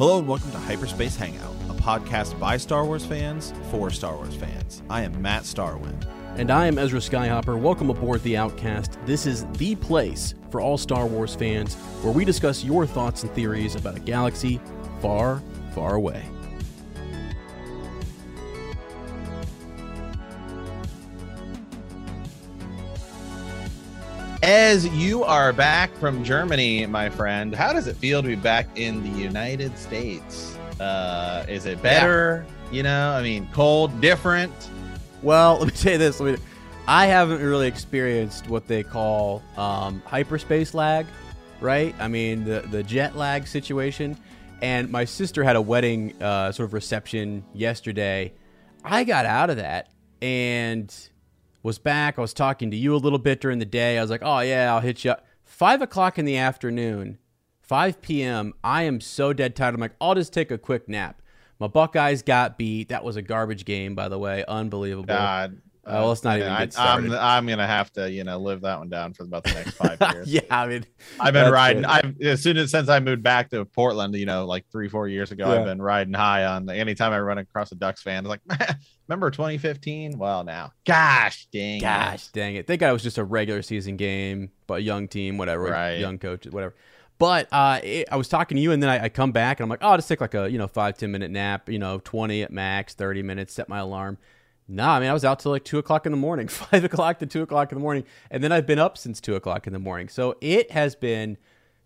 Hello 0.00 0.18
and 0.18 0.26
welcome 0.26 0.50
to 0.52 0.56
Hyperspace 0.56 1.14
Hangout, 1.14 1.54
a 1.68 1.74
podcast 1.74 2.40
by 2.40 2.56
Star 2.56 2.86
Wars 2.86 3.04
fans 3.04 3.52
for 3.70 3.90
Star 3.90 4.16
Wars 4.16 4.34
fans. 4.34 4.82
I 4.88 5.02
am 5.02 5.20
Matt 5.20 5.42
Starwin. 5.42 5.94
And 6.38 6.50
I 6.50 6.68
am 6.68 6.78
Ezra 6.78 7.00
Skyhopper. 7.00 7.60
Welcome 7.60 7.90
aboard 7.90 8.22
The 8.22 8.34
Outcast. 8.34 8.96
This 9.04 9.26
is 9.26 9.44
the 9.58 9.76
place 9.76 10.34
for 10.50 10.62
all 10.62 10.78
Star 10.78 11.04
Wars 11.04 11.34
fans 11.34 11.74
where 12.00 12.14
we 12.14 12.24
discuss 12.24 12.64
your 12.64 12.86
thoughts 12.86 13.24
and 13.24 13.32
theories 13.32 13.74
about 13.74 13.94
a 13.94 14.00
galaxy 14.00 14.58
far, 15.02 15.42
far 15.74 15.96
away. 15.96 16.24
As 24.42 24.88
you 24.88 25.22
are 25.22 25.52
back 25.52 25.94
from 25.96 26.24
Germany, 26.24 26.86
my 26.86 27.10
friend, 27.10 27.54
how 27.54 27.74
does 27.74 27.86
it 27.86 27.96
feel 27.96 28.22
to 28.22 28.28
be 28.28 28.36
back 28.36 28.66
in 28.74 29.02
the 29.02 29.20
United 29.20 29.76
States? 29.76 30.56
Uh, 30.80 31.44
is 31.46 31.66
it 31.66 31.82
better? 31.82 32.46
You 32.72 32.82
know, 32.82 33.10
I 33.10 33.22
mean, 33.22 33.50
cold, 33.52 34.00
different. 34.00 34.50
Well, 35.22 35.58
let 35.60 35.68
me 35.68 35.74
say 35.74 35.98
this. 35.98 36.22
Me, 36.22 36.38
I 36.88 37.04
haven't 37.04 37.42
really 37.42 37.68
experienced 37.68 38.48
what 38.48 38.66
they 38.66 38.82
call 38.82 39.42
um, 39.58 40.02
hyperspace 40.06 40.72
lag, 40.72 41.04
right? 41.60 41.94
I 41.98 42.08
mean, 42.08 42.44
the, 42.44 42.62
the 42.62 42.82
jet 42.82 43.16
lag 43.16 43.46
situation. 43.46 44.16
And 44.62 44.90
my 44.90 45.04
sister 45.04 45.44
had 45.44 45.56
a 45.56 45.62
wedding 45.62 46.20
uh, 46.22 46.50
sort 46.52 46.66
of 46.66 46.72
reception 46.72 47.44
yesterday. 47.52 48.32
I 48.82 49.04
got 49.04 49.26
out 49.26 49.50
of 49.50 49.58
that 49.58 49.90
and 50.22 50.94
was 51.62 51.78
back. 51.78 52.18
I 52.18 52.20
was 52.20 52.34
talking 52.34 52.70
to 52.70 52.76
you 52.76 52.94
a 52.94 52.98
little 52.98 53.18
bit 53.18 53.40
during 53.40 53.58
the 53.58 53.64
day. 53.64 53.98
I 53.98 54.02
was 54.02 54.10
like, 54.10 54.22
oh, 54.24 54.40
yeah, 54.40 54.72
I'll 54.72 54.80
hit 54.80 55.04
you 55.04 55.12
up. 55.12 55.26
Five 55.44 55.82
o'clock 55.82 56.18
in 56.18 56.24
the 56.24 56.36
afternoon, 56.36 57.18
5 57.60 58.00
p.m., 58.00 58.54
I 58.64 58.82
am 58.84 59.00
so 59.00 59.32
dead 59.32 59.56
tired. 59.56 59.74
I'm 59.74 59.80
like, 59.80 59.96
I'll 60.00 60.14
just 60.14 60.32
take 60.32 60.50
a 60.50 60.58
quick 60.58 60.88
nap. 60.88 61.22
My 61.58 61.66
Buckeyes 61.66 62.22
got 62.22 62.56
beat. 62.56 62.88
That 62.88 63.04
was 63.04 63.16
a 63.16 63.22
garbage 63.22 63.64
game, 63.64 63.94
by 63.94 64.08
the 64.08 64.18
way. 64.18 64.44
Unbelievable. 64.48 65.04
God. 65.04 65.60
Uh, 65.86 65.92
well, 65.94 66.08
let's 66.08 66.22
not 66.22 66.38
even 66.38 66.52
I, 66.52 66.66
get 66.66 66.78
I'm 66.78 67.10
I'm 67.12 67.46
gonna 67.46 67.66
have 67.66 67.90
to, 67.94 68.10
you 68.10 68.22
know, 68.22 68.38
live 68.38 68.60
that 68.60 68.78
one 68.78 68.90
down 68.90 69.14
for 69.14 69.22
about 69.24 69.44
the 69.44 69.52
next 69.54 69.70
five 69.72 69.98
years. 70.14 70.28
yeah, 70.32 70.40
I 70.50 70.66
mean, 70.66 70.84
I've 71.18 71.32
been 71.32 71.50
riding. 71.50 71.84
it. 71.84 71.88
I've 71.88 72.20
as 72.20 72.42
soon 72.42 72.58
as 72.58 72.70
since 72.70 72.88
I 72.90 73.00
moved 73.00 73.22
back 73.22 73.48
to 73.50 73.64
Portland, 73.64 74.14
you 74.14 74.26
know, 74.26 74.44
like 74.44 74.66
three, 74.70 74.88
four 74.88 75.08
years 75.08 75.32
ago, 75.32 75.50
Yeah. 75.50 75.58
I've 75.60 75.64
been 75.64 75.80
riding 75.80 76.12
high 76.12 76.44
on. 76.44 76.68
Anytime 76.68 77.12
I 77.12 77.20
run 77.20 77.38
across 77.38 77.72
a 77.72 77.76
Ducks 77.76 78.02
fan, 78.02 78.26
it's 78.26 78.28
like, 78.28 78.40
remember 79.08 79.30
2015? 79.30 80.18
Well, 80.18 80.44
now, 80.44 80.72
gosh, 80.84 81.48
dang, 81.52 81.78
it. 81.78 81.80
Gosh, 81.80 82.28
dang 82.28 82.56
it! 82.56 82.66
Thank 82.66 82.80
God 82.80 82.90
it 82.90 82.92
was 82.92 83.02
just 83.02 83.18
a 83.18 83.24
regular 83.24 83.62
season 83.62 83.96
game, 83.96 84.50
but 84.66 84.74
a 84.74 84.82
young 84.82 85.08
team, 85.08 85.38
whatever, 85.38 85.62
Right. 85.64 85.94
young 85.98 86.18
coaches, 86.18 86.52
whatever. 86.52 86.74
But 87.18 87.48
uh, 87.52 87.80
it, 87.82 88.08
I 88.12 88.16
was 88.16 88.28
talking 88.28 88.56
to 88.56 88.62
you, 88.62 88.72
and 88.72 88.82
then 88.82 88.88
I, 88.90 89.04
I 89.04 89.08
come 89.08 89.32
back, 89.32 89.60
and 89.60 89.64
I'm 89.64 89.70
like, 89.70 89.80
oh, 89.82 89.88
I'll 89.88 89.96
just 89.98 90.08
take 90.08 90.20
like 90.20 90.34
a 90.34 90.50
you 90.50 90.58
know 90.58 90.66
five 90.68 90.96
ten 90.98 91.10
minute 91.10 91.30
nap, 91.30 91.68
you 91.70 91.78
know, 91.78 91.98
twenty 92.04 92.42
at 92.42 92.50
max, 92.52 92.94
thirty 92.94 93.22
minutes, 93.22 93.54
set 93.54 93.68
my 93.68 93.78
alarm. 93.78 94.18
Nah, 94.72 94.96
I 94.96 95.00
mean, 95.00 95.10
I 95.10 95.12
was 95.12 95.24
out 95.24 95.40
till 95.40 95.50
like 95.52 95.64
two 95.64 95.78
o'clock 95.78 96.06
in 96.06 96.12
the 96.12 96.18
morning, 96.18 96.46
five 96.48 96.84
o'clock 96.84 97.18
to 97.18 97.26
two 97.26 97.42
o'clock 97.42 97.72
in 97.72 97.78
the 97.78 97.82
morning, 97.82 98.04
and 98.30 98.42
then 98.42 98.52
I've 98.52 98.66
been 98.66 98.78
up 98.78 98.96
since 98.96 99.20
two 99.20 99.34
o'clock 99.34 99.66
in 99.66 99.72
the 99.72 99.78
morning. 99.78 100.08
So 100.08 100.36
it 100.40 100.70
has 100.70 100.94
been. 100.94 101.36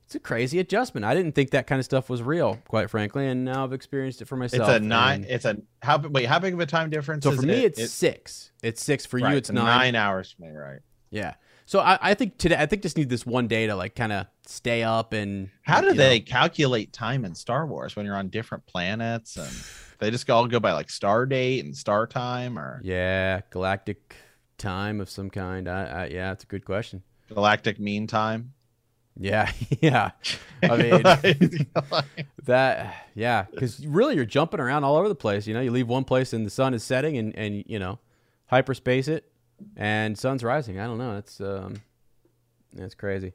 It's 0.07 0.15
a 0.15 0.21
crazy 0.21 0.59
adjustment. 0.59 1.07
I 1.07 1.15
didn't 1.15 1.35
think 1.35 1.49
that 1.53 1.67
kind 1.67 1.79
of 1.79 1.87
stuff 1.87 2.11
was 2.11 2.23
real, 2.23 2.59
quite 2.69 2.91
frankly, 2.91 3.27
and 3.27 3.43
now 3.43 3.65
I've 3.65 3.73
experienced 3.73 4.21
it 4.21 4.27
for 4.27 4.37
myself. 4.37 4.69
It's 4.69 4.77
a 4.77 4.81
nine. 4.81 5.25
It's 5.27 5.47
a 5.47 5.57
how? 5.81 5.97
Wait, 5.97 6.27
how 6.27 6.39
big 6.39 6.53
of 6.53 6.61
a 6.61 6.67
time 6.67 6.91
difference? 6.91 7.25
So 7.25 7.33
for 7.33 7.41
me, 7.41 7.55
it? 7.55 7.65
it's 7.65 7.81
It- 7.81 7.89
six. 7.89 8.51
It's 8.63 8.85
six 8.85 9.07
for 9.07 9.19
right, 9.19 9.31
you. 9.33 9.39
It's 9.39 9.51
nine. 9.51 9.65
nine 9.65 9.95
hours 9.95 10.33
for 10.33 10.43
me, 10.43 10.51
right? 10.51 10.81
Yeah. 11.11 11.35
So 11.65 11.81
I, 11.81 11.99
I 12.03 12.13
think 12.13 12.37
today 12.37 12.57
I 12.59 12.67
think 12.67 12.83
just 12.83 12.99
need 12.99 13.09
this 13.09 13.25
one 13.25 13.49
day 13.49 13.67
to 13.67 13.75
like 13.75 13.95
kind 13.95 14.13
of 14.13 14.27
stay 14.47 14.83
up 14.83 15.15
and 15.15 15.49
How 15.63 15.81
do 15.81 15.95
they 15.95 16.19
know- 16.19 16.25
calculate 16.27 16.93
time 16.93 17.25
in 17.25 17.35
Star 17.35 17.67
Wars 17.67 17.97
when 17.97 18.05
you're 18.05 18.17
on 18.17 18.29
different 18.29 18.67
planets 18.67 19.39
and 19.39 19.49
they 19.99 20.11
just 20.11 20.29
all 20.31 20.47
go 20.47 20.61
by 20.61 20.73
like 20.73 20.91
star 20.91 21.27
date 21.27 21.65
and 21.65 21.77
star 21.77 22.07
time 22.07 22.59
or 22.59 22.81
yeah, 22.85 23.41
galactic 23.51 24.17
time 24.59 25.01
of 25.01 25.11
some 25.11 25.31
kind. 25.31 25.69
I, 25.69 25.85
I 25.85 26.07
yeah, 26.07 26.33
it's 26.33 26.45
a 26.45 26.47
good 26.47 26.65
question. 26.65 27.03
galactic 27.29 27.79
mean 27.79 28.07
time? 28.07 28.53
Yeah, 29.19 29.51
yeah. 29.81 30.11
I 30.63 30.77
mean 30.77 31.67
that 32.45 32.95
yeah, 33.15 33.47
because 33.51 33.87
really 33.87 34.17
you're 34.17 34.25
jumping 34.25 34.61
around 34.61 34.85
all 34.85 34.97
over 34.97 35.09
the 35.09 35.15
place. 35.15 35.47
You 35.47 35.55
know, 35.55 35.61
you 35.61 35.71
leave 35.71 35.89
one 35.89 36.05
place 36.05 36.33
and 36.33 36.47
the 36.47 36.51
sun 36.51 36.75
is 36.75 36.83
setting, 36.83 37.17
and 37.17 37.37
and 37.37 37.65
you 37.67 37.79
know, 37.79 37.99
hyperspace 38.47 39.09
it, 39.09 39.31
and 39.77 40.19
sun's 40.19 40.43
rising. 40.43 40.81
I 40.81 40.87
don't 40.87 40.99
know. 40.99 41.15
That's 41.15 41.41
um, 41.41 41.83
that's 42.73 42.95
crazy. 42.95 43.35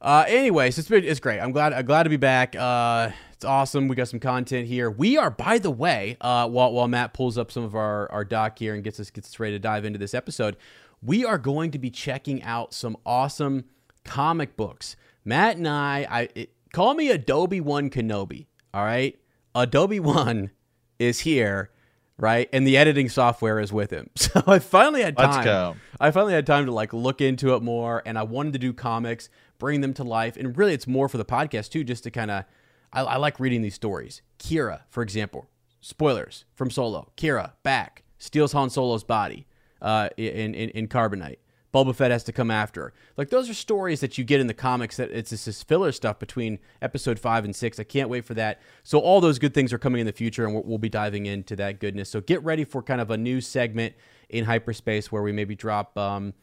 Uh, 0.00 0.24
anyways, 0.28 0.78
it's 0.78 0.88
been 0.88 1.04
it's 1.04 1.20
great. 1.20 1.40
I'm 1.40 1.52
glad 1.52 1.72
I'm 1.72 1.84
glad 1.84 2.04
to 2.04 2.10
be 2.10 2.16
back. 2.16 2.54
Uh, 2.56 3.10
it's 3.38 3.44
awesome. 3.44 3.86
We 3.86 3.94
got 3.94 4.08
some 4.08 4.18
content 4.18 4.66
here. 4.66 4.90
We 4.90 5.16
are, 5.16 5.30
by 5.30 5.60
the 5.60 5.70
way, 5.70 6.16
uh, 6.20 6.48
while 6.48 6.72
while 6.72 6.88
Matt 6.88 7.14
pulls 7.14 7.38
up 7.38 7.52
some 7.52 7.62
of 7.62 7.76
our 7.76 8.10
our 8.10 8.24
doc 8.24 8.58
here 8.58 8.74
and 8.74 8.82
gets 8.82 8.98
us 8.98 9.10
gets 9.10 9.28
us 9.28 9.38
ready 9.38 9.54
to 9.54 9.60
dive 9.60 9.84
into 9.84 9.96
this 9.96 10.12
episode, 10.12 10.56
we 11.00 11.24
are 11.24 11.38
going 11.38 11.70
to 11.70 11.78
be 11.78 11.88
checking 11.88 12.42
out 12.42 12.74
some 12.74 12.96
awesome 13.06 13.66
comic 14.02 14.56
books. 14.56 14.96
Matt 15.24 15.56
and 15.56 15.68
I, 15.68 16.04
I 16.10 16.28
it, 16.34 16.52
call 16.72 16.94
me 16.94 17.10
Adobe 17.10 17.60
One 17.60 17.90
Kenobi. 17.90 18.46
All 18.74 18.82
right, 18.82 19.16
Adobe 19.54 20.00
One 20.00 20.50
is 20.98 21.20
here, 21.20 21.70
right, 22.16 22.48
and 22.52 22.66
the 22.66 22.76
editing 22.76 23.08
software 23.08 23.60
is 23.60 23.72
with 23.72 23.92
him. 23.92 24.10
So 24.18 24.42
I 24.48 24.58
finally 24.58 25.02
had 25.02 25.16
time. 25.16 25.30
Let's 25.30 25.44
go. 25.44 25.76
I 26.00 26.10
finally 26.10 26.32
had 26.32 26.44
time 26.44 26.66
to 26.66 26.72
like 26.72 26.92
look 26.92 27.20
into 27.20 27.54
it 27.54 27.62
more, 27.62 28.02
and 28.04 28.18
I 28.18 28.24
wanted 28.24 28.54
to 28.54 28.58
do 28.58 28.72
comics, 28.72 29.28
bring 29.60 29.80
them 29.80 29.94
to 29.94 30.02
life, 30.02 30.36
and 30.36 30.58
really, 30.58 30.74
it's 30.74 30.88
more 30.88 31.08
for 31.08 31.18
the 31.18 31.24
podcast 31.24 31.70
too, 31.70 31.84
just 31.84 32.02
to 32.02 32.10
kind 32.10 32.32
of. 32.32 32.44
I, 32.92 33.02
I 33.02 33.16
like 33.16 33.40
reading 33.40 33.62
these 33.62 33.74
stories. 33.74 34.22
Qi'ra, 34.38 34.82
for 34.88 35.02
example, 35.02 35.48
spoilers 35.80 36.44
from 36.54 36.70
Solo. 36.70 37.12
Qi'ra 37.16 37.52
back 37.62 38.04
steals 38.18 38.52
Han 38.52 38.70
Solo's 38.70 39.04
body 39.04 39.46
uh, 39.80 40.08
in, 40.16 40.54
in 40.54 40.70
in 40.70 40.88
carbonite. 40.88 41.38
Boba 41.72 41.94
Fett 41.94 42.10
has 42.10 42.24
to 42.24 42.32
come 42.32 42.50
after 42.50 42.84
her. 42.84 42.92
Like 43.16 43.28
those 43.28 43.50
are 43.50 43.54
stories 43.54 44.00
that 44.00 44.16
you 44.16 44.24
get 44.24 44.40
in 44.40 44.46
the 44.46 44.54
comics. 44.54 44.96
That 44.96 45.10
it's 45.10 45.30
just 45.30 45.46
this 45.46 45.62
filler 45.62 45.92
stuff 45.92 46.18
between 46.18 46.58
episode 46.80 47.18
five 47.18 47.44
and 47.44 47.54
six. 47.54 47.78
I 47.78 47.84
can't 47.84 48.08
wait 48.08 48.24
for 48.24 48.34
that. 48.34 48.60
So 48.84 48.98
all 48.98 49.20
those 49.20 49.38
good 49.38 49.54
things 49.54 49.72
are 49.72 49.78
coming 49.78 50.00
in 50.00 50.06
the 50.06 50.12
future, 50.12 50.46
and 50.46 50.64
we'll, 50.64 50.78
be 50.78 50.88
diving 50.88 51.26
into 51.26 51.56
that 51.56 51.80
goodness. 51.80 52.08
So 52.08 52.20
get 52.20 52.42
ready 52.44 52.64
for 52.64 52.82
kind 52.82 53.00
of 53.00 53.10
a 53.10 53.16
new 53.16 53.40
segment 53.40 53.94
in 54.28 54.44
hyperspace 54.44 55.10
where 55.10 55.22
we 55.22 55.32
maybe 55.32 55.56
drop 55.56 55.98
um, 55.98 56.34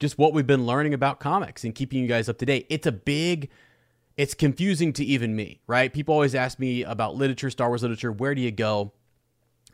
just 0.00 0.18
what 0.18 0.32
we've 0.32 0.46
been 0.46 0.66
learning 0.66 0.94
about 0.94 1.20
comics 1.20 1.62
and 1.62 1.74
keeping 1.74 2.00
you 2.00 2.08
guys 2.08 2.28
up 2.28 2.38
to 2.38 2.46
date. 2.46 2.66
It's 2.70 2.86
a 2.86 2.92
big 2.92 3.50
it's 4.16 4.34
confusing 4.34 4.92
to 4.94 5.04
even 5.04 5.34
me, 5.34 5.60
right? 5.66 5.92
People 5.92 6.14
always 6.14 6.34
ask 6.34 6.58
me 6.58 6.84
about 6.84 7.16
literature, 7.16 7.50
Star 7.50 7.68
Wars 7.68 7.82
literature. 7.82 8.12
Where 8.12 8.34
do 8.34 8.40
you 8.40 8.50
go? 8.50 8.92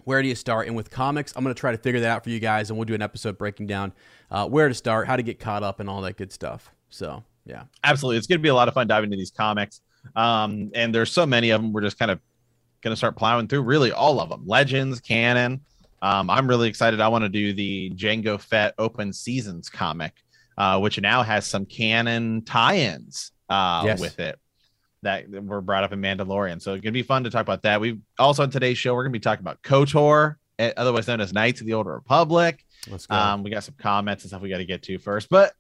Where 0.05 0.23
do 0.23 0.29
you 0.29 0.35
start? 0.35 0.67
And 0.67 0.77
with 0.77 0.91
comics, 0.91 1.33
I'm 1.37 1.45
going 1.45 1.55
to 1.55 1.61
try 1.61 1.73
to 1.73 1.79
figure 1.79 2.01
that 2.01 2.09
out 2.09 2.25
for 2.25 2.31
you 2.31 2.41
guys, 2.41 2.71
and 2.71 2.79
we'll 2.79 2.87
do 2.87 2.95
an 2.95 3.03
episode 3.03 3.37
breaking 3.37 3.67
down 3.67 3.93
uh, 4.31 4.49
where 4.49 4.69
to 4.69 4.75
start, 4.75 5.07
how 5.07 5.17
to 5.17 5.23
get 5.23 5.39
caught 5.39 5.63
up, 5.63 5.81
and 5.81 5.91
all 5.91 6.01
that 6.03 6.17
good 6.17 6.33
stuff. 6.33 6.71
So, 6.89 7.23
yeah. 7.45 7.65
Absolutely. 7.85 8.19
It's 8.19 8.27
going 8.27 8.39
to 8.39 8.43
be 8.43 8.49
a 8.49 8.55
lot 8.55 8.69
of 8.69 8.75
fun 8.75 8.87
diving 8.87 9.09
into 9.09 9.17
these 9.17 9.31
comics. 9.31 9.81
Um, 10.17 10.71
and 10.75 10.95
there's 10.95 11.13
so 11.13 11.27
many 11.27 11.51
of 11.51 11.61
them. 11.61 11.73
We're 11.73 11.83
just 11.83 11.99
kind 11.99 12.11
of 12.11 12.21
going 12.81 12.93
to 12.93 12.97
start 12.97 13.17
plowing 13.17 13.49
through 13.49 13.63
really 13.63 13.93
all 13.93 14.21
of 14.21 14.29
them 14.29 14.47
legends, 14.47 15.01
canon. 15.01 15.61
Um, 16.01 16.31
I'm 16.31 16.47
really 16.47 16.69
excited. 16.69 17.01
I 17.01 17.09
want 17.09 17.25
to 17.25 17.29
do 17.29 17.53
the 17.53 17.91
Jango 17.91 18.41
Fett 18.41 18.75
open 18.79 19.13
seasons 19.13 19.69
comic, 19.69 20.15
uh, 20.59 20.79
which 20.79 21.01
now 21.01 21.23
has 21.23 21.47
some 21.47 21.65
canon 21.65 22.43
tie 22.45 22.77
ins 22.77 23.33
uh, 23.49 23.83
Yes. 23.87 23.99
with 24.01 24.19
it 24.21 24.39
that 25.03 25.31
were 25.31 25.61
brought 25.63 25.85
up 25.85 25.93
in 25.93 26.01
Mandalorian. 26.01 26.61
So 26.61 26.75
it's 26.75 26.83
going 26.83 26.93
to 26.93 26.99
be 26.99 27.03
fun 27.05 27.23
to 27.25 27.31
talk 27.31 27.43
about 27.43 27.63
that. 27.63 27.81
We 27.81 28.01
also 28.19 28.43
on 28.43 28.51
today's 28.51 28.77
show, 28.77 28.93
we're 28.95 29.05
going 29.05 29.13
to 29.13 29.19
be 29.19 29.23
talking 29.23 29.45
about 29.45 29.63
KOTOR, 29.63 30.35
eh, 30.59 30.73
otherwise 30.77 31.07
known 31.07 31.21
as 31.21 31.33
Knights 31.33 31.61
of 31.61 31.67
the 31.69 31.75
Old 31.75 31.87
Republic. 31.87 32.65
Let's 32.91 33.07
go. 33.07 33.15
Um, 33.15 33.43
we 33.45 33.51
got 33.51 33.63
some 33.65 33.77
comments 33.79 34.25
and 34.25 34.31
stuff 34.31 34.43
we 34.43 34.49
got 34.51 34.59
to 34.59 34.65
get 34.65 34.83
to 34.83 34.99
first. 34.99 35.29
But 35.31 35.53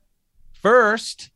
first, 0.54 1.30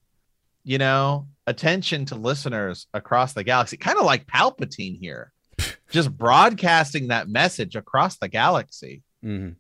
you 0.65 0.79
know, 0.79 1.29
attention 1.47 2.05
to 2.07 2.15
listeners 2.17 2.87
across 2.95 3.33
the 3.33 3.45
galaxy, 3.45 3.77
kind 3.77 3.99
of 3.99 4.05
like 4.05 4.27
Palpatine 4.27 4.99
here, 4.99 5.33
just 5.91 6.17
broadcasting 6.17 7.09
that 7.09 7.29
message 7.29 7.77
across 7.77 8.17
the 8.19 8.29
galaxy. 8.29 9.03
Mhm. 9.25 9.55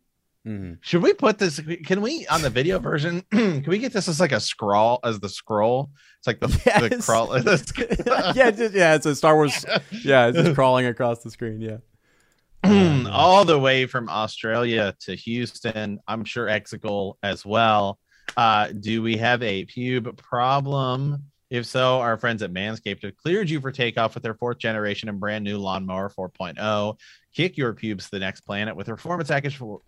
Mhm. 0.46 0.78
Should 0.80 1.02
we 1.02 1.12
put 1.14 1.38
this? 1.38 1.60
Can 1.86 2.00
we 2.00 2.26
on 2.26 2.42
the 2.42 2.50
video 2.50 2.78
version? 2.80 3.22
can 3.30 3.64
we 3.66 3.78
get 3.78 3.92
this 3.92 4.08
as 4.08 4.18
like 4.18 4.32
a 4.32 4.40
scroll 4.40 4.98
as 5.04 5.20
the 5.20 5.28
scroll? 5.28 5.90
It's 6.18 6.26
like 6.26 6.40
the, 6.40 6.48
the 6.48 7.02
crawl. 7.04 7.32
yeah, 8.36 8.48
it's 8.48 8.58
just, 8.58 8.74
yeah, 8.74 8.94
it's 8.94 9.06
a 9.06 9.14
Star 9.14 9.36
Wars. 9.36 9.64
Yeah, 9.90 10.26
it's 10.28 10.38
just 10.38 10.54
crawling 10.54 10.86
across 10.86 11.20
the 11.22 11.30
screen. 11.30 11.60
Yeah. 12.64 13.08
all 13.10 13.44
the 13.44 13.58
way 13.58 13.86
from 13.86 14.08
Australia 14.08 14.94
to 15.00 15.14
Houston. 15.16 15.98
I'm 16.06 16.24
sure 16.24 16.46
Exical 16.46 17.14
as 17.22 17.44
well. 17.44 17.98
Uh, 18.36 18.68
do 18.68 19.02
we 19.02 19.16
have 19.16 19.42
a 19.42 19.64
pube 19.66 20.16
problem? 20.16 21.24
If 21.50 21.66
so, 21.66 21.98
our 21.98 22.16
friends 22.16 22.42
at 22.42 22.52
Manscaped 22.52 23.02
have 23.02 23.16
cleared 23.16 23.50
you 23.50 23.60
for 23.60 23.70
takeoff 23.72 24.14
with 24.14 24.22
their 24.22 24.34
fourth 24.34 24.58
generation 24.58 25.08
and 25.08 25.20
brand 25.20 25.44
new 25.44 25.58
lawnmower 25.58 26.08
4.0. 26.08 26.96
Kick 27.34 27.56
your 27.58 27.74
pubes 27.74 28.04
to 28.04 28.10
the 28.12 28.20
next 28.20 28.42
planet 28.42 28.74
with 28.74 28.86
performance 28.86 29.28
package 29.28 29.56
for 29.56 29.80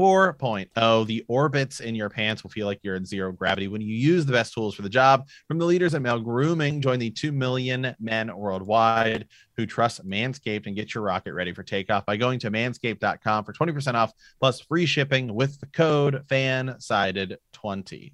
4.0. 0.00 1.06
The 1.06 1.24
orbits 1.28 1.80
in 1.80 1.94
your 1.94 2.08
pants 2.08 2.42
will 2.42 2.50
feel 2.50 2.66
like 2.66 2.80
you're 2.82 2.94
in 2.94 3.04
zero 3.04 3.32
gravity 3.32 3.68
when 3.68 3.82
you 3.82 3.94
use 3.94 4.24
the 4.24 4.32
best 4.32 4.54
tools 4.54 4.74
for 4.74 4.80
the 4.80 4.88
job. 4.88 5.28
From 5.46 5.58
the 5.58 5.66
leaders 5.66 5.94
at 5.94 6.00
male 6.00 6.18
grooming, 6.18 6.80
join 6.80 6.98
the 6.98 7.10
2 7.10 7.32
million 7.32 7.94
men 8.00 8.34
worldwide 8.34 9.28
who 9.58 9.66
trust 9.66 10.08
Manscaped 10.08 10.66
and 10.66 10.74
get 10.74 10.94
your 10.94 11.04
rocket 11.04 11.34
ready 11.34 11.52
for 11.52 11.62
takeoff 11.62 12.06
by 12.06 12.16
going 12.16 12.38
to 12.38 12.50
manscaped.com 12.50 13.44
for 13.44 13.52
20% 13.52 13.92
off 13.92 14.14
plus 14.40 14.58
free 14.60 14.86
shipping 14.86 15.34
with 15.34 15.60
the 15.60 15.66
code 15.66 16.24
FANSIDED20. 16.28 18.12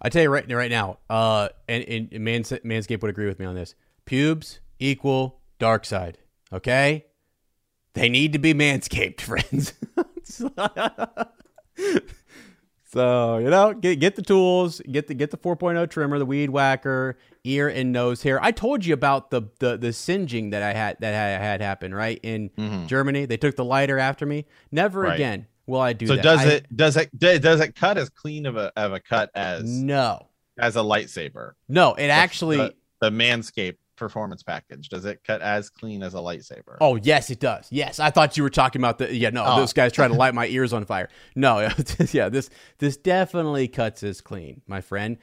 I 0.00 0.08
tell 0.08 0.22
you 0.22 0.28
right 0.28 0.48
right 0.52 0.70
now, 0.70 0.98
uh, 1.10 1.48
and, 1.68 1.82
and 1.84 2.12
Mans- 2.20 2.50
Manscaped 2.50 3.02
would 3.02 3.10
agree 3.10 3.26
with 3.26 3.40
me 3.40 3.46
on 3.46 3.56
this. 3.56 3.74
Pubes 4.04 4.60
equal 4.78 5.40
dark 5.58 5.84
side. 5.84 6.18
Okay, 6.52 7.06
they 7.94 8.08
need 8.08 8.32
to 8.32 8.38
be 8.38 8.54
manscaped, 8.54 9.20
friends. 9.22 9.72
so 12.84 13.38
you 13.38 13.48
know, 13.50 13.72
get 13.74 14.00
get 14.00 14.16
the 14.16 14.22
tools, 14.22 14.80
get 14.90 15.06
the 15.06 15.14
get 15.14 15.30
the 15.30 15.36
4.0 15.38 15.88
trimmer, 15.90 16.18
the 16.18 16.26
weed 16.26 16.50
whacker, 16.50 17.16
ear 17.44 17.68
and 17.68 17.92
nose 17.92 18.22
hair. 18.22 18.42
I 18.42 18.50
told 18.50 18.84
you 18.84 18.94
about 18.94 19.30
the 19.30 19.42
the 19.58 19.76
the 19.78 19.92
singeing 19.92 20.50
that 20.50 20.62
I 20.62 20.72
had 20.74 20.96
that 21.00 21.14
I 21.14 21.42
had 21.44 21.60
happen 21.62 21.94
right 21.94 22.20
in 22.22 22.50
Mhm. 22.50 22.86
Germany. 22.86 23.24
They 23.26 23.36
took 23.36 23.56
the 23.56 23.64
lighter 23.64 23.98
after 23.98 24.26
me. 24.26 24.46
Never 24.70 25.00
Right. 25.02 25.14
again 25.14 25.46
will 25.66 25.80
I 25.80 25.92
do 25.92 26.06
that. 26.06 26.12
So 26.12 26.16
that. 26.16 26.22
does 26.22 26.40
I- 26.40 26.48
it 26.50 26.76
does 26.76 26.96
it 26.96 27.18
does 27.42 27.60
it 27.60 27.74
cut 27.74 27.96
as 27.98 28.08
clean 28.10 28.46
of 28.46 28.56
a 28.56 28.72
of 28.76 28.92
a 28.92 29.00
cut 29.00 29.30
as 29.34 29.64
No, 29.64 30.28
as 30.58 30.76
a 30.76 30.80
lightsaber? 30.80 31.52
no. 31.68 31.94
It 31.94 32.08
actually. 32.08 32.56
the, 32.58 32.74
the 33.00 33.10
Manscaped 33.10 33.78
performance 33.96 34.42
package 34.42 34.88
does 34.88 35.04
it 35.04 35.22
cut 35.24 35.40
as 35.42 35.70
clean 35.70 36.02
as 36.02 36.14
a 36.14 36.18
lightsaber? 36.18 36.76
Oh 36.80 36.96
yes, 36.96 37.30
it 37.30 37.40
does. 37.40 37.66
Yes, 37.70 37.98
I 38.00 38.10
thought 38.10 38.36
you 38.36 38.42
were 38.42 38.50
talking 38.50 38.80
about 38.80 38.98
the. 38.98 39.14
Yeah, 39.14 39.30
no, 39.30 39.44
Oh. 39.46 39.60
this 39.60 39.72
guy's 39.72 39.92
trying 39.92 40.10
to 40.10 40.16
light 40.16 40.34
my 40.34 40.46
ears 40.48 40.72
on 40.72 40.84
fire. 40.84 41.08
No, 41.36 41.68
yeah, 42.12 42.28
this 42.28 42.50
this 42.78 42.96
definitely 42.96 43.68
cuts 43.68 44.02
as 44.02 44.20
clean, 44.20 44.62
my 44.66 44.80
friend. 44.80 45.18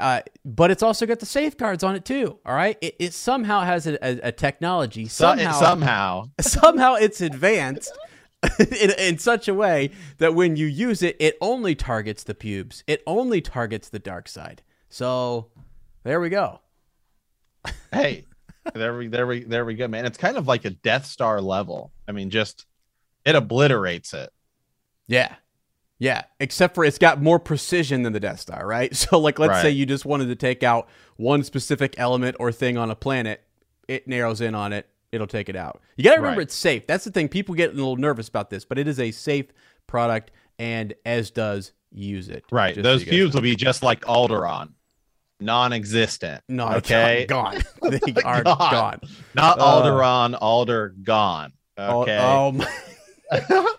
Uh, 0.00 0.22
but 0.44 0.72
it's 0.72 0.82
also 0.82 1.06
got 1.06 1.20
the 1.20 1.26
safeguards 1.26 1.84
on 1.84 1.94
it 1.94 2.04
too. 2.04 2.38
All 2.44 2.54
right, 2.54 2.76
it, 2.80 2.96
it 2.98 3.12
somehow 3.14 3.60
has 3.60 3.86
a, 3.86 3.94
a, 4.04 4.28
a 4.28 4.32
technology. 4.32 5.06
So- 5.06 5.24
Somehow, 5.36 5.52
somehow 5.60 6.24
somehow 6.40 6.94
it's 6.94 7.20
advanced 7.20 7.96
in, 8.58 8.90
in 8.98 9.18
such 9.18 9.46
a 9.46 9.54
way 9.54 9.90
that 10.18 10.34
when 10.34 10.56
you 10.56 10.66
use 10.66 11.02
it, 11.02 11.16
it 11.20 11.36
only 11.40 11.74
targets 11.76 12.24
the 12.24 12.34
pubes. 12.34 12.82
It 12.88 13.02
only 13.06 13.40
targets 13.40 13.88
the 13.88 13.98
dark 14.00 14.26
side. 14.28 14.62
So 14.88 15.48
there 16.02 16.20
we 16.20 16.28
go. 16.28 16.60
Hey 17.92 18.24
there 18.74 18.96
we 18.98 19.08
there 19.08 19.26
we 19.26 19.44
there 19.44 19.64
we 19.64 19.74
go 19.74 19.88
man 19.88 20.04
it's 20.04 20.18
kind 20.18 20.36
of 20.36 20.46
like 20.46 20.66
a 20.66 20.70
death 20.70 21.06
star 21.06 21.40
level 21.40 21.90
i 22.06 22.12
mean 22.12 22.28
just 22.28 22.66
it 23.24 23.34
obliterates 23.34 24.12
it 24.12 24.30
Yeah. 25.06 25.34
Yeah. 25.98 26.22
Except 26.38 26.74
for 26.74 26.84
it's 26.84 26.98
got 26.98 27.20
more 27.22 27.38
precision 27.40 28.02
than 28.02 28.12
the 28.12 28.20
Death 28.20 28.38
Star, 28.40 28.64
right? 28.66 28.94
So, 28.96 29.18
like, 29.18 29.38
let's 29.40 29.62
say 29.62 29.70
you 29.70 29.84
just 29.86 30.04
wanted 30.04 30.26
to 30.26 30.36
take 30.36 30.62
out 30.62 30.88
one 31.16 31.42
specific 31.42 31.94
element 31.98 32.36
or 32.38 32.52
thing 32.52 32.76
on 32.78 32.90
a 32.90 32.94
planet, 32.94 33.42
it 33.88 34.06
narrows 34.06 34.40
in 34.40 34.54
on 34.54 34.72
it, 34.72 34.86
it'll 35.10 35.26
take 35.26 35.48
it 35.48 35.56
out. 35.56 35.80
You 35.96 36.04
got 36.04 36.10
to 36.10 36.16
remember 36.20 36.38
Right. 36.38 36.44
it's 36.44 36.54
safe. 36.54 36.86
That's 36.86 37.04
the 37.04 37.10
thing. 37.10 37.28
People 37.28 37.54
get 37.56 37.70
a 37.70 37.72
little 37.72 37.96
nervous 37.96 38.28
about 38.28 38.48
this, 38.50 38.64
but 38.64 38.78
it 38.78 38.86
is 38.86 39.00
a 39.00 39.10
safe 39.10 39.46
product, 39.88 40.30
and 40.58 40.94
as 41.04 41.30
does 41.32 41.72
use 41.90 42.28
it. 42.28 42.44
right 42.52 42.74
Just 42.76 42.84
so 42.84 42.90
those 42.92 43.02
cubes 43.04 43.34
will 43.34 43.42
be 43.42 43.56
just 43.56 43.82
like 43.82 44.02
Alderaan 44.02 44.74
non-existent 45.40 46.42
no, 46.48 46.68
okay 46.74 47.26
gone. 47.28 47.62
They 47.82 48.00
are 48.24 48.42
Gone. 48.42 48.56
gone. 48.58 49.00
not 49.34 49.58
Uh, 49.60 49.64
Alderaan 49.82 50.36
alder 50.40 50.94
gone 51.02 51.52
Oh- 51.76 52.02
okay 52.02 52.18
Oh, 52.20 52.52
my. 52.52 52.66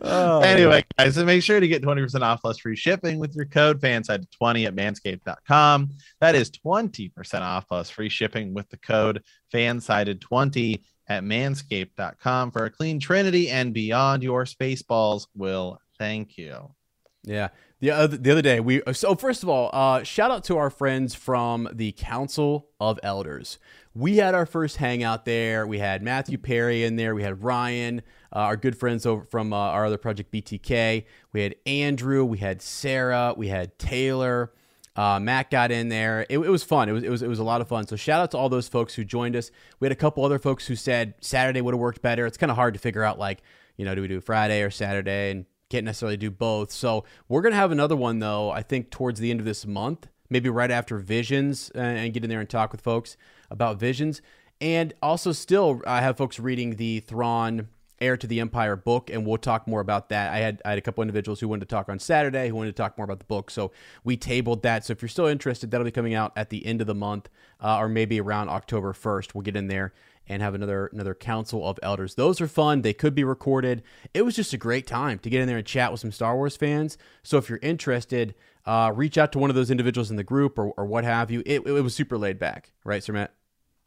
Oh, 0.00 0.40
anyway, 0.40 0.84
guys, 0.98 1.14
so 1.14 1.24
make 1.24 1.40
sure 1.40 1.60
to 1.60 1.68
get 1.68 1.80
20% 1.80 2.20
off 2.22 2.40
plus 2.40 2.58
free 2.58 2.74
shipping 2.74 3.20
with 3.20 3.36
your 3.36 3.44
code 3.44 3.80
fanside20 3.80 4.66
at 4.66 4.74
manscaped.com. 4.74 5.90
That 6.20 6.34
is 6.34 6.50
20% 6.50 7.40
off 7.42 7.68
plus 7.68 7.88
free 7.88 8.08
shipping 8.08 8.54
with 8.54 8.68
the 8.70 8.76
code 8.78 9.22
fansided20 9.54 10.82
at 11.08 11.22
manscaped.com 11.22 12.50
for 12.50 12.64
a 12.64 12.70
clean 12.70 12.98
trinity 12.98 13.48
and 13.48 13.72
beyond. 13.72 14.24
Your 14.24 14.46
spaceballs 14.46 15.28
will 15.36 15.78
thank 15.96 16.36
you. 16.36 16.74
Yeah. 17.22 17.48
The 17.80 17.90
other 17.90 18.16
the 18.16 18.30
other 18.30 18.42
day 18.42 18.58
we 18.58 18.80
so 18.92 19.14
first 19.14 19.42
of 19.42 19.50
all, 19.50 19.68
uh, 19.72 20.02
shout 20.02 20.30
out 20.30 20.44
to 20.44 20.56
our 20.56 20.70
friends 20.70 21.14
from 21.14 21.68
the 21.72 21.92
Council 21.92 22.68
of 22.80 22.98
Elders. 23.02 23.58
We 23.94 24.16
had 24.16 24.34
our 24.34 24.46
first 24.46 24.78
hangout 24.78 25.24
there. 25.26 25.66
We 25.66 25.78
had 25.78 26.02
Matthew 26.02 26.38
Perry 26.38 26.84
in 26.84 26.96
there. 26.96 27.14
We 27.14 27.22
had 27.22 27.42
Ryan, 27.42 28.00
uh, 28.34 28.40
our 28.40 28.56
good 28.56 28.78
friends 28.78 29.04
over 29.04 29.24
from 29.24 29.52
uh, 29.52 29.56
our 29.56 29.86
other 29.86 29.98
project 29.98 30.32
BTK. 30.32 31.04
We 31.32 31.40
had 31.42 31.54
Andrew. 31.66 32.24
We 32.24 32.38
had 32.38 32.62
Sarah. 32.62 33.34
We 33.36 33.48
had 33.48 33.78
Taylor. 33.78 34.52
Uh, 34.96 35.20
Matt 35.20 35.50
got 35.50 35.70
in 35.70 35.90
there. 35.90 36.24
It, 36.30 36.38
it 36.38 36.48
was 36.48 36.64
fun. 36.64 36.88
It 36.88 36.92
was, 36.92 37.02
it 37.02 37.10
was 37.10 37.22
it 37.22 37.28
was 37.28 37.38
a 37.38 37.44
lot 37.44 37.60
of 37.60 37.68
fun. 37.68 37.86
So 37.86 37.96
shout 37.96 38.22
out 38.22 38.30
to 38.30 38.38
all 38.38 38.48
those 38.48 38.68
folks 38.68 38.94
who 38.94 39.04
joined 39.04 39.36
us. 39.36 39.50
We 39.80 39.84
had 39.84 39.92
a 39.92 39.96
couple 39.96 40.24
other 40.24 40.38
folks 40.38 40.66
who 40.66 40.76
said 40.76 41.12
Saturday 41.20 41.60
would 41.60 41.74
have 41.74 41.80
worked 41.80 42.00
better. 42.00 42.24
It's 42.24 42.38
kind 42.38 42.50
of 42.50 42.56
hard 42.56 42.72
to 42.72 42.80
figure 42.80 43.02
out 43.02 43.18
like 43.18 43.42
you 43.76 43.84
know 43.84 43.94
do 43.94 44.00
we 44.00 44.08
do 44.08 44.22
Friday 44.22 44.62
or 44.62 44.70
Saturday 44.70 45.30
and 45.30 45.44
can't 45.70 45.84
necessarily 45.84 46.16
do 46.16 46.30
both. 46.30 46.70
So 46.70 47.04
we're 47.28 47.42
gonna 47.42 47.56
have 47.56 47.72
another 47.72 47.96
one 47.96 48.18
though. 48.18 48.50
I 48.50 48.62
think 48.62 48.90
towards 48.90 49.20
the 49.20 49.30
end 49.30 49.40
of 49.40 49.46
this 49.46 49.66
month, 49.66 50.08
maybe 50.30 50.48
right 50.48 50.70
after 50.70 50.98
Visions, 50.98 51.70
uh, 51.74 51.78
and 51.78 52.12
get 52.12 52.24
in 52.24 52.30
there 52.30 52.40
and 52.40 52.48
talk 52.48 52.72
with 52.72 52.80
folks 52.80 53.16
about 53.50 53.78
Visions. 53.78 54.22
And 54.60 54.94
also, 55.02 55.32
still, 55.32 55.82
I 55.86 56.00
have 56.00 56.16
folks 56.16 56.38
reading 56.38 56.76
the 56.76 57.00
Thrawn 57.00 57.68
Heir 58.00 58.16
to 58.16 58.26
the 58.26 58.40
Empire 58.40 58.76
book, 58.76 59.10
and 59.10 59.26
we'll 59.26 59.38
talk 59.38 59.66
more 59.66 59.80
about 59.80 60.08
that. 60.10 60.32
I 60.32 60.38
had 60.38 60.62
I 60.64 60.70
had 60.70 60.78
a 60.78 60.82
couple 60.82 61.02
individuals 61.02 61.40
who 61.40 61.48
wanted 61.48 61.68
to 61.68 61.74
talk 61.74 61.88
on 61.88 61.98
Saturday, 61.98 62.48
who 62.48 62.54
wanted 62.54 62.74
to 62.74 62.82
talk 62.82 62.96
more 62.96 63.04
about 63.04 63.18
the 63.18 63.26
book, 63.26 63.50
so 63.50 63.72
we 64.04 64.16
tabled 64.16 64.62
that. 64.62 64.84
So 64.84 64.92
if 64.92 65.02
you're 65.02 65.08
still 65.08 65.26
interested, 65.26 65.70
that'll 65.70 65.84
be 65.84 65.90
coming 65.90 66.14
out 66.14 66.32
at 66.36 66.50
the 66.50 66.64
end 66.64 66.80
of 66.80 66.86
the 66.86 66.94
month, 66.94 67.28
uh, 67.60 67.78
or 67.78 67.88
maybe 67.88 68.20
around 68.20 68.48
October 68.48 68.92
1st. 68.92 69.34
We'll 69.34 69.42
get 69.42 69.56
in 69.56 69.68
there 69.68 69.92
and 70.28 70.42
have 70.42 70.54
another 70.54 70.86
another 70.92 71.14
council 71.14 71.68
of 71.68 71.78
elders. 71.82 72.14
Those 72.14 72.40
are 72.40 72.48
fun. 72.48 72.82
They 72.82 72.92
could 72.92 73.14
be 73.14 73.24
recorded. 73.24 73.82
It 74.14 74.22
was 74.22 74.36
just 74.36 74.52
a 74.52 74.58
great 74.58 74.86
time 74.86 75.18
to 75.20 75.30
get 75.30 75.40
in 75.40 75.48
there 75.48 75.58
and 75.58 75.66
chat 75.66 75.90
with 75.90 76.00
some 76.00 76.12
Star 76.12 76.36
Wars 76.36 76.56
fans. 76.56 76.98
So 77.22 77.38
if 77.38 77.48
you're 77.48 77.58
interested, 77.62 78.34
uh, 78.64 78.92
reach 78.94 79.18
out 79.18 79.32
to 79.32 79.38
one 79.38 79.50
of 79.50 79.56
those 79.56 79.70
individuals 79.70 80.10
in 80.10 80.16
the 80.16 80.24
group 80.24 80.58
or, 80.58 80.72
or 80.76 80.84
what 80.86 81.04
have 81.04 81.30
you. 81.30 81.42
It, 81.46 81.66
it 81.66 81.82
was 81.82 81.94
super 81.94 82.18
laid 82.18 82.38
back, 82.38 82.72
right, 82.84 83.02
Sir 83.02 83.12
Matt? 83.12 83.32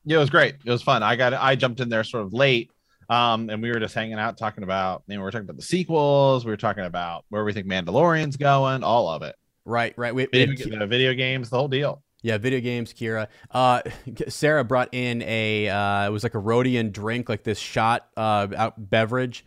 Yeah, 0.05 0.17
it 0.17 0.21
was 0.21 0.29
great. 0.29 0.55
It 0.63 0.71
was 0.71 0.81
fun. 0.81 1.03
I 1.03 1.15
got 1.15 1.33
I 1.33 1.55
jumped 1.55 1.81
in 1.81 1.89
there 1.89 2.03
sort 2.03 2.25
of 2.25 2.33
late. 2.33 2.71
Um, 3.09 3.49
and 3.49 3.61
we 3.61 3.71
were 3.71 3.79
just 3.79 3.95
hanging 3.95 4.19
out 4.19 4.37
talking 4.37 4.63
about, 4.63 5.01
you 5.07 5.15
know, 5.15 5.21
we 5.21 5.23
were 5.23 5.31
talking 5.31 5.45
about 5.45 5.57
the 5.57 5.63
sequels, 5.63 6.45
we 6.45 6.51
were 6.51 6.57
talking 6.57 6.85
about 6.85 7.25
where 7.29 7.43
we 7.43 7.53
think 7.53 7.65
Mandalorian's 7.65 8.37
going, 8.37 8.83
all 8.83 9.09
of 9.09 9.23
it. 9.23 9.35
Right, 9.65 9.95
right. 9.97 10.13
We, 10.13 10.27
we 10.31 10.39
had 10.41 10.49
Video, 10.49 10.79
the 10.79 10.85
video 10.85 11.13
games, 11.15 11.49
the 11.49 11.57
whole 11.57 11.67
deal. 11.67 12.03
Yeah, 12.21 12.37
video 12.37 12.59
games, 12.59 12.91
Qi'ra. 12.93 13.27
Uh, 13.51 13.81
Sarah 14.27 14.63
brought 14.63 14.89
in 14.93 15.21
a 15.21 15.69
uh, 15.69 16.07
it 16.07 16.11
was 16.11 16.23
like 16.23 16.35
a 16.35 16.39
Rodian 16.41 16.91
drink, 16.91 17.29
like 17.29 17.43
this 17.43 17.59
shot 17.59 18.07
uh, 18.17 18.47
out 18.55 18.89
beverage. 18.89 19.45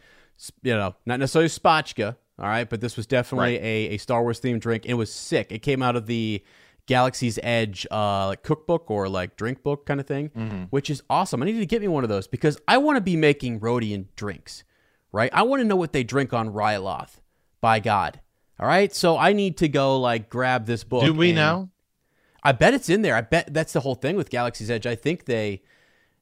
You 0.63 0.75
know, 0.75 0.95
not 1.07 1.21
necessarily 1.21 1.49
spotchka, 1.51 2.17
all 2.39 2.47
right, 2.49 2.69
but 2.69 2.81
this 2.81 2.97
was 2.97 3.07
definitely 3.07 3.55
Right. 3.57 3.63
a, 3.63 3.89
a 3.95 3.97
Star 3.99 4.23
Wars 4.23 4.41
themed 4.41 4.61
drink. 4.61 4.87
It 4.87 4.95
was 4.95 5.13
sick. 5.13 5.53
It 5.53 5.61
came 5.61 5.83
out 5.83 5.95
of 5.97 6.07
the 6.07 6.43
Galaxy's 6.87 7.39
Edge 7.43 7.87
uh, 7.93 8.29
like 8.29 8.43
cookbook 8.43 8.91
or 8.91 9.09
like 9.09 9.37
drink 9.37 9.63
book 9.63 9.87
kind 9.87 10.01
of 10.01 10.07
thing, 10.07 10.31
Mhm. 10.31 10.67
which 10.71 10.91
is 10.91 11.03
awesome. 11.09 11.43
I 11.43 11.47
need 11.47 11.59
to 11.61 11.67
get 11.67 11.81
me 11.81 11.89
one 11.89 12.03
of 12.03 12.09
those 12.11 12.27
because 12.27 12.59
I 12.67 12.79
want 12.79 12.97
to 12.97 13.01
be 13.01 13.15
making 13.17 13.61
Rodian 13.61 14.07
drinks, 14.17 14.65
right? 15.13 15.31
I 15.33 15.43
want 15.43 15.61
to 15.61 15.65
know 15.69 15.77
what 15.77 15.93
they 15.93 16.03
drink 16.03 16.33
on 16.33 16.49
Ryloth. 16.49 17.21
By 17.61 17.79
God, 17.79 18.21
all 18.59 18.67
right. 18.67 18.93
So 18.93 19.17
I 19.17 19.33
need 19.35 19.59
to 19.59 19.69
go 19.69 20.01
like 20.01 20.29
grab 20.29 20.67
this 20.67 20.83
book. 20.83 21.05
Do 21.05 21.13
we 21.15 21.29
and- 21.29 21.37
know? 21.37 21.69
I 22.43 22.53
bet 22.53 22.75
it's 22.75 22.89
in 22.89 23.03
there. 23.03 23.15
I 23.15 23.21
bet 23.21 23.53
that's 23.55 23.73
the 23.73 23.81
whole 23.81 23.95
thing 23.95 24.17
with 24.17 24.31
Galaxy's 24.31 24.71
Edge. 24.71 24.87
I 24.87 24.95
think 24.95 25.25
they 25.27 25.63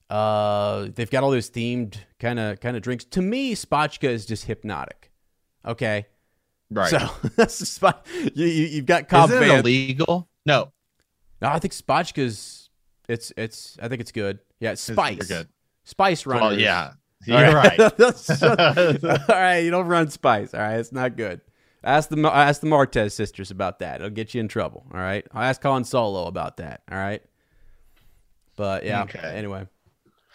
uh 0.09 0.89
they've 0.95 1.11
got 1.11 1.23
all 1.23 1.31
those 1.31 1.51
themed 1.51 1.97
kind 2.19 2.39
of 2.39 2.61
kind 2.61 2.77
of 2.77 2.83
drinks. 2.83 3.05
To 3.07 3.23
me, 3.23 3.55
Spotchka 3.55 4.09
is 4.09 4.27
just 4.27 4.45
hypnotic. 4.45 5.11
Okay. 5.65 6.07
Right. 6.71 6.91
So 6.91 6.99
that's 7.37 7.59
the 7.59 7.67
spot. 7.67 8.07
You, 8.35 8.47
you 8.47 8.67
you've 8.67 8.87
got 8.87 9.09
Cobb 9.09 9.31
Is 9.31 9.37
it 9.37 9.41
Van. 9.41 9.61
illegal? 9.61 10.29
No. 10.47 10.73
No, 11.41 11.49
I 11.49 11.59
think 11.59 11.73
Spotchka's 11.75 12.69
it's 13.09 13.33
it's 13.37 13.79
I 13.83 13.89
think 13.89 14.01
it's 14.01 14.13
good. 14.13 14.41
Yeah, 14.61 14.73
it's 14.73 14.81
It's 14.89 14.99
super 14.99 15.03
spice. 15.23 15.29
good. 15.29 15.49
Spice 15.85 16.27
runners. 16.27 16.43
Well, 16.43 16.59
yeah. 16.59 16.93
You're 17.27 17.55
right. 17.55 17.79
all 18.01 19.25
right, 19.29 19.59
you 19.59 19.71
don't 19.71 19.87
run 19.87 20.09
spice. 20.11 20.55
All 20.55 20.61
right, 20.61 20.79
it's 20.79 20.93
not 20.93 21.17
good. 21.17 21.41
Ask 21.83 22.11
the 22.11 22.31
ask 22.31 22.61
the 22.61 22.67
Martez 22.67 23.13
sisters 23.13 23.51
about 23.51 23.79
that. 23.79 23.97
It'll 23.97 24.11
get 24.11 24.35
you 24.35 24.41
in 24.41 24.49
trouble. 24.49 24.85
All 24.93 25.01
right. 25.01 25.27
I'll 25.33 25.43
ask 25.43 25.63
Han 25.63 25.85
Solo 25.85 26.27
about 26.27 26.59
that. 26.59 26.83
All 26.91 26.99
right. 26.99 27.23
But 28.57 28.85
yeah. 28.85 29.05
Okay. 29.05 29.19
Anyway. 29.21 29.67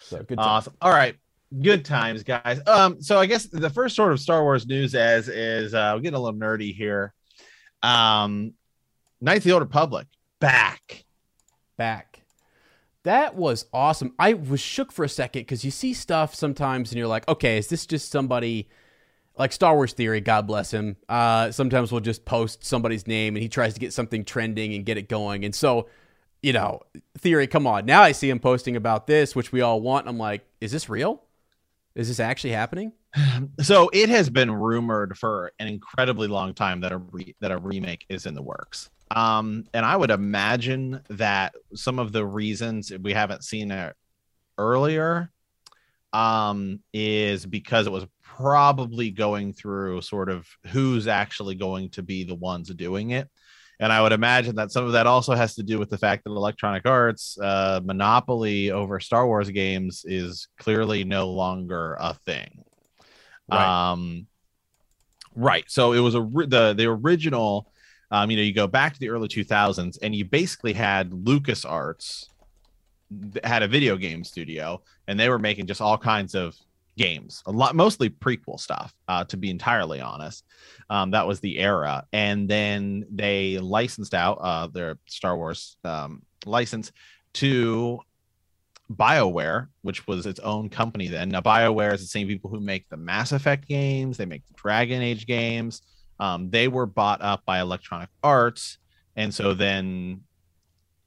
So 0.00 0.22
good. 0.22 0.38
Awesome. 0.38 0.74
All 0.80 0.90
right. 0.90 1.16
Good 1.62 1.84
times, 1.84 2.24
guys. 2.24 2.60
Um, 2.66 3.00
so 3.00 3.20
I 3.20 3.26
guess 3.26 3.46
the 3.46 3.70
first 3.70 3.94
sort 3.94 4.10
of 4.10 4.18
Star 4.18 4.42
Wars 4.42 4.66
news 4.66 4.96
as 4.96 5.28
is 5.28 5.74
uh 5.74 5.92
we're 5.94 6.00
getting 6.00 6.18
a 6.18 6.20
little 6.20 6.38
nerdy 6.38 6.74
here. 6.74 7.14
Um 7.82 8.54
Knights 9.20 9.38
of 9.38 9.44
the 9.44 9.52
Old 9.52 9.62
Republic 9.62 10.08
back. 10.40 11.04
Back. 11.76 12.22
That 13.04 13.36
was 13.36 13.66
awesome. 13.72 14.14
I 14.18 14.34
was 14.34 14.60
shook 14.60 14.90
for 14.90 15.04
a 15.04 15.08
second 15.08 15.42
because 15.42 15.64
you 15.64 15.70
see 15.70 15.94
stuff 15.94 16.34
sometimes 16.34 16.90
and 16.90 16.98
you're 16.98 17.06
like, 17.06 17.28
okay, 17.28 17.56
is 17.56 17.68
this 17.68 17.86
just 17.86 18.10
somebody 18.10 18.68
like 19.38 19.52
Star 19.52 19.74
Wars 19.74 19.92
Theory, 19.92 20.20
God 20.20 20.46
bless 20.46 20.70
him. 20.72 20.96
Uh, 21.08 21.50
sometimes 21.50 21.92
we'll 21.92 22.00
just 22.00 22.24
post 22.24 22.64
somebody's 22.64 23.06
name 23.06 23.36
and 23.36 23.42
he 23.42 23.48
tries 23.48 23.74
to 23.74 23.80
get 23.80 23.92
something 23.92 24.24
trending 24.24 24.74
and 24.74 24.84
get 24.84 24.96
it 24.96 25.08
going. 25.08 25.44
And 25.44 25.54
so, 25.54 25.88
you 26.42 26.52
know, 26.52 26.80
Theory, 27.18 27.46
come 27.46 27.66
on. 27.66 27.86
Now 27.86 28.02
I 28.02 28.12
see 28.12 28.30
him 28.30 28.38
posting 28.38 28.76
about 28.76 29.06
this, 29.06 29.34
which 29.36 29.52
we 29.52 29.60
all 29.60 29.80
want. 29.80 30.08
I'm 30.08 30.18
like, 30.18 30.46
is 30.60 30.72
this 30.72 30.88
real? 30.88 31.22
Is 31.94 32.08
this 32.08 32.20
actually 32.20 32.52
happening? 32.52 32.92
So 33.62 33.90
it 33.92 34.10
has 34.10 34.28
been 34.28 34.50
rumored 34.50 35.16
for 35.16 35.52
an 35.58 35.66
incredibly 35.66 36.28
long 36.28 36.52
time 36.52 36.80
that 36.82 36.92
a 36.92 36.98
re- 36.98 37.34
that 37.40 37.50
a 37.50 37.58
remake 37.58 38.04
is 38.08 38.26
in 38.26 38.34
the 38.34 38.42
works. 38.42 38.90
Um, 39.10 39.64
and 39.72 39.86
I 39.86 39.96
would 39.96 40.10
imagine 40.10 41.00
that 41.08 41.54
some 41.74 41.98
of 41.98 42.12
the 42.12 42.24
reasons 42.24 42.92
we 43.00 43.12
haven't 43.12 43.44
seen 43.44 43.70
it 43.70 43.96
earlier 44.58 45.30
um, 46.12 46.80
is 46.92 47.46
because 47.46 47.86
it 47.86 47.92
was 47.92 48.06
probably 48.36 49.10
going 49.10 49.52
through 49.52 50.02
sort 50.02 50.28
of 50.28 50.46
who's 50.66 51.06
actually 51.06 51.54
going 51.54 51.88
to 51.90 52.02
be 52.02 52.24
the 52.24 52.34
ones 52.34 52.68
doing 52.74 53.10
it. 53.10 53.28
And 53.80 53.92
I 53.92 54.00
would 54.00 54.12
imagine 54.12 54.56
that 54.56 54.72
some 54.72 54.84
of 54.84 54.92
that 54.92 55.06
also 55.06 55.34
has 55.34 55.54
to 55.56 55.62
do 55.62 55.78
with 55.78 55.90
the 55.90 55.98
fact 55.98 56.24
that 56.24 56.30
Electronic 56.30 56.86
Arts 56.86 57.38
uh, 57.38 57.80
monopoly 57.84 58.70
over 58.70 59.00
Star 59.00 59.26
Wars 59.26 59.50
games 59.50 60.04
is 60.06 60.48
clearly 60.58 61.04
no 61.04 61.28
longer 61.28 61.96
a 62.00 62.14
thing. 62.14 62.64
Right. 63.50 63.90
Um, 63.92 64.26
right. 65.34 65.64
So 65.68 65.92
it 65.92 66.00
was 66.00 66.14
a 66.14 66.20
the 66.20 66.74
the 66.76 66.86
original. 66.86 67.70
Um, 68.10 68.30
you 68.30 68.36
know, 68.36 68.42
you 68.44 68.54
go 68.54 68.68
back 68.68 68.94
to 68.94 69.00
the 69.00 69.08
early 69.08 69.28
2000s, 69.28 69.98
and 70.00 70.14
you 70.14 70.24
basically 70.24 70.72
had 70.72 71.12
Lucas 71.12 71.64
Arts 71.64 72.30
had 73.42 73.62
a 73.62 73.68
video 73.68 73.96
game 73.96 74.24
studio, 74.24 74.80
and 75.08 75.18
they 75.18 75.28
were 75.28 75.40
making 75.40 75.66
just 75.66 75.80
all 75.80 75.98
kinds 75.98 76.34
of 76.34 76.56
games, 76.96 77.42
a 77.46 77.52
lot, 77.52 77.74
mostly 77.76 78.10
prequel 78.10 78.58
stuff. 78.58 78.94
Uh, 79.08 79.24
to 79.24 79.36
be 79.36 79.50
entirely 79.50 80.00
honest, 80.00 80.44
um, 80.90 81.10
that 81.10 81.26
was 81.26 81.40
the 81.40 81.58
era, 81.58 82.06
and 82.12 82.48
then 82.48 83.06
they 83.10 83.58
licensed 83.58 84.14
out 84.14 84.38
uh, 84.40 84.66
their 84.66 84.98
Star 85.06 85.36
Wars 85.36 85.76
um, 85.84 86.22
license 86.44 86.92
to 87.34 88.00
BioWare, 88.92 89.68
which 89.82 90.06
was 90.06 90.26
its 90.26 90.40
own 90.40 90.68
company 90.68 91.08
then. 91.08 91.28
Now, 91.28 91.40
BioWare 91.40 91.94
is 91.94 92.00
the 92.00 92.06
same 92.06 92.28
people 92.28 92.50
who 92.50 92.60
make 92.60 92.88
the 92.88 92.96
Mass 92.96 93.32
Effect 93.32 93.66
games, 93.66 94.16
they 94.16 94.26
make 94.26 94.46
the 94.46 94.54
Dragon 94.54 95.02
Age 95.02 95.26
games. 95.26 95.82
Um, 96.18 96.50
they 96.50 96.68
were 96.68 96.86
bought 96.86 97.20
up 97.20 97.44
by 97.44 97.60
Electronic 97.60 98.08
Arts, 98.22 98.78
and 99.16 99.34
so 99.34 99.52
then 99.52 100.22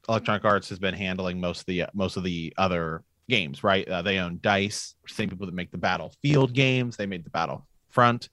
Electronic 0.08 0.44
Arts 0.44 0.68
has 0.68 0.78
been 0.78 0.94
handling 0.94 1.40
most 1.40 1.60
of 1.60 1.66
the 1.66 1.84
most 1.94 2.16
of 2.16 2.22
the 2.22 2.54
other 2.56 3.02
games, 3.30 3.64
right? 3.64 3.88
Uh, 3.88 4.02
they 4.02 4.18
own 4.18 4.38
Dice, 4.42 4.94
same 5.06 5.30
people 5.30 5.46
that 5.46 5.54
make 5.54 5.70
the 5.70 5.78
Battlefield 5.78 6.52
games. 6.52 6.96
They 6.96 7.06
made 7.06 7.24
the 7.24 7.30
Battlefront 7.30 8.28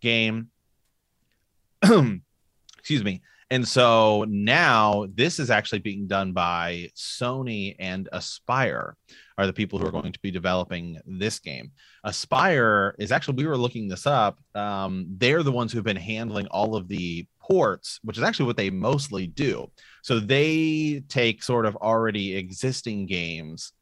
game. 0.00 0.48
Excuse 1.82 3.04
me. 3.04 3.20
And 3.50 3.66
so 3.66 4.26
now 4.28 5.06
this 5.14 5.38
is 5.38 5.50
actually 5.50 5.78
being 5.78 6.06
done 6.06 6.32
by 6.32 6.90
Sony 6.94 7.74
and 7.78 8.08
Aspyr 8.12 8.92
are 9.38 9.46
the 9.46 9.54
people 9.54 9.78
who 9.78 9.86
are 9.86 9.92
going 9.92 10.12
to 10.12 10.20
be 10.20 10.30
developing 10.30 11.00
this 11.06 11.38
game. 11.38 11.70
Aspyr 12.04 12.92
is 12.98 13.10
actually 13.10 13.42
we 13.42 13.46
were 13.46 13.56
looking 13.56 13.88
this 13.88 14.06
up. 14.06 14.38
Um, 14.54 15.06
they're 15.16 15.42
the 15.42 15.52
ones 15.52 15.72
who've 15.72 15.84
been 15.84 15.96
handling 15.96 16.46
all 16.48 16.76
of 16.76 16.88
the 16.88 17.26
ports, 17.40 18.00
which 18.02 18.18
is 18.18 18.22
actually 18.22 18.46
what 18.46 18.58
they 18.58 18.68
mostly 18.68 19.26
do. 19.26 19.70
So 20.02 20.20
they 20.20 21.02
take 21.08 21.42
sort 21.42 21.64
of 21.64 21.74
already 21.76 22.36
existing 22.36 23.06
games 23.06 23.72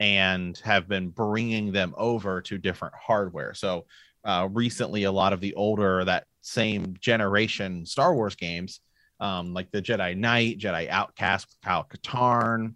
and 0.00 0.58
have 0.58 0.88
been 0.88 1.08
bringing 1.08 1.72
them 1.72 1.94
over 1.96 2.40
to 2.42 2.58
different 2.58 2.94
hardware. 2.94 3.54
So 3.54 3.86
uh, 4.24 4.48
recently, 4.50 5.04
a 5.04 5.12
lot 5.12 5.32
of 5.32 5.40
the 5.40 5.54
older 5.54 6.04
that 6.04 6.26
same 6.40 6.94
generation 7.00 7.86
Star 7.86 8.14
Wars 8.14 8.34
games 8.34 8.80
um, 9.20 9.54
like 9.54 9.70
the 9.70 9.82
Jedi 9.82 10.16
Knight, 10.16 10.58
Jedi 10.58 10.88
Outcast, 10.88 11.56
Kyle 11.64 11.88
Katarn, 11.88 12.74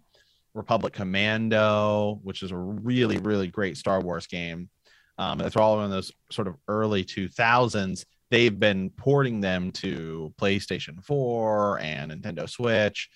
Republic 0.53 0.93
Commando, 0.93 2.19
which 2.23 2.43
is 2.43 2.51
a 2.51 2.57
really, 2.57 3.17
really 3.17 3.47
great 3.47 3.77
Star 3.77 4.01
Wars 4.01 4.27
game. 4.27 4.69
Um, 5.17 5.37
that's 5.37 5.55
all 5.55 5.83
in 5.83 5.91
those 5.91 6.11
sort 6.31 6.47
of 6.47 6.55
early 6.67 7.03
2000s. 7.03 8.05
They've 8.31 8.57
been 8.57 8.89
porting 8.91 9.41
them 9.41 9.71
to 9.73 10.33
PlayStation 10.39 11.03
4 11.03 11.79
and 11.79 12.11
Nintendo 12.11 12.49
Switch 12.49 13.09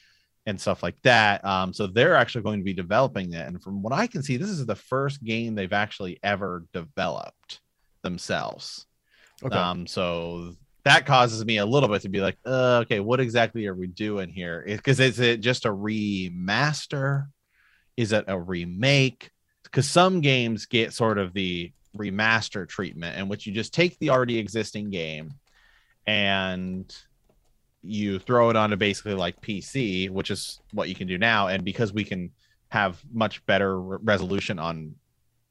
and 0.46 0.60
stuff 0.60 0.84
like 0.84 1.02
that. 1.04 1.44
Um, 1.46 1.74
so 1.74 1.88
they're 1.88 2.16
actually 2.16 2.44
going 2.44 2.60
to 2.60 2.66
be 2.66 2.74
developing 2.74 3.34
it. 3.34 3.48
And 3.48 3.62
from 3.62 3.82
what 3.82 3.94
I 3.94 4.08
can 4.08 4.24
see, 4.24 4.38
this 4.38 4.50
is 4.50 4.66
the 4.66 4.76
first 4.76 5.24
game 5.24 5.56
they've 5.56 5.72
actually 5.72 6.20
ever 6.24 6.66
developed 6.74 7.62
themselves. 8.02 8.86
Okay. 9.44 9.56
Um, 9.56 9.88
so 9.88 10.54
that 10.84 11.06
causes 11.06 11.44
me 11.46 11.58
a 11.58 11.66
little 11.66 11.90
bit 11.90 12.02
to 12.02 12.10
be 12.10 12.20
like, 12.20 12.38
uh, 12.46 12.82
okay, 12.84 13.00
what 13.00 13.20
exactly 13.20 13.66
are 13.68 13.76
we 13.76 13.88
doing 13.88 14.30
here? 14.30 14.64
Because 14.66 15.00
is 15.00 15.20
it 15.20 15.40
just 15.40 15.66
a 15.66 15.70
remaster? 15.70 17.28
Is 17.96 18.12
it 18.12 18.26
a 18.28 18.38
remake? 18.38 19.32
Because 19.64 19.90
some 19.90 20.20
games 20.20 20.66
get 20.66 20.94
sort 20.94 21.18
of 21.18 21.34
the 21.34 21.72
remaster 21.98 22.68
treatment, 22.68 23.18
in 23.18 23.30
which 23.30 23.48
you 23.48 23.54
just 23.54 23.74
take 23.74 23.98
the 24.00 24.10
already 24.10 24.38
existing 24.40 24.90
game 24.90 25.32
and 26.06 26.94
you 27.84 28.18
throw 28.20 28.50
it 28.50 28.56
onto 28.56 28.76
basically 28.76 29.14
like 29.14 29.40
PC, 29.42 30.10
which 30.10 30.32
is 30.32 30.60
what 30.72 30.90
you 30.90 30.96
can 30.96 31.08
do 31.08 31.18
now. 31.18 31.48
And 31.48 31.64
because 31.64 31.94
we 31.94 32.04
can 32.04 32.32
have 32.70 33.00
much 33.12 33.46
better 33.46 33.80
re- 33.80 33.98
resolution 34.02 34.58
on 34.58 34.96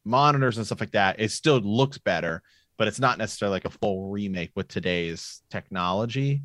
monitors 0.04 0.56
and 0.56 0.66
stuff 0.66 0.80
like 0.80 0.92
that, 0.92 1.20
it 1.20 1.30
still 1.30 1.58
looks 1.60 1.98
better 1.98 2.42
but 2.78 2.88
it's 2.88 2.98
not 2.98 3.16
necessarily 3.18 3.54
like 3.54 3.66
a 3.66 3.70
full 3.70 4.08
remake 4.10 4.50
with 4.56 4.66
today's 4.66 5.42
technology. 5.50 6.42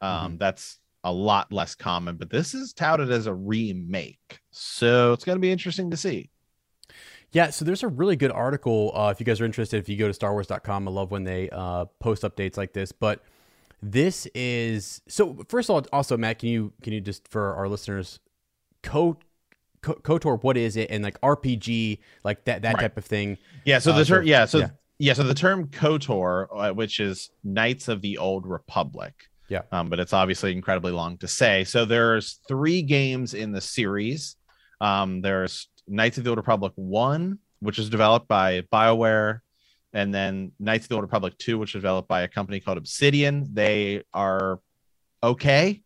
Um, 0.00 0.32
Mhm. 0.32 0.38
That's 0.38 0.78
a 1.04 1.12
lot 1.12 1.52
less 1.52 1.76
common, 1.76 2.16
but 2.16 2.30
this 2.30 2.52
is 2.52 2.72
touted 2.72 3.12
as 3.12 3.26
a 3.26 3.34
remake. 3.34 4.40
So 4.50 5.12
it's 5.12 5.24
going 5.24 5.36
to 5.36 5.40
be 5.40 5.52
interesting 5.52 5.88
to 5.92 5.96
see. 5.96 6.30
Yeah, 7.30 7.50
so 7.50 7.64
there's 7.64 7.84
a 7.84 7.88
really 7.88 8.16
good 8.16 8.32
article. 8.32 8.90
Uh, 8.92 9.10
if 9.10 9.20
you 9.20 9.26
guys 9.26 9.40
are 9.40 9.44
interested, 9.44 9.76
if 9.78 9.88
you 9.88 9.96
go 9.96 10.10
to 10.10 10.18
starwars.com, 10.18 10.88
I 10.88 10.90
love 10.90 11.12
when 11.12 11.22
they 11.22 11.48
uh, 11.50 11.84
post 12.00 12.22
updates 12.24 12.56
like 12.56 12.72
this. 12.72 12.90
But 12.90 13.22
this 13.82 14.26
is 14.34 15.00
so. 15.08 15.36
First 15.48 15.70
of 15.70 15.74
all, 15.76 15.86
also 15.92 16.16
Matt, 16.16 16.38
can 16.40 16.48
you 16.48 16.72
can 16.82 16.92
you 16.92 17.00
just 17.00 17.28
for 17.28 17.54
our 17.54 17.68
listeners, 17.68 18.20
Co, 18.82 19.18
Kotor, 19.82 20.42
what 20.42 20.56
is 20.56 20.76
it, 20.76 20.90
and 20.90 21.04
like 21.04 21.20
RPG, 21.20 21.98
like 22.24 22.44
that 22.44 22.62
that 22.62 22.74
Right. 22.74 22.80
type 22.82 22.96
of 22.96 23.04
thing. 23.04 23.38
Yeah. 23.64 23.78
So 23.78 23.92
Uh, 23.92 23.98
the 23.98 24.04
term, 24.04 24.26
yeah. 24.26 24.44
So 24.46 24.58
yeah. 24.58 24.70
yeah. 24.98 25.12
So 25.12 25.22
the 25.22 25.34
term 25.34 25.68
KOTOR, 25.68 26.46
uh, 26.52 26.74
which 26.74 26.98
is 27.00 27.30
Knights 27.44 27.88
of 27.88 28.00
the 28.02 28.18
Old 28.18 28.46
Republic. 28.46 29.14
Yeah. 29.48 29.62
Um, 29.72 29.88
but 29.88 29.98
it's 30.00 30.12
obviously 30.12 30.52
incredibly 30.52 30.92
long 30.92 31.16
to 31.18 31.28
say. 31.28 31.64
So 31.64 31.84
there's 31.86 32.40
three 32.48 32.82
games 32.82 33.32
in 33.32 33.52
the 33.52 33.60
series. 33.62 34.36
Um, 34.80 35.22
there's 35.22 35.68
Knights 35.86 36.18
of 36.18 36.24
the 36.24 36.30
Old 36.30 36.36
Republic 36.36 36.72
One, 36.76 37.38
which 37.60 37.78
is 37.78 37.88
developed 37.88 38.28
by 38.28 38.60
BioWare, 38.72 39.40
and 39.98 40.14
then 40.14 40.52
Knights 40.60 40.84
of 40.84 40.90
the 40.90 40.94
Old 40.94 41.02
Republic 41.02 41.36
Two, 41.38 41.58
which 41.58 41.70
is 41.70 41.80
developed 41.82 42.08
by 42.08 42.22
a 42.22 42.28
company 42.28 42.60
called 42.60 42.78
Obsidian. 42.78 43.48
They 43.52 44.04
are 44.14 44.60
okay 45.22 45.82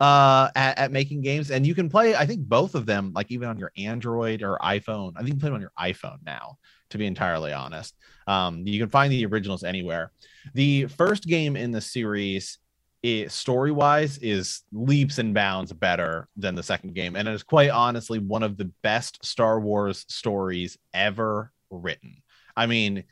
uh 0.00 0.50
at, 0.54 0.78
at 0.78 0.92
making 0.92 1.22
games. 1.22 1.50
And 1.50 1.66
you 1.66 1.74
can 1.74 1.88
play 1.88 2.14
i 2.14 2.26
think 2.26 2.40
both 2.46 2.74
of 2.74 2.84
them 2.84 3.12
like 3.14 3.30
even 3.30 3.48
on 3.48 3.58
your 3.58 3.72
android 3.78 4.42
or 4.42 4.58
iphone. 4.62 5.12
I 5.16 5.20
think 5.20 5.28
you 5.28 5.34
can 5.34 5.40
play 5.40 5.48
them 5.48 5.54
on 5.54 5.60
your 5.62 5.72
iphone 5.80 6.18
now 6.26 6.58
to 6.90 6.98
be 6.98 7.06
entirely 7.06 7.52
honest. 7.52 7.94
Um 8.26 8.66
you 8.66 8.78
can 8.78 8.90
find 8.90 9.10
the 9.10 9.24
originals 9.24 9.64
anywhere. 9.64 10.12
The 10.52 10.86
first 10.86 11.24
game 11.24 11.56
in 11.56 11.70
the 11.70 11.80
series 11.80 12.58
story 13.28 13.70
wise 13.70 14.18
is 14.18 14.62
leaps 14.72 15.18
and 15.18 15.32
bounds 15.32 15.72
better 15.72 16.28
than 16.36 16.54
the 16.54 16.62
second 16.62 16.94
game. 16.94 17.16
And 17.16 17.28
it 17.28 17.34
is 17.34 17.42
quite 17.42 17.70
honestly 17.70 18.18
one 18.18 18.42
of 18.42 18.56
the 18.56 18.70
best 18.82 19.24
star 19.24 19.60
wars 19.60 20.04
stories 20.08 20.76
ever 20.92 21.52
written. 21.70 22.22
I 22.56 22.66
mean 22.66 23.04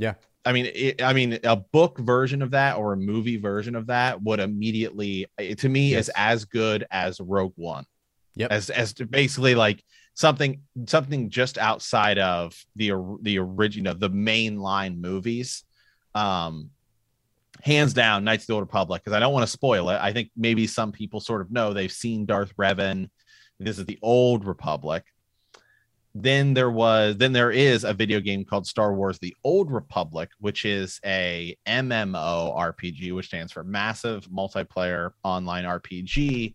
Yeah. 0.00 0.14
I 0.46 0.52
mean, 0.52 0.70
it, 0.74 1.02
I 1.02 1.12
mean, 1.12 1.38
a 1.44 1.56
book 1.56 1.98
version 1.98 2.40
of 2.40 2.52
that 2.52 2.78
or 2.78 2.94
a 2.94 2.96
movie 2.96 3.36
version 3.36 3.76
of 3.76 3.88
that 3.88 4.22
would 4.22 4.40
immediately, 4.40 5.26
it, 5.38 5.58
to 5.58 5.68
me, 5.68 5.90
Yes. 5.90 6.08
is 6.08 6.12
as 6.16 6.44
good 6.46 6.86
as 6.90 7.20
Rogue 7.20 7.52
One. 7.56 7.84
Yep. 8.36 8.50
As 8.50 8.70
as 8.70 8.94
to 8.94 9.06
basically 9.06 9.54
like 9.54 9.84
something 10.14 10.62
something 10.86 11.28
just 11.28 11.58
outside 11.58 12.18
of 12.18 12.54
the 12.76 12.92
the 13.22 13.38
original 13.38 13.94
the 13.94 14.10
mainline 14.10 14.98
movies 14.98 15.64
um 16.14 16.70
hands 17.62 17.92
down 17.92 18.24
knights 18.24 18.44
of 18.44 18.48
the 18.48 18.52
old 18.54 18.62
republic 18.62 19.02
because 19.02 19.16
i 19.16 19.20
don't 19.20 19.32
want 19.32 19.44
to 19.44 19.50
spoil 19.50 19.88
it 19.90 19.98
i 20.00 20.12
think 20.12 20.30
maybe 20.36 20.66
some 20.66 20.90
people 20.92 21.20
sort 21.20 21.40
of 21.40 21.50
know 21.50 21.72
they've 21.72 21.92
seen 21.92 22.26
darth 22.26 22.54
revan 22.56 23.08
this 23.58 23.78
is 23.78 23.84
the 23.86 23.98
old 24.02 24.44
republic 24.44 25.04
then 26.14 26.54
there 26.54 26.70
was 26.70 27.16
then 27.18 27.32
there 27.32 27.52
is 27.52 27.84
a 27.84 27.94
video 27.94 28.18
game 28.18 28.44
called 28.44 28.66
star 28.66 28.92
wars 28.94 29.18
the 29.20 29.34
old 29.44 29.70
republic 29.70 30.30
which 30.40 30.64
is 30.64 31.00
a 31.04 31.56
mmo 31.68 32.56
rpg 32.56 33.14
which 33.14 33.26
stands 33.26 33.52
for 33.52 33.62
massive 33.62 34.26
multiplayer 34.26 35.12
online 35.22 35.64
rpg 35.64 36.52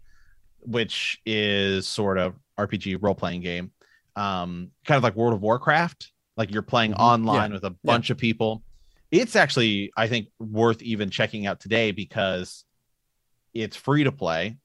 which 0.66 1.22
is 1.26 1.88
sort 1.88 2.18
of 2.18 2.36
RPG 2.58 3.02
role 3.02 3.16
playing 3.16 3.42
game, 3.42 3.72
um, 4.16 4.72
kind 4.86 4.98
of 4.98 5.04
like 5.04 5.16
World 5.16 5.34
of 5.34 5.42
Warcraft. 5.42 6.12
Like 6.38 6.52
you're 6.52 6.62
playing 6.62 6.92
mm-hmm. 6.92 7.02
online 7.02 7.52
yeah. 7.52 7.56
with 7.56 7.64
a 7.64 7.76
bunch 7.84 8.10
yeah. 8.10 8.14
of 8.14 8.18
people. 8.18 8.64
It's 9.12 9.36
actually, 9.36 9.92
I 9.96 10.08
think, 10.08 10.28
worth 10.40 10.82
even 10.82 11.10
checking 11.10 11.46
out 11.46 11.60
today 11.60 11.92
because 11.92 12.66
it's 13.54 13.78
free 13.78 14.04
to 14.04 14.12
play 14.12 14.58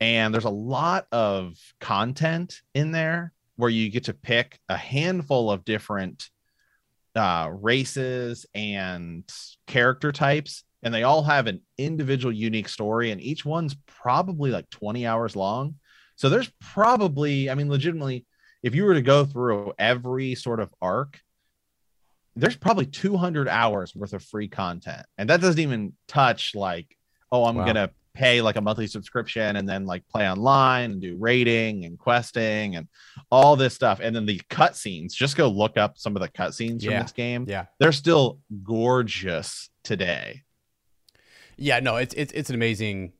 and 0.00 0.32
there's 0.32 0.44
a 0.44 0.50
lot 0.50 1.06
of 1.12 1.58
content 1.78 2.62
in 2.72 2.90
there 2.90 3.33
where 3.56 3.70
you 3.70 3.90
get 3.90 4.04
to 4.04 4.14
pick 4.14 4.58
a 4.68 4.76
handful 4.76 5.50
of 5.50 5.64
different 5.64 6.28
uh, 7.14 7.50
races 7.52 8.46
and 8.54 9.24
character 9.66 10.10
types 10.10 10.64
and 10.82 10.92
they 10.92 11.02
all 11.02 11.22
have 11.22 11.46
an 11.46 11.62
individual 11.78 12.32
unique 12.32 12.68
story 12.68 13.10
and 13.10 13.20
each 13.20 13.44
one's 13.44 13.76
probably 13.86 14.50
like 14.50 14.68
20 14.70 15.06
hours 15.06 15.36
long 15.36 15.74
so 16.16 16.28
there's 16.28 16.52
probably 16.60 17.48
i 17.48 17.54
mean 17.54 17.68
legitimately 17.68 18.26
if 18.62 18.74
you 18.74 18.84
were 18.84 18.94
to 18.94 19.02
go 19.02 19.24
through 19.24 19.72
every 19.78 20.34
sort 20.34 20.60
of 20.60 20.74
arc 20.82 21.20
there's 22.36 22.56
probably 22.56 22.86
200 22.86 23.48
hours 23.48 23.94
worth 23.94 24.12
of 24.12 24.22
free 24.22 24.48
content 24.48 25.06
and 25.16 25.30
that 25.30 25.40
doesn't 25.40 25.60
even 25.60 25.92
touch 26.08 26.54
like 26.54 26.96
oh 27.30 27.44
i'm 27.44 27.56
wow. 27.56 27.64
gonna 27.64 27.90
pay 28.14 28.40
like 28.40 28.56
a 28.56 28.60
monthly 28.60 28.86
subscription 28.86 29.56
and 29.56 29.68
then 29.68 29.84
like 29.84 30.06
play 30.08 30.28
online 30.30 30.92
and 30.92 31.00
do 31.00 31.16
rating 31.18 31.84
and 31.84 31.98
questing 31.98 32.76
and 32.76 32.86
all 33.30 33.56
this 33.56 33.74
stuff 33.74 34.00
and 34.00 34.14
then 34.14 34.24
the 34.24 34.40
cutscenes 34.50 35.12
just 35.12 35.36
go 35.36 35.48
look 35.48 35.76
up 35.76 35.98
some 35.98 36.14
of 36.14 36.22
the 36.22 36.28
cutscenes 36.28 36.82
yeah. 36.82 36.90
from 36.90 37.02
this 37.02 37.12
game 37.12 37.44
yeah 37.48 37.66
they're 37.78 37.92
still 37.92 38.38
gorgeous 38.62 39.68
today 39.82 40.44
yeah, 41.56 41.80
no, 41.80 41.96
it's 41.96 42.14
it's 42.14 42.32
it's 42.32 42.48
an 42.48 42.54
amazing 42.54 43.12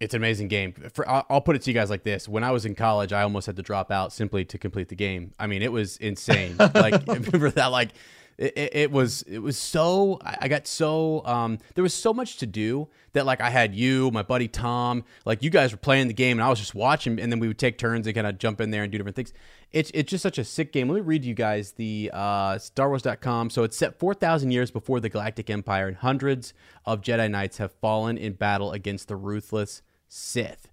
it's 0.00 0.14
an 0.14 0.20
amazing 0.20 0.48
game. 0.48 0.72
For, 0.92 1.08
I'll 1.08 1.40
put 1.40 1.56
it 1.56 1.62
to 1.62 1.70
you 1.70 1.74
guys 1.74 1.90
like 1.90 2.02
this: 2.02 2.28
When 2.28 2.44
I 2.44 2.50
was 2.50 2.64
in 2.64 2.74
college, 2.74 3.12
I 3.12 3.22
almost 3.22 3.46
had 3.46 3.56
to 3.56 3.62
drop 3.62 3.90
out 3.90 4.12
simply 4.12 4.44
to 4.46 4.58
complete 4.58 4.88
the 4.88 4.96
game. 4.96 5.32
I 5.38 5.46
mean, 5.46 5.62
it 5.62 5.72
was 5.72 5.96
insane. 5.98 6.56
like 6.74 7.06
remember 7.06 7.50
that? 7.50 7.66
Like 7.66 7.90
it, 8.38 8.74
it, 8.74 8.90
was 8.90 9.22
it 9.22 9.38
was 9.38 9.58
so 9.58 10.18
I 10.24 10.48
got 10.48 10.66
so 10.66 11.24
um, 11.26 11.58
there 11.74 11.82
was 11.82 11.94
so 11.94 12.14
much 12.14 12.38
to 12.38 12.46
do 12.46 12.88
that 13.12 13.26
like 13.26 13.40
I 13.40 13.50
had 13.50 13.74
you, 13.74 14.10
my 14.10 14.22
buddy 14.22 14.48
Tom, 14.48 15.04
like 15.24 15.42
you 15.42 15.50
guys 15.50 15.72
were 15.72 15.78
playing 15.78 16.08
the 16.08 16.14
game 16.14 16.38
and 16.38 16.44
I 16.44 16.48
was 16.48 16.58
just 16.58 16.74
watching, 16.74 17.20
and 17.20 17.30
then 17.30 17.40
we 17.40 17.48
would 17.48 17.58
take 17.58 17.78
turns 17.78 18.06
and 18.06 18.14
kind 18.14 18.26
of 18.26 18.38
jump 18.38 18.60
in 18.60 18.70
there 18.70 18.82
and 18.82 18.90
do 18.90 18.98
different 18.98 19.16
things. 19.16 19.32
It's 19.70 19.90
it's 19.94 20.10
just 20.10 20.22
such 20.22 20.38
a 20.38 20.44
sick 20.44 20.72
game. 20.72 20.88
Let 20.88 20.96
me 20.96 21.00
read 21.02 21.24
you 21.24 21.34
guys 21.34 21.72
the 21.72 22.10
uh, 22.12 22.54
StarWars.com. 22.54 23.50
So 23.50 23.62
it's 23.64 23.76
set 23.76 23.98
four 23.98 24.14
thousand 24.14 24.50
years 24.50 24.70
before 24.70 25.00
the 25.00 25.08
Galactic 25.08 25.50
Empire, 25.50 25.88
and 25.88 25.96
hundreds 25.96 26.54
of 26.84 27.00
Jedi 27.00 27.30
Knights 27.30 27.58
have 27.58 27.72
fallen 27.72 28.18
in 28.18 28.32
battle 28.32 28.72
against 28.72 29.08
the 29.08 29.16
ruthless 29.16 29.82
Sith. 30.08 30.68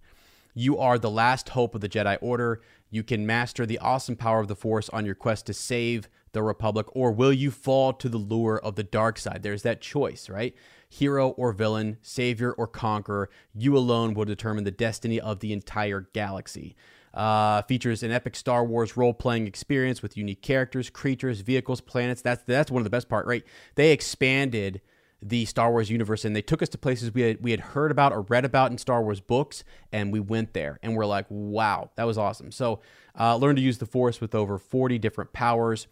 You 0.54 0.78
are 0.78 0.98
the 0.98 1.12
last 1.12 1.50
hope 1.50 1.76
of 1.76 1.82
the 1.82 1.90
Jedi 1.90 2.18
Order. 2.22 2.62
You 2.90 3.04
can 3.04 3.26
master 3.26 3.66
the 3.66 3.80
awesome 3.80 4.16
power 4.16 4.40
of 4.40 4.48
the 4.48 4.56
Force 4.56 4.90
on 4.90 5.06
your 5.06 5.16
quest 5.16 5.46
to 5.46 5.54
save 5.54 6.10
the 6.32 6.44
Republic, 6.44 6.88
or 6.96 7.12
will 7.12 7.34
you 7.34 7.52
fall 7.52 7.94
to 7.94 8.10
the 8.10 8.18
lure 8.18 8.60
of 8.60 8.76
the 8.76 8.84
dark 8.84 9.18
side? 9.18 9.44
There's 9.44 9.64
that 9.64 9.82
choice, 9.82 10.30
right? 10.30 10.56
Hero 10.90 11.30
or 11.30 11.52
villain, 11.52 11.98
savior 12.02 12.52
or 12.54 12.68
conqueror, 12.68 13.30
you 13.54 13.78
alone 13.78 14.14
will 14.14 14.26
determine 14.26 14.64
the 14.64 14.72
destiny 14.72 15.20
of 15.20 15.40
the 15.40 15.54
entire 15.54 16.10
galaxy. 16.14 16.76
Uh, 17.14 17.64
features 17.64 18.04
an 18.04 18.12
epic 18.12 18.36
Star 18.36 18.64
Wars 18.64 18.96
role 18.96 19.14
playing 19.14 19.48
experience 19.48 20.02
with 20.02 20.16
unique 20.16 20.44
characters, 20.44 20.90
creatures, 20.90 21.42
vehicles, 21.42 21.82
planets. 21.82 22.22
That's 22.22 22.44
that's 22.44 22.70
one 22.70 22.82
of 22.82 22.84
the 22.84 22.92
best 22.92 23.10
part, 23.10 23.26
right? 23.26 23.44
They 23.76 23.92
expanded 23.92 24.82
the 25.22 25.46
Star 25.46 25.72
Wars 25.72 25.90
universe 25.90 26.24
and 26.24 26.36
they 26.36 26.42
took 26.42 26.62
us 26.62 26.70
to 26.70 26.78
places 26.78 27.14
we 27.14 27.22
had 27.22 27.44
we 27.44 27.52
had 27.52 27.60
heard 27.60 27.92
about 27.92 28.14
or 28.14 28.22
read 28.22 28.46
about 28.46 28.72
in 28.72 28.78
Star 28.78 29.02
Wars 29.02 29.20
books 29.20 29.64
and 29.92 30.14
we 30.14 30.20
went 30.20 30.54
there 30.54 30.80
and 30.82 30.96
we're 30.96 31.06
like 31.06 31.26
wow 31.30 31.90
that 31.96 32.06
was 32.06 32.18
awesome 32.18 32.52
so 32.52 32.80
uh, 33.20 33.36
learn 33.36 33.56
to 33.56 33.62
use 33.62 33.80
the 33.80 33.86
Force 33.86 34.22
with 34.22 34.34
over 34.34 34.58
40 34.58 34.98
different 34.98 35.34
powers 35.34 35.88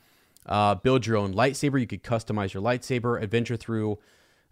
uh, 0.48 0.76
build 0.76 1.06
your 1.06 1.18
own 1.18 1.34
lightsaber. 1.34 1.80
You 1.80 1.88
could 1.88 2.04
customize 2.04 2.54
your 2.54 2.64
lightsaber 2.64 3.22
adventure 3.22 3.58
through 3.58 4.00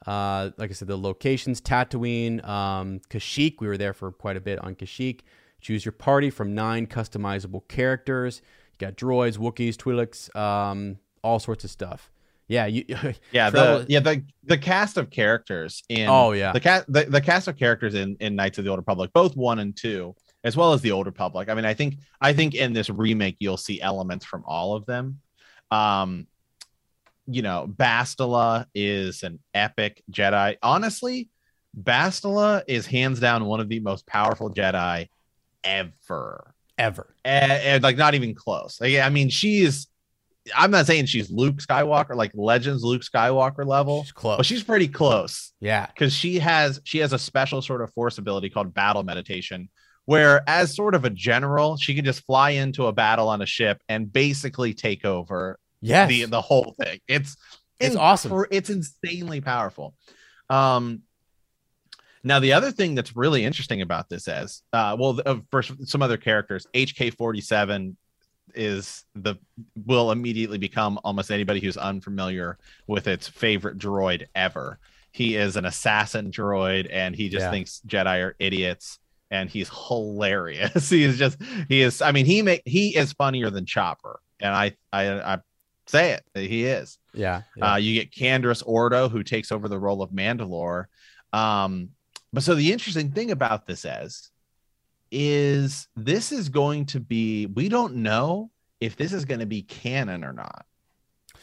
uh, 0.05 0.51
like 0.57 0.69
I 0.69 0.73
said 0.73 0.87
the 0.87 0.97
locations 0.97 1.61
Tatooine 1.61 2.45
um, 2.47 2.99
Kashyyyk. 3.09 3.55
We 3.59 3.67
were 3.67 3.77
there 3.77 3.93
for 3.93 4.11
quite 4.11 4.37
a 4.37 4.41
bit 4.41 4.59
on 4.59 4.75
Kashyyyk. 4.75 5.21
Choose 5.61 5.83
your 5.83 5.93
party 5.93 6.29
from 6.29 6.53
nine 6.53 6.85
customizable 6.85 7.67
characters. 7.67 8.41
You 8.73 8.87
got 8.87 8.97
droids 8.97 9.37
Wookiees 9.37 9.75
Twi'leks 9.75 10.35
um, 10.35 10.97
all 11.23 11.39
sorts 11.39 11.63
of 11.63 11.71
stuff. 11.71 12.11
Yeah, 12.47 12.67
you, 12.67 12.85
yeah, 13.31 13.49
the 13.49 13.85
yeah 13.89 13.99
the 13.99 14.23
the 14.43 14.57
cast 14.57 14.97
of 14.97 15.09
characters 15.09 15.81
in 15.89 16.07
oh 16.07 16.33
yeah. 16.33 16.51
the 16.51 16.59
cast 16.59 16.91
the, 16.91 17.05
the 17.05 17.21
cast 17.21 17.47
of 17.47 17.57
characters 17.57 17.95
in 17.95 18.15
in 18.19 18.35
Knights 18.35 18.59
of 18.59 18.65
the 18.65 18.69
Old 18.69 18.77
Republic, 18.77 19.09
both 19.13 19.35
one 19.35 19.57
and 19.57 19.75
two, 19.75 20.15
as 20.43 20.55
well 20.55 20.73
as 20.73 20.81
the 20.81 20.91
Old 20.91 21.07
Republic. 21.07 21.49
I 21.49 21.55
mean, 21.55 21.65
I 21.65 21.73
think 21.73 21.97
I 22.21 22.33
think 22.33 22.53
in 22.53 22.73
this 22.73 22.91
remake 22.91 23.37
you'll 23.39 23.57
see 23.57 23.81
elements 23.81 24.25
from 24.25 24.43
all 24.45 24.75
of 24.75 24.85
them. 24.85 25.19
Um, 25.75 26.27
you 27.27 27.41
know, 27.41 27.67
Bastila 27.67 28.65
is 28.75 29.23
an 29.23 29.39
epic 29.53 30.03
Jedi. 30.11 30.57
Honestly, 30.61 31.29
Bastila 31.79 32.63
is 32.67 32.85
hands 32.85 33.19
down 33.19 33.45
one 33.45 33.59
of 33.59 33.69
the 33.69 33.79
most 33.79 34.05
powerful 34.05 34.53
Jedi 34.53 35.09
ever, 35.63 36.53
ever, 36.77 37.15
and, 37.23 37.51
and 37.51 37.83
like 37.83 37.97
not 37.97 38.13
even 38.13 38.35
close. 38.35 38.79
Like, 38.79 38.97
I 38.97 39.09
mean, 39.09 39.29
she 39.29 39.63
is 39.63 39.87
I'm 40.55 40.71
not 40.71 40.85
saying 40.85 41.07
she's 41.07 41.31
Luke 41.31 41.57
Skywalker, 41.57 42.15
like 42.15 42.31
Legends 42.35 42.83
Luke 42.83 43.01
Skywalker 43.01 43.65
level, 43.65 44.03
she's 44.03 44.11
close. 44.11 44.37
but 44.37 44.45
she's 44.45 44.63
pretty 44.63 44.87
close. 44.87 45.53
Yeah, 45.59 45.87
because 45.87 46.13
she 46.13 46.39
has 46.39 46.81
she 46.83 46.99
has 46.99 47.13
a 47.13 47.19
special 47.19 47.61
sort 47.61 47.81
of 47.81 47.91
force 47.93 48.17
ability 48.17 48.49
called 48.49 48.73
battle 48.73 49.03
meditation, 49.03 49.69
where 50.05 50.43
as 50.47 50.75
sort 50.75 50.93
of 50.93 51.05
a 51.05 51.09
general, 51.09 51.77
she 51.77 51.95
can 51.95 52.05
just 52.05 52.23
fly 52.25 52.51
into 52.51 52.85
a 52.85 52.93
battle 52.93 53.27
on 53.27 53.41
a 53.41 53.45
ship 53.45 53.81
and 53.89 54.11
basically 54.11 54.73
take 54.73 55.05
over. 55.05 55.59
Yes. 55.85 56.09
the 56.09 56.25
the 56.25 56.41
whole 56.41 56.75
thing. 56.79 56.99
It's 57.07 57.35
it's 57.79 57.95
inc- 57.95 57.99
awesome. 57.99 58.45
It's 58.51 58.69
insanely 58.69 59.41
powerful. 59.41 59.95
Um, 60.49 61.01
now 62.23 62.39
the 62.39 62.53
other 62.53 62.71
thing 62.71 62.95
that's 62.95 63.15
really 63.15 63.45
interesting 63.45 63.81
about 63.81 64.09
this 64.09 64.27
is, 64.27 64.63
uh, 64.73 64.97
well, 64.99 65.19
uh, 65.25 65.37
for 65.51 65.61
some 65.61 66.01
other 66.01 66.17
characters, 66.17 66.65
HK 66.73 67.15
forty 67.15 67.41
seven 67.41 67.97
is 68.53 69.03
the 69.15 69.35
will 69.85 70.11
immediately 70.11 70.57
become 70.57 70.99
almost 71.03 71.31
anybody 71.31 71.59
who's 71.59 71.77
unfamiliar 71.77 72.57
with 72.87 73.07
its 73.07 73.27
favorite 73.27 73.77
droid 73.77 74.25
ever. 74.35 74.79
He 75.11 75.35
is 75.35 75.55
an 75.55 75.65
assassin 75.65 76.31
droid 76.31 76.87
and 76.91 77.15
he 77.15 77.29
just 77.29 77.43
yeah. 77.43 77.51
thinks 77.51 77.81
Jedi 77.87 78.23
are 78.23 78.35
idiots 78.39 78.99
and 79.31 79.49
he's 79.49 79.69
hilarious. 79.87 80.89
he 80.89 81.03
is 81.03 81.17
just 81.17 81.37
he 81.67 81.81
is 81.81 82.01
I 82.01 82.11
mean 82.11 82.25
he 82.25 82.41
make 82.41 82.61
he 82.65 82.95
is 82.95 83.13
funnier 83.13 83.49
than 83.49 83.65
Chopper 83.65 84.19
and 84.39 84.53
I 84.53 84.75
I 84.91 85.33
I 85.33 85.39
say 85.87 86.13
it 86.13 86.23
he 86.33 86.65
is. 86.65 86.97
Yeah. 87.13 87.43
yeah. 87.55 87.73
Uh, 87.73 87.75
you 87.77 88.01
get 88.01 88.11
Canderous 88.11 88.63
Ordo 88.65 89.09
who 89.09 89.23
takes 89.23 89.51
over 89.51 89.67
the 89.67 89.79
role 89.79 90.01
of 90.01 90.11
Mandalore. 90.11 90.85
Um 91.33 91.89
but 92.33 92.43
so 92.43 92.53
the 92.55 92.73
interesting 92.73 93.11
thing 93.11 93.31
about 93.31 93.65
this 93.65 93.85
is 93.85 94.31
is 95.11 95.87
this 95.95 96.31
is 96.31 96.49
going 96.49 96.85
to 96.85 96.99
be 96.99 97.45
we 97.45 97.69
don't 97.69 97.95
know 97.95 98.51
if 98.81 98.95
this 98.97 99.13
is 99.13 99.25
going 99.25 99.39
to 99.39 99.45
be 99.45 99.61
canon 99.61 100.23
or 100.23 100.33
not 100.33 100.65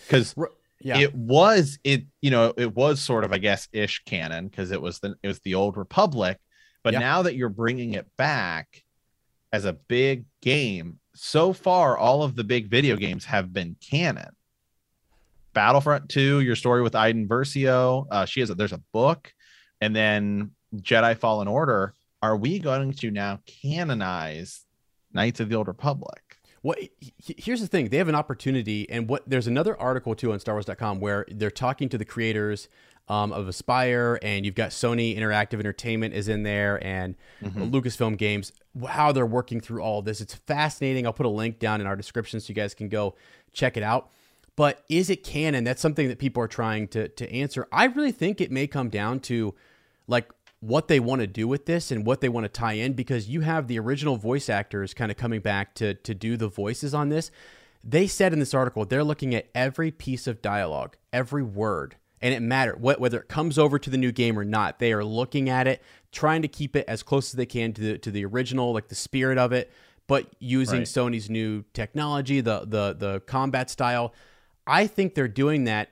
because 0.07 0.35
yeah. 0.81 0.99
it 0.99 1.15
was 1.15 1.79
it 1.85 2.05
you 2.21 2.31
know 2.31 2.53
it 2.57 2.75
was 2.75 3.01
sort 3.01 3.25
of 3.25 3.33
i 3.33 3.39
guess 3.39 3.69
ish 3.73 4.03
canon 4.05 4.49
because 4.49 4.73
it 4.73 4.83
was 4.83 4.99
the 4.99 5.15
it 5.23 5.29
was 5.29 5.41
the 5.41 5.55
old 5.55 5.77
republic 5.77 6.39
but 6.83 6.95
now 6.95 7.23
that 7.23 7.37
you're 7.37 7.49
bringing 7.49 7.95
it 7.95 8.07
back 8.17 8.83
as 9.53 9.65
a 9.65 9.73
big 9.73 10.25
game 10.41 10.99
so 11.15 11.53
far 11.53 11.97
all 11.99 12.23
of 12.23 12.37
the 12.37 12.45
big 12.45 12.69
video 12.69 12.97
games 12.97 13.25
have 13.25 13.53
been 13.53 13.77
canon 13.81 14.31
battlefront 15.53 16.09
2 16.09 16.41
your 16.41 16.57
story 16.57 16.83
with 16.83 16.95
iden 16.95 17.29
versio 17.29 18.07
uh, 18.11 18.25
she 18.25 18.41
has 18.41 18.51
a, 18.51 18.55
there's 18.55 18.73
a 18.73 18.83
book 18.93 19.33
and 19.81 19.95
then 19.95 20.51
jedi 20.77 21.17
fallen 21.17 21.49
order 21.49 21.95
are 22.23 22.37
we 22.37 22.61
going 22.61 22.93
to 22.93 23.11
now 23.11 23.41
canonize 23.47 24.65
Knights 25.13 25.41
of 25.41 25.49
the 25.49 25.57
Old 25.57 25.69
Republic? 25.69 26.32
What 26.63 26.79
here's 27.19 27.61
the 27.61 27.67
thing 27.67 27.89
they 27.89 27.97
have 27.99 28.09
an 28.09 28.15
opportunity 28.15 28.89
and 28.89 29.09
what 29.09 29.29
there's 29.29 29.47
another 29.47 29.79
article 29.81 30.15
too 30.15 30.33
on 30.33 30.39
starwars.com 30.39 31.01
where 31.01 31.27
they're 31.29 31.51
talking 31.51 31.89
to 31.89 31.99
the 31.99 32.05
creators 32.05 32.69
um, 33.09 33.33
of 33.33 33.47
Aspyr 33.47 34.19
and 34.23 34.47
you've 34.47 34.55
got 34.55 34.71
sony 34.71 35.19
interactive 35.19 35.59
entertainment 35.59 36.15
is 36.15 36.29
in 36.29 36.45
there 36.45 36.83
and 36.85 37.17
mm-hmm. 37.43 37.65
lucasfilm 37.65 38.17
games 38.17 38.53
how 38.89 39.13
they're 39.13 39.27
working 39.27 39.61
through 39.61 39.83
all 39.83 40.03
this. 40.03 40.21
It's 40.21 40.35
fascinating. 40.35 41.07
I'll 41.07 41.13
put 41.13 41.27
a 41.27 41.31
link 41.31 41.59
down 41.59 41.81
in 41.81 41.87
our 41.87 41.97
description 41.97 42.41
so 42.41 42.49
you 42.49 42.55
guys 42.55 42.75
can 42.75 42.89
go 42.89 43.15
check 43.53 43.77
it 43.77 43.83
out. 43.83 44.11
But 44.55 44.85
is 44.89 45.11
it 45.11 45.25
canon? 45.25 45.65
That's 45.65 45.81
something 45.81 46.09
that 46.09 46.19
people 46.19 46.43
are 46.43 46.49
trying 46.49 46.89
to 46.89 47.09
to 47.09 47.33
answer. 47.33 47.67
I 47.73 47.87
really 47.87 48.13
think 48.13 48.41
it 48.41 48.51
may 48.51 48.67
come 48.67 48.89
down 48.89 49.21
to 49.21 49.55
like 50.07 50.31
what 50.63 50.87
they 50.87 51.01
want 51.01 51.21
to 51.21 51.27
do 51.27 51.49
with 51.49 51.67
this 51.67 51.91
and 51.91 52.07
what 52.07 52.21
they 52.21 52.29
want 52.29 52.45
to 52.45 52.49
tie 52.49 52.75
in 52.75 52.93
because 52.93 53.29
you 53.29 53.41
have 53.41 53.67
the 53.67 53.81
original 53.81 54.17
voice 54.17 54.49
actors 54.49 54.95
kind 54.95 55.11
of 55.11 55.17
coming 55.17 55.41
back 55.41 55.75
to 55.75 55.95
to 55.95 56.15
do 56.15 56.37
the 56.37 56.47
voices 56.47 56.95
on 56.95 57.09
this. 57.09 57.33
They 57.83 58.07
said 58.07 58.33
in 58.33 58.39
this 58.39 58.55
article 58.55 58.85
they're 58.85 59.03
looking 59.03 59.35
at 59.35 59.49
every 59.57 59.91
piece 59.91 60.29
of 60.29 60.41
dialogue, 60.41 60.97
every 61.13 61.43
word, 61.43 61.97
and 62.21 62.33
it 62.33 62.41
matters 62.41 62.79
whether 62.79 63.19
it 63.19 63.29
comes 63.29 63.59
over 63.59 63.77
to 63.81 63.91
the 63.91 63.97
new 63.97 64.13
game 64.13 64.39
or 64.39 64.45
not. 64.45 64.79
They 64.79 64.93
are 64.93 65.05
looking 65.05 65.51
at 65.51 65.67
it, 65.67 65.83
trying 66.13 66.43
to 66.43 66.49
keep 66.49 66.77
it 66.77 66.85
as 66.87 67.03
close 67.03 67.31
as 67.31 67.33
they 67.33 67.47
can 67.47 67.73
to 67.73 67.81
the 67.81 67.99
to 67.99 68.13
the 68.13 68.25
original, 68.25 68.73
like 68.73 68.87
the 68.87 68.95
spirit 68.95 69.39
of 69.39 69.51
it, 69.53 69.69
but 70.07 70.29
using 70.39 70.79
right. 70.79 70.87
Sony's 70.87 71.29
new 71.29 71.65
technology, 71.75 72.41
the 72.41 72.61
the 72.61 72.95
the 72.97 73.21
combat 73.27 73.69
style. 73.69 74.15
I 74.65 74.87
think 74.87 75.17
they're 75.17 75.27
doing 75.27 75.65
that 75.65 75.89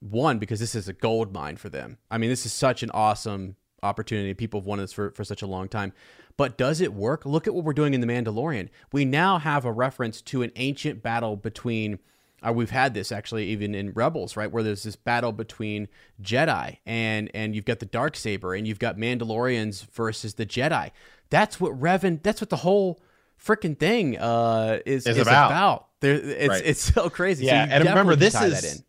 one 0.00 0.38
because 0.38 0.60
this 0.60 0.74
is 0.74 0.88
a 0.88 0.92
gold 0.92 1.32
mine 1.32 1.56
for 1.56 1.70
them. 1.70 1.96
I 2.10 2.18
mean, 2.18 2.28
this 2.28 2.44
is 2.44 2.52
such 2.52 2.82
an 2.82 2.90
awesome 2.92 3.56
opportunity. 3.84 4.34
People 4.34 4.60
have 4.60 4.66
wanted 4.66 4.82
this 4.82 4.92
for, 4.92 5.10
for 5.12 5.24
such 5.24 5.42
a 5.42 5.46
long 5.46 5.68
time. 5.68 5.92
But 6.36 6.58
does 6.58 6.80
it 6.80 6.92
work? 6.92 7.24
Look 7.24 7.46
at 7.46 7.54
what 7.54 7.64
we're 7.64 7.74
doing 7.74 7.94
in 7.94 8.00
The 8.00 8.06
Mandalorian. 8.06 8.68
We 8.92 9.04
now 9.04 9.38
have 9.38 9.64
a 9.64 9.72
reference 9.72 10.20
to 10.22 10.42
an 10.42 10.50
ancient 10.56 11.02
battle 11.02 11.36
between. 11.36 12.00
Uh, 12.46 12.52
we've 12.52 12.70
had 12.70 12.92
this 12.92 13.10
actually 13.10 13.46
even 13.46 13.74
in 13.74 13.92
Rebels, 13.92 14.36
right, 14.36 14.50
where 14.50 14.62
there's 14.62 14.82
this 14.82 14.96
battle 14.96 15.32
between 15.32 15.88
Jedi 16.20 16.78
and 16.84 17.30
and 17.32 17.54
you've 17.54 17.64
got 17.64 17.78
the 17.78 17.86
dark 17.86 18.16
saber 18.16 18.54
and 18.54 18.66
you've 18.66 18.78
got 18.78 18.96
Mandalorians 18.96 19.86
versus 19.92 20.34
the 20.34 20.44
Jedi. 20.44 20.90
That's 21.30 21.58
what 21.60 21.78
Revan. 21.78 22.22
That's 22.22 22.40
what 22.40 22.50
the 22.50 22.56
whole 22.56 23.00
freaking 23.42 23.78
thing 23.78 24.18
uh, 24.18 24.80
is, 24.84 25.06
is, 25.06 25.16
is 25.16 25.26
about. 25.26 25.50
about. 25.50 25.88
There, 26.00 26.14
it's 26.14 26.48
right. 26.48 26.62
it's 26.64 26.82
so 26.82 27.08
crazy. 27.08 27.46
Yeah, 27.46 27.66
so 27.66 27.72
and 27.72 27.84
remember 27.84 28.16
this 28.16 28.34
is 28.34 28.82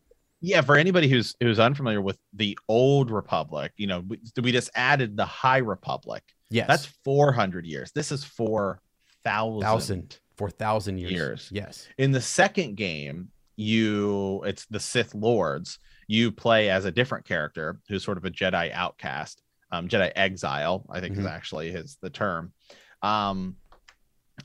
yeah 0.46 0.62
for 0.62 0.76
anybody 0.76 1.08
who's 1.08 1.36
who's 1.40 1.60
unfamiliar 1.60 2.02
with 2.02 2.18
the 2.34 2.58
old 2.70 3.10
republic 3.10 3.72
you 3.78 3.88
know 3.88 4.04
we, 4.08 4.20
we 4.42 4.52
just 4.52 4.70
added 4.76 5.18
the 5.18 5.26
high 5.26 5.58
republic. 5.58 6.24
Yes. 6.50 6.68
That's 6.68 6.86
400 7.04 7.66
years. 7.66 7.92
This 7.92 8.12
is 8.12 8.24
4000 8.24 8.80
thousand 9.24 10.20
four 10.38 10.50
thousand 10.52 11.00
years. 11.00 11.12
years. 11.12 11.50
Yes. 11.52 11.88
In 11.98 12.12
the 12.12 12.22
second 12.22 12.76
game 12.76 13.30
you 13.58 14.44
it's 14.46 14.66
the 14.68 14.80
sith 14.80 15.16
lords. 15.16 15.80
You 16.08 16.32
play 16.32 16.70
as 16.70 16.86
a 16.86 16.92
different 16.92 17.26
character 17.26 17.80
who's 17.90 18.04
sort 18.04 18.18
of 18.18 18.26
a 18.26 18.32
jedi 18.32 18.72
outcast 18.72 19.42
um 19.72 19.88
jedi 19.88 20.12
exile 20.16 20.86
i 20.92 21.00
think 21.00 21.14
mm-hmm. 21.14 21.22
is 21.22 21.28
actually 21.28 21.72
his 21.72 21.98
the 22.02 22.10
term. 22.10 22.54
Um 23.02 23.56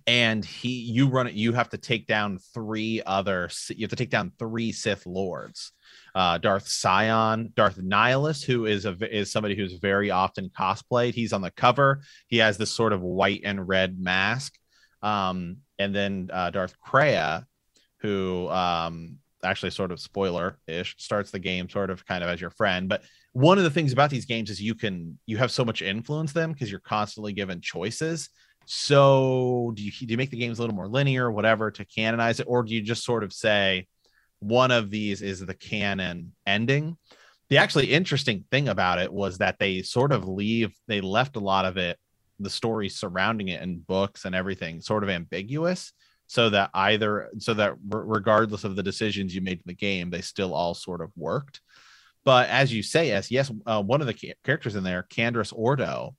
and 0.07 0.44
he 0.44 0.68
you 0.68 1.09
run 1.09 1.26
it 1.26 1.35
you 1.35 1.53
have 1.53 1.68
to 1.68 1.79
take 1.79 2.07
down 2.07 2.38
three 2.55 3.03
other 3.07 3.50
you 3.70 3.83
have 3.83 3.90
to 3.90 3.96
take 3.96 4.11
down 4.11 4.33
three 4.38 4.70
sith 4.70 5.05
lords 5.05 5.72
uh, 6.14 6.38
Darth 6.38 6.68
Sion, 6.68 7.53
Darth 7.55 7.79
Nihilus, 7.79 8.44
who 8.44 8.66
is 8.66 8.85
a 8.85 8.96
is 9.00 9.31
somebody 9.31 9.55
who's 9.55 9.74
very 9.74 10.11
often 10.11 10.50
cosplayed. 10.50 11.14
He's 11.14 11.33
on 11.33 11.40
the 11.40 11.50
cover. 11.50 12.03
He 12.29 12.38
has 12.38 12.59
this 12.59 12.70
sort 12.70 12.92
of 12.92 13.00
white 13.00 13.42
and 13.44 13.66
red 13.66 13.98
mask. 13.98 14.55
Um, 15.03 15.59
and 15.79 15.94
then 15.94 16.31
uh, 16.33 16.50
Darth 16.50 16.74
Krayt, 16.85 17.44
who 18.00 18.48
um, 18.48 19.18
actually 19.42 19.70
sort 19.70 19.92
of 19.92 20.00
spoiler 20.00 20.59
ish 20.66 20.96
starts 20.98 21.31
the 21.31 21.38
game 21.38 21.68
sort 21.68 21.90
of 21.90 22.05
kind 22.07 22.22
of 22.22 22.31
as 22.31 22.40
your 22.40 22.50
friend. 22.50 22.88
But 22.88 23.03
one 23.33 23.59
of 23.59 23.64
the 23.64 23.70
things 23.70 23.92
about 23.92 24.11
these 24.11 24.26
games 24.26 24.50
is 24.50 24.61
you 24.61 24.74
can 24.74 25.18
you 25.26 25.37
have 25.37 25.53
so 25.53 25.64
much 25.64 25.83
influence 25.83 26.33
them 26.33 26.53
because 26.53 26.70
you're 26.70 26.81
constantly 26.81 27.33
given 27.33 27.61
choices. 27.61 28.29
So 28.72 29.72
do 29.74 29.83
you 29.83 29.90
do 29.90 30.06
you 30.12 30.16
make 30.16 30.30
the 30.30 30.38
games 30.38 30.59
a 30.59 30.62
little 30.62 30.76
more 30.76 30.88
linear, 30.88 31.30
whatever, 31.30 31.70
to 31.72 31.85
canonize 31.85 32.40
it, 32.40 32.46
or 32.48 32.62
do 32.62 32.74
you 32.74 32.83
just 32.83 33.04
sort 33.04 33.24
of 33.24 33.33
say? 33.33 33.87
one 34.40 34.70
of 34.70 34.90
these 34.90 35.22
is 35.22 35.40
the 35.40 35.54
canon 35.54 36.33
ending. 36.46 36.96
The 37.48 37.59
actually 37.59 37.92
interesting 37.92 38.44
thing 38.50 38.68
about 38.68 38.98
it 38.98 39.12
was 39.12 39.38
that 39.38 39.59
they 39.59 39.83
sort 39.83 40.12
of 40.12 40.28
leave, 40.28 40.72
they 40.88 41.00
left 41.00 41.37
a 41.37 41.40
lot 41.40 41.64
of 41.64 41.76
it, 41.76 41.98
the 42.38 42.50
story 42.50 42.88
surrounding 42.88 43.48
it 43.48 43.61
and 43.61 43.87
books 43.87 44.24
and 44.24 44.35
everything 44.35 44.80
sort 44.80 45.04
of 45.04 45.11
ambiguous 45.11 45.92
so 46.26 46.48
that 46.50 46.70
either, 46.74 47.28
so 47.38 47.54
that 47.54 47.74
regardless 47.88 48.64
of 48.64 48.76
the 48.76 48.83
decisions 48.83 49.35
you 49.35 49.40
made 49.40 49.59
in 49.59 49.64
the 49.66 49.74
game, 49.74 50.11
they 50.11 50.20
still 50.20 50.54
all 50.54 50.74
sort 50.74 51.02
of 51.02 51.11
worked. 51.16 51.61
But 52.24 52.48
as 52.48 52.72
you 52.72 52.83
say, 52.83 53.09
yes, 53.09 53.30
yes, 53.30 53.50
uh, 53.66 53.83
one 53.83 54.00
of 54.00 54.06
the 54.06 54.35
characters 54.44 54.76
in 54.76 54.85
there, 54.85 55.06
Canderous 55.11 55.52
Ordo, 55.54 56.14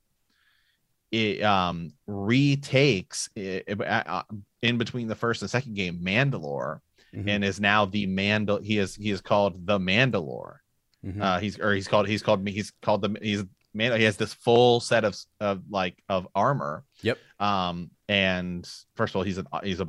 it 1.12 1.42
um, 1.42 1.92
retakes 2.06 3.28
it, 3.36 3.80
uh, 3.80 4.22
in 4.62 4.78
between 4.78 5.08
the 5.08 5.14
first 5.14 5.42
and 5.42 5.50
second 5.50 5.74
game 5.74 6.00
Mandalore 6.02 6.80
mm-hmm. 7.14 7.28
and 7.28 7.44
is 7.44 7.60
now 7.60 7.84
the 7.84 8.06
Mandal. 8.06 8.64
He 8.64 8.78
is 8.78 8.94
he 8.94 9.10
is 9.10 9.20
called 9.20 9.66
the 9.66 9.78
Mandalore. 9.78 10.56
Mm-hmm. 11.04 11.22
Uh, 11.22 11.38
he's 11.38 11.58
or 11.58 11.74
he's 11.74 11.86
called 11.86 12.08
he's 12.08 12.22
called 12.22 12.42
me 12.42 12.50
he's 12.50 12.72
called 12.82 13.02
the 13.02 13.16
he's 13.20 13.44
man 13.74 13.96
he 13.98 14.04
has 14.04 14.16
this 14.16 14.32
full 14.32 14.80
set 14.80 15.04
of 15.04 15.16
of 15.38 15.62
like 15.68 16.02
of 16.08 16.26
armor. 16.34 16.84
Yep. 17.02 17.18
Um 17.38 17.90
and 18.08 18.68
first 18.96 19.12
of 19.12 19.16
all 19.16 19.22
he's 19.22 19.38
an 19.38 19.46
he's 19.62 19.80
a 19.80 19.88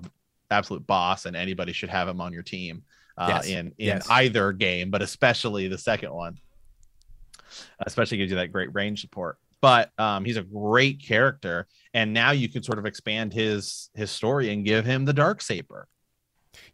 absolute 0.52 0.86
boss 0.86 1.26
and 1.26 1.36
anybody 1.36 1.72
should 1.72 1.90
have 1.90 2.08
him 2.08 2.22
on 2.22 2.34
your 2.34 2.44
team 2.44 2.84
uh 3.18 3.28
yes. 3.30 3.48
in 3.48 3.68
in 3.78 3.88
yes. 3.88 4.08
either 4.10 4.52
game 4.52 4.92
but 4.92 5.02
especially 5.02 5.68
the 5.68 5.78
second 5.78 6.14
one. 6.14 6.38
Especially 7.80 8.18
gives 8.18 8.32
you 8.32 8.38
that 8.38 8.52
great 8.52 8.74
range 8.74 9.02
support 9.02 9.38
but 9.64 9.98
um, 9.98 10.26
he's 10.26 10.36
a 10.36 10.44
great 10.44 11.02
character 11.02 11.68
and 11.94 12.12
now 12.14 12.32
you 12.32 12.50
can 12.50 12.62
sort 12.62 12.78
of 12.78 12.86
expand 12.86 13.32
his 13.32 13.90
his 13.96 14.12
story 14.12 14.52
and 14.52 14.66
give 14.66 14.84
him 14.86 15.06
the 15.06 15.14
dark 15.14 15.42
saber 15.42 15.88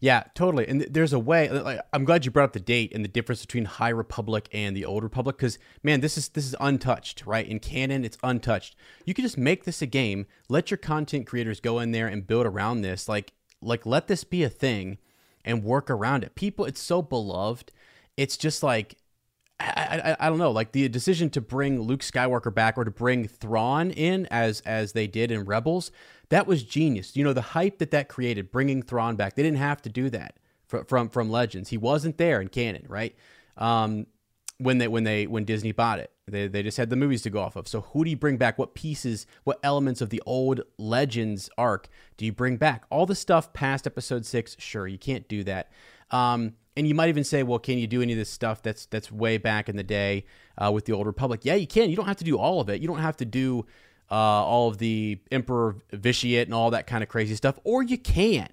yeah, 0.02 0.23
totally. 0.34 0.67
And 0.67 0.82
there's 0.82 1.13
a 1.13 1.19
way. 1.19 1.49
Like, 1.49 1.80
I'm 1.93 2.04
glad 2.04 2.25
you 2.25 2.32
brought 2.32 2.45
up 2.45 2.54
the 2.54 2.60
date 2.60 2.91
and 2.93 3.04
the 3.04 3.10
difference 3.10 3.41
between 3.41 3.65
High 3.65 3.89
Republic 3.89 4.49
and 4.52 4.75
the 4.75 4.84
Old 4.86 5.04
Republic, 5.04 5.38
because 5.38 5.58
man, 5.84 6.02
this 6.02 6.17
is 6.17 6.30
this 6.30 6.45
is 6.45 6.56
untouched, 6.60 7.25
right? 7.25 7.47
In 7.47 7.60
canon, 7.60 8.04
it's 8.04 8.17
untouched. 8.21 8.75
You 9.06 9.13
can 9.13 9.23
just 9.23 9.38
make 9.38 9.63
this 9.63 9.82
a 9.82 9.86
game. 9.86 10.25
Let 10.49 10.69
your 10.69 10.78
content 10.78 11.28
creators 11.28 11.60
go 11.62 11.80
in 11.80 11.91
there 11.91 12.08
and 12.08 12.28
build 12.28 12.45
around 12.45 12.82
this. 12.82 13.08
Like, 13.08 13.32
like 13.62 13.86
let 13.86 14.08
this 14.08 14.23
be 14.25 14.43
a 14.43 14.49
thing, 14.49 14.97
and 15.45 15.63
work 15.63 15.89
around 15.89 16.23
it. 16.23 16.36
People, 16.36 16.65
it's 16.65 16.82
so 16.82 17.02
beloved. 17.02 17.71
It's 18.17 18.36
just 18.38 18.63
like 18.63 18.97
I, 19.60 20.02
I, 20.04 20.28
I, 20.28 20.30
don't 20.30 20.38
know, 20.38 20.52
like 20.52 20.72
the 20.72 20.88
decision 20.88 21.30
to 21.32 21.41
bring 21.41 21.82
Luke 21.82 22.00
Skywalker 22.00 22.54
back 22.54 22.78
or 22.78 22.86
to 22.86 22.91
bring 22.91 23.28
Thrawn 23.28 23.91
in 23.91 24.26
as 24.28 24.62
as 24.62 24.93
they 24.93 25.06
did 25.06 25.32
in 25.32 25.45
Rebels, 25.45 25.91
that 26.30 26.48
was 26.48 26.63
genius. 26.63 27.15
You 27.15 27.24
know, 27.24 27.34
the 27.34 27.41
hype 27.41 27.80
that 27.80 27.91
that 27.91 28.08
created, 28.08 28.52
bringing 28.52 28.82
Thrawn 28.82 29.15
back, 29.15 29.36
they 29.36 29.43
didn't 29.43 29.58
have 29.58 29.82
to 29.82 29.89
do 29.89 30.10
that 30.12 30.38
from 30.65 30.86
from, 30.86 31.10
from 31.10 31.30
Legends. 31.30 31.69
He 31.69 31.78
wasn't 31.78 32.17
there 32.17 32.39
in 32.39 32.48
canon, 32.48 32.86
right? 32.88 33.15
Um, 33.58 34.08
when 34.60 34.78
they 34.78 34.88
when 34.88 35.04
they 35.04 35.28
when 35.28 35.45
Disney 35.45 35.72
bought 35.72 36.00
it, 36.00 36.12
they 36.28 36.48
they 36.48 36.63
just 36.63 36.78
had 36.78 36.89
the 36.89 36.95
movies 36.95 37.22
to 37.24 37.30
go 37.30 37.39
off 37.39 37.56
of. 37.56 37.67
So 37.67 37.82
who 37.82 38.04
do 38.04 38.10
you 38.10 38.17
bring 38.17 38.38
back? 38.38 38.58
What 38.58 38.76
pieces? 38.76 39.26
What 39.43 39.60
elements 39.63 40.02
of 40.02 40.10
the 40.10 40.22
old 40.26 40.62
Legends 40.78 41.50
arc 41.58 41.89
do 42.17 42.26
you 42.26 42.32
bring 42.32 42.58
back? 42.58 42.86
All 42.89 43.06
the 43.06 43.15
stuff 43.15 43.52
past 43.54 43.88
Episode 43.88 44.26
Six, 44.26 44.56
sure, 44.60 44.88
you 44.88 44.98
can't 44.98 45.28
do 45.28 45.43
that. 45.45 45.72
Um, 46.12 46.54
and 46.76 46.88
you 46.88 46.95
might 46.95 47.10
even 47.10 47.24
say, 47.24 47.43
well, 47.43 47.60
can 47.60 47.78
you 47.78 47.88
do 47.88 48.02
any 48.02 48.13
of 48.13 48.17
this 48.17 48.30
stuff 48.30 48.62
that's 48.62 48.86
that's 48.86 49.12
way 49.12 49.38
back 49.38 49.67
in 49.67 49.76
the 49.76 49.84
day 49.84 50.26
uh, 50.58 50.72
with 50.72 50.86
the 50.86 50.93
Old 50.93 51.08
Republic? 51.08 51.41
Yeah, 51.43 51.56
you 51.56 51.67
can. 51.67 51.89
You 51.89 51.95
don't 51.95 52.08
have 52.08 52.17
to 52.17 52.24
do 52.24 52.38
all 52.38 52.62
of 52.62 52.69
it. 52.69 52.82
You 52.82 52.88
don't 52.88 53.00
have 53.00 53.17
to 53.17 53.26
do 53.26 53.65
uh, 54.10 54.15
all 54.15 54.69
of 54.69 54.78
the 54.78 55.19
Emperor 55.32 55.76
Vitiate 55.91 56.48
and 56.48 56.54
all 56.54 56.72
that 56.72 56.88
kind 56.88 57.04
of 57.04 57.10
crazy 57.10 57.36
stuff, 57.36 57.60
or 57.63 57.84
you 57.84 57.98
can. 57.98 58.50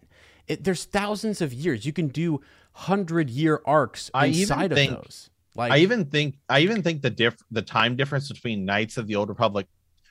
It, 0.48 0.64
there's 0.64 0.84
thousands 0.84 1.40
of 1.40 1.52
years. 1.52 1.86
You 1.86 1.92
can 1.92 2.08
do 2.08 2.40
hundred 2.72 3.30
year 3.30 3.62
arcs 3.64 4.10
I 4.12 4.26
inside 4.26 4.72
of 4.72 4.76
think, 4.76 4.90
those. 4.90 5.30
Like 5.54 5.72
I 5.72 5.78
even 5.78 6.04
think 6.04 6.36
I 6.48 6.60
even 6.60 6.82
think 6.82 7.02
the 7.02 7.10
diff 7.10 7.36
the 7.50 7.62
time 7.62 7.96
difference 7.96 8.30
between 8.30 8.64
Knights 8.64 8.96
of 8.96 9.06
the 9.06 9.16
Old 9.16 9.28
Republic. 9.28 9.66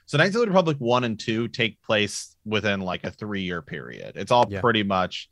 So 0.07 0.17
Knights 0.17 0.35
of 0.35 0.41
the 0.41 0.47
Republic 0.47 0.77
one 0.79 1.03
and 1.03 1.19
two 1.19 1.47
take 1.47 1.81
place 1.81 2.35
within 2.45 2.81
like 2.81 3.03
a 3.03 3.11
three 3.11 3.41
year 3.41 3.61
period. 3.61 4.13
It's 4.15 4.31
all 4.31 4.45
yeah. 4.49 4.61
pretty 4.61 4.83
much 4.83 5.29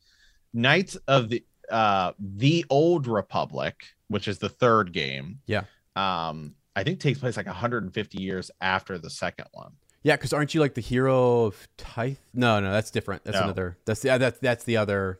Knights 0.54 0.96
of 1.08 1.30
the 1.30 1.44
uh 1.70 2.12
the 2.20 2.66
old 2.70 3.08
republic 3.08 3.94
which 4.08 4.28
is 4.28 4.40
the 4.40 4.50
third 4.50 4.92
game 4.92 5.40
yeah 5.46 5.64
um 5.96 6.56
i 6.76 6.84
think 6.84 7.00
takes 7.00 7.20
place 7.20 7.38
like 7.38 7.46
150 7.46 8.22
years 8.22 8.52
after 8.62 8.98
the 8.98 9.10
second 9.10 9.48
one 9.52 9.74
yeah 10.04 10.16
because 10.16 10.34
aren't 10.34 10.54
you 10.54 10.60
like 10.60 10.74
the 10.74 10.82
hero 10.82 11.46
of 11.46 11.68
Tyth? 11.78 12.20
no 12.34 12.60
no 12.60 12.72
that's 12.72 12.92
different 12.92 13.24
that's 13.24 13.38
no. 13.38 13.44
another 13.44 13.78
that's 13.86 14.02
the 14.02 14.18
that's 14.18 14.40
that's 14.40 14.64
the 14.66 14.78
other 14.78 15.20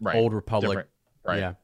right. 0.00 0.16
old 0.16 0.32
republic 0.32 0.70
different. 0.70 0.88
right 1.24 1.38
yeah 1.38 1.54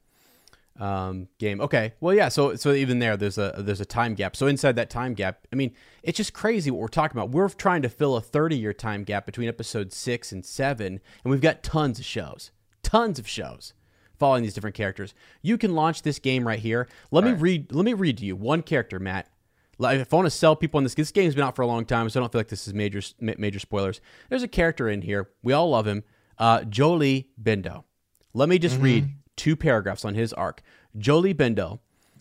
um, 0.79 1.29
game. 1.39 1.61
Okay, 1.61 1.95
well, 2.01 2.15
yeah. 2.15 2.29
So, 2.29 2.55
so 2.55 2.73
even 2.73 2.99
there, 2.99 3.17
there's 3.17 3.39
a 3.39 3.55
there's 3.59 3.81
a 3.81 3.87
time 3.87 4.15
gap. 4.15 4.37
So 4.37 4.47
inside 4.47 4.77
that 4.77 4.91
time 4.91 5.15
gap, 5.15 5.47
I 5.53 5.57
mean, 5.57 5.73
it's 6.03 6.17
just 6.17 6.33
crazy 6.33 6.71
what 6.71 6.81
we're 6.81 6.89
talking 6.89 7.17
about. 7.17 7.31
We're 7.31 7.49
trying 7.49 7.83
to 7.83 7.89
fill 7.89 8.17
a 8.17 8.21
30 8.21 8.57
year 8.57 8.73
time 8.73 9.05
gap 9.05 9.27
between 9.27 9.49
episode 9.49 9.93
six 9.93 10.33
and 10.33 10.45
seven, 10.45 11.01
and 11.25 11.31
we've 11.31 11.41
got 11.41 11.63
tons 11.63 11.99
of 11.99 12.05
shows, 12.05 12.51
tons 12.83 13.19
of 13.19 13.29
shows 13.29 13.73
following 14.19 14.43
these 14.43 14.55
different 14.55 14.77
characters. 14.77 15.15
You 15.43 15.59
can 15.59 15.75
launch 15.75 16.03
this 16.03 16.19
game 16.19 16.47
right 16.47 16.59
here. 16.59 16.89
Let 17.11 17.25
me 17.25 17.33
read. 17.33 17.73
Let 17.73 17.85
me 17.85 17.95
read 17.95 18.19
to 18.19 18.25
you 18.25 18.37
one 18.37 18.63
character, 18.63 18.99
Matt. 18.99 19.29
Like, 19.79 19.99
if 20.01 20.13
I 20.13 20.17
want 20.17 20.27
to 20.27 20.31
sell 20.31 20.57
people 20.57 20.79
on 20.79 20.85
this, 20.85 20.95
this 20.95 21.13
game's 21.13 21.35
been 21.35 21.45
out 21.45 21.55
for 21.55 21.63
a 21.63 21.67
long 21.67 21.85
time, 21.85 22.09
so 22.09 22.19
I 22.19 22.23
don't 22.23 22.33
feel 22.33 22.41
like 22.41 22.49
this 22.49 22.67
is 22.67 22.75
major 22.75 23.03
major 23.21 23.59
spoilers. 23.59 24.01
There's 24.31 24.43
a 24.43 24.49
character 24.49 24.89
in 24.89 25.03
here. 25.03 25.31
We 25.43 25.53
all 25.53 25.71
love 25.71 25.87
him. 25.87 26.05
Uh, 26.39 26.61
Jolee 26.61 27.27
Bindo. 27.43 27.85
Let 28.33 28.49
me 28.49 28.59
just 28.59 28.79
read 28.81 29.09
two 29.37 29.57
paragraphs 29.57 30.05
on 30.05 30.15
his 30.15 30.33
arc. 30.33 30.63
Jolee 30.99 31.35
Bindo 31.35 31.81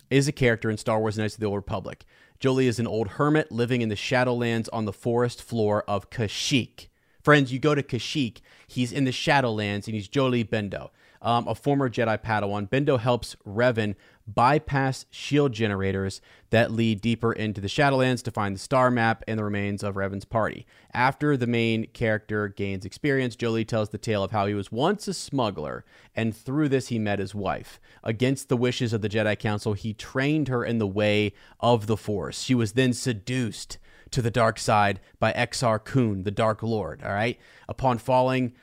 is 0.10 0.28
a 0.28 0.32
character 0.32 0.70
in 0.70 0.78
Star 0.78 1.00
Wars 1.00 1.18
Knights 1.18 1.36
of 1.36 1.40
the 1.40 1.46
Old 1.46 1.58
Republic. 1.58 2.06
Jolee 2.40 2.68
is 2.68 2.80
an 2.80 2.88
old 2.88 3.10
hermit 3.10 3.52
living 3.52 3.82
in 3.82 3.90
the 3.90 3.96
Shadowlands 3.96 4.70
on 4.72 4.86
the 4.86 4.94
forest 4.94 5.42
floor 5.42 5.84
of 5.88 6.10
Kashyyyk. 6.10 6.88
Friends, 7.24 7.52
you 7.52 7.60
go 7.60 7.74
to 7.74 7.82
Kashyyyk, 7.82 8.40
he's 8.68 8.92
in 8.92 9.06
the 9.06 9.12
Shadowlands, 9.12 9.88
and 9.88 9.96
he's 9.96 10.08
Jolee 10.08 10.48
Bindo, 10.48 10.90
um, 11.26 11.48
a 11.48 11.56
former 11.56 11.90
Jedi 11.90 12.22
Padawan. 12.22 12.70
Bindo 12.70 13.00
helps 13.00 13.36
Revan 13.46 13.96
bypass 14.28 15.06
shield 15.10 15.54
generators 15.54 16.22
that 16.52 16.72
lead 16.72 17.02
deeper 17.02 17.34
into 17.34 17.60
the 17.60 17.68
Shadowlands 17.68 18.24
to 18.24 18.32
find 18.32 18.56
the 18.56 18.60
star 18.60 18.90
map 18.90 19.24
and 19.28 19.40
the 19.40 19.44
remains 19.44 19.84
of 19.84 19.96
Revan's 19.96 20.26
party. 20.26 20.66
After 20.94 21.36
the 21.36 21.48
main 21.48 21.88
character 21.88 22.48
gains 22.48 22.86
experience, 22.86 23.36
Jolee 23.36 23.68
tells 23.68 23.90
the 23.90 23.98
tale 23.98 24.24
of 24.24 24.32
how 24.32 24.46
he 24.46 24.54
was 24.54 24.72
once 24.72 25.08
a 25.08 25.14
smuggler, 25.14 25.84
and 26.16 26.36
through 26.36 26.70
this 26.70 26.88
he 26.88 27.00
met 27.00 27.20
his 27.20 27.36
wife. 27.36 27.80
Against 28.04 28.48
the 28.48 28.58
wishes 28.58 28.94
of 28.94 29.02
the 29.02 29.10
Jedi 29.10 29.38
Council, 29.38 29.74
he 29.74 29.94
trained 29.94 30.48
her 30.48 30.64
in 30.64 30.78
the 30.78 30.88
way 30.88 31.34
of 31.60 31.88
the 31.88 31.98
Force. 31.98 32.42
She 32.42 32.56
was 32.56 32.74
then 32.74 32.94
seduced 32.94 33.80
to 34.12 34.22
the 34.22 34.32
dark 34.32 34.60
side 34.60 35.00
by 35.20 35.34
Exar 35.34 35.84
Kun, 35.84 36.24
the 36.24 36.32
Dark 36.32 36.62
Lord. 36.64 37.04
All 37.04 37.12
right. 37.12 37.40
Upon 37.68 37.98
falling 37.98 38.54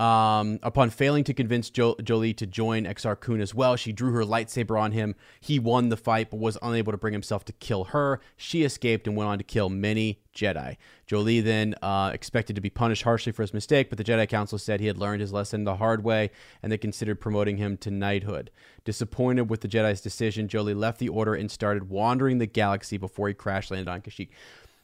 um, 0.00 0.58
upon 0.62 0.88
failing 0.88 1.24
to 1.24 1.34
convince 1.34 1.68
jo- 1.68 1.94
Jolee 1.96 2.34
to 2.38 2.46
join 2.46 2.84
Exar 2.84 3.20
Kun 3.20 3.40
as 3.40 3.54
well, 3.54 3.76
she 3.76 3.92
drew 3.92 4.12
her 4.12 4.24
lightsaber 4.24 4.80
on 4.80 4.92
him. 4.92 5.14
He 5.40 5.58
won 5.58 5.90
the 5.90 5.96
fight, 5.96 6.30
but 6.30 6.40
was 6.40 6.56
unable 6.62 6.92
to 6.92 6.98
bring 6.98 7.12
himself 7.12 7.44
to 7.44 7.52
kill 7.52 7.84
her. 7.84 8.20
She 8.36 8.64
escaped 8.64 9.06
and 9.06 9.14
went 9.14 9.28
on 9.28 9.38
to 9.38 9.44
kill 9.44 9.68
many 9.68 10.22
Jedi. 10.34 10.76
Jolee 11.06 11.44
then 11.44 11.74
uh, 11.82 12.12
expected 12.14 12.56
to 12.56 12.62
be 12.62 12.70
punished 12.70 13.02
harshly 13.02 13.32
for 13.32 13.42
his 13.42 13.52
mistake, 13.52 13.90
but 13.90 13.98
the 13.98 14.04
Jedi 14.04 14.26
Council 14.26 14.56
said 14.56 14.80
he 14.80 14.86
had 14.86 14.96
learned 14.96 15.20
his 15.20 15.34
lesson 15.34 15.64
the 15.64 15.76
hard 15.76 16.02
way, 16.02 16.30
and 16.62 16.72
they 16.72 16.78
considered 16.78 17.20
promoting 17.20 17.58
him 17.58 17.76
to 17.78 17.90
knighthood. 17.90 18.50
Disappointed 18.84 19.50
with 19.50 19.60
the 19.60 19.68
Jedi's 19.68 20.00
decision, 20.00 20.48
Jolee 20.48 20.74
left 20.74 20.98
the 20.98 21.10
Order 21.10 21.34
and 21.34 21.50
started 21.50 21.90
wandering 21.90 22.38
the 22.38 22.46
galaxy 22.46 22.96
before 22.96 23.28
he 23.28 23.34
crash 23.34 23.70
landed 23.70 23.90
on 23.90 24.00
Kashyyyk 24.00 24.30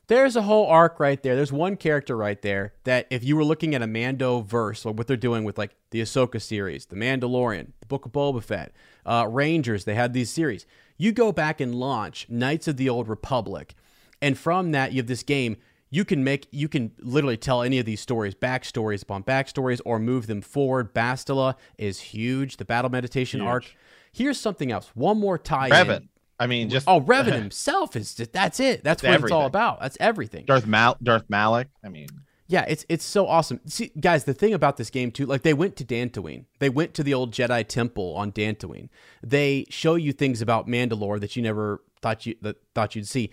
there's 0.09 0.37
a 0.37 0.43
whole 0.43 0.67
arc 0.67 1.01
right 1.01 1.21
there. 1.23 1.35
There's 1.35 1.53
one 1.53 1.77
character 1.77 2.17
right 2.17 2.41
there 2.41 2.75
that 2.85 3.07
if 3.11 3.25
you 3.25 3.37
were 3.37 3.45
looking 3.45 3.75
at 3.75 3.83
a 3.83 3.87
Mando 3.87 4.41
verse, 4.41 4.87
or 4.87 4.93
what 4.93 5.07
they're 5.07 5.17
doing 5.17 5.45
with 5.45 5.59
like 5.59 5.75
the 5.91 6.01
Ahsoka 6.01 6.41
series, 6.41 6.87
the 6.87 6.97
Mandalorian, 6.97 7.73
the 7.81 7.87
Book 7.87 8.07
of 8.07 8.13
Boba 8.13 8.43
Fett, 8.43 8.73
uh, 9.05 9.27
Rangers, 9.29 9.85
they 9.85 9.95
had 9.95 10.13
these 10.13 10.31
series. 10.31 10.67
You 10.97 11.13
go 11.13 11.33
back 11.33 11.61
and 11.61 11.75
launch 11.75 12.27
Knights 12.29 12.69
of 12.69 12.77
the 12.77 12.89
Old 12.89 13.09
Republic, 13.09 13.75
and 14.23 14.39
from 14.39 14.73
that 14.73 14.93
you 14.93 14.99
have 14.99 15.07
this 15.09 15.23
game. 15.23 15.57
You 15.89 16.05
can 16.05 16.25
make, 16.25 16.49
you 16.51 16.69
can 16.69 16.91
literally 16.99 17.37
tell 17.37 17.63
any 17.63 17.79
of 17.79 17.87
these 17.87 18.01
stories, 18.01 18.35
backstories 18.35 19.05
upon 19.05 19.23
backstories, 19.23 19.81
or 19.85 20.01
move 20.01 20.27
them 20.27 20.43
forward. 20.43 20.93
Bastila 20.93 21.55
is 21.79 22.01
huge. 22.01 22.57
The 22.57 22.65
battle 22.65 22.91
meditation 22.91 23.39
Huge. 23.41 23.47
arc. 23.47 23.77
Here's 24.13 24.39
something 24.39 24.73
else. 24.73 24.91
One 24.95 25.19
more 25.21 25.39
tie. 25.39 25.71
Revan. 25.71 26.09
I 26.39 26.47
mean, 26.47 26.69
just 26.69 26.87
Oh, 26.89 27.01
Revan 27.01 27.33
himself 27.39 27.97
is 27.97 28.15
just 28.15 28.33
that's 28.33 28.61
it. 28.61 28.85
That's 28.85 29.03
what 29.03 29.15
it's 29.15 29.31
all 29.33 29.47
about. 29.47 29.81
That's 29.81 29.97
everything. 30.01 30.45
Darth 30.45 30.67
Mal 30.67 30.97
Darth 31.03 31.25
Malak. 31.29 31.69
I 31.85 31.89
mean, 31.89 32.09
Yeah, 32.47 32.65
it's 32.69 32.85
it's 32.89 33.05
so 33.05 33.27
awesome. 33.27 33.61
See, 33.67 33.91
guys, 33.99 34.25
the 34.25 34.35
thing 34.35 34.53
about 34.55 34.77
this 34.77 34.91
game 34.91 35.11
too, 35.11 35.27
like 35.27 35.43
they 35.43 35.55
went 35.55 35.77
to 35.77 35.85
Dantooine. 35.85 36.45
They 36.59 36.69
went 36.69 36.95
to 36.95 37.03
the 37.03 37.15
old 37.15 37.33
Jedi 37.33 37.67
temple 37.67 38.15
on 38.17 38.33
Dantooine. 38.33 38.89
They 39.23 39.67
show 39.71 39.95
you 39.95 40.13
things 40.13 40.43
about 40.43 40.69
Mandalore 40.69 41.21
that 41.21 41.37
you 41.37 41.43
never 41.43 41.83
thought 42.03 42.27
you 42.27 42.37
that 42.43 42.57
thought 42.75 42.95
you'd 42.95 43.09
see. 43.09 43.31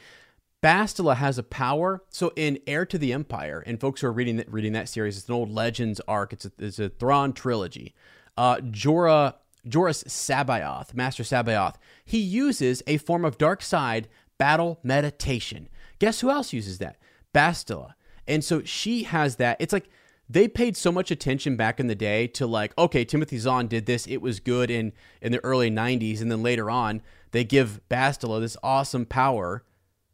Bastila 0.63 1.17
has 1.17 1.37
a 1.37 1.43
power. 1.43 2.03
So 2.09 2.31
in 2.37 2.57
Heir 2.65 2.85
to 2.85 2.97
the 2.97 3.11
Empire, 3.11 3.61
and 3.67 3.81
folks 3.81 3.99
who 3.99 4.07
are 4.07 4.13
reading 4.13 4.37
that 4.37 4.51
reading 4.51 4.71
that 4.73 4.87
series, 4.87 5.17
it's 5.17 5.27
an 5.27 5.35
old 5.35 5.51
Legends 5.51 5.99
arc. 6.07 6.31
It's 6.31 6.45
a 6.45 6.51
it's 6.57 6.79
a 6.79 6.87
Thrawn 6.89 7.33
trilogy. 7.33 7.93
Uh, 8.37 8.55
Jorah 8.57 9.35
Joruus 9.67 10.03
C'baoth, 10.05 10.93
Master 10.93 11.23
C'baoth, 11.23 11.75
he 12.05 12.19
uses 12.19 12.83
a 12.87 12.97
form 12.97 13.25
of 13.25 13.37
dark 13.37 13.61
side 13.61 14.07
battle 14.37 14.79
meditation. 14.83 15.69
Guess 15.99 16.19
who 16.21 16.29
else 16.29 16.53
uses 16.53 16.79
that? 16.79 16.97
Bastila. 17.33 17.93
And 18.27 18.43
so 18.43 18.63
she 18.63 19.03
has 19.03 19.37
that. 19.37 19.57
It's 19.59 19.73
like 19.73 19.89
they 20.29 20.47
paid 20.47 20.77
so 20.77 20.91
much 20.91 21.11
attention 21.11 21.55
back 21.55 21.79
in 21.79 21.87
the 21.87 21.95
day 21.95 22.27
to 22.27 22.47
like, 22.47 22.77
okay, 22.77 23.05
Timothy 23.05 23.37
Zahn 23.37 23.67
did 23.67 23.85
this, 23.85 24.07
it 24.07 24.21
was 24.21 24.39
good 24.39 24.71
in 24.71 24.93
in 25.21 25.31
the 25.31 25.43
early 25.43 25.69
90s, 25.69 26.21
and 26.21 26.31
then 26.31 26.43
later 26.43 26.69
on, 26.69 27.01
they 27.31 27.43
give 27.43 27.81
Bastila 27.89 28.39
this 28.39 28.57
awesome 28.63 29.05
power 29.05 29.63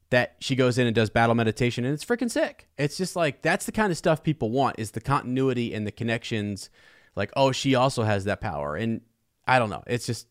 that 0.09 0.35
she 0.39 0.55
goes 0.55 0.77
in 0.77 0.87
and 0.87 0.95
does 0.95 1.09
battle 1.09 1.35
meditation 1.35 1.85
and 1.85 1.93
it's 1.93 2.05
freaking 2.05 2.31
sick. 2.31 2.67
It's 2.77 2.97
just 2.97 3.15
like 3.15 3.41
that's 3.41 3.65
the 3.65 3.71
kind 3.71 3.91
of 3.91 3.97
stuff 3.97 4.23
people 4.23 4.49
want 4.49 4.79
is 4.79 4.91
the 4.91 5.01
continuity 5.01 5.73
and 5.73 5.85
the 5.85 5.91
connections 5.91 6.69
like 7.15 7.31
oh 7.35 7.51
she 7.51 7.75
also 7.75 8.03
has 8.03 8.25
that 8.25 8.41
power 8.41 8.75
and 8.75 9.01
I 9.49 9.59
don't 9.59 9.69
know. 9.69 9.83
It's 9.87 10.05
just 10.05 10.27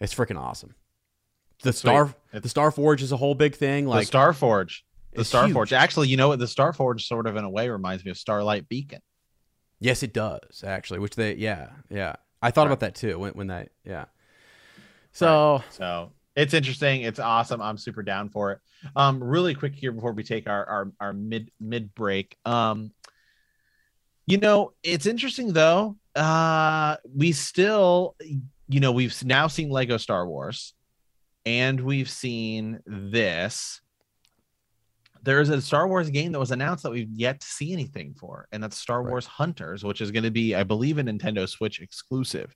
it's 0.00 0.14
freaking 0.14 0.38
awesome. 0.38 0.74
The 1.62 1.72
Sweet. 1.72 1.90
Star 1.90 2.04
It's- 2.32 2.42
the 2.42 2.48
Star 2.48 2.70
Forge 2.70 3.02
is 3.02 3.12
a 3.12 3.16
whole 3.16 3.34
big 3.34 3.54
thing 3.56 3.86
like 3.86 4.02
the 4.02 4.06
Star 4.06 4.32
Forge. 4.32 4.84
The 5.14 5.24
Star 5.24 5.44
huge. 5.46 5.54
Forge. 5.54 5.72
Actually, 5.72 6.08
you 6.08 6.16
know 6.18 6.28
what? 6.28 6.38
The 6.38 6.46
Star 6.46 6.72
Forge 6.74 7.06
sort 7.06 7.26
of 7.26 7.36
in 7.36 7.44
a 7.44 7.50
way 7.50 7.68
reminds 7.70 8.04
me 8.04 8.10
of 8.10 8.18
Starlight 8.18 8.68
Beacon. 8.68 9.00
Yes, 9.80 10.02
it 10.02 10.12
does 10.12 10.62
actually, 10.66 10.98
which 11.00 11.16
they 11.16 11.34
yeah, 11.34 11.70
yeah. 11.90 12.16
I 12.42 12.50
thought 12.50 12.62
Right. 12.62 12.66
about 12.72 12.80
that 12.80 12.94
too 12.94 13.18
when 13.18 13.32
when 13.32 13.46
that 13.48 13.70
yeah. 13.84 14.04
So, 15.12 15.62
So 15.70 16.12
it's 16.34 16.52
interesting. 16.52 17.00
It's 17.02 17.18
awesome. 17.18 17.62
I'm 17.62 17.78
super 17.78 18.02
down 18.02 18.28
for 18.28 18.52
it. 18.52 18.58
Um, 18.94 19.24
really 19.24 19.54
quick 19.54 19.74
here 19.74 19.92
before 19.92 20.12
we 20.12 20.22
take 20.22 20.46
our 20.46 20.64
our, 20.66 20.92
our 21.00 21.12
mid 21.14 21.50
mid 21.58 21.94
break. 21.94 22.36
Um, 22.44 22.92
you 24.26 24.36
know, 24.38 24.72
it's 24.82 25.06
interesting 25.06 25.52
though. 25.54 25.96
Uh, 26.16 26.96
we 27.14 27.32
still, 27.32 28.16
you 28.68 28.80
know, 28.80 28.92
we've 28.92 29.22
now 29.24 29.46
seen 29.46 29.68
Lego 29.68 29.98
Star 29.98 30.26
Wars, 30.26 30.74
and 31.44 31.78
we've 31.80 32.08
seen 32.10 32.80
this. 32.86 33.80
There's 35.22 35.50
a 35.50 35.60
Star 35.60 35.86
Wars 35.86 36.08
game 36.08 36.32
that 36.32 36.38
was 36.38 36.52
announced 36.52 36.84
that 36.84 36.92
we've 36.92 37.12
yet 37.12 37.40
to 37.40 37.46
see 37.46 37.72
anything 37.72 38.14
for, 38.18 38.48
and 38.50 38.62
that's 38.62 38.78
Star 38.78 39.02
Right. 39.02 39.10
Wars 39.10 39.26
Hunters, 39.26 39.84
which 39.84 40.00
is 40.00 40.10
going 40.10 40.22
to 40.22 40.30
be, 40.30 40.54
I 40.54 40.62
believe, 40.62 40.98
a 40.98 41.02
Nintendo 41.02 41.46
Switch 41.48 41.80
exclusive. 41.80 42.54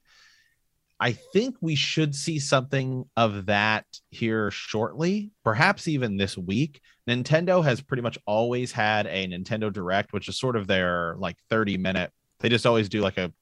I 0.99 1.13
think 1.13 1.55
we 1.61 1.75
should 1.75 2.15
see 2.15 2.39
something 2.39 3.05
of 3.17 3.47
that 3.47 3.85
here 4.11 4.51
shortly, 4.51 5.31
perhaps 5.43 5.87
even 5.87 6.15
this 6.15 6.37
week. 6.37 6.79
Nintendo 7.09 7.63
has 7.63 7.81
pretty 7.81 8.03
much 8.03 8.19
always 8.27 8.71
had 8.71 9.07
a 9.07 9.27
Nintendo 9.27 9.73
Direct, 9.73 10.13
which 10.13 10.29
is 10.29 10.39
sort 10.39 10.55
of 10.55 10.67
their 10.67 11.15
like 11.17 11.37
30 11.49 11.77
minute. 11.77 12.11
They 12.39 12.49
just 12.49 12.67
always 12.67 12.87
do 12.87 13.01
like 13.01 13.17
a 13.17 13.33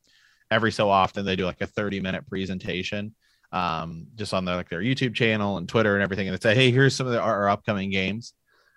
every 0.51 0.71
so 0.71 0.89
often 0.89 1.25
they 1.25 1.35
do 1.35 1.45
like 1.45 1.61
a 1.61 1.67
30 1.67 1.99
minute 1.99 2.27
presentation 2.27 3.13
um 3.51 4.07
just 4.15 4.33
on 4.33 4.45
their 4.45 4.55
like 4.55 4.69
their 4.69 4.81
YouTube 4.81 5.15
channel 5.15 5.57
and 5.57 5.67
Twitter 5.67 5.95
and 5.95 6.03
everything 6.03 6.27
and 6.27 6.37
they 6.37 6.41
say, 6.41 6.53
"Hey, 6.53 6.71
here's 6.71 6.95
some 6.95 7.07
of 7.07 7.13
the, 7.13 7.19
our, 7.19 7.43
our 7.43 7.49
upcoming 7.49 7.89
games." 7.89 8.33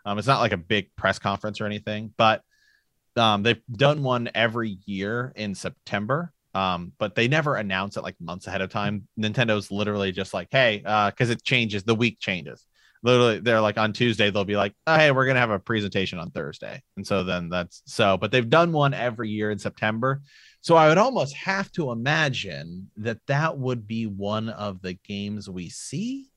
Um 0.07 0.19
it's 0.19 0.27
not 0.27 0.41
like 0.41 0.53
a 0.53 0.57
big 0.57 0.95
press 0.97 1.19
conference 1.19 1.61
or 1.61 1.67
anything, 1.67 2.13
but 2.17 2.43
um 3.17 3.43
they've 3.43 3.61
done 3.71 4.03
one 4.03 4.31
every 4.35 4.79
year 4.87 5.33
in 5.37 5.55
September 5.55 6.33
um 6.55 6.93
but 6.99 7.15
they 7.15 7.29
never 7.29 7.57
announce 7.57 7.97
it 7.97 8.03
like 8.03 8.17
months 8.21 8.47
ahead 8.47 8.63
of 8.63 8.71
time. 8.71 9.07
Nintendo's 9.19 9.71
literally 9.71 10.13
just 10.13 10.33
like 10.33 10.49
hey 10.51 10.83
uh 10.87 11.11
because 11.11 11.29
it 11.29 11.43
changes 11.43 11.85
the 11.85 11.95
week 11.95 12.19
changes. 12.19 12.65
Literally 13.03 13.41
they're 13.41 13.61
like 13.61 13.77
on 13.77 13.93
tuesday 13.93 14.31
they'll 14.31 14.45
be 14.45 14.57
like 14.57 14.75
oh, 14.87 14.97
hey 14.97 15.11
we're 15.11 15.27
gonna 15.27 15.41
have 15.41 15.51
a 15.51 15.59
presentation 15.59 16.19
on 16.19 16.31
thursday. 16.31 16.81
And 16.97 17.07
so 17.07 17.25
then 17.25 17.51
that's 17.51 17.83
so 17.85 18.17
but 18.17 18.31
they've 18.31 18.49
done 18.49 18.73
one 18.73 18.95
every 18.95 19.29
year 19.29 19.51
in 19.51 19.59
september 19.59 20.23
so 20.63 20.75
i 20.75 20.89
would 20.89 20.99
almost 20.99 21.35
have 21.37 21.71
to 21.73 21.91
imagine 21.91 22.91
that 22.97 23.19
that 23.27 23.59
would 23.59 23.87
be 23.87 24.07
one 24.07 24.49
of 24.49 24.81
the 24.81 24.95
games 24.95 25.51
we 25.51 25.69
see. 25.69 26.29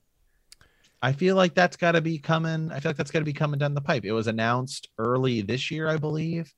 I 1.01 1.13
feel 1.13 1.35
like 1.35 1.53
that's 1.53 1.77
got 1.77 1.93
to 1.93 2.01
be 2.01 2.17
coming 2.19 2.71
i 2.71 2.79
feel 2.79 2.89
like 2.89 2.97
that's 2.97 3.11
got 3.11 3.19
to 3.19 3.25
be 3.25 3.33
coming 3.33 3.59
down 3.59 3.73
the 3.73 3.81
pipe. 3.81 4.03
It 4.03 4.11
was 4.11 4.27
announced 4.27 4.89
early 4.97 5.41
this 5.41 5.71
year 5.71 5.87
i 5.87 5.97
believe 5.97 6.53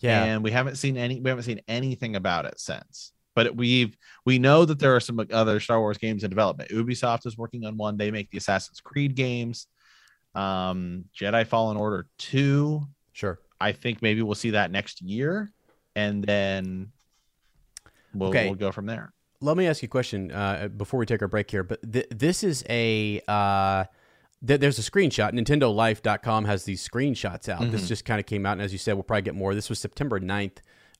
yeah. 0.00 0.24
and 0.24 0.44
we 0.44 0.50
haven't 0.52 0.76
seen 0.76 0.96
any 0.96 1.20
we 1.20 1.28
haven't 1.28 1.44
seen 1.44 1.60
anything 1.66 2.14
about 2.14 2.44
it 2.44 2.60
since. 2.60 3.12
But 3.34 3.54
we've 3.56 3.96
we 4.24 4.38
know 4.38 4.64
that 4.64 4.78
there 4.78 4.94
are 4.94 5.00
some 5.00 5.20
other 5.32 5.60
star 5.60 5.80
wars 5.80 5.98
games 5.98 6.24
in 6.24 6.30
development. 6.30 6.70
Ubisoft 6.70 7.26
is 7.26 7.38
working 7.38 7.64
on 7.64 7.76
one. 7.76 7.96
They 7.96 8.10
make 8.10 8.30
the 8.30 8.38
assassin's 8.38 8.80
creed 8.80 9.14
games 9.14 9.66
um 10.34 11.04
jedi 11.18 11.46
fallen 11.46 11.76
order 11.76 12.06
2 12.18 12.86
Sure. 13.12 13.40
i 13.60 13.72
think 13.72 14.02
maybe 14.02 14.22
we'll 14.22 14.34
see 14.34 14.50
that 14.50 14.70
next 14.70 15.00
year 15.00 15.50
and 15.96 16.22
then 16.22 16.92
we'll, 18.14 18.30
Okay. 18.30 18.46
we'll 18.46 18.54
go 18.54 18.72
from 18.72 18.86
there 18.86 19.12
let 19.40 19.56
me 19.56 19.66
ask 19.68 19.82
you 19.82 19.86
a 19.86 19.88
question 19.88 20.32
uh, 20.32 20.66
before 20.66 20.98
we 20.98 21.06
take 21.06 21.22
our 21.22 21.28
break 21.28 21.48
here. 21.48 21.62
But 21.62 21.92
th- 21.92 22.08
this 22.10 22.42
is 22.42 22.64
a 22.68 23.20
uh, 23.28 23.84
th- 24.44 24.58
there's 24.58 24.80
a 24.80 24.82
screenshot. 24.82 25.32
NintendoLife.com 25.32 26.44
has 26.46 26.64
these 26.64 26.86
screenshots 26.86 27.48
out. 27.48 27.60
Mm-hmm. 27.60 27.70
This 27.70 27.86
just 27.86 28.04
kind 28.04 28.18
of 28.18 28.26
came 28.26 28.44
out, 28.46 28.54
and 28.54 28.62
as 28.62 28.72
you 28.72 28.78
said, 28.78 28.94
we'll 28.94 29.04
probably 29.04 29.22
get 29.22 29.36
more. 29.36 29.54
This 29.54 29.68
was 29.68 29.78
September 29.78 30.18
9th. 30.18 30.56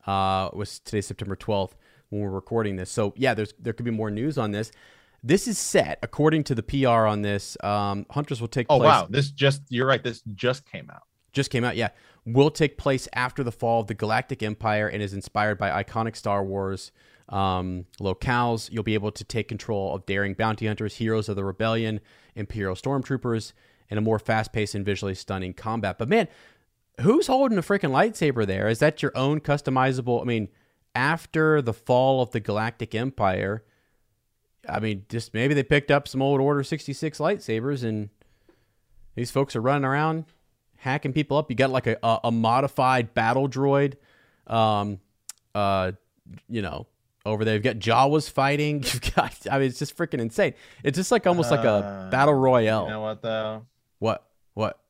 Uh, 0.06 0.50
was 0.52 0.78
today 0.78 1.00
September 1.00 1.34
12th 1.34 1.72
when 2.10 2.22
we're 2.22 2.30
recording 2.30 2.76
this. 2.76 2.90
So 2.90 3.12
yeah, 3.16 3.34
there's 3.34 3.52
there 3.58 3.72
could 3.72 3.84
be 3.84 3.90
more 3.90 4.10
news 4.10 4.38
on 4.38 4.52
this. 4.52 4.70
This 5.24 5.48
is 5.48 5.58
set 5.58 5.98
according 6.04 6.44
to 6.44 6.54
the 6.54 6.62
PR 6.62 7.06
on 7.08 7.22
this. 7.22 7.56
Um, 7.64 8.06
Hunters 8.10 8.40
will 8.40 8.46
take. 8.46 8.68
Oh 8.70 8.78
place- 8.78 8.86
wow, 8.86 9.06
this 9.10 9.30
just 9.32 9.62
you're 9.68 9.86
right. 9.88 10.02
This 10.02 10.22
just 10.34 10.64
came 10.64 10.88
out. 10.90 11.02
Just 11.32 11.50
came 11.50 11.64
out, 11.64 11.76
yeah. 11.76 11.88
Will 12.30 12.50
take 12.50 12.76
place 12.76 13.08
after 13.14 13.42
the 13.42 13.52
fall 13.52 13.80
of 13.80 13.86
the 13.86 13.94
Galactic 13.94 14.42
Empire 14.42 14.86
and 14.86 15.02
is 15.02 15.14
inspired 15.14 15.58
by 15.58 15.82
iconic 15.82 16.14
Star 16.14 16.44
Wars 16.44 16.92
um, 17.30 17.86
locales. 18.00 18.70
You'll 18.70 18.82
be 18.82 18.94
able 18.94 19.12
to 19.12 19.24
take 19.24 19.48
control 19.48 19.94
of 19.94 20.04
daring 20.04 20.34
bounty 20.34 20.66
hunters, 20.66 20.96
heroes 20.96 21.28
of 21.28 21.36
the 21.36 21.44
rebellion, 21.44 22.00
Imperial 22.34 22.74
stormtroopers, 22.74 23.52
and 23.88 23.98
a 23.98 24.02
more 24.02 24.18
fast-paced 24.18 24.74
and 24.74 24.84
visually 24.84 25.14
stunning 25.14 25.54
combat. 25.54 25.96
But 25.98 26.08
man, 26.08 26.28
who's 27.00 27.28
holding 27.28 27.56
a 27.56 27.62
freaking 27.62 27.92
lightsaber 27.92 28.46
there? 28.46 28.68
Is 28.68 28.78
that 28.80 29.02
your 29.02 29.16
own 29.16 29.40
customizable? 29.40 30.20
I 30.20 30.24
mean, 30.24 30.48
after 30.94 31.62
the 31.62 31.72
fall 31.72 32.20
of 32.20 32.32
the 32.32 32.40
Galactic 32.40 32.94
Empire, 32.94 33.64
I 34.68 34.80
mean, 34.80 35.06
just 35.08 35.32
maybe 35.32 35.54
they 35.54 35.62
picked 35.62 35.90
up 35.90 36.06
some 36.06 36.20
old 36.20 36.40
Order 36.40 36.62
66 36.62 37.18
lightsabers 37.18 37.84
and 37.84 38.10
these 39.14 39.30
folks 39.30 39.56
are 39.56 39.60
running 39.60 39.84
around 39.84 40.26
hacking 40.78 41.12
people 41.12 41.36
up. 41.36 41.50
You 41.50 41.56
got 41.56 41.70
like 41.70 41.86
a, 41.86 41.98
a, 42.02 42.20
a 42.24 42.32
modified 42.32 43.12
battle 43.12 43.48
droid, 43.48 43.94
um, 44.46 44.98
uh, 45.54 45.92
you 46.48 46.62
know, 46.62 46.86
over 47.26 47.44
there. 47.44 47.54
You've 47.54 47.64
got 47.64 47.76
Jawas 47.76 48.30
fighting. 48.30 48.76
You've 48.84 49.14
got, 49.14 49.36
I 49.50 49.58
mean, 49.58 49.68
it's 49.68 49.78
just 49.78 49.96
freaking 49.96 50.20
insane. 50.20 50.54
It's 50.82 50.96
just 50.96 51.12
like 51.12 51.26
almost 51.26 51.52
uh, 51.52 51.56
like 51.56 51.64
a 51.64 51.70
uh, 51.70 52.10
battle 52.10 52.34
royale. 52.34 52.84
You 52.84 52.90
know 52.90 53.02
what 53.02 53.22
though? 53.22 53.66
What? 53.98 54.24
What? 54.54 54.80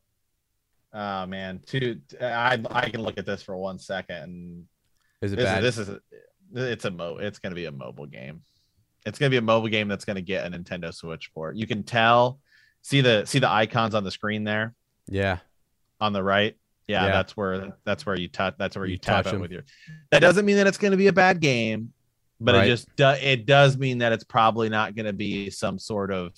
Oh 0.92 1.26
man, 1.26 1.60
two. 1.66 2.00
I 2.20 2.58
I 2.70 2.88
can 2.88 3.02
look 3.02 3.18
at 3.18 3.26
this 3.26 3.42
for 3.42 3.56
one 3.56 3.78
second. 3.78 4.66
Is 5.20 5.32
it 5.32 5.36
this 5.36 5.44
bad? 5.44 5.64
Is, 5.64 5.76
this 5.76 5.88
is 5.88 6.00
it's 6.54 6.84
a 6.86 6.90
mo. 6.90 7.18
It's 7.18 7.38
going 7.38 7.50
to 7.50 7.54
be 7.54 7.66
a 7.66 7.72
mobile 7.72 8.06
game. 8.06 8.40
It's 9.04 9.18
going 9.18 9.30
to 9.30 9.34
be 9.34 9.38
a 9.38 9.42
mobile 9.42 9.68
game 9.68 9.88
that's 9.88 10.04
going 10.04 10.16
to 10.16 10.22
get 10.22 10.46
a 10.46 10.50
Nintendo 10.50 10.92
Switch 10.92 11.32
port. 11.34 11.56
You 11.56 11.66
can 11.66 11.82
tell. 11.82 12.40
See 12.80 13.00
the 13.02 13.26
see 13.26 13.38
the 13.38 13.50
icons 13.50 13.94
on 13.94 14.04
the 14.04 14.10
screen 14.10 14.44
there. 14.44 14.74
Yeah 15.08 15.38
on 16.00 16.12
the 16.12 16.22
right. 16.22 16.56
Yeah, 16.86 17.04
yeah. 17.04 17.12
that's 17.12 17.36
where 17.36 17.76
that's 17.84 18.06
where 18.06 18.18
you 18.18 18.28
touch 18.28 18.54
that's 18.58 18.74
where 18.76 18.86
you, 18.86 18.92
you 18.92 18.98
tap 18.98 19.26
it 19.26 19.38
with 19.38 19.50
your. 19.50 19.64
That 20.10 20.20
doesn't 20.20 20.46
mean 20.46 20.56
that 20.56 20.66
it's 20.66 20.78
going 20.78 20.92
to 20.92 20.96
be 20.96 21.08
a 21.08 21.12
bad 21.12 21.40
game, 21.40 21.92
but 22.40 22.54
right. 22.54 22.66
it 22.66 22.70
just 22.70 22.96
do, 22.96 23.08
it 23.08 23.44
does 23.44 23.76
mean 23.76 23.98
that 23.98 24.12
it's 24.12 24.24
probably 24.24 24.70
not 24.70 24.94
going 24.94 25.06
to 25.06 25.12
be 25.12 25.50
some 25.50 25.78
sort 25.78 26.10
of 26.10 26.32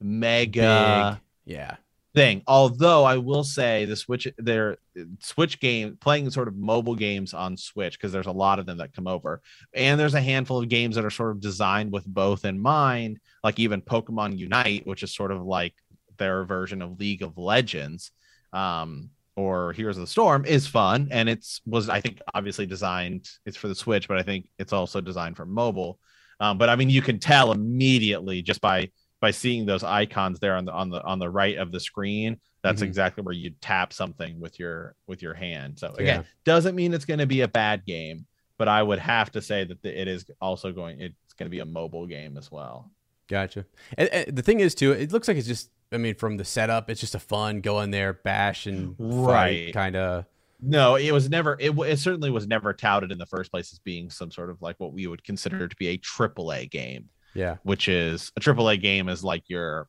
mega 0.00 1.20
Big. 1.46 1.54
yeah 1.54 1.76
thing. 2.14 2.42
Although 2.46 3.04
I 3.04 3.16
will 3.18 3.44
say 3.44 3.84
the 3.84 3.96
Switch 3.96 4.28
their 4.38 4.78
Switch 5.20 5.60
game 5.60 5.96
playing 6.00 6.30
sort 6.30 6.48
of 6.48 6.56
mobile 6.56 6.94
games 6.94 7.34
on 7.34 7.56
Switch 7.56 7.98
because 7.98 8.12
there's 8.12 8.26
a 8.26 8.32
lot 8.32 8.58
of 8.58 8.66
them 8.66 8.78
that 8.78 8.92
come 8.92 9.06
over. 9.06 9.40
And 9.74 9.98
there's 9.98 10.14
a 10.14 10.20
handful 10.20 10.62
of 10.62 10.68
games 10.68 10.96
that 10.96 11.04
are 11.04 11.10
sort 11.10 11.30
of 11.30 11.40
designed 11.40 11.92
with 11.92 12.06
both 12.06 12.44
in 12.44 12.60
mind, 12.60 13.20
like 13.42 13.58
even 13.58 13.82
Pokemon 13.82 14.38
Unite, 14.38 14.86
which 14.86 15.02
is 15.02 15.14
sort 15.14 15.30
of 15.30 15.42
like 15.42 15.74
their 16.18 16.44
version 16.44 16.82
of 16.82 16.98
League 16.98 17.22
of 17.22 17.38
Legends 17.38 18.10
um, 18.52 19.10
or 19.36 19.72
Heroes 19.72 19.96
of 19.96 20.02
the 20.02 20.06
Storm 20.06 20.44
is 20.44 20.66
fun, 20.66 21.08
and 21.10 21.28
it's 21.28 21.60
was 21.66 21.88
I 21.88 22.00
think 22.00 22.20
obviously 22.34 22.66
designed. 22.66 23.28
It's 23.46 23.56
for 23.56 23.68
the 23.68 23.74
Switch, 23.74 24.08
but 24.08 24.18
I 24.18 24.22
think 24.22 24.48
it's 24.58 24.72
also 24.72 25.00
designed 25.00 25.36
for 25.36 25.46
mobile. 25.46 25.98
Um, 26.40 26.58
but 26.58 26.68
I 26.68 26.76
mean, 26.76 26.90
you 26.90 27.02
can 27.02 27.18
tell 27.18 27.52
immediately 27.52 28.42
just 28.42 28.60
by 28.60 28.90
by 29.20 29.30
seeing 29.30 29.64
those 29.64 29.84
icons 29.84 30.40
there 30.40 30.56
on 30.56 30.64
the 30.64 30.72
on 30.72 30.90
the 30.90 31.02
on 31.02 31.18
the 31.18 31.30
right 31.30 31.56
of 31.56 31.72
the 31.72 31.80
screen. 31.80 32.38
That's 32.62 32.76
mm-hmm. 32.76 32.88
exactly 32.88 33.22
where 33.22 33.34
you 33.34 33.52
tap 33.60 33.92
something 33.92 34.38
with 34.40 34.58
your 34.58 34.94
with 35.06 35.22
your 35.22 35.34
hand. 35.34 35.78
So 35.78 35.88
again, 35.92 36.20
yeah. 36.20 36.26
doesn't 36.44 36.74
mean 36.74 36.92
it's 36.92 37.04
going 37.04 37.20
to 37.20 37.26
be 37.26 37.40
a 37.40 37.48
bad 37.48 37.86
game, 37.86 38.26
but 38.58 38.68
I 38.68 38.82
would 38.82 38.98
have 38.98 39.30
to 39.32 39.42
say 39.42 39.64
that 39.64 39.82
the, 39.82 40.00
it 40.00 40.08
is 40.08 40.26
also 40.40 40.72
going. 40.72 41.00
It's 41.00 41.34
going 41.34 41.46
to 41.46 41.50
be 41.50 41.60
a 41.60 41.64
mobile 41.64 42.06
game 42.06 42.36
as 42.36 42.50
well. 42.50 42.90
Gotcha. 43.32 43.64
And, 43.96 44.10
and 44.10 44.36
the 44.36 44.42
thing 44.42 44.60
is, 44.60 44.74
too, 44.74 44.92
it 44.92 45.10
looks 45.10 45.26
like 45.26 45.38
it's 45.38 45.48
just 45.48 45.70
I 45.90 45.96
mean, 45.96 46.14
from 46.14 46.36
the 46.36 46.44
setup, 46.44 46.90
it's 46.90 47.00
just 47.00 47.14
a 47.14 47.18
fun 47.18 47.62
go 47.62 47.80
in 47.80 47.90
there, 47.90 48.12
bash 48.12 48.66
and 48.66 48.94
right 48.98 49.72
kind 49.72 49.96
of. 49.96 50.26
No, 50.60 50.96
it 50.96 51.12
was 51.12 51.30
never. 51.30 51.56
It, 51.58 51.70
it 51.70 51.98
certainly 51.98 52.30
was 52.30 52.46
never 52.46 52.74
touted 52.74 53.10
in 53.10 53.16
the 53.16 53.24
first 53.24 53.50
place 53.50 53.72
as 53.72 53.78
being 53.78 54.10
some 54.10 54.30
sort 54.30 54.50
of 54.50 54.60
like 54.60 54.78
what 54.78 54.92
we 54.92 55.06
would 55.06 55.24
consider 55.24 55.66
to 55.66 55.76
be 55.76 55.88
a 55.88 55.96
triple 55.96 56.52
A 56.52 56.66
game. 56.66 57.08
Yeah, 57.34 57.56
which 57.62 57.88
is 57.88 58.32
a 58.36 58.40
triple 58.40 58.68
A 58.68 58.76
game 58.76 59.08
is 59.08 59.24
like 59.24 59.48
your 59.48 59.88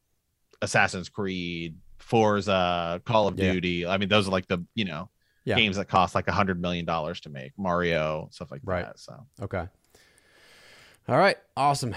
Assassin's 0.62 1.10
Creed, 1.10 1.76
Forza, 2.00 3.02
Call 3.04 3.28
of 3.28 3.38
yeah. 3.38 3.52
Duty. 3.52 3.86
I 3.86 3.98
mean, 3.98 4.08
those 4.08 4.26
are 4.26 4.32
like 4.32 4.48
the 4.48 4.66
you 4.74 4.86
know 4.86 5.10
yeah. 5.44 5.56
games 5.56 5.76
that 5.76 5.90
cost 5.90 6.16
like 6.16 6.30
a 6.30 6.32
hundred 6.32 6.62
million 6.62 6.86
dollars 6.86 7.20
to 7.22 7.30
make, 7.30 7.52
Mario 7.58 8.30
stuff 8.32 8.50
like 8.50 8.62
right. 8.64 8.86
that. 8.86 9.00
So 9.00 9.26
okay, 9.42 9.68
all 11.08 11.18
right, 11.18 11.38
awesome. 11.58 11.94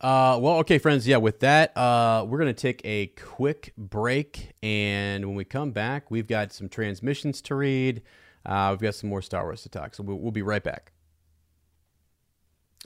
Uh, 0.00 0.38
well, 0.40 0.58
okay, 0.58 0.78
friends. 0.78 1.08
Yeah, 1.08 1.16
with 1.16 1.40
that, 1.40 1.76
uh, 1.76 2.24
we're 2.28 2.38
going 2.38 2.54
to 2.54 2.60
take 2.60 2.80
a 2.84 3.08
quick 3.08 3.72
break. 3.76 4.52
And 4.62 5.26
when 5.26 5.34
we 5.34 5.44
come 5.44 5.72
back, 5.72 6.10
we've 6.10 6.28
got 6.28 6.52
some 6.52 6.68
transmissions 6.68 7.40
to 7.42 7.56
read. 7.56 8.02
Uh, 8.46 8.68
we've 8.70 8.80
got 8.80 8.94
some 8.94 9.10
more 9.10 9.22
Star 9.22 9.44
Wars 9.44 9.62
to 9.62 9.68
talk. 9.68 9.94
So 9.94 10.04
we'll, 10.04 10.18
we'll 10.18 10.30
be 10.30 10.42
right 10.42 10.62
back. 10.62 10.92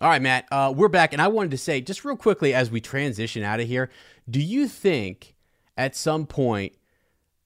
All 0.01 0.09
right, 0.09 0.23
Matt, 0.23 0.47
uh, 0.51 0.73
we're 0.75 0.89
back. 0.89 1.13
And 1.13 1.21
I 1.21 1.29
wanted 1.29 1.51
to 1.51 1.59
say, 1.59 1.83
just 1.83 2.03
real 2.03 2.17
quickly 2.17 2.55
as 2.55 2.71
we 2.71 2.81
transition 2.81 3.43
out 3.43 3.61
of 3.61 3.69
here, 3.69 3.91
do 4.29 4.41
you 4.41 4.67
think 4.67 5.35
at 5.77 5.95
some 5.95 6.27
point 6.27 6.73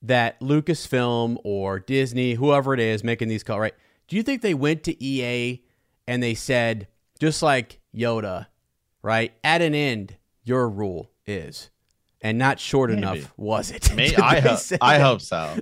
that 0.00 0.38
Lucasfilm 0.38 1.38
or 1.42 1.81
Disney, 1.81 2.35
whoever 2.35 2.72
it 2.72 2.79
is 2.79 3.02
making 3.02 3.26
these 3.26 3.42
calls, 3.42 3.59
right? 3.59 3.74
Do 4.07 4.14
you 4.14 4.22
think 4.22 4.42
they 4.42 4.55
went 4.55 4.85
to 4.85 5.05
EA 5.05 5.64
and 6.07 6.22
they 6.22 6.35
said, 6.35 6.87
just 7.18 7.42
like 7.42 7.81
Yoda, 7.92 8.46
right? 9.07 9.33
At 9.45 9.62
an 9.62 9.73
end, 9.73 10.16
your 10.42 10.69
rule 10.69 11.12
is, 11.27 11.71
and 12.21 12.38
not 12.38 12.59
short 12.59 12.90
Maybe. 12.90 13.03
enough, 13.03 13.33
was 13.37 13.71
it? 13.71 13.95
May, 13.95 14.14
I, 14.16 14.40
hope, 14.40 14.59
I 14.81 14.99
hope 14.99 15.21
so. 15.21 15.57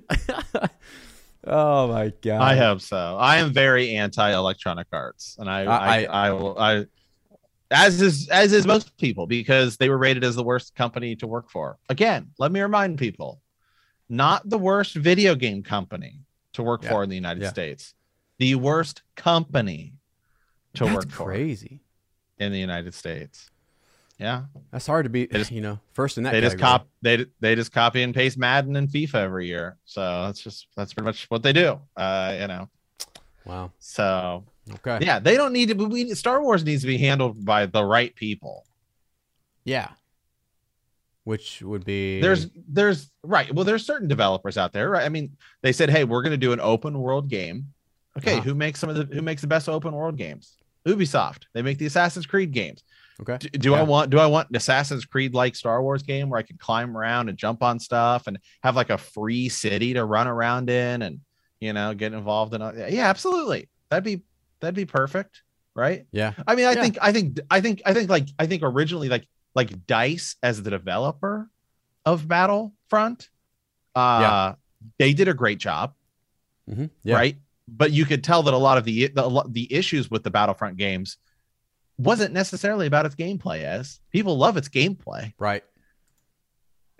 oh 1.46 1.88
my 1.88 2.10
god! 2.22 2.40
I 2.40 2.56
hope 2.56 2.80
so. 2.80 3.18
I 3.18 3.36
am 3.36 3.52
very 3.52 3.96
anti 3.96 4.32
Electronic 4.32 4.86
Arts, 4.90 5.36
and 5.38 5.50
I, 5.50 5.64
I, 5.64 5.66
I, 5.66 6.04
I, 6.04 6.30
will, 6.32 6.58
I, 6.58 6.86
as 7.70 8.00
is 8.00 8.30
as 8.30 8.54
is 8.54 8.66
most 8.66 8.96
people, 8.96 9.26
because 9.26 9.76
they 9.76 9.90
were 9.90 9.98
rated 9.98 10.24
as 10.24 10.36
the 10.36 10.44
worst 10.44 10.74
company 10.74 11.14
to 11.16 11.26
work 11.26 11.50
for. 11.50 11.76
Again, 11.90 12.30
let 12.38 12.50
me 12.50 12.62
remind 12.62 12.96
people, 12.96 13.42
not 14.08 14.48
the 14.48 14.58
worst 14.58 14.94
video 14.94 15.34
game 15.34 15.62
company 15.62 16.20
to 16.54 16.62
work 16.62 16.82
yeah. 16.82 16.88
for 16.88 17.02
in 17.02 17.10
the 17.10 17.16
United 17.16 17.42
yeah. 17.42 17.50
States, 17.50 17.92
the 18.38 18.54
worst 18.54 19.02
company 19.16 19.92
to 20.76 20.84
That's 20.84 20.96
work 20.96 21.10
for. 21.10 21.24
Crazy 21.24 21.83
in 22.44 22.52
the 22.52 22.58
United 22.58 22.94
States. 22.94 23.50
Yeah, 24.18 24.44
that's 24.70 24.86
hard 24.86 25.04
to 25.04 25.10
be. 25.10 25.26
Just, 25.26 25.50
you 25.50 25.60
know, 25.60 25.78
first 25.92 26.18
in 26.18 26.24
that. 26.24 26.30
They 26.30 26.40
category. 26.40 26.58
just 26.58 26.62
cop. 26.62 26.88
They 27.02 27.26
they 27.40 27.54
just 27.54 27.72
copy 27.72 28.02
and 28.02 28.14
paste 28.14 28.38
Madden 28.38 28.76
and 28.76 28.88
FIFA 28.88 29.14
every 29.14 29.46
year. 29.46 29.76
So 29.84 30.00
that's 30.26 30.40
just 30.40 30.68
that's 30.76 30.94
pretty 30.94 31.06
much 31.06 31.26
what 31.30 31.42
they 31.42 31.52
do. 31.52 31.80
Uh, 31.96 32.36
you 32.40 32.46
know. 32.46 32.68
Wow. 33.44 33.72
So 33.78 34.44
okay. 34.74 35.04
Yeah, 35.04 35.18
they 35.18 35.36
don't 35.36 35.52
need 35.52 35.70
to. 35.70 35.74
We 35.74 36.14
Star 36.14 36.42
Wars 36.42 36.64
needs 36.64 36.82
to 36.82 36.86
be 36.86 36.98
handled 36.98 37.44
by 37.44 37.66
the 37.66 37.84
right 37.84 38.14
people. 38.14 38.64
Yeah. 39.64 39.88
Which 41.24 41.62
would 41.62 41.84
be 41.84 42.20
there's 42.20 42.48
there's 42.68 43.10
right. 43.22 43.52
Well, 43.52 43.64
there's 43.64 43.84
certain 43.84 44.08
developers 44.08 44.58
out 44.58 44.72
there, 44.72 44.90
right? 44.90 45.04
I 45.04 45.08
mean, 45.08 45.36
they 45.62 45.72
said, 45.72 45.88
hey, 45.88 46.04
we're 46.04 46.20
going 46.20 46.32
to 46.32 46.36
do 46.36 46.52
an 46.52 46.60
open 46.60 46.98
world 46.98 47.28
game. 47.28 47.68
Okay, 48.18 48.34
uh-huh. 48.34 48.42
who 48.42 48.54
makes 48.54 48.78
some 48.78 48.90
of 48.90 48.96
the 48.96 49.12
who 49.12 49.22
makes 49.22 49.40
the 49.40 49.48
best 49.48 49.68
open 49.68 49.94
world 49.94 50.18
games? 50.18 50.58
Ubisoft. 50.86 51.44
They 51.52 51.62
make 51.62 51.78
the 51.78 51.86
Assassin's 51.86 52.26
Creed 52.26 52.52
games. 52.52 52.82
Okay. 53.20 53.38
Do, 53.38 53.48
do 53.50 53.70
yeah. 53.70 53.78
I 53.78 53.82
want 53.82 54.10
do 54.10 54.18
I 54.18 54.26
want 54.26 54.50
an 54.50 54.56
Assassin's 54.56 55.04
Creed 55.04 55.34
like 55.34 55.54
Star 55.54 55.82
Wars 55.82 56.02
game 56.02 56.30
where 56.30 56.38
I 56.38 56.42
can 56.42 56.56
climb 56.56 56.96
around 56.96 57.28
and 57.28 57.38
jump 57.38 57.62
on 57.62 57.78
stuff 57.78 58.26
and 58.26 58.38
have 58.62 58.74
like 58.74 58.90
a 58.90 58.98
free 58.98 59.48
city 59.48 59.94
to 59.94 60.04
run 60.04 60.26
around 60.26 60.68
in 60.68 61.02
and 61.02 61.20
you 61.60 61.72
know 61.72 61.94
get 61.94 62.12
involved 62.12 62.54
in? 62.54 62.60
Yeah, 62.88 63.08
absolutely. 63.08 63.68
That'd 63.88 64.04
be 64.04 64.22
that'd 64.60 64.74
be 64.74 64.84
perfect, 64.84 65.42
right? 65.74 66.06
Yeah. 66.10 66.32
I 66.46 66.56
mean, 66.56 66.66
I 66.66 66.72
yeah. 66.72 66.82
think 66.82 66.98
I 67.00 67.12
think 67.12 67.40
I 67.50 67.60
think 67.60 67.82
I 67.86 67.94
think 67.94 68.10
like 68.10 68.28
I 68.38 68.46
think 68.46 68.62
originally 68.64 69.08
like 69.08 69.28
like 69.54 69.86
Dice 69.86 70.34
as 70.42 70.62
the 70.62 70.70
developer 70.70 71.48
of 72.04 72.26
Battlefront, 72.26 73.28
uh, 73.94 74.18
yeah. 74.20 74.54
they 74.98 75.12
did 75.14 75.28
a 75.28 75.34
great 75.34 75.58
job, 75.58 75.94
mm-hmm. 76.68 76.86
yeah. 77.04 77.14
right? 77.14 77.36
But 77.66 77.92
you 77.92 78.04
could 78.04 78.22
tell 78.22 78.42
that 78.44 78.54
a 78.54 78.58
lot 78.58 78.78
of 78.78 78.84
the, 78.84 79.08
the 79.08 79.44
the 79.48 79.72
issues 79.72 80.10
with 80.10 80.22
the 80.22 80.30
Battlefront 80.30 80.76
games 80.76 81.16
wasn't 81.98 82.32
necessarily 82.34 82.86
about 82.86 83.06
its 83.06 83.14
gameplay. 83.14 83.62
As 83.62 84.00
people 84.10 84.36
love 84.36 84.56
its 84.56 84.68
gameplay, 84.68 85.32
right? 85.38 85.64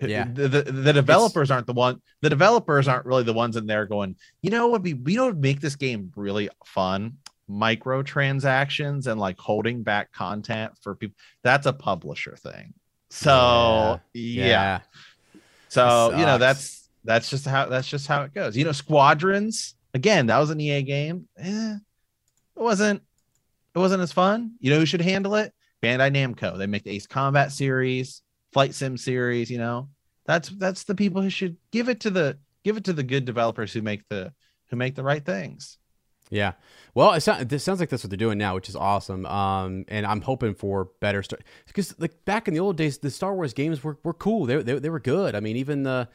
Yeah, 0.01 0.27
the, 0.31 0.47
the, 0.47 0.63
the 0.63 0.93
developers 0.93 1.49
it's... 1.49 1.51
aren't 1.51 1.67
the 1.67 1.73
one. 1.73 2.01
The 2.21 2.29
developers 2.29 2.87
aren't 2.87 3.05
really 3.05 3.23
the 3.23 3.33
ones 3.33 3.55
in 3.55 3.65
there 3.65 3.85
going, 3.85 4.15
you 4.41 4.49
know, 4.49 4.67
what 4.67 4.83
be 4.83 4.93
we 4.93 5.15
don't 5.15 5.39
make 5.39 5.61
this 5.61 5.75
game 5.75 6.11
really 6.15 6.49
fun. 6.65 7.17
microtransactions 7.49 9.05
and 9.05 9.19
like 9.19 9.37
holding 9.37 9.83
back 9.83 10.11
content 10.11 10.73
for 10.81 10.95
people 10.95 11.15
that's 11.43 11.67
a 11.67 11.73
publisher 11.73 12.35
thing 12.35 12.73
so 13.11 13.99
yeah, 14.15 14.45
yeah. 14.45 14.79
so 15.67 16.09
you 16.17 16.25
know 16.25 16.39
that's 16.39 16.89
that's 17.03 17.29
just 17.29 17.45
how 17.45 17.67
that's 17.67 17.87
just 17.87 18.07
how 18.07 18.23
it 18.23 18.33
goes 18.33 18.57
you 18.57 18.65
know 18.65 18.71
squadrons 18.71 19.74
again 19.95 20.27
that 20.27 20.37
was 20.37 20.51
an 20.51 20.59
ea 20.59 20.83
game 20.83 21.27
eh, 21.39 21.75
it 22.55 22.61
wasn't 22.61 23.01
it 23.73 23.79
wasn't 23.79 24.01
as 24.01 24.11
fun 24.11 24.53
you 24.59 24.69
know 24.69 24.77
who 24.77 24.85
should 24.85 25.01
handle 25.01 25.35
it 25.35 25.51
bandai 25.81 26.11
namco 26.11 26.57
they 26.57 26.67
make 26.67 26.83
the 26.83 26.91
ace 26.91 27.07
combat 27.07 27.51
series 27.51 28.21
flight 28.53 28.75
sim 28.75 28.97
series 28.97 29.49
you 29.49 29.57
know 29.57 29.89
that's 30.25 30.49
that's 30.49 30.83
the 30.83 30.95
people 30.95 31.21
who 31.21 31.29
should 31.29 31.57
give 31.71 31.89
it 31.89 32.01
to 32.01 32.11
the 32.11 32.37
give 32.63 32.77
it 32.77 32.83
to 32.83 32.93
the 32.93 33.03
good 33.03 33.25
developers 33.25 33.73
who 33.73 33.81
make 33.81 34.07
the 34.09 34.31
who 34.69 34.75
make 34.75 34.93
the 34.93 35.03
right 35.03 35.25
things 35.25 35.79
Yeah. 36.31 36.53
Well, 36.93 37.13
it, 37.13 37.21
sound, 37.21 37.49
this 37.49 37.63
sounds 37.63 37.79
like 37.79 37.89
that's 37.89 38.03
what 38.03 38.09
they're 38.09 38.17
doing 38.17 38.37
now, 38.37 38.55
which 38.55 38.69
is 38.69 38.75
awesome. 38.75 39.25
Um, 39.25 39.85
and 39.87 40.05
I'm 40.05 40.21
hoping 40.21 40.55
for 40.55 40.89
better 40.99 41.23
because 41.67 41.93
like 41.99 42.25
back 42.25 42.47
in 42.47 42.53
the 42.53 42.59
old 42.59 42.77
days, 42.77 42.97
the 42.97 43.11
Star 43.11 43.35
Wars 43.35 43.53
games 43.53 43.83
were, 43.83 43.99
were 44.03 44.13
cool. 44.13 44.45
They, 44.45 44.61
they, 44.63 44.79
they 44.79 44.89
were 44.89 44.99
good. 44.99 45.35
I 45.35 45.39
mean, 45.39 45.57
even 45.57 45.83
the 45.83 46.09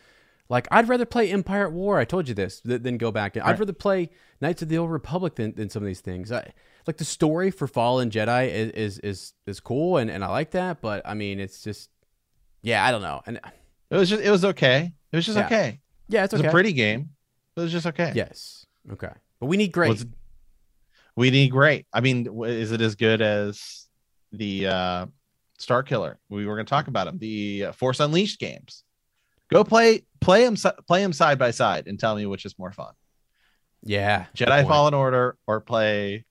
like, 0.51 0.69
I'd 0.71 0.89
rather 0.89 1.07
play 1.07 1.31
Empire 1.33 1.65
at 1.67 1.73
War. 1.73 1.99
I 1.99 2.05
told 2.05 2.29
you 2.29 2.35
this 2.35 2.61
th- 2.61 2.83
than 2.83 2.99
go 2.99 3.11
back. 3.11 3.37
I'd 3.37 3.43
Right. 3.47 3.59
rather 3.59 3.73
play 3.73 4.11
Knights 4.43 4.61
of 4.61 4.69
the 4.69 4.77
Old 4.77 4.91
Republic 4.91 5.37
than, 5.37 5.55
than 5.55 5.71
some 5.71 5.83
of 5.83 5.87
these 5.87 6.01
things. 6.03 6.31
I, 6.31 6.53
like 6.87 6.99
the 6.99 7.05
story 7.07 7.51
for 7.51 7.67
Fallen 7.67 8.11
Jedi 8.11 8.49
is 8.51 8.71
is 8.73 8.99
is, 8.99 9.33
is 9.47 9.61
cool, 9.61 9.97
and, 9.97 10.11
and 10.11 10.23
I 10.23 10.29
like 10.29 10.51
that. 10.51 10.83
But 10.83 11.01
I 11.07 11.15
mean, 11.15 11.41
it's 11.41 11.63
just 11.63 11.89
yeah, 12.63 12.85
I 12.85 12.91
don't 12.91 13.03
know. 13.03 13.23
And 13.27 13.41
it 13.91 13.97
was 13.97 14.11
just 14.11 14.23
it 14.23 14.31
was 14.31 14.45
okay 14.45 14.93
it 15.13 15.17
was 15.17 15.25
just 15.27 15.39
Yeah. 15.39 15.47
okay 15.47 15.81
yeah, 16.09 16.25
it's 16.25 16.33
it's 16.35 16.41
okay. 16.41 16.49
a 16.49 16.53
pretty 16.53 16.73
game 16.73 17.11
it 17.57 17.61
was 17.61 17.73
just 17.73 17.87
okay 17.87 18.13
yes. 18.15 18.67
Okay. 18.93 19.11
But 19.41 19.47
we 19.47 19.57
need 19.57 19.73
great. 19.73 19.89
Was- 19.91 20.07
we 21.17 21.31
need 21.31 21.49
great 21.49 21.87
i 21.93 22.01
mean 22.01 22.29
is 22.47 22.71
it 22.73 22.81
as 22.81 22.95
good 22.95 23.21
as 23.21 23.89
the 24.33 24.67
uh 24.69 25.07
star 25.59 25.83
killer 25.83 26.19
we 26.29 26.47
were 26.47 26.55
going 26.55 26.65
to 26.65 26.71
talk 26.71 26.87
about 26.87 27.05
them 27.07 27.19
the 27.19 27.65
uh, 27.67 27.73
force 27.73 27.99
unleashed 28.01 28.39
games 28.39 28.85
go 29.53 29.65
play 29.65 30.03
play 30.21 30.45
them 30.45 30.57
play 30.87 31.03
them 31.03 31.13
side 31.13 31.39
by 31.39 31.51
side 31.51 31.87
and 31.87 31.99
tell 31.99 32.15
me 32.15 32.27
which 32.27 32.45
is 32.45 32.59
more 32.59 32.73
fun 32.73 32.93
yeah. 33.83 34.27
jedi 34.37 34.67
fallen 34.67 34.95
order 34.95 35.37
or 35.47 35.61
play 35.61 36.25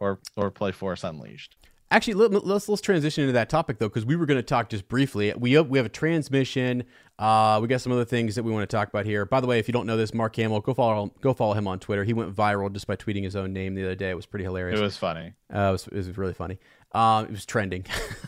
or 0.00 0.20
or 0.36 0.50
play 0.50 0.72
force 0.72 1.04
unleashed 1.04 1.56
Actually, 1.94 2.14
let, 2.14 2.44
let's 2.44 2.68
let's 2.68 2.80
transition 2.80 3.22
into 3.22 3.34
that 3.34 3.48
topic 3.48 3.78
though, 3.78 3.88
because 3.88 4.04
we 4.04 4.16
were 4.16 4.26
going 4.26 4.38
to 4.38 4.42
talk 4.42 4.68
just 4.68 4.88
briefly. 4.88 5.32
We 5.36 5.52
have, 5.52 5.68
we 5.68 5.78
have 5.78 5.86
a 5.86 5.90
transmission. 5.90 6.82
Uh, 7.20 7.60
we 7.62 7.68
got 7.68 7.82
some 7.82 7.92
other 7.92 8.04
things 8.04 8.34
that 8.34 8.42
we 8.42 8.50
want 8.50 8.68
to 8.68 8.76
talk 8.76 8.88
about 8.88 9.06
here. 9.06 9.24
By 9.24 9.40
the 9.40 9.46
way, 9.46 9.60
if 9.60 9.68
you 9.68 9.72
don't 9.72 9.86
know 9.86 9.96
this, 9.96 10.12
Mark 10.12 10.34
Hamill, 10.34 10.60
go 10.60 10.74
follow 10.74 11.14
go 11.20 11.32
follow 11.32 11.52
him 11.54 11.68
on 11.68 11.78
Twitter. 11.78 12.02
He 12.02 12.12
went 12.12 12.34
viral 12.34 12.72
just 12.72 12.88
by 12.88 12.96
tweeting 12.96 13.22
his 13.22 13.36
own 13.36 13.52
name 13.52 13.76
the 13.76 13.84
other 13.84 13.94
day. 13.94 14.10
It 14.10 14.16
was 14.16 14.26
pretty 14.26 14.44
hilarious. 14.44 14.80
it 14.80 14.82
was 14.82 14.96
funny 14.96 15.34
Uh, 15.54 15.68
it, 15.68 15.72
was, 15.72 15.86
it 15.86 15.94
was 15.94 16.18
really 16.18 16.34
funny. 16.34 16.58
Um, 16.90 17.26
it 17.26 17.30
was 17.30 17.46
trending. 17.46 17.86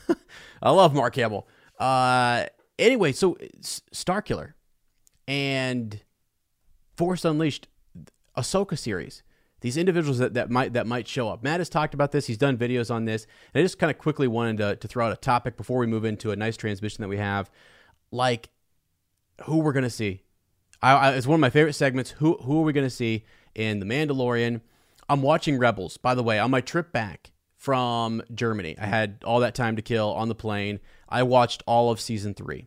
I 0.62 0.70
love 0.70 0.94
Mark 0.94 1.16
Hamill. 1.16 1.48
Uh, 1.76 2.44
anyway, 2.78 3.12
so 3.12 3.36
S- 3.60 3.82
Star 3.92 4.22
Killer 4.22 4.54
and 5.28 6.00
Force 6.96 7.24
Unleashed, 7.24 7.68
Ahsoka 8.36 8.78
series. 8.78 9.22
These 9.60 9.76
individuals 9.76 10.18
that, 10.18 10.34
that 10.34 10.50
might 10.50 10.74
that 10.74 10.86
might 10.86 11.08
show 11.08 11.28
up. 11.28 11.42
Matt 11.42 11.60
has 11.60 11.68
talked 11.68 11.94
about 11.94 12.12
this. 12.12 12.26
He's 12.26 12.38
done 12.38 12.58
videos 12.58 12.90
on 12.94 13.06
this. 13.06 13.26
And 13.52 13.60
I 13.60 13.64
just 13.64 13.78
kind 13.78 13.90
of 13.90 13.98
quickly 13.98 14.28
wanted 14.28 14.58
to, 14.58 14.76
to 14.76 14.88
throw 14.88 15.06
out 15.06 15.12
a 15.12 15.16
topic 15.16 15.56
before 15.56 15.78
we 15.78 15.86
move 15.86 16.04
into 16.04 16.30
a 16.30 16.36
nice 16.36 16.56
transmission 16.56 17.02
that 17.02 17.08
we 17.08 17.16
have, 17.16 17.50
like 18.10 18.50
who 19.44 19.58
we're 19.58 19.72
gonna 19.72 19.90
see. 19.90 20.22
I, 20.82 20.92
I, 20.92 21.12
it's 21.12 21.26
one 21.26 21.36
of 21.36 21.40
my 21.40 21.50
favorite 21.50 21.72
segments. 21.72 22.10
Who 22.12 22.34
who 22.42 22.60
are 22.60 22.64
we 22.64 22.72
gonna 22.72 22.90
see 22.90 23.24
in 23.54 23.80
the 23.80 23.86
Mandalorian? 23.86 24.60
I'm 25.08 25.22
watching 25.22 25.58
Rebels. 25.58 25.96
By 25.96 26.14
the 26.14 26.22
way, 26.22 26.38
on 26.38 26.50
my 26.50 26.60
trip 26.60 26.92
back 26.92 27.32
from 27.56 28.22
Germany, 28.34 28.76
I 28.78 28.86
had 28.86 29.18
all 29.24 29.40
that 29.40 29.54
time 29.54 29.76
to 29.76 29.82
kill 29.82 30.12
on 30.12 30.28
the 30.28 30.34
plane. 30.34 30.80
I 31.08 31.22
watched 31.22 31.62
all 31.66 31.90
of 31.90 32.00
season 32.00 32.34
three, 32.34 32.66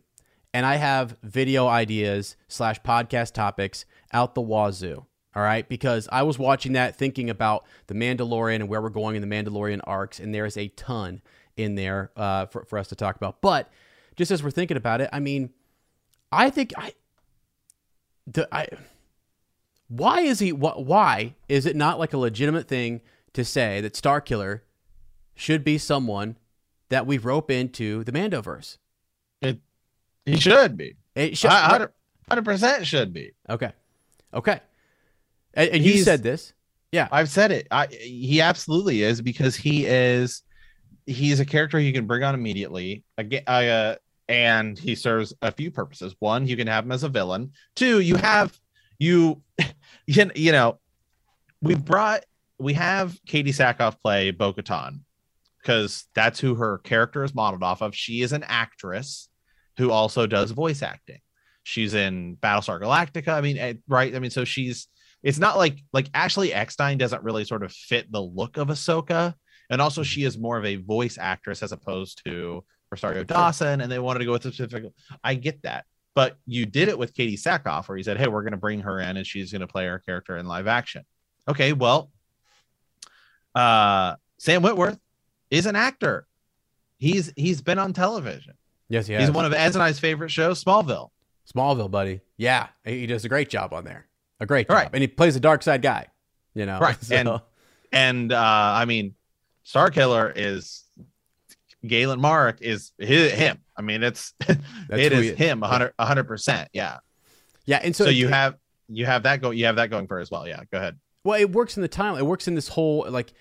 and 0.52 0.64
I 0.66 0.76
have 0.76 1.16
video 1.22 1.66
ideas 1.66 2.36
slash 2.48 2.80
podcast 2.82 3.32
topics 3.32 3.84
out 4.12 4.34
the 4.34 4.40
wazoo. 4.42 5.06
All 5.34 5.42
right, 5.42 5.68
because 5.68 6.08
I 6.10 6.22
was 6.22 6.38
watching 6.40 6.72
that 6.72 6.96
thinking 6.96 7.30
about 7.30 7.64
the 7.86 7.94
Mandalorian 7.94 8.56
and 8.56 8.68
where 8.68 8.82
we're 8.82 8.88
going 8.88 9.14
in 9.14 9.22
the 9.22 9.28
Mandalorian 9.28 9.80
arcs, 9.84 10.18
and 10.18 10.34
there 10.34 10.44
is 10.44 10.56
a 10.56 10.68
ton 10.68 11.22
in 11.56 11.76
there 11.76 12.10
uh, 12.16 12.46
for 12.46 12.64
for 12.64 12.78
us 12.78 12.88
to 12.88 12.96
talk 12.96 13.16
about. 13.16 13.40
But 13.40 13.70
just 14.16 14.30
as 14.32 14.42
we're 14.42 14.50
thinking 14.50 14.76
about 14.76 15.00
it, 15.00 15.08
I 15.12 15.20
mean, 15.20 15.50
I 16.32 16.50
think 16.50 16.72
I 16.76 16.94
the 18.26 18.48
I 18.52 18.66
why 19.88 20.20
is 20.20 20.38
he 20.40 20.50
wh- 20.50 20.78
why 20.78 21.34
is 21.48 21.66
it 21.66 21.76
not 21.76 21.98
like 21.98 22.12
a 22.12 22.18
legitimate 22.18 22.68
thing 22.68 23.00
to 23.32 23.44
say 23.44 23.80
that 23.80 23.94
Starkiller 23.94 24.60
should 25.34 25.64
be 25.64 25.78
someone 25.78 26.36
that 26.90 27.06
we 27.06 27.18
rope 27.18 27.50
into 27.50 28.04
the 28.04 28.12
Mandoverse? 28.12 28.76
It 29.42 29.58
he 30.26 30.36
should 30.38 30.76
be 30.76 30.96
It 31.14 31.36
should, 31.36 31.48
100 32.28 32.44
percent 32.44 32.86
should 32.86 33.12
be 33.12 33.32
okay, 33.48 33.72
okay, 34.34 34.60
and, 35.54 35.70
and 35.70 35.84
you 35.84 35.98
said 36.04 36.22
this, 36.22 36.52
yeah, 36.92 37.08
I've 37.10 37.28
said 37.30 37.50
it. 37.52 37.66
I, 37.70 37.86
he 37.86 38.40
absolutely 38.40 39.02
is 39.02 39.20
because 39.22 39.56
he 39.56 39.86
is 39.86 40.42
he's 41.06 41.40
a 41.40 41.46
character 41.46 41.78
you 41.80 41.92
can 41.92 42.06
bring 42.06 42.22
on 42.22 42.34
immediately. 42.34 43.04
Again, 43.18 43.42
uh, 43.46 43.96
and 44.28 44.78
he 44.78 44.94
serves 44.94 45.34
a 45.42 45.50
few 45.50 45.70
purposes. 45.70 46.14
One, 46.20 46.46
you 46.46 46.56
can 46.56 46.66
have 46.68 46.84
him 46.84 46.92
as 46.92 47.02
a 47.02 47.08
villain. 47.08 47.52
Two, 47.74 48.00
you 48.00 48.16
have 48.16 48.56
you 48.98 49.42
you 50.06 50.14
can- 50.14 50.32
you 50.34 50.52
know 50.52 50.78
we 51.62 51.74
brought 51.74 52.24
we 52.58 52.74
have 52.74 53.18
Katee 53.26 53.48
Sackhoff 53.48 53.96
play 54.02 54.30
Bo-Katan 54.30 55.00
because 55.62 56.06
that's 56.14 56.40
who 56.40 56.54
her 56.56 56.78
character 56.78 57.24
is 57.24 57.34
modeled 57.34 57.62
off 57.62 57.82
of. 57.82 57.94
She 57.94 58.22
is 58.22 58.32
an 58.32 58.44
actress 58.44 59.28
who 59.76 59.90
also 59.90 60.26
does 60.26 60.50
voice 60.50 60.82
acting. 60.82 61.20
She's 61.62 61.94
in 61.94 62.36
Battlestar 62.36 62.80
Galactica. 62.80 63.28
I 63.28 63.40
mean, 63.40 63.58
eh, 63.58 63.74
right? 63.88 64.14
I 64.14 64.18
mean, 64.18 64.30
so 64.30 64.44
she's 64.44 64.88
it's 65.22 65.38
not 65.38 65.56
like 65.56 65.78
like 65.92 66.08
Ashley 66.14 66.52
Eckstein 66.52 66.98
doesn't 66.98 67.22
really 67.22 67.44
sort 67.44 67.62
of 67.62 67.72
fit 67.72 68.10
the 68.10 68.22
look 68.22 68.56
of 68.56 68.68
Ahsoka, 68.68 69.34
and 69.68 69.80
also 69.80 70.02
she 70.02 70.24
is 70.24 70.38
more 70.38 70.56
of 70.56 70.64
a 70.64 70.76
voice 70.76 71.18
actress 71.18 71.62
as 71.62 71.72
opposed 71.72 72.22
to 72.24 72.64
Rosario 72.90 73.24
Dawson, 73.24 73.80
and 73.80 73.92
they 73.92 73.98
wanted 73.98 74.20
to 74.20 74.24
go 74.24 74.32
with 74.32 74.46
a 74.46 74.52
specific. 74.52 74.92
I 75.22 75.34
get 75.34 75.62
that, 75.62 75.84
but 76.14 76.36
you 76.46 76.66
did 76.66 76.88
it 76.88 76.98
with 76.98 77.14
Katee 77.14 77.40
Sackhoff, 77.40 77.88
where 77.88 77.98
you 77.98 78.04
said, 78.04 78.16
"Hey, 78.16 78.28
we're 78.28 78.42
going 78.42 78.52
to 78.52 78.58
bring 78.58 78.80
her 78.80 78.98
in, 78.98 79.16
and 79.16 79.26
she's 79.26 79.52
going 79.52 79.60
to 79.60 79.66
play 79.66 79.86
her 79.86 79.98
character 79.98 80.36
in 80.38 80.46
live 80.46 80.66
action." 80.66 81.04
Okay, 81.46 81.72
well, 81.72 82.10
uh, 83.54 84.16
Sam 84.38 84.62
Witwer 84.62 84.98
is 85.50 85.66
an 85.66 85.76
actor. 85.76 86.26
He's 86.98 87.32
he's 87.36 87.62
been 87.62 87.78
on 87.78 87.92
television. 87.92 88.54
yes, 88.88 89.06
he 89.06 89.16
He's 89.16 89.30
one 89.30 89.44
of 89.44 89.52
Ed's 89.52 89.76
and 89.76 89.82
I's 89.82 89.98
favorite 89.98 90.30
shows, 90.30 90.62
Smallville. 90.62 91.10
Smallville, 91.54 91.90
buddy. 91.90 92.20
Yeah, 92.36 92.68
he 92.84 93.06
does 93.06 93.24
a 93.24 93.28
great 93.28 93.48
job 93.48 93.72
on 93.72 93.84
there, 93.84 94.06
a 94.38 94.46
great 94.46 94.68
job, 94.68 94.76
Right. 94.76 94.88
and 94.92 95.00
he 95.02 95.08
plays 95.08 95.34
a 95.36 95.40
dark 95.40 95.62
side 95.62 95.82
guy. 95.82 96.06
You 96.54 96.66
know, 96.66 96.78
Right, 96.78 96.96
So- 97.02 97.14
and- 97.14 97.40
and 97.92 98.32
uh 98.32 98.38
i 98.76 98.84
mean 98.84 99.16
star 99.64 99.90
killer 99.90 100.32
is 100.36 100.84
galen 101.84 102.20
Mark 102.20 102.60
is 102.62 102.92
hi- 103.00 103.06
him 103.30 103.58
i 103.76 103.82
mean 103.82 104.04
it's 104.04 104.32
it 104.48 104.58
who 105.12 105.18
is 105.18 105.30
is. 105.32 105.36
him 105.38 105.58
100 105.60 105.92
100% 105.98 106.66
yeah 106.72 106.98
yeah, 107.66 107.80
and 107.82 107.94
so, 107.96 108.04
so, 108.04 108.10
you 108.10 108.28
it- 108.28 108.32
have 108.32 108.54
you 108.88 109.06
have 109.06 109.24
that 109.24 109.40
go 109.42 109.50
you 109.50 109.64
have 109.66 109.74
that 109.76 109.90
going 109.90 110.06
for 110.06 110.20
as 110.20 110.30
well 110.30 110.46
yeah 110.46 110.60
go 110.70 110.78
ahead 110.78 110.98
Well, 111.24 111.40
it 111.40 111.50
works 111.50 111.76
in 111.76 111.82
the 111.82 111.88
time. 111.88 112.16
It 112.16 112.24
works 112.26 112.46
in 112.48 112.54
this 112.54 112.68
whole 112.68 113.06
like 113.08 113.32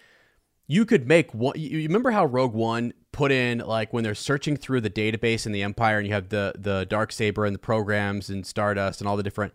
you 0.69 0.85
could 0.85 1.07
make 1.07 1.33
one. 1.33 1.55
You 1.57 1.79
remember 1.79 2.11
how 2.11 2.25
Rogue 2.25 2.53
One 2.53 2.93
put 3.11 3.31
in 3.31 3.57
like 3.57 3.91
when 3.91 4.03
they're 4.03 4.13
searching 4.13 4.55
through 4.55 4.81
the 4.81 4.89
database 4.89 5.47
in 5.47 5.51
the 5.51 5.63
Empire, 5.63 5.97
and 5.97 6.07
you 6.07 6.13
have 6.13 6.29
the 6.29 6.53
the 6.57 6.85
dark 6.85 7.11
saber 7.11 7.45
and 7.45 7.55
the 7.55 7.59
programs 7.59 8.29
and 8.29 8.45
Stardust 8.45 9.01
and 9.01 9.07
all 9.07 9.17
the 9.17 9.23
different 9.23 9.53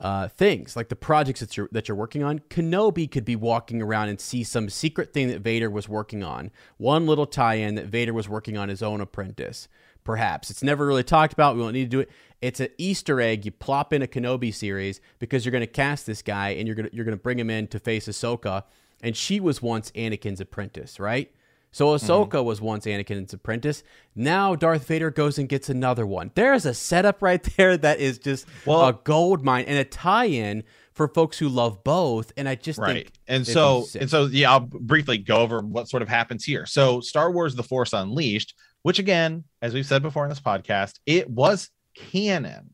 uh, 0.00 0.26
things 0.26 0.76
like 0.76 0.88
the 0.88 0.96
projects 0.96 1.38
that 1.40 1.56
you're 1.56 1.68
that 1.70 1.86
you're 1.86 1.96
working 1.96 2.24
on. 2.24 2.40
Kenobi 2.50 3.08
could 3.08 3.24
be 3.24 3.36
walking 3.36 3.80
around 3.80 4.08
and 4.08 4.20
see 4.20 4.42
some 4.42 4.68
secret 4.68 5.14
thing 5.14 5.28
that 5.28 5.42
Vader 5.42 5.70
was 5.70 5.88
working 5.88 6.24
on. 6.24 6.50
One 6.76 7.06
little 7.06 7.26
tie-in 7.26 7.76
that 7.76 7.86
Vader 7.86 8.12
was 8.12 8.28
working 8.28 8.58
on 8.58 8.68
his 8.68 8.82
own 8.82 9.00
apprentice. 9.00 9.68
Perhaps 10.02 10.50
it's 10.50 10.62
never 10.64 10.84
really 10.86 11.04
talked 11.04 11.32
about. 11.32 11.54
We 11.54 11.62
don't 11.62 11.72
need 11.72 11.84
to 11.84 11.88
do 11.88 12.00
it. 12.00 12.10
It's 12.42 12.58
an 12.58 12.70
Easter 12.78 13.20
egg. 13.20 13.44
You 13.44 13.52
plop 13.52 13.92
in 13.92 14.02
a 14.02 14.08
Kenobi 14.08 14.52
series 14.52 15.00
because 15.20 15.44
you're 15.44 15.52
going 15.52 15.60
to 15.60 15.68
cast 15.68 16.04
this 16.04 16.20
guy 16.20 16.50
and 16.50 16.66
you're 16.66 16.74
going 16.74 16.90
you're 16.92 17.04
going 17.04 17.16
to 17.16 17.22
bring 17.22 17.38
him 17.38 17.48
in 17.48 17.68
to 17.68 17.78
face 17.78 18.08
Ahsoka, 18.08 18.64
and 19.02 19.16
she 19.16 19.40
was 19.40 19.60
once 19.62 19.90
Anakin's 19.92 20.40
apprentice, 20.40 20.98
right? 21.00 21.32
So 21.70 21.88
Ahsoka 21.88 22.42
was 22.42 22.60
once 22.62 22.86
Anakin's 22.86 23.34
apprentice. 23.34 23.82
Now 24.14 24.54
Darth 24.54 24.86
Vader 24.86 25.10
goes 25.10 25.38
and 25.38 25.48
gets 25.48 25.68
another 25.68 26.06
one. 26.06 26.30
There's 26.34 26.64
a 26.64 26.72
setup 26.72 27.20
right 27.22 27.42
there 27.56 27.76
that 27.76 28.00
is 28.00 28.18
just 28.18 28.46
Well- 28.64 28.86
a 28.88 28.92
gold 29.04 29.44
mine 29.44 29.66
and 29.68 29.78
a 29.78 29.84
tie-in 29.84 30.64
for 30.94 31.06
folks 31.08 31.38
who 31.38 31.48
love 31.48 31.84
both. 31.84 32.32
And 32.36 32.48
I 32.48 32.54
just 32.56 32.78
right 32.78 32.94
think 33.04 33.12
and 33.28 33.46
so 33.46 33.86
and 34.00 34.08
so 34.10 34.24
yeah 34.26 34.50
i'll 34.50 34.60
briefly 34.60 35.18
go 35.18 35.36
over 35.36 35.60
what 35.60 35.88
sort 35.88 36.02
of 36.02 36.08
happens 36.08 36.44
here 36.44 36.64
so 36.66 37.00
star 37.00 37.30
wars 37.30 37.54
the 37.54 37.62
force 37.62 37.92
unleashed 37.92 38.54
which 38.82 38.98
again 38.98 39.44
as 39.62 39.74
we've 39.74 39.86
said 39.86 40.02
before 40.02 40.24
in 40.24 40.30
this 40.30 40.40
podcast 40.40 40.94
it 41.06 41.28
was 41.30 41.70
canon 41.94 42.70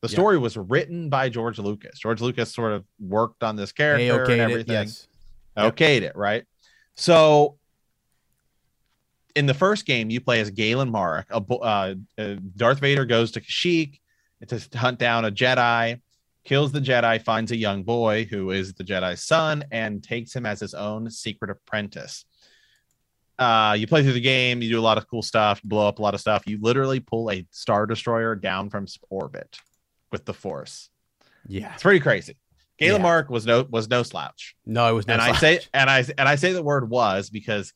the 0.00 0.08
Yeah. 0.08 0.12
story 0.14 0.38
was 0.38 0.56
written 0.56 1.08
by 1.10 1.28
george 1.28 1.58
lucas 1.58 1.98
george 2.00 2.20
lucas 2.20 2.52
sort 2.52 2.72
of 2.72 2.84
worked 2.98 3.44
on 3.44 3.54
this 3.54 3.70
character 3.70 4.22
and 4.24 4.30
it, 4.32 4.40
everything 4.40 4.72
yes. 4.72 5.06
Okayed 5.56 6.02
it, 6.02 6.16
right? 6.16 6.44
So 6.94 7.58
in 9.34 9.46
the 9.46 9.54
first 9.54 9.86
game, 9.86 10.10
you 10.10 10.20
play 10.20 10.40
as 10.40 10.50
Galen 10.50 10.90
Marek. 10.90 11.26
A, 11.30 11.36
uh, 11.36 11.94
uh, 12.18 12.34
Darth 12.56 12.80
Vader 12.80 13.04
goes 13.04 13.32
to 13.32 13.40
Kashyyyk 13.40 13.98
to 14.46 14.78
hunt 14.78 14.98
down 14.98 15.24
a 15.24 15.30
Jedi, 15.30 16.00
kills 16.44 16.72
the 16.72 16.80
Jedi, 16.80 17.22
finds 17.22 17.52
a 17.52 17.56
young 17.56 17.82
boy 17.82 18.24
who 18.24 18.50
is 18.50 18.74
the 18.74 18.84
Jedi's 18.84 19.24
son, 19.24 19.64
and 19.70 20.02
takes 20.02 20.34
him 20.34 20.46
as 20.46 20.60
his 20.60 20.74
own 20.74 21.10
secret 21.10 21.50
apprentice. 21.50 22.24
Uh, 23.38 23.74
you 23.78 23.86
play 23.86 24.02
through 24.02 24.12
the 24.12 24.20
game, 24.20 24.62
you 24.62 24.70
do 24.70 24.78
a 24.78 24.82
lot 24.82 24.98
of 24.98 25.08
cool 25.08 25.22
stuff, 25.22 25.60
blow 25.62 25.88
up 25.88 25.98
a 25.98 26.02
lot 26.02 26.14
of 26.14 26.20
stuff. 26.20 26.46
You 26.46 26.58
literally 26.60 27.00
pull 27.00 27.30
a 27.30 27.46
star 27.50 27.86
destroyer 27.86 28.34
down 28.34 28.70
from 28.70 28.86
orbit 29.08 29.58
with 30.10 30.24
the 30.24 30.34
Force. 30.34 30.90
Yeah, 31.46 31.72
it's 31.72 31.82
pretty 31.82 32.00
crazy. 32.00 32.36
Galen 32.82 33.00
Yeah. 33.00 33.02
Mark 33.02 33.30
was 33.30 33.46
no 33.46 33.66
was 33.70 33.88
no 33.88 34.02
slouch 34.02 34.54
no, 34.66 34.88
it 34.88 34.92
was 34.92 35.06
no. 35.06 35.14
and 35.14 35.22
I 35.22 35.32
say 35.36 35.60
and 35.72 35.88
I 35.90 36.04
and 36.18 36.28
I 36.28 36.36
say 36.36 36.52
the 36.52 36.62
word 36.62 36.88
was 36.90 37.30
because 37.30 37.72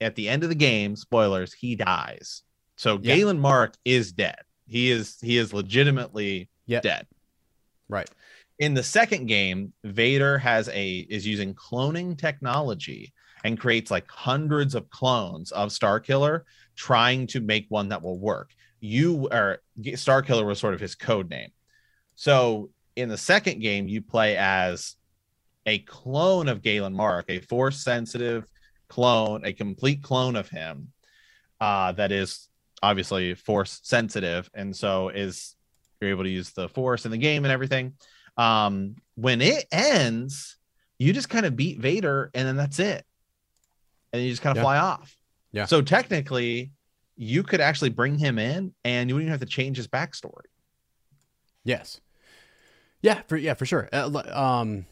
at 0.00 0.14
the 0.14 0.28
end 0.28 0.42
of 0.42 0.48
the 0.48 0.54
game, 0.54 0.96
spoilers, 0.96 1.52
he 1.52 1.76
dies. 1.76 2.42
So 2.76 2.94
Yeah. 3.02 3.16
Galen 3.16 3.38
Mark 3.38 3.74
is 3.84 4.12
dead. 4.12 4.38
He 4.66 4.90
is 4.90 5.18
he 5.20 5.36
is 5.36 5.52
legitimately 5.52 6.48
Yep. 6.66 6.82
dead. 6.82 7.06
right. 7.88 8.08
In 8.58 8.74
the 8.74 8.82
second 8.82 9.26
game, 9.26 9.72
Vader 9.84 10.36
has 10.38 10.68
a 10.68 10.98
is 11.10 11.26
using 11.26 11.54
cloning 11.54 12.16
technology 12.18 13.12
and 13.42 13.58
creates 13.58 13.90
like 13.90 14.06
hundreds 14.10 14.74
of 14.74 14.88
clones 14.90 15.50
of 15.52 15.72
Star 15.72 15.98
Killer, 15.98 16.44
trying 16.76 17.26
to 17.28 17.40
make 17.40 17.64
one 17.70 17.88
that 17.88 18.02
will 18.02 18.18
work. 18.18 18.50
You 18.80 19.28
or 19.32 19.62
Starkiller 19.80 20.44
was 20.46 20.58
sort 20.58 20.74
of 20.74 20.80
his 20.80 20.94
code 20.94 21.30
name. 21.30 21.50
So 22.16 22.70
in 22.96 23.08
the 23.08 23.16
second 23.16 23.60
game, 23.60 23.88
you 23.88 24.02
play 24.02 24.36
as 24.36 24.96
a 25.66 25.78
clone 25.80 26.48
of 26.48 26.62
Galen 26.62 26.94
Mark, 26.94 27.26
a 27.28 27.40
force 27.40 27.82
sensitive 27.82 28.44
clone, 28.88 29.44
a 29.44 29.52
complete 29.52 30.02
clone 30.02 30.36
of 30.36 30.48
him 30.48 30.88
uh, 31.60 31.92
that 31.92 32.12
is 32.12 32.48
obviously 32.82 33.34
force 33.34 33.80
sensitive. 33.82 34.50
And 34.54 34.74
so 34.74 35.10
is 35.10 35.54
you're 36.00 36.10
able 36.10 36.24
to 36.24 36.30
use 36.30 36.50
the 36.50 36.68
force 36.68 37.04
in 37.04 37.10
the 37.10 37.18
game 37.18 37.44
and 37.44 37.52
everything. 37.52 37.92
Um, 38.36 38.96
when 39.16 39.40
it 39.42 39.66
ends, 39.70 40.56
you 40.98 41.12
just 41.12 41.28
kind 41.28 41.46
of 41.46 41.56
beat 41.56 41.78
Vader 41.78 42.30
and 42.34 42.48
then 42.48 42.56
that's 42.56 42.78
it. 42.78 43.04
And 44.12 44.22
you 44.22 44.30
just 44.30 44.42
kind 44.42 44.52
of 44.56 44.62
Yeah. 44.62 44.64
fly 44.64 44.78
off. 44.78 45.14
Yeah. 45.52 45.66
So 45.66 45.82
technically, 45.82 46.72
you 47.16 47.42
could 47.42 47.60
actually 47.60 47.90
bring 47.90 48.16
him 48.18 48.38
in 48.38 48.74
and 48.84 49.08
you 49.08 49.14
wouldn't 49.14 49.28
even 49.28 49.38
have 49.38 49.46
to 49.46 49.54
change 49.54 49.76
his 49.76 49.88
backstory. 49.88 50.46
Yes. 51.64 52.00
Yeah, 53.02 53.22
for 53.28 53.36
yeah, 53.36 53.54
for 53.54 53.64
sure. 53.66 53.88
Uh, 53.92 54.22
um, 54.32 54.86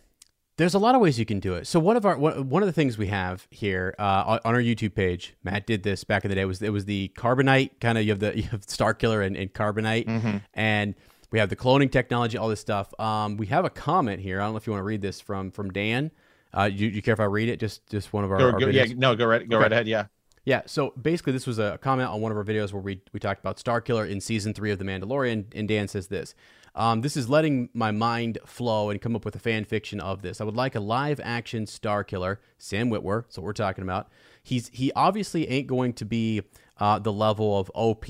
there's 0.57 0.75
a 0.75 0.79
lot 0.79 0.95
of 0.95 1.01
ways 1.01 1.19
you 1.19 1.27
can 1.27 1.41
do 1.41 1.55
it. 1.55 1.67
So 1.67 1.79
one 1.79 1.97
of 1.97 2.05
our 2.07 2.17
one 2.19 2.63
of 2.63 2.67
the 2.67 2.73
things 2.73 2.99
we 2.99 3.09
have 3.09 3.47
here 3.51 3.95
uh, 3.99 4.39
on 4.45 4.55
our 4.55 4.61
YouTube 4.61 4.95
page, 4.95 5.35
Matt 5.45 5.67
did 5.67 5.83
this 5.83 6.05
back 6.05 6.25
in 6.25 6.29
the 6.31 6.35
day. 6.35 6.45
Was 6.45 6.61
it 6.63 6.71
was 6.73 6.85
the 6.87 7.13
carbonite 7.17 7.81
kind 7.81 7.99
of 7.99 8.05
you 8.05 8.11
have 8.11 8.19
the 8.21 8.37
you 8.37 8.45
have 8.45 8.65
Star 8.65 8.95
Killer 8.95 9.23
and, 9.23 9.37
and 9.37 9.53
carbonite, 9.53 10.07
Mhm. 10.07 10.43
and 10.55 10.95
we 11.31 11.39
have 11.39 11.51
the 11.51 11.57
cloning 11.57 11.93
technology, 11.93 12.39
all 12.39 12.49
this 12.49 12.61
stuff. 12.61 12.99
Um, 12.99 13.37
we 13.37 13.47
have 13.49 13.65
a 13.65 13.71
comment 13.71 14.21
here. 14.21 14.41
I 14.41 14.45
don't 14.45 14.55
know 14.55 14.57
if 14.57 14.67
you 14.67 14.73
want 14.73 14.81
to 14.81 14.87
read 14.87 15.03
this 15.03 15.21
from 15.21 15.51
from 15.51 15.71
Dan. 15.71 16.11
Uh, 16.57 16.63
you, 16.73 16.89
you 16.89 17.03
care 17.03 17.13
if 17.13 17.21
I 17.21 17.25
read 17.25 17.51
it? 17.51 17.61
Just 17.61 17.87
just 17.91 18.13
one 18.15 18.25
of 18.25 18.33
our, 18.33 18.39
Go, 18.39 18.45
our 18.53 18.59
go- 18.59 18.67
yeah, 18.69 18.87
no, 18.97 19.15
go 19.15 19.27
right, 19.27 19.47
go 19.47 19.57
Okay. 19.57 19.63
right 19.65 19.73
ahead. 19.73 19.87
Yeah. 19.87 20.07
Yeah, 20.45 20.63
so 20.65 20.95
basically, 21.01 21.35
this 21.35 21.47
was 21.47 21.59
a 21.59 21.77
comment 21.83 22.09
on 22.09 22.23
one 22.23 22.33
of 22.33 22.39
our 22.39 22.45
videos 22.45 22.73
where 22.73 22.81
we, 22.81 23.03
we 23.13 23.21
talked 23.21 23.39
about 23.39 23.59
Starkiller 23.59 24.09
in 24.09 24.19
season 24.19 24.55
three 24.55 24.71
of 24.71 24.79
The 24.79 24.85
Mandalorian, 24.87 25.45
and 25.55 25.69
Dan 25.69 25.89
says 25.89 26.07
this. 26.07 26.35
Um, 26.79 27.01
this 27.01 27.17
is 27.17 27.29
letting 27.29 27.71
my 27.75 27.91
mind 27.91 28.39
flow 28.47 28.89
and 28.89 29.01
come 29.01 29.17
up 29.17 29.25
with 29.25 29.35
a 29.35 29.41
fan 29.41 29.65
fiction 29.65 29.99
of 29.99 30.23
this. 30.23 30.41
I 30.41 30.45
would 30.45 30.55
like 30.55 30.77
a 30.77 30.81
live 30.81 31.21
action 31.25 31.67
Star 31.67 32.05
Killer, 32.05 32.41
Sam 32.57 32.89
Witwer. 32.89 33.25
That's 33.25 33.37
what 33.37 33.45
we're 33.45 33.53
talking 33.53 33.83
about. 33.83 34.09
He's 34.45 34.69
he 34.69 34.93
obviously 34.93 35.49
ain't 35.49 35.67
going 35.67 35.93
to 35.95 36.05
be 36.05 36.43
uh, 36.79 37.01
the 37.01 37.13
level 37.13 37.59
of 37.59 37.69
OP 37.75 38.07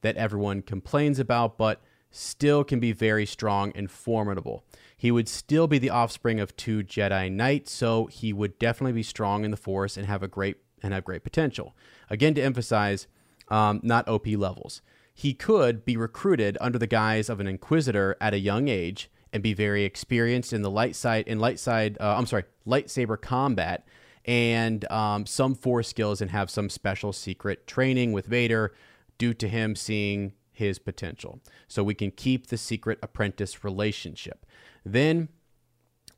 that 0.00 0.16
everyone 0.16 0.62
complains 0.62 1.20
about, 1.20 1.56
but 1.56 1.82
still 2.10 2.64
can 2.64 2.80
be 2.80 2.90
very 2.90 3.24
strong 3.24 3.70
and 3.76 3.88
formidable. 3.88 4.64
He 4.96 5.12
would 5.12 5.28
still 5.28 5.68
be 5.68 5.78
the 5.78 5.90
offspring 5.90 6.40
of 6.40 6.56
two 6.56 6.82
Jedi 6.82 7.30
Knights, 7.30 7.70
so 7.70 8.06
he 8.06 8.32
would 8.32 8.58
definitely 8.58 8.92
be 8.92 9.04
strong 9.04 9.44
in 9.44 9.52
the 9.52 9.56
Force 9.56 9.96
and 9.96 10.06
have 10.06 10.24
a 10.24 10.28
great 10.28 10.56
and 10.82 10.92
have 10.92 11.04
great 11.04 11.22
potential. 11.22 11.76
Again, 12.08 12.34
to 12.34 12.42
emphasize, 12.42 13.06
um, 13.50 13.78
not 13.84 14.08
OP 14.08 14.26
levels. 14.26 14.82
He 15.20 15.34
could 15.34 15.84
be 15.84 15.98
recruited 15.98 16.56
under 16.62 16.78
the 16.78 16.86
guise 16.86 17.28
of 17.28 17.40
an 17.40 17.46
Inquisitor 17.46 18.16
at 18.22 18.32
a 18.32 18.38
young 18.38 18.68
age 18.68 19.10
and 19.34 19.42
be 19.42 19.52
very 19.52 19.84
experienced 19.84 20.54
in 20.54 20.62
the 20.62 20.70
light 20.70 20.96
side 20.96 21.28
in 21.28 21.38
light 21.38 21.58
side. 21.58 21.98
Uh, 22.00 22.14
I'm 22.16 22.24
sorry, 22.24 22.44
lightsaber 22.66 23.20
combat 23.20 23.86
and 24.24 24.90
um, 24.90 25.26
some 25.26 25.54
Force 25.54 25.88
skills 25.88 26.22
and 26.22 26.30
have 26.30 26.48
some 26.48 26.70
special 26.70 27.12
secret 27.12 27.66
training 27.66 28.12
with 28.12 28.24
Vader 28.24 28.72
due 29.18 29.34
to 29.34 29.46
him 29.46 29.76
seeing 29.76 30.32
his 30.52 30.78
potential. 30.78 31.38
So 31.68 31.84
we 31.84 31.94
can 31.94 32.12
keep 32.12 32.46
the 32.46 32.56
secret 32.56 32.98
apprentice 33.02 33.62
relationship. 33.62 34.46
Then 34.86 35.28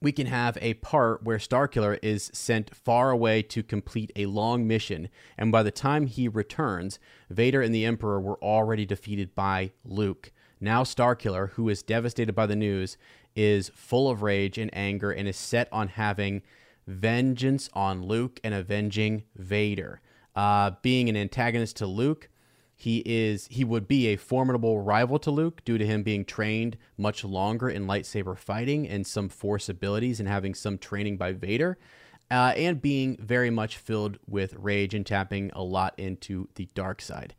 we 0.02 0.12
can 0.12 0.26
have 0.26 0.58
a 0.60 0.74
part 0.74 1.22
where 1.22 1.38
Starkiller 1.38 1.98
is 2.02 2.30
sent 2.34 2.74
far 2.74 3.10
away 3.10 3.40
to 3.42 3.62
complete 3.62 4.10
a 4.16 4.26
long 4.26 4.66
mission, 4.66 5.08
and 5.38 5.52
by 5.52 5.62
the 5.62 5.70
time 5.70 6.06
he 6.08 6.26
returns, 6.26 6.98
Vader 7.30 7.62
and 7.62 7.72
the 7.74 7.86
Emperor 7.86 8.20
were 8.20 8.42
already 8.42 8.84
defeated 8.84 9.34
by 9.36 9.70
Luke. 9.84 10.32
Now, 10.60 10.82
Starkiller, 10.82 11.50
who 11.50 11.68
is 11.68 11.82
devastated 11.82 12.34
by 12.34 12.46
the 12.46 12.56
news, 12.56 12.96
is 13.36 13.70
full 13.74 14.10
of 14.10 14.22
rage 14.22 14.58
and 14.58 14.70
anger 14.76 15.12
and 15.12 15.28
is 15.28 15.36
set 15.36 15.68
on 15.72 15.88
having 15.88 16.42
vengeance 16.86 17.70
on 17.72 18.02
Luke 18.02 18.40
and 18.42 18.54
avenging 18.54 19.22
Vader. 19.36 20.00
Uh, 20.34 20.72
being 20.82 21.08
an 21.08 21.16
antagonist 21.16 21.76
to 21.76 21.86
Luke, 21.86 22.28
he 22.82 23.00
is 23.06 23.46
he 23.48 23.62
would 23.62 23.86
be 23.86 24.08
a 24.08 24.16
formidable 24.16 24.80
rival 24.80 25.16
to 25.20 25.30
Luke 25.30 25.62
due 25.64 25.78
to 25.78 25.86
him 25.86 26.02
being 26.02 26.24
trained 26.24 26.76
much 26.98 27.22
longer 27.22 27.68
in 27.68 27.86
lightsaber 27.86 28.36
fighting 28.36 28.88
and 28.88 29.06
some 29.06 29.28
force 29.28 29.68
abilities 29.68 30.18
and 30.18 30.28
having 30.28 30.52
some 30.52 30.78
training 30.78 31.16
by 31.16 31.32
Vader. 31.32 31.78
Uh, 32.28 32.52
and 32.56 32.82
being 32.82 33.16
very 33.18 33.50
much 33.50 33.76
filled 33.76 34.18
with 34.26 34.54
rage 34.54 34.94
and 34.94 35.06
tapping 35.06 35.50
a 35.54 35.62
lot 35.62 35.94
into 35.96 36.48
the 36.54 36.66
dark 36.74 37.02
side. 37.02 37.34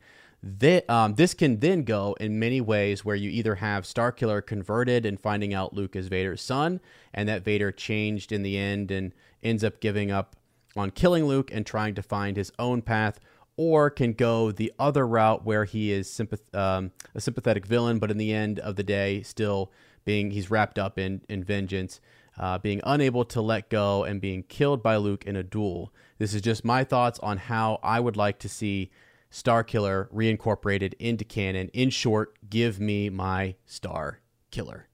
Thi- 0.60 0.86
um, 0.88 1.16
this 1.16 1.34
can 1.34 1.58
then 1.60 1.82
go 1.82 2.16
in 2.20 2.38
many 2.38 2.60
ways 2.62 3.04
where 3.04 3.16
you 3.16 3.28
either 3.28 3.56
have 3.56 3.84
Starkiller 3.84 4.46
converted 4.46 5.04
and 5.04 5.20
finding 5.20 5.52
out 5.52 5.74
Luke 5.74 5.96
is 5.96 6.06
Vader's 6.06 6.40
son, 6.40 6.80
and 7.12 7.28
that 7.28 7.44
Vader 7.44 7.72
changed 7.72 8.30
in 8.30 8.42
the 8.42 8.56
end 8.56 8.90
and 8.90 9.12
ends 9.42 9.64
up 9.64 9.80
giving 9.80 10.10
up 10.10 10.36
on 10.76 10.90
killing 10.90 11.26
Luke 11.26 11.50
and 11.52 11.66
trying 11.66 11.94
to 11.96 12.02
find 12.02 12.36
his 12.36 12.52
own 12.58 12.80
path, 12.80 13.18
or 13.56 13.90
can 13.90 14.12
go 14.12 14.50
the 14.50 14.72
other 14.78 15.06
route 15.06 15.44
where 15.44 15.64
he 15.64 15.92
is 15.92 16.08
sympath- 16.08 16.54
um, 16.54 16.92
a 17.14 17.20
sympathetic 17.20 17.66
villain, 17.66 17.98
but 17.98 18.10
in 18.10 18.18
the 18.18 18.32
end 18.32 18.58
of 18.58 18.76
the 18.76 18.82
day, 18.82 19.22
still 19.22 19.70
being 20.04 20.30
he's 20.32 20.50
wrapped 20.50 20.78
up 20.78 20.98
in 20.98 21.22
in 21.28 21.42
vengeance, 21.44 22.00
uh, 22.38 22.58
being 22.58 22.80
unable 22.84 23.24
to 23.24 23.40
let 23.40 23.70
go 23.70 24.04
and 24.04 24.20
being 24.20 24.42
killed 24.42 24.82
by 24.82 24.96
Luke 24.96 25.24
in 25.24 25.36
a 25.36 25.42
duel. 25.42 25.92
This 26.18 26.34
is 26.34 26.42
just 26.42 26.64
my 26.64 26.84
thoughts 26.84 27.18
on 27.20 27.38
how 27.38 27.78
I 27.82 28.00
would 28.00 28.16
like 28.16 28.38
to 28.40 28.48
see 28.48 28.90
Star 29.30 29.64
Killer 29.64 30.08
reincorporated 30.14 30.94
into 30.98 31.24
canon. 31.24 31.68
In 31.68 31.90
short, 31.90 32.36
give 32.48 32.78
me 32.78 33.08
my 33.10 33.56
Star 33.66 34.20
Killer. 34.50 34.88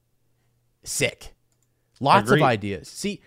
Sick. 0.82 1.34
Lots 2.00 2.30
Agreed. 2.30 2.40
of 2.40 2.46
ideas. 2.46 2.88
See, 2.88 3.20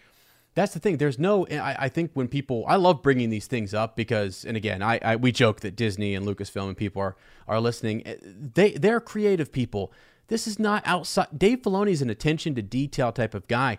that's 0.56 0.74
the 0.74 0.80
thing. 0.80 0.98
There's 0.98 1.18
no. 1.18 1.48
I, 1.48 1.76
I 1.86 1.90
think 1.90 2.12
when 2.14 2.28
people, 2.28 2.64
I 2.68 2.76
love 2.76 3.02
bringing 3.02 3.30
these 3.30 3.48
things 3.48 3.74
up 3.74 3.96
because, 3.96 4.46
and 4.46 4.56
again, 4.56 4.82
I, 4.82 5.00
I 5.04 5.16
we 5.16 5.32
joke 5.32 5.62
that 5.62 5.76
Disney 5.76 6.14
and 6.16 6.26
Lucasfilm 6.26 6.68
and 6.68 6.78
people 6.78 7.02
are 7.02 7.16
are 7.48 7.60
listening. 7.60 8.06
Eh, 8.06 8.16
They 8.22 8.72
they're 8.72 9.00
creative 9.00 9.52
people. 9.52 9.92
This 10.28 10.48
is 10.48 10.60
not 10.60 10.84
outside. 10.86 11.28
Dave 11.38 11.62
Filoni 11.64 11.92
is 11.92 12.02
an 12.02 12.10
attention 12.10 12.56
to 12.56 12.62
detail 12.62 13.12
type 13.12 13.34
of 13.34 13.48
guy. 13.48 13.78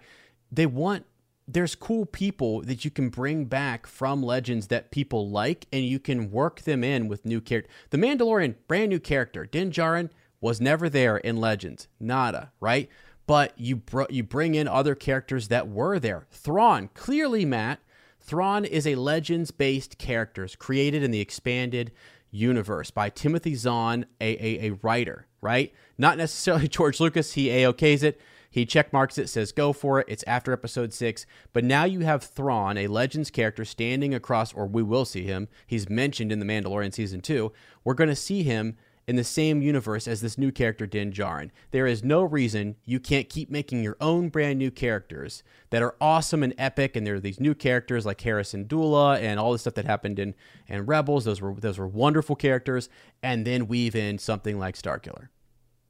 They 0.50 0.66
want. 0.66 1.06
There's 1.46 1.74
cool 1.74 2.06
people 2.06 2.62
that 2.62 2.86
you 2.86 2.90
can 2.90 3.10
bring 3.10 3.44
back 3.44 3.86
from 3.86 4.22
Legends 4.22 4.68
that 4.68 4.90
people 4.90 5.28
like, 5.28 5.66
and 5.70 5.84
you 5.84 5.98
can 5.98 6.30
work 6.30 6.62
them 6.62 6.82
in 6.82 7.06
with 7.06 7.26
new 7.26 7.42
character. 7.42 7.70
The 7.90 7.98
Mandalorian, 7.98 8.54
brand 8.66 8.88
new 8.88 8.98
character. 8.98 9.44
Din 9.44 9.70
Djarin 9.70 10.08
was 10.40 10.58
never 10.60 10.88
there 10.88 11.18
in 11.18 11.36
Legends. 11.36 11.86
Nada, 12.00 12.50
right? 12.60 12.88
But 13.26 13.58
you 13.58 13.76
br- 13.76 14.02
you 14.10 14.22
bring 14.22 14.54
in 14.54 14.68
other 14.68 14.94
characters 14.94 15.48
that 15.48 15.68
were 15.68 15.98
there. 15.98 16.26
Thrawn, 16.30 16.90
clearly, 16.94 17.44
Matt. 17.44 17.80
Thrawn 18.20 18.64
is 18.64 18.86
a 18.86 18.94
Legends-based 18.94 19.98
character 19.98 20.48
created 20.58 21.02
in 21.02 21.10
the 21.10 21.20
expanded 21.20 21.92
universe 22.30 22.90
by 22.90 23.10
Timothy 23.10 23.54
Zahn, 23.54 24.06
a, 24.20 24.34
a, 24.44 24.70
a 24.70 24.78
writer, 24.82 25.26
right? 25.40 25.72
Not 25.98 26.18
necessarily 26.18 26.68
George 26.68 27.00
Lucas. 27.00 27.34
He 27.34 27.50
a-okays 27.50 28.02
it. 28.02 28.20
He 28.50 28.64
checkmarks 28.64 29.18
it, 29.18 29.28
says 29.28 29.50
go 29.50 29.72
for 29.72 29.98
it. 29.98 30.06
It's 30.08 30.22
after 30.28 30.52
episode 30.52 30.92
six. 30.92 31.26
But 31.52 31.64
now 31.64 31.84
you 31.84 32.00
have 32.00 32.22
Thrawn, 32.22 32.78
a 32.78 32.86
Legends 32.86 33.28
character, 33.30 33.64
standing 33.64 34.14
across, 34.14 34.52
or 34.52 34.64
we 34.66 34.82
will 34.82 35.04
see 35.04 35.24
him. 35.24 35.48
He's 35.66 35.90
mentioned 35.90 36.30
in 36.30 36.38
The 36.38 36.46
Mandalorian 36.46 36.94
season 36.94 37.20
two. 37.20 37.52
We're 37.82 37.94
going 37.94 38.10
to 38.10 38.16
see 38.16 38.44
him 38.44 38.76
in 39.06 39.16
the 39.16 39.24
same 39.24 39.62
universe 39.62 40.08
as 40.08 40.20
this 40.20 40.38
new 40.38 40.50
character 40.50 40.86
Din 40.86 41.12
Djarin. 41.12 41.50
There 41.70 41.86
is 41.86 42.02
no 42.02 42.22
reason 42.22 42.76
you 42.84 42.98
can't 42.98 43.28
keep 43.28 43.50
making 43.50 43.82
your 43.82 43.96
own 44.00 44.28
brand 44.28 44.58
new 44.58 44.70
characters 44.70 45.42
that 45.70 45.82
are 45.82 45.94
awesome 46.00 46.42
and 46.42 46.54
epic. 46.56 46.96
And 46.96 47.06
there 47.06 47.16
are 47.16 47.20
these 47.20 47.40
new 47.40 47.54
characters 47.54 48.06
like 48.06 48.20
Hera 48.20 48.42
Syndulla 48.42 49.18
and 49.20 49.38
all 49.38 49.52
the 49.52 49.58
stuff 49.58 49.74
that 49.74 49.84
happened 49.84 50.18
in 50.18 50.34
and 50.68 50.88
Rebels. 50.88 51.24
Those 51.24 51.40
were 51.40 51.54
those 51.54 51.78
were 51.78 51.88
wonderful 51.88 52.36
characters. 52.36 52.88
And 53.22 53.46
then 53.46 53.68
weave 53.68 53.94
in 53.94 54.18
something 54.18 54.58
like 54.58 54.76
Starkiller. 54.76 55.28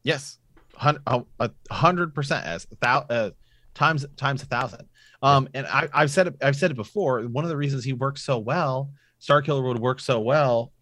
Yes, 0.02 0.38
a 0.80 1.22
hundred 1.70 2.14
percent 2.14 2.44
as 2.46 2.66
thou, 2.80 2.98
uh, 3.08 3.30
times 3.74 4.06
times 4.16 4.42
a 4.42 4.46
thousand. 4.46 4.88
Um, 5.22 5.48
and 5.54 5.66
I, 5.66 5.88
I've 5.92 6.10
said 6.10 6.26
it, 6.28 6.36
I've 6.42 6.56
said 6.56 6.70
it 6.70 6.76
before. 6.76 7.22
One 7.22 7.44
of 7.44 7.48
the 7.48 7.56
reasons 7.56 7.84
he 7.84 7.92
works 7.94 8.22
so 8.22 8.38
well, 8.38 8.90
Starkiller 9.20 9.66
would 9.66 9.78
work 9.78 10.00
so 10.00 10.20
well, 10.20 10.72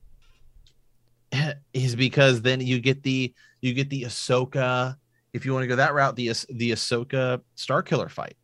is 1.75 1.97
because 1.97 2.43
then 2.43 2.61
you 2.61 2.81
get 2.81 3.03
the 3.03 3.33
you 3.61 3.75
get 3.75 3.91
the 3.91 4.05
Ahsoka. 4.05 4.97
If 5.33 5.47
you 5.47 5.53
want 5.53 5.65
to 5.65 5.69
go 5.69 5.77
that 5.77 5.95
route, 5.95 6.17
the 6.17 6.29
the 6.51 6.73
Ahsoka 6.73 7.41
Starkiller 7.57 8.11
fight, 8.11 8.37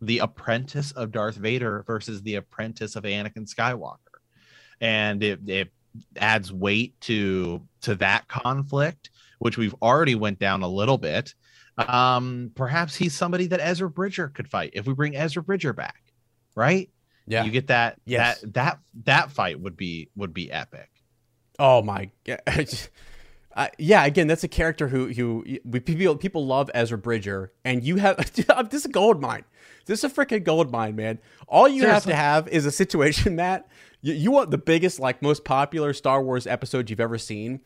the 0.00 0.18
apprentice 0.18 0.92
of 0.92 1.10
Darth 1.10 1.36
Vader 1.36 1.84
versus 1.86 2.22
the 2.22 2.36
apprentice 2.36 2.96
of 2.96 3.04
Anakin 3.04 3.52
Skywalker, 3.52 3.98
and 4.80 5.22
it, 5.22 5.40
it 5.48 5.72
adds 6.16 6.52
weight 6.52 7.00
to 7.02 7.62
to 7.82 7.94
that 7.96 8.28
conflict, 8.28 9.10
which 9.38 9.58
we've 9.58 9.74
already 9.82 10.14
went 10.14 10.38
down 10.38 10.62
a 10.62 10.68
little 10.68 10.98
bit. 10.98 11.34
Um, 11.78 12.52
perhaps 12.54 12.94
he's 12.94 13.14
somebody 13.14 13.48
that 13.48 13.60
Ezra 13.60 13.90
Bridger 13.90 14.28
could 14.28 14.48
fight 14.48 14.70
if 14.72 14.86
we 14.86 14.94
bring 14.94 15.14
Ezra 15.14 15.42
Bridger 15.42 15.74
back, 15.74 16.00
right? 16.54 16.90
Yeah, 17.26 17.44
you 17.44 17.50
get 17.50 17.66
that. 17.66 18.00
Yes. 18.06 18.40
that 18.40 18.54
that 18.54 18.78
that 19.04 19.32
fight 19.32 19.60
would 19.60 19.76
be 19.76 20.10
would 20.14 20.32
be 20.32 20.50
epic. 20.50 20.88
Oh 21.58 21.82
my 21.82 22.10
god. 22.24 22.40
Uh, 23.54 23.68
yeah, 23.78 24.04
again, 24.04 24.26
that's 24.26 24.44
a 24.44 24.48
character 24.48 24.88
who 24.88 25.08
who 25.08 25.44
we, 25.64 25.80
people 25.80 26.16
people 26.16 26.46
love 26.46 26.70
Ezra 26.74 26.98
Bridger, 26.98 27.52
and 27.64 27.84
you 27.84 27.96
have 27.96 28.16
this 28.34 28.80
is 28.80 28.84
a 28.86 28.90
gold 28.90 29.20
mine. 29.20 29.44
This 29.86 30.02
is 30.02 30.10
a 30.10 30.14
freaking 30.14 30.44
gold 30.44 30.70
mine, 30.70 30.96
man. 30.96 31.18
All 31.46 31.68
you 31.68 31.82
Seriously. 31.82 31.94
have 31.94 32.04
to 32.04 32.14
have 32.14 32.48
is 32.48 32.66
a 32.66 32.72
situation, 32.72 33.36
Matt. 33.36 33.68
You, 34.02 34.14
you 34.14 34.30
want 34.30 34.50
the 34.50 34.58
biggest, 34.58 34.98
like 35.00 35.22
most 35.22 35.44
popular 35.44 35.92
Star 35.92 36.22
Wars 36.22 36.46
episode 36.46 36.90
you've 36.90 37.00
ever 37.00 37.18
seen. 37.18 37.60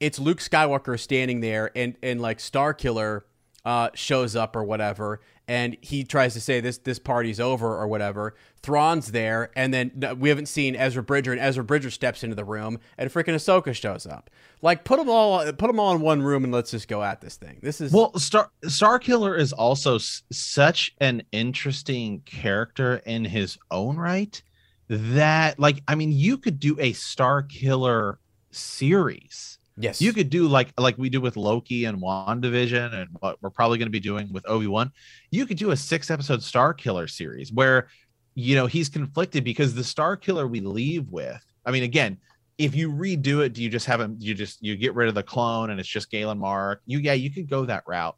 It's 0.00 0.18
Luke 0.18 0.38
Skywalker 0.38 0.98
standing 0.98 1.40
there, 1.40 1.70
and 1.74 1.96
and 2.02 2.20
like 2.20 2.38
Starkiller 2.38 3.22
uh, 3.64 3.90
shows 3.94 4.34
up 4.34 4.56
or 4.56 4.64
whatever, 4.64 5.20
and 5.46 5.76
he 5.80 6.04
tries 6.04 6.34
to 6.34 6.40
say 6.40 6.60
this 6.60 6.78
this 6.78 6.98
party's 6.98 7.38
over 7.40 7.76
or 7.76 7.86
whatever. 7.86 8.34
Thrawn's 8.62 9.12
there, 9.12 9.50
and 9.56 9.72
then 9.72 10.16
we 10.18 10.28
haven't 10.28 10.46
seen 10.46 10.74
Ezra 10.76 11.02
Bridger, 11.02 11.32
and 11.32 11.40
Ezra 11.40 11.64
Bridger 11.64 11.90
steps 11.90 12.22
into 12.24 12.34
the 12.36 12.44
room, 12.44 12.78
and 12.98 13.10
freaking 13.10 13.34
Ahsoka 13.34 13.74
shows 13.74 14.06
up. 14.06 14.30
Like 14.62 14.84
put 14.84 14.98
them 14.98 15.08
all 15.08 15.44
put 15.52 15.66
them 15.66 15.78
all 15.80 15.94
in 15.94 16.00
one 16.00 16.22
room, 16.22 16.44
and 16.44 16.52
let's 16.52 16.70
just 16.70 16.88
go 16.88 17.02
at 17.02 17.20
this 17.20 17.36
thing. 17.36 17.58
This 17.62 17.80
is 17.80 17.92
well, 17.92 18.16
Star 18.18 18.50
Star 18.66 18.98
Killer 18.98 19.36
is 19.36 19.52
also 19.52 19.96
s- 19.96 20.22
such 20.32 20.94
an 21.00 21.22
interesting 21.32 22.20
character 22.26 22.96
in 23.06 23.24
his 23.24 23.58
own 23.70 23.96
right 23.96 24.40
that, 24.88 25.58
like, 25.58 25.82
I 25.88 25.94
mean, 25.94 26.12
you 26.12 26.36
could 26.36 26.60
do 26.60 26.76
a 26.78 26.92
Star 26.92 27.42
Killer 27.42 28.18
series 28.50 29.51
Yes. 29.82 30.00
You 30.00 30.12
could 30.12 30.30
do 30.30 30.46
like 30.46 30.72
like 30.78 30.96
we 30.96 31.10
do 31.10 31.20
with 31.20 31.36
Loki 31.36 31.86
and 31.86 32.00
WandaVision 32.00 32.94
and 32.94 33.08
what 33.18 33.42
we're 33.42 33.50
probably 33.50 33.78
going 33.78 33.86
to 33.86 33.90
be 33.90 33.98
doing 33.98 34.32
with 34.32 34.48
Obi-Wan. 34.48 34.92
You 35.32 35.44
could 35.44 35.56
do 35.56 35.72
a 35.72 35.76
six 35.76 36.08
episode 36.08 36.40
Star 36.40 36.72
Killer 36.72 37.08
series 37.08 37.52
where 37.52 37.88
you 38.36 38.54
know 38.54 38.66
he's 38.66 38.88
conflicted 38.88 39.42
because 39.42 39.74
the 39.74 39.82
Star 39.82 40.16
Killer 40.16 40.46
we 40.46 40.60
leave 40.60 41.08
with, 41.08 41.44
I 41.66 41.72
mean, 41.72 41.82
again, 41.82 42.18
if 42.58 42.76
you 42.76 42.92
redo 42.92 43.44
it, 43.44 43.54
do 43.54 43.62
you 43.62 43.68
just 43.68 43.86
have 43.86 44.00
him 44.00 44.16
you 44.20 44.34
just 44.34 44.62
you 44.62 44.76
get 44.76 44.94
rid 44.94 45.08
of 45.08 45.16
the 45.16 45.22
clone 45.24 45.70
and 45.70 45.80
it's 45.80 45.88
just 45.88 46.12
Galen 46.12 46.38
Mark? 46.38 46.80
You 46.86 47.00
yeah, 47.00 47.14
you 47.14 47.30
could 47.30 47.50
go 47.50 47.64
that 47.64 47.82
route. 47.84 48.16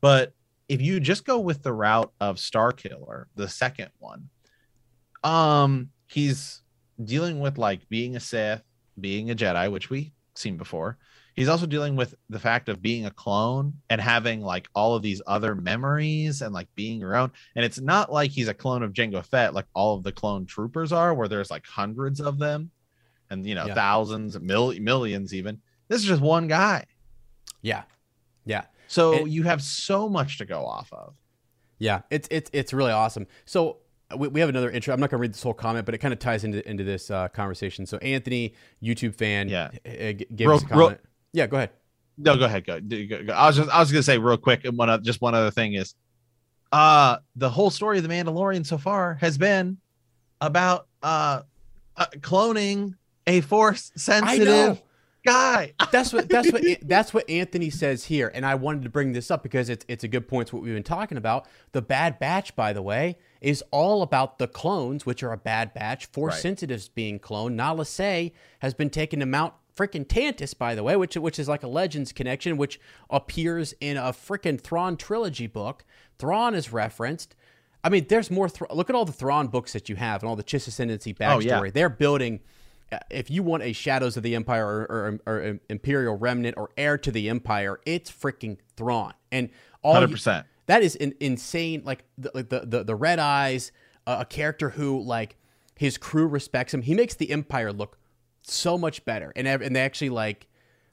But 0.00 0.32
if 0.68 0.82
you 0.82 0.98
just 0.98 1.24
go 1.24 1.38
with 1.38 1.62
the 1.62 1.72
route 1.72 2.12
of 2.20 2.40
Star 2.40 2.72
Killer, 2.72 3.28
the 3.36 3.48
second 3.48 3.90
one, 4.00 4.30
um, 5.22 5.90
he's 6.08 6.62
dealing 7.04 7.38
with 7.38 7.56
like 7.56 7.88
being 7.88 8.16
a 8.16 8.20
Sith, 8.20 8.64
being 9.00 9.30
a 9.30 9.36
Jedi, 9.36 9.70
which 9.70 9.90
we 9.90 10.12
seen 10.34 10.56
before. 10.56 10.98
He's 11.34 11.48
also 11.48 11.66
dealing 11.66 11.96
with 11.96 12.14
the 12.30 12.38
fact 12.38 12.68
of 12.68 12.80
being 12.80 13.06
a 13.06 13.10
clone 13.10 13.74
and 13.90 14.00
having 14.00 14.40
like 14.40 14.68
all 14.74 14.94
of 14.94 15.02
these 15.02 15.20
other 15.26 15.54
memories 15.54 16.42
and 16.42 16.54
like 16.54 16.68
being 16.76 17.00
your 17.00 17.16
own. 17.16 17.32
And 17.56 17.64
it's 17.64 17.80
not 17.80 18.12
like 18.12 18.30
he's 18.30 18.46
a 18.46 18.54
clone 18.54 18.84
of 18.84 18.92
Jango 18.92 19.24
Fett, 19.24 19.52
like 19.52 19.66
all 19.74 19.96
of 19.96 20.04
the 20.04 20.12
clone 20.12 20.46
troopers 20.46 20.92
are, 20.92 21.12
where 21.12 21.26
there's 21.26 21.50
like 21.50 21.66
hundreds 21.66 22.20
of 22.20 22.38
them 22.38 22.70
and 23.30 23.44
you 23.44 23.56
know, 23.56 23.66
yeah. 23.66 23.74
thousands, 23.74 24.38
mil- 24.38 24.78
millions 24.80 25.34
even. 25.34 25.60
This 25.88 26.02
is 26.02 26.06
just 26.06 26.22
one 26.22 26.46
guy. 26.46 26.84
Yeah. 27.62 27.82
Yeah. 28.44 28.66
So 28.86 29.14
and, 29.14 29.32
you 29.32 29.42
have 29.42 29.62
so 29.62 30.08
much 30.08 30.38
to 30.38 30.44
go 30.44 30.64
off 30.64 30.92
of. 30.92 31.14
Yeah, 31.78 32.02
it's 32.10 32.28
it's 32.30 32.50
it's 32.52 32.72
really 32.72 32.92
awesome. 32.92 33.26
So 33.44 33.78
we, 34.16 34.28
we 34.28 34.40
have 34.40 34.48
another 34.48 34.70
intro. 34.70 34.94
I'm 34.94 35.00
not 35.00 35.10
going 35.10 35.18
to 35.18 35.22
read 35.22 35.32
this 35.32 35.42
whole 35.42 35.54
comment, 35.54 35.86
but 35.86 35.94
it 35.94 35.98
kind 35.98 36.12
of 36.12 36.18
ties 36.18 36.44
into 36.44 36.66
into 36.68 36.84
this 36.84 37.10
uh, 37.10 37.28
conversation. 37.28 37.86
So 37.86 37.96
Anthony, 37.98 38.54
YouTube 38.82 39.14
fan, 39.14 39.48
yeah, 39.48 39.70
g- 39.84 40.26
give 40.34 40.48
real, 40.48 40.56
us 40.56 40.62
a 40.62 40.66
comment. 40.66 40.90
Real, 40.90 40.98
yeah, 41.32 41.46
go 41.46 41.56
ahead. 41.56 41.70
No, 42.16 42.36
go 42.36 42.44
ahead. 42.44 42.64
Go, 42.64 42.80
go, 42.80 43.24
go. 43.24 43.32
I 43.32 43.46
was 43.46 43.56
just 43.56 43.70
I 43.70 43.80
was 43.80 43.90
going 43.90 44.00
to 44.00 44.04
say 44.04 44.18
real 44.18 44.36
quick. 44.36 44.64
And 44.64 44.76
one 44.76 45.02
just 45.02 45.20
one 45.20 45.34
other 45.34 45.50
thing 45.50 45.74
is, 45.74 45.94
uh, 46.72 47.18
the 47.36 47.50
whole 47.50 47.70
story 47.70 47.98
of 47.98 48.04
the 48.04 48.10
Mandalorian 48.10 48.64
so 48.64 48.78
far 48.78 49.14
has 49.14 49.38
been 49.38 49.78
about 50.40 50.86
uh, 51.02 51.42
uh 51.96 52.06
cloning 52.20 52.94
a 53.26 53.40
force 53.40 53.90
sensitive 53.96 54.80
guy. 55.24 55.72
that's 55.92 56.12
what 56.12 56.28
that's 56.28 56.52
what 56.52 56.62
that's 56.82 57.14
what 57.14 57.28
Anthony 57.28 57.70
says 57.70 58.04
here, 58.04 58.30
and 58.34 58.44
I 58.46 58.54
wanted 58.54 58.82
to 58.84 58.90
bring 58.90 59.12
this 59.12 59.30
up 59.30 59.42
because 59.42 59.68
it's 59.68 59.84
it's 59.88 60.04
a 60.04 60.08
good 60.08 60.28
point 60.28 60.48
to 60.48 60.56
what 60.56 60.64
we've 60.64 60.74
been 60.74 60.82
talking 60.82 61.18
about. 61.18 61.46
The 61.72 61.82
Bad 61.82 62.18
Batch, 62.18 62.54
by 62.54 62.72
the 62.72 62.82
way, 62.82 63.18
is 63.40 63.62
all 63.70 64.02
about 64.02 64.38
the 64.38 64.46
clones, 64.46 65.04
which 65.04 65.22
are 65.22 65.32
a 65.32 65.36
Bad 65.36 65.74
Batch, 65.74 66.06
Force 66.06 66.34
right. 66.34 66.42
sensitives 66.42 66.88
being 66.88 67.18
cloned. 67.18 67.54
Nala 67.54 67.84
Se 67.84 68.32
has 68.60 68.74
been 68.74 68.90
taken 68.90 69.20
to 69.20 69.26
Mount 69.26 69.54
freaking 69.76 70.06
Tantiss, 70.06 70.56
by 70.56 70.74
the 70.74 70.82
way, 70.82 70.96
which 70.96 71.16
which 71.16 71.38
is 71.38 71.48
like 71.48 71.62
a 71.62 71.68
Legends 71.68 72.12
connection, 72.12 72.56
which 72.56 72.80
appears 73.10 73.74
in 73.80 73.96
a 73.96 74.12
freaking 74.12 74.60
Thrawn 74.60 74.96
trilogy 74.96 75.46
book. 75.46 75.84
Thrawn 76.18 76.54
is 76.54 76.72
referenced. 76.72 77.34
I 77.82 77.90
mean, 77.90 78.06
there's 78.08 78.30
more. 78.30 78.48
Th- 78.48 78.70
look 78.70 78.88
at 78.88 78.96
all 78.96 79.04
the 79.04 79.12
Thrawn 79.12 79.48
books 79.48 79.74
that 79.74 79.88
you 79.88 79.96
have 79.96 80.22
and 80.22 80.28
all 80.28 80.36
the 80.36 80.44
Chiss 80.44 80.68
Ascendancy 80.68 81.12
backstory. 81.12 81.52
Oh, 81.52 81.64
yeah. 81.64 81.70
They're 81.70 81.90
building 81.90 82.40
if 83.10 83.30
you 83.30 83.42
want 83.42 83.62
a 83.62 83.72
Shadows 83.72 84.16
of 84.16 84.22
the 84.22 84.34
Empire 84.34 84.66
or, 84.66 85.20
or, 85.26 85.34
or, 85.34 85.58
Imperial 85.68 86.16
Remnant 86.16 86.56
or 86.56 86.70
Heir 86.76 86.98
to 86.98 87.10
the 87.10 87.28
Empire, 87.28 87.80
it's 87.86 88.10
freaking 88.10 88.58
Thrawn. 88.76 89.14
And 89.32 89.50
all 89.82 89.94
100%. 89.94 90.38
You, 90.38 90.44
that 90.66 90.82
is 90.82 90.96
an 90.96 91.14
insane. 91.20 91.82
Like 91.84 92.04
the 92.16 92.30
the 92.42 92.66
the, 92.66 92.84
the 92.84 92.94
red 92.94 93.18
eyes, 93.18 93.72
uh, 94.06 94.18
a 94.20 94.24
character 94.24 94.70
who 94.70 95.02
like 95.02 95.36
his 95.76 95.98
crew 95.98 96.26
respects 96.26 96.72
him. 96.72 96.82
He 96.82 96.94
makes 96.94 97.14
the 97.14 97.30
Empire 97.30 97.72
look 97.72 97.98
so 98.42 98.78
much 98.78 99.04
better. 99.04 99.32
And 99.36 99.46
and 99.46 99.74
they 99.74 99.80
actually 99.80 100.10
like 100.10 100.46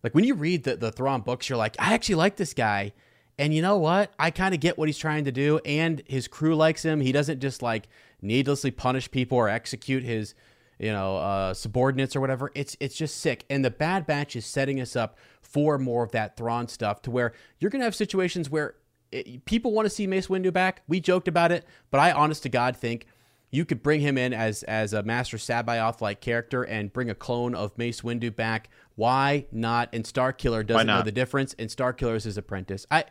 like 0.03 0.13
when 0.15 0.23
you 0.23 0.33
read 0.33 0.63
the 0.63 0.75
the 0.75 0.91
Thrawn 0.91 1.21
books, 1.21 1.49
you're 1.49 1.57
like, 1.57 1.75
I 1.79 1.93
actually 1.93 2.15
like 2.15 2.35
this 2.37 2.53
guy. 2.53 2.93
And 3.37 3.53
you 3.53 3.61
know 3.61 3.77
what? 3.77 4.13
I 4.19 4.29
kind 4.29 4.53
of 4.53 4.59
get 4.59 4.77
what 4.77 4.87
he's 4.87 4.97
trying 4.97 5.25
to 5.25 5.31
do, 5.31 5.59
and 5.65 6.03
his 6.05 6.27
crew 6.27 6.55
likes 6.55 6.83
him. 6.83 6.99
He 6.99 7.11
doesn't 7.11 7.39
just 7.39 7.61
like 7.61 7.87
needlessly 8.21 8.69
punish 8.69 9.09
people 9.09 9.37
or 9.37 9.49
execute 9.49 10.03
his 10.03 10.35
you 10.81 10.91
know, 10.91 11.17
uh, 11.17 11.53
subordinates 11.53 12.15
or 12.15 12.21
whatever. 12.21 12.51
It's 12.55 12.75
it's 12.79 12.95
just 12.95 13.17
sick. 13.17 13.45
And 13.49 13.63
the 13.63 13.69
Bad 13.69 14.07
Batch 14.07 14.35
is 14.35 14.45
setting 14.45 14.81
us 14.81 14.95
up 14.95 15.17
for 15.41 15.77
more 15.77 16.03
of 16.03 16.11
that 16.11 16.35
Thrawn 16.35 16.67
stuff, 16.67 17.03
to 17.03 17.11
where 17.11 17.33
you're 17.59 17.69
gonna 17.69 17.83
have 17.83 17.95
situations 17.95 18.49
where 18.49 18.75
it, 19.11 19.45
people 19.45 19.73
want 19.73 19.85
to 19.85 19.89
see 19.91 20.07
Mace 20.07 20.27
Windu 20.27 20.51
back. 20.51 20.81
We 20.87 20.99
joked 20.99 21.27
about 21.27 21.51
it, 21.51 21.65
but 21.91 21.99
I, 21.99 22.11
honest 22.11 22.43
to 22.43 22.49
God, 22.49 22.75
think 22.75 23.05
you 23.51 23.63
could 23.63 23.83
bring 23.83 24.01
him 24.01 24.17
in 24.17 24.33
as 24.33 24.63
as 24.63 24.93
a 24.93 25.03
Master 25.03 25.37
C'baoth 25.37 26.01
like 26.01 26.19
character 26.19 26.63
and 26.63 26.91
bring 26.91 27.11
a 27.11 27.15
clone 27.15 27.53
of 27.53 27.77
Mace 27.77 28.01
Windu 28.01 28.35
back. 28.35 28.69
Why 28.95 29.45
not? 29.51 29.89
And 29.93 30.03
Starkiller 30.03 30.65
doesn't 30.65 30.87
know 30.87 31.03
the 31.03 31.11
difference, 31.11 31.55
and 31.59 31.69
Starkiller 31.69 32.15
is 32.15 32.23
his 32.23 32.37
apprentice. 32.37 32.87
I 32.89 33.05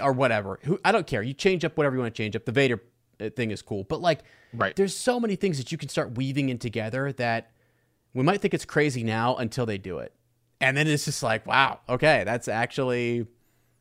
or 0.00 0.12
whatever. 0.12 0.58
Who 0.62 0.80
I 0.84 0.92
don't 0.92 1.06
care. 1.06 1.22
You 1.22 1.34
change 1.34 1.64
up 1.64 1.76
whatever 1.76 1.96
you 1.96 2.00
want 2.02 2.14
to 2.14 2.22
change 2.22 2.36
up. 2.36 2.44
The 2.44 2.52
Vader 2.52 2.80
thing 3.28 3.50
is 3.50 3.60
cool. 3.60 3.84
But 3.84 4.00
like, 4.00 4.20
right. 4.54 4.74
there's 4.74 4.96
so 4.96 5.20
many 5.20 5.36
things 5.36 5.58
that 5.58 5.70
you 5.70 5.78
can 5.78 5.88
start 5.88 6.16
weaving 6.16 6.48
in 6.48 6.58
together 6.58 7.12
that 7.12 7.50
we 8.14 8.22
might 8.22 8.40
think 8.40 8.54
it's 8.54 8.64
crazy 8.64 9.04
now 9.04 9.36
until 9.36 9.66
they 9.66 9.78
do 9.78 9.98
it. 9.98 10.14
And 10.60 10.76
then 10.76 10.86
it's 10.86 11.04
just 11.04 11.22
like, 11.22 11.46
wow, 11.46 11.80
okay, 11.88 12.22
that's 12.24 12.48
actually 12.48 13.26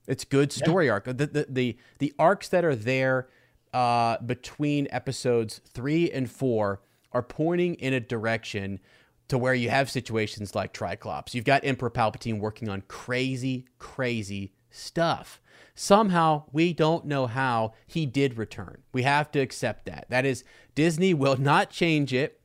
it's 0.08 0.26
good 0.26 0.52
story 0.52 0.88
yeah. 0.88 0.94
arc. 0.94 1.06
The, 1.06 1.14
the, 1.14 1.46
the 1.50 1.78
the 2.00 2.14
arcs 2.18 2.50
that 2.50 2.66
are 2.66 2.76
there 2.76 3.30
uh, 3.74 4.18
between 4.20 4.88
episodes 4.92 5.62
three 5.74 6.12
and 6.12 6.30
four 6.30 6.82
are 7.12 7.24
pointing 7.24 7.76
in 7.76 7.94
a 7.94 8.00
direction 8.00 8.80
to 9.28 9.38
where 9.38 9.54
you 9.54 9.70
have 9.70 9.90
situations 9.90 10.56
like 10.56 10.74
Triclops. 10.74 11.34
You've 11.34 11.46
got 11.46 11.64
Emperor 11.64 11.92
Palpatine 11.92 12.40
working 12.40 12.70
on 12.70 12.82
crazy, 12.88 13.66
crazy 13.78 14.54
stuff. 14.72 15.42
Somehow, 15.82 16.44
we 16.52 16.74
don't 16.74 17.06
know 17.06 17.26
how 17.26 17.72
he 17.88 18.06
did 18.06 18.38
return. 18.38 18.84
We 18.92 19.04
have 19.04 19.32
to 19.32 19.40
accept 19.40 19.86
that. 19.86 20.08
That 20.10 20.26
is, 20.26 20.44
Disney 20.76 21.14
will 21.14 21.38
not 21.38 21.70
change 21.70 22.14
it. 22.14 22.42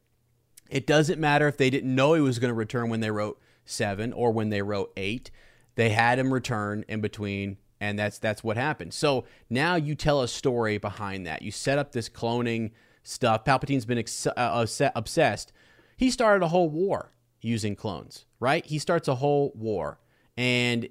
It 0.71 0.87
doesn't 0.87 1.19
matter 1.19 1.49
if 1.49 1.57
they 1.57 1.69
didn't 1.69 1.93
know 1.93 2.15
he 2.15 2.21
was 2.21 2.39
going 2.39 2.51
to 2.51 2.55
return 2.55 2.91
when 2.91 3.01
they 3.01 3.11
wrote 3.11 3.41
seven 3.65 4.13
or 4.13 4.31
when 4.31 4.51
they 4.51 4.63
wrote 4.63 4.93
eight. 4.97 5.33
They 5.75 5.89
had 5.91 6.21
him 6.21 6.33
return 6.33 6.85
in 6.87 7.01
between, 7.01 7.57
and 7.81 7.99
that's 7.99 8.21
that's 8.21 8.45
what 8.45 8.57
happened. 8.57 8.95
So 8.95 9.25
now 9.51 9.75
you 9.75 9.97
tell 9.97 10.23
a 10.23 10.29
story 10.29 10.79
behind 10.79 11.27
that. 11.27 11.43
You 11.43 11.51
set 11.51 11.77
up 11.77 11.91
this 11.91 12.09
cloning 12.09 12.71
stuff. 13.03 13.45
Palpatine's 13.45 13.85
been 13.85 13.99
ex- 13.99 14.29
uh, 14.29 14.67
obsessed. 14.95 15.53
He 15.97 16.13
started 16.13 16.45
a 16.45 16.49
whole 16.51 16.71
war 16.71 17.11
using 17.41 17.75
clones, 17.75 18.27
right? 18.39 18.65
He 18.65 18.79
starts 18.79 19.09
a 19.09 19.17
whole 19.17 19.51
war, 19.57 19.99
and 20.37 20.89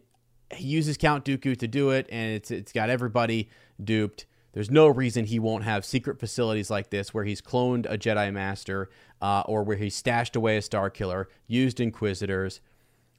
he 0.56 0.68
uses 0.68 0.98
Count 0.98 1.26
Dooku 1.26 1.58
to 1.58 1.68
do 1.68 1.92
it, 1.92 2.08
and 2.12 2.34
it's 2.34 2.52
it's 2.52 2.72
got 2.72 2.90
everybody 2.90 3.50
duped. 3.84 4.26
There's 4.54 4.70
no 4.70 4.88
reason 4.88 5.26
he 5.26 5.40
won't 5.40 5.64
have 5.64 5.84
secret 5.84 6.20
facilities 6.20 6.70
like 6.70 6.92
this 6.92 7.14
where 7.14 7.24
he's 7.24 7.42
cloned 7.42 7.88
a 7.90 7.98
Jedi 7.98 8.32
Master 8.32 8.90
uh, 9.22 9.42
or 9.48 9.64
where 9.64 9.78
he's 9.78 9.96
stashed 9.96 10.36
away 10.36 10.58
a 10.58 10.62
Star 10.62 10.92
Killer, 10.92 11.28
used 11.48 11.80
Inquisitors, 11.80 12.62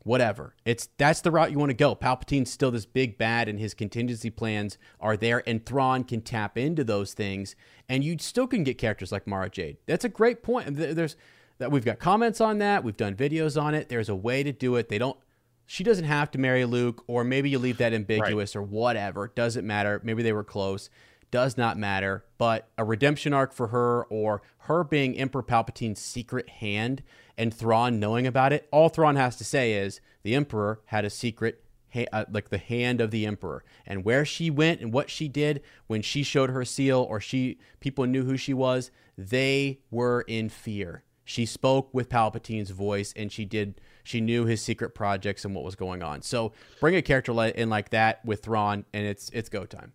whatever. 0.04 0.54
It's 0.64 0.88
that's 0.96 1.20
the 1.22 1.32
route 1.32 1.50
you 1.50 1.58
want 1.58 1.70
to 1.70 1.74
go. 1.74 1.96
Palpatine's 1.96 2.52
still 2.52 2.70
this 2.70 2.86
big 2.86 3.18
bad, 3.18 3.48
and 3.48 3.58
his 3.58 3.74
contingency 3.74 4.30
plans 4.30 4.78
are 5.00 5.16
there, 5.16 5.42
and 5.46 5.66
Thrawn 5.66 6.04
can 6.04 6.20
tap 6.20 6.56
into 6.56 6.84
those 6.84 7.14
things, 7.14 7.56
and 7.88 8.04
you 8.04 8.16
still 8.20 8.46
can 8.46 8.62
get 8.62 8.78
characters 8.78 9.10
like 9.10 9.26
Mara 9.26 9.50
Jade. 9.50 9.78
That's 9.86 10.04
a 10.04 10.08
great 10.08 10.42
point. 10.42 10.76
There's 10.76 11.16
that 11.58 11.72
we've 11.72 11.84
got 11.84 11.98
comments 11.98 12.40
on 12.40 12.58
that. 12.58 12.84
We've 12.84 12.96
done 12.96 13.14
videos 13.14 13.60
on 13.60 13.74
it. 13.74 13.88
There's 13.88 14.08
a 14.08 14.14
way 14.14 14.42
to 14.42 14.52
do 14.52 14.76
it. 14.76 14.88
They 14.88 14.98
don't. 14.98 15.18
She 15.66 15.82
doesn't 15.84 16.04
have 16.04 16.30
to 16.32 16.38
marry 16.38 16.64
Luke, 16.64 17.04
or 17.06 17.24
maybe 17.24 17.48
you 17.50 17.58
leave 17.58 17.78
that 17.78 17.94
ambiguous, 17.94 18.54
right. 18.54 18.60
or 18.60 18.64
whatever. 18.64 19.28
Doesn't 19.34 19.66
matter. 19.66 20.00
Maybe 20.04 20.22
they 20.22 20.32
were 20.32 20.44
close 20.44 20.90
does 21.34 21.58
not 21.58 21.76
matter, 21.76 22.24
but 22.38 22.68
a 22.78 22.84
redemption 22.84 23.32
arc 23.32 23.52
for 23.52 23.66
her 23.66 24.04
or 24.04 24.40
her 24.58 24.84
being 24.84 25.18
Emperor 25.18 25.42
Palpatine's 25.42 25.98
secret 25.98 26.48
hand 26.48 27.02
and 27.36 27.52
Thrawn 27.52 27.98
knowing 27.98 28.24
about 28.24 28.52
it, 28.52 28.68
all 28.70 28.88
Thrawn 28.88 29.16
has 29.16 29.34
to 29.38 29.44
say 29.44 29.72
is 29.72 30.00
the 30.22 30.36
Emperor 30.36 30.80
had 30.84 31.04
a 31.04 31.10
secret 31.10 31.64
uh, 32.12 32.24
like 32.30 32.50
the 32.50 32.58
hand 32.58 33.00
of 33.00 33.10
the 33.10 33.26
emperor 33.26 33.64
and 33.86 34.04
where 34.04 34.24
she 34.24 34.48
went 34.48 34.80
and 34.80 34.92
what 34.92 35.10
she 35.10 35.26
did 35.26 35.60
when 35.88 36.02
she 36.02 36.22
showed 36.22 36.50
her 36.50 36.64
seal 36.64 37.04
or 37.08 37.20
she 37.20 37.58
people 37.78 38.04
knew 38.04 38.24
who 38.24 38.36
she 38.36 38.52
was 38.52 38.90
they 39.16 39.78
were 39.92 40.22
in 40.22 40.48
fear 40.48 41.04
she 41.24 41.46
spoke 41.46 41.94
with 41.94 42.08
palpatine's 42.08 42.70
voice 42.70 43.12
and 43.14 43.30
she 43.30 43.44
did 43.44 43.80
she 44.04 44.20
knew 44.20 44.44
his 44.44 44.62
secret 44.62 44.94
projects 44.94 45.44
and 45.44 45.54
what 45.54 45.64
was 45.64 45.74
going 45.74 46.02
on 46.02 46.22
so 46.22 46.52
bring 46.80 46.94
a 46.94 47.02
character 47.02 47.32
in 47.32 47.68
like 47.68 47.90
that 47.90 48.24
with 48.24 48.44
Thrawn 48.44 48.84
and 48.92 49.04
it's 49.04 49.28
it's 49.32 49.48
go 49.48 49.64
time 49.64 49.92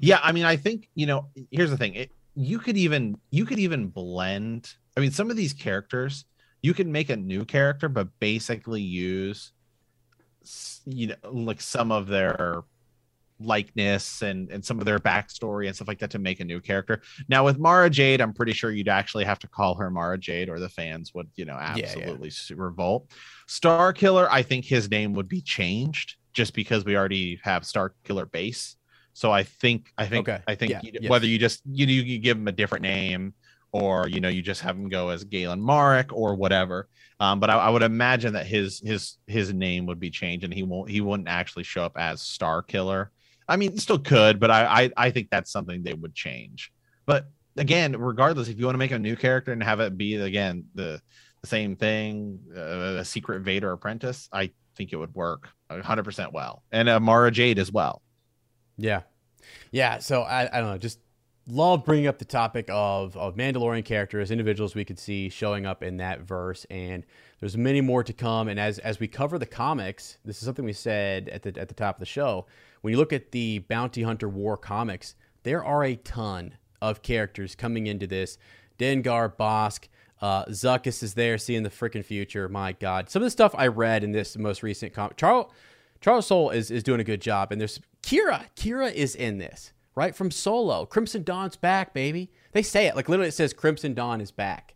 yeah, 0.00 0.20
I 0.22 0.32
mean, 0.32 0.44
I 0.44 0.56
think 0.56 0.88
you 0.94 1.06
know. 1.06 1.28
Here's 1.50 1.70
the 1.70 1.76
thing: 1.76 1.94
it, 1.94 2.10
you 2.34 2.58
could 2.58 2.76
even 2.76 3.18
you 3.30 3.44
could 3.44 3.58
even 3.58 3.88
blend. 3.88 4.74
I 4.96 5.00
mean, 5.00 5.10
some 5.10 5.30
of 5.30 5.36
these 5.36 5.52
characters 5.52 6.24
you 6.62 6.74
can 6.74 6.90
make 6.92 7.10
a 7.10 7.16
new 7.16 7.44
character, 7.44 7.88
but 7.88 8.08
basically 8.20 8.82
use 8.82 9.52
you 10.84 11.08
know 11.08 11.14
like 11.30 11.60
some 11.60 11.90
of 11.90 12.06
their 12.06 12.64
likeness 13.40 14.22
and 14.22 14.50
and 14.50 14.64
some 14.64 14.78
of 14.78 14.84
their 14.84 14.98
backstory 14.98 15.66
and 15.66 15.74
stuff 15.74 15.88
like 15.88 15.98
that 15.98 16.10
to 16.10 16.18
make 16.18 16.40
a 16.40 16.44
new 16.44 16.60
character. 16.60 17.02
Now 17.28 17.44
with 17.44 17.58
Mara 17.58 17.90
Jade, 17.90 18.20
I'm 18.20 18.32
pretty 18.32 18.52
sure 18.52 18.70
you'd 18.70 18.88
actually 18.88 19.24
have 19.24 19.38
to 19.40 19.48
call 19.48 19.74
her 19.76 19.90
Mara 19.90 20.18
Jade, 20.18 20.48
or 20.48 20.58
the 20.58 20.68
fans 20.68 21.12
would 21.14 21.28
you 21.36 21.44
know 21.44 21.56
absolutely 21.58 22.28
yeah, 22.28 22.56
yeah. 22.56 22.62
revolt. 22.62 23.10
Star 23.46 23.92
Killer, 23.92 24.28
I 24.30 24.42
think 24.42 24.64
his 24.64 24.90
name 24.90 25.14
would 25.14 25.28
be 25.28 25.40
changed 25.40 26.16
just 26.32 26.54
because 26.54 26.84
we 26.84 26.96
already 26.96 27.40
have 27.42 27.64
Star 27.64 27.94
Killer 28.04 28.26
base. 28.26 28.76
So 29.12 29.30
I 29.30 29.44
think 29.44 29.92
I 29.96 30.06
think 30.06 30.28
okay. 30.28 30.42
I 30.46 30.54
think 30.54 30.72
yeah. 30.72 30.80
you, 30.82 30.92
yes. 31.00 31.10
whether 31.10 31.26
you 31.26 31.38
just 31.38 31.62
you 31.64 31.86
you 31.86 32.18
give 32.18 32.36
him 32.36 32.48
a 32.48 32.52
different 32.52 32.82
name 32.82 33.34
or 33.72 34.08
you 34.08 34.20
know 34.20 34.28
you 34.28 34.42
just 34.42 34.60
have 34.60 34.76
him 34.76 34.88
go 34.88 35.08
as 35.08 35.24
Galen 35.24 35.60
Marek 35.60 36.12
or 36.12 36.34
whatever. 36.34 36.88
Um, 37.20 37.40
but 37.40 37.48
I, 37.48 37.54
I, 37.54 37.70
would 37.70 37.82
imagine 37.82 38.32
that 38.34 38.46
his 38.46 38.80
his 38.84 39.18
his 39.26 39.52
name 39.52 39.86
would 39.86 40.00
be 40.00 40.10
changed 40.10 40.44
and 40.44 40.52
he 40.52 40.62
won't 40.62 40.90
he 40.90 41.00
wouldn't 41.00 41.28
actually 41.28 41.62
show 41.62 41.84
up 41.84 41.96
as 41.96 42.22
Star 42.22 42.62
Killer. 42.62 43.10
I 43.48 43.56
mean, 43.56 43.76
still 43.78 43.98
could, 43.98 44.40
but 44.40 44.50
I, 44.50 44.84
I 44.84 44.90
I 44.96 45.10
think 45.10 45.28
that's 45.30 45.50
something 45.50 45.82
they 45.82 45.94
would 45.94 46.14
change. 46.14 46.72
But 47.06 47.28
again, 47.56 47.96
regardless, 47.96 48.48
if 48.48 48.58
you 48.58 48.64
want 48.64 48.74
to 48.74 48.78
make 48.78 48.90
a 48.90 48.98
new 48.98 49.16
character 49.16 49.52
and 49.52 49.62
have 49.62 49.80
it 49.80 49.96
be 49.96 50.16
again 50.16 50.64
the 50.74 51.00
the 51.40 51.46
same 51.46 51.76
thing, 51.76 52.40
uh, 52.56 53.00
a 53.00 53.04
secret 53.04 53.42
Vader 53.42 53.72
apprentice, 53.72 54.28
I 54.32 54.50
think 54.76 54.92
it 54.92 54.96
would 54.96 55.14
work 55.14 55.50
100% 55.70 56.32
well, 56.32 56.62
and 56.72 56.88
uh, 56.88 56.98
Mara 57.00 57.30
Jade 57.30 57.58
as 57.58 57.70
well. 57.70 58.00
Yeah. 58.76 59.02
Yeah. 59.70 59.98
So 59.98 60.22
I, 60.22 60.48
I 60.52 60.60
don't 60.60 60.70
know. 60.70 60.78
Just 60.78 61.00
love 61.46 61.84
bringing 61.84 62.06
up 62.06 62.18
the 62.18 62.24
topic 62.24 62.66
of, 62.70 63.16
of 63.16 63.36
Mandalorian 63.36 63.84
characters, 63.84 64.30
individuals 64.30 64.74
we 64.74 64.84
could 64.84 64.98
see 64.98 65.28
showing 65.28 65.66
up 65.66 65.82
in 65.82 65.98
that 65.98 66.22
verse. 66.22 66.64
And 66.70 67.04
there's 67.40 67.56
many 67.56 67.80
more 67.80 68.02
to 68.02 68.12
come. 68.12 68.48
And 68.48 68.58
as, 68.58 68.78
as 68.78 68.98
we 68.98 69.08
cover 69.08 69.38
the 69.38 69.46
comics, 69.46 70.18
this 70.24 70.38
is 70.38 70.44
something 70.44 70.64
we 70.64 70.72
said 70.72 71.28
at 71.28 71.42
the, 71.42 71.60
at 71.60 71.68
the 71.68 71.74
top 71.74 71.96
of 71.96 72.00
the 72.00 72.06
show. 72.06 72.46
When 72.84 72.92
you 72.92 72.98
look 72.98 73.14
at 73.14 73.32
the 73.32 73.60
Bounty 73.60 74.02
Hunter 74.02 74.28
War 74.28 74.58
comics, 74.58 75.14
there 75.42 75.64
are 75.64 75.82
a 75.82 75.96
ton 75.96 76.58
of 76.82 77.00
characters 77.00 77.54
coming 77.54 77.86
into 77.86 78.06
this. 78.06 78.36
Dengar, 78.78 79.34
Bosk, 79.34 79.88
uh, 80.20 80.44
Zuckuss 80.50 81.02
is 81.02 81.14
there 81.14 81.38
seeing 81.38 81.62
the 81.62 81.70
freaking 81.70 82.04
future. 82.04 82.46
My 82.46 82.72
God. 82.72 83.08
Some 83.08 83.22
of 83.22 83.24
the 83.24 83.30
stuff 83.30 83.54
I 83.56 83.68
read 83.68 84.04
in 84.04 84.12
this 84.12 84.36
most 84.36 84.62
recent 84.62 84.92
comic. 84.92 85.16
Charles, 85.16 85.50
Charles 86.02 86.26
Soule 86.26 86.50
is, 86.50 86.70
is 86.70 86.82
doing 86.82 87.00
a 87.00 87.04
good 87.04 87.22
job. 87.22 87.52
And 87.52 87.58
there's 87.58 87.80
Qi'ra. 88.02 88.48
Qi'ra 88.54 88.92
is 88.92 89.14
in 89.16 89.38
this, 89.38 89.72
right? 89.94 90.14
From 90.14 90.30
Solo. 90.30 90.84
Crimson 90.84 91.22
Dawn's 91.22 91.56
back, 91.56 91.94
baby. 91.94 92.30
They 92.52 92.60
say 92.60 92.86
it. 92.86 92.96
Like 92.96 93.08
literally 93.08 93.28
it 93.28 93.34
says 93.34 93.54
Crimson 93.54 93.94
Dawn 93.94 94.20
is 94.20 94.30
back. 94.30 94.74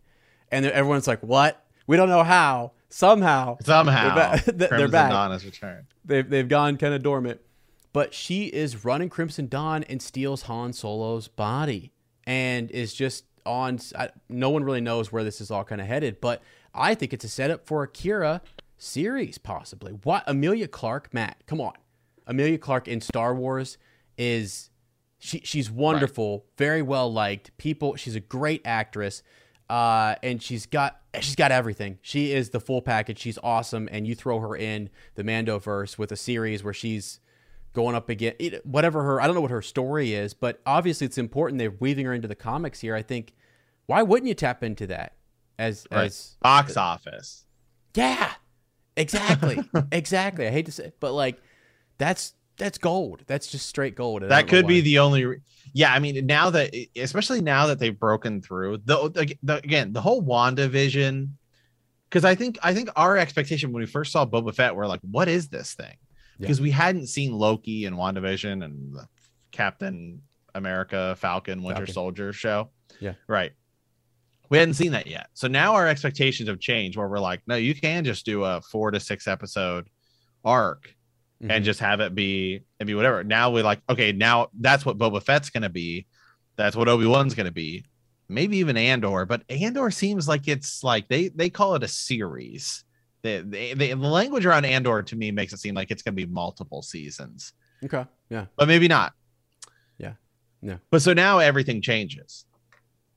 And 0.51 0.65
everyone's 0.65 1.05
like, 1.05 1.21
what? 1.21 1.63
We 1.85 1.95
don't 1.95 2.09
know 2.09 2.23
how. 2.23 2.71
Somehow. 2.89 3.59
Somehow. 3.63 4.15
They're, 4.15 4.41
ba- 4.41 4.51
they're 4.57 4.67
Crimson 4.67 4.91
back. 4.91 5.11
Dawn 5.11 5.29
has 5.29 5.45
returned. 5.45 5.85
They've, 6.03 6.27
they've 6.27 6.49
gone 6.49 6.77
kind 6.77 6.95
of 6.95 7.03
dormant. 7.03 7.41
But 7.91 8.13
she 8.13 8.45
is 8.45 8.85
running 8.85 9.09
Crimson 9.09 9.47
Dawn 9.47 9.83
and 9.83 10.01
steals 10.01 10.43
Han 10.43 10.73
Solo's 10.73 11.27
body 11.27 11.91
and 12.25 12.69
is 12.71 12.93
just 12.93 13.25
on. 13.45 13.79
I, 13.97 14.09
no 14.29 14.49
one 14.49 14.63
really 14.63 14.81
knows 14.81 15.11
where 15.11 15.23
this 15.23 15.41
is 15.41 15.49
all 15.49 15.63
kind 15.63 15.81
of 15.81 15.87
headed, 15.87 16.21
but 16.21 16.41
I 16.73 16.95
think 16.95 17.13
it's 17.13 17.25
a 17.25 17.29
setup 17.29 17.65
for 17.65 17.83
a 17.83 17.87
Qi'ra 17.87 18.41
series, 18.77 19.37
possibly. 19.37 19.93
What? 20.03 20.23
Emilia 20.27 20.67
Clarke, 20.67 21.13
Matt, 21.13 21.43
come 21.45 21.59
on. 21.59 21.73
Emilia 22.27 22.57
Clarke 22.57 22.87
in 22.87 23.01
Star 23.01 23.33
Wars 23.33 23.77
is 24.17 24.69
she 25.17 25.41
she's 25.43 25.69
wonderful, 25.69 26.37
right. 26.37 26.43
very 26.57 26.81
well 26.81 27.11
liked. 27.11 27.55
People, 27.57 27.95
she's 27.95 28.15
a 28.15 28.19
great 28.19 28.61
actress, 28.65 29.23
uh, 29.69 30.15
and 30.23 30.41
she's 30.41 30.65
got 30.65 31.01
she's 31.19 31.35
got 31.35 31.51
everything. 31.51 31.99
She 32.01 32.31
is 32.31 32.51
the 32.51 32.59
full 32.59 32.81
package. 32.81 33.19
She's 33.19 33.37
awesome, 33.43 33.89
and 33.91 34.07
you 34.07 34.15
throw 34.15 34.39
her 34.39 34.55
in 34.55 34.89
the 35.15 35.23
Mandoverse 35.23 35.97
with 35.97 36.11
a 36.11 36.15
series 36.15 36.63
where 36.63 36.73
she's 36.73 37.19
going 37.79 37.95
up 37.95 38.09
again, 38.09 38.33
whatever 38.65 39.03
her. 39.03 39.21
I 39.21 39.25
don't 39.25 39.35
know 39.35 39.41
what 39.41 39.51
her 39.51 39.61
story 39.61 40.13
is, 40.13 40.33
but 40.33 40.59
obviously 40.65 41.05
it's 41.05 41.17
important. 41.17 41.59
They're 41.59 41.71
weaving 41.71 42.05
her 42.07 42.13
into 42.13 42.27
the 42.27 42.35
comics 42.35 42.81
here. 42.81 42.93
I 42.93 43.01
think. 43.01 43.33
Why 43.85 44.03
wouldn't 44.03 44.27
you 44.27 44.35
tap 44.35 44.63
into 44.63 44.85
that 44.87 45.15
as 45.57 45.87
right. 45.89 46.05
as 46.05 46.35
box 46.41 46.75
office? 46.77 47.45
Yeah, 47.95 48.31
exactly, 48.95 49.63
exactly. 49.91 50.45
I 50.45 50.51
hate 50.51 50.65
to 50.65 50.71
say, 50.71 50.85
it, 50.85 50.97
but 50.99 51.13
like 51.13 51.41
that's 51.97 52.33
that's 52.57 52.77
gold. 52.77 53.23
That's 53.27 53.47
just 53.47 53.65
straight 53.65 53.95
gold. 53.95 54.23
That 54.23 54.49
could 54.49 54.67
be 54.67 54.81
the 54.81 54.99
only. 54.99 55.25
Re- 55.25 55.39
yeah, 55.73 55.93
I 55.93 55.99
mean, 55.99 56.25
now 56.25 56.49
that 56.49 56.75
especially 56.97 57.41
now 57.41 57.67
that 57.67 57.79
they've 57.79 57.97
broken 57.97 58.41
through 58.41 58.81
the, 58.83 59.35
the 59.41 59.55
again 59.55 59.93
the 59.93 60.01
whole 60.01 60.21
WandaVision, 60.21 61.29
because 62.09 62.25
I 62.25 62.35
think 62.35 62.59
I 62.61 62.73
think 62.73 62.89
our 62.97 63.17
expectation 63.17 63.71
when 63.71 63.79
we 63.81 63.87
first 63.87 64.11
saw 64.11 64.25
Boba 64.25 64.53
Fett, 64.53 64.75
we're 64.75 64.85
like, 64.85 65.01
what 65.09 65.29
is 65.29 65.47
this 65.47 65.73
thing? 65.73 65.95
Because 66.39 66.59
yeah. 66.59 66.63
we 66.63 66.71
hadn't 66.71 67.07
seen 67.07 67.33
Loki 67.33 67.85
and 67.85 67.95
WandaVision 67.95 68.63
and 68.63 68.93
the 68.93 69.07
Captain 69.51 70.21
America, 70.55 71.15
Falcon, 71.19 71.63
Winter 71.63 71.81
Falcon. 71.81 71.93
Soldier 71.93 72.33
show. 72.33 72.69
Yeah, 72.99 73.13
right. 73.27 73.51
We 74.49 74.57
hadn't 74.57 74.73
seen 74.75 74.93
that 74.93 75.07
yet. 75.07 75.27
So 75.33 75.47
now 75.47 75.75
our 75.75 75.87
expectations 75.87 76.49
have 76.49 76.59
changed 76.59 76.97
where 76.97 77.07
we're 77.07 77.19
like, 77.19 77.41
no, 77.45 77.55
you 77.55 77.75
can 77.75 78.03
just 78.03 78.25
do 78.25 78.43
a 78.43 78.61
four 78.61 78.89
to 78.91 78.99
six 78.99 79.27
episode 79.27 79.87
arc 80.43 80.95
mm-hmm. 81.41 81.51
and 81.51 81.63
just 81.65 81.79
have 81.79 81.99
it 81.99 82.15
be 82.15 82.61
and 82.79 82.87
be 82.87 82.95
whatever. 82.95 83.23
Now 83.23 83.51
we're 83.51 83.63
like, 83.63 83.81
okay, 83.89 84.11
now 84.11 84.47
that's 84.59 84.85
what 84.85 84.97
Boba 84.97 85.21
Fett's 85.23 85.49
gonna 85.49 85.69
be. 85.69 86.07
That's 86.55 86.75
what 86.75 86.89
Obi 86.89 87.05
Wan's 87.05 87.35
gonna 87.35 87.51
be. 87.51 87.85
Maybe 88.27 88.57
even 88.57 88.77
Andor, 88.77 89.25
but 89.25 89.43
Andor 89.49 89.91
seems 89.91 90.27
like 90.27 90.47
it's 90.47 90.83
like 90.83 91.07
they 91.07 91.29
they 91.29 91.49
call 91.49 91.75
it 91.75 91.83
a 91.83 91.87
series. 91.87 92.83
The, 93.21 93.41
the, 93.41 93.73
the 93.73 93.95
language 93.95 94.45
around 94.45 94.65
Andor 94.65 95.03
to 95.03 95.15
me 95.15 95.31
makes 95.31 95.51
it 95.51 95.59
seem 95.59 95.75
like 95.75 95.91
it's 95.91 96.01
going 96.01 96.15
to 96.15 96.25
be 96.25 96.31
multiple 96.31 96.81
seasons. 96.81 97.53
Okay. 97.83 98.05
Yeah. 98.29 98.45
But 98.55 98.67
maybe 98.67 98.87
not. 98.87 99.13
Yeah. 99.97 100.13
Yeah. 100.61 100.77
But 100.89 101.01
so 101.01 101.13
now 101.13 101.39
everything 101.39 101.81
changes. 101.81 102.45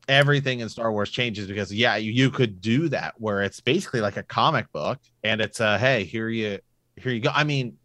Everything 0.09 0.61
in 0.61 0.69
Star 0.69 0.91
Wars 0.91 1.11
changes 1.11 1.47
because 1.47 1.73
yeah, 1.73 1.97
you, 1.97 2.11
you 2.11 2.31
could 2.31 2.61
do 2.61 2.89
that 2.89 3.15
where 3.19 3.43
it's 3.43 3.61
basically 3.61 4.01
like 4.01 4.17
a 4.17 4.25
comic 4.25 4.71
book 4.73 4.99
and 5.23 5.41
it's 5.41 5.61
a 5.61 5.79
hey, 5.79 6.05
here 6.05 6.29
you 6.29 6.59
here 6.97 7.13
you 7.13 7.21
go. 7.21 7.31
I 7.33 7.45
mean, 7.45 7.77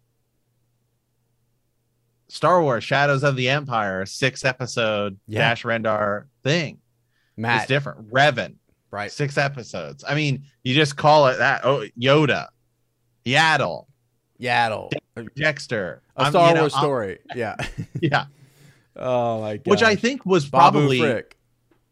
Star 2.28 2.60
Wars 2.60 2.82
Shadows 2.82 3.22
of 3.22 3.36
the 3.36 3.48
Empire 3.48 4.04
six 4.06 4.44
episode 4.44 5.18
yeah. 5.28 5.50
Dash 5.50 5.62
Rendar 5.62 6.24
thing. 6.42 6.78
Matt. 7.36 7.60
It's 7.60 7.68
different. 7.68 8.10
Revan. 8.10 8.56
Right. 8.90 9.10
Six 9.12 9.36
episodes. 9.36 10.04
I 10.08 10.14
mean, 10.14 10.44
you 10.64 10.74
just 10.74 10.96
call 10.96 11.26
it 11.28 11.38
that. 11.38 11.60
Oh, 11.64 11.84
Yoda. 12.00 12.48
Yaddle. 13.26 13.86
Yaddle. 14.40 14.90
Dexter. 15.36 16.02
A 16.16 16.22
I'm- 16.22 16.32
Star 16.32 16.48
you 16.48 16.54
know, 16.54 16.60
Wars 16.62 16.74
I'm- 16.74 16.82
story. 16.82 17.18
Yeah. 17.34 17.56
Yeah. 18.00 18.26
oh 18.96 19.40
my 19.40 19.56
god. 19.58 19.66
Which 19.70 19.82
I 19.82 19.94
think 19.96 20.24
was 20.24 20.44
Babu 20.48 20.78
probably 20.78 20.98
Frik. 21.00 21.32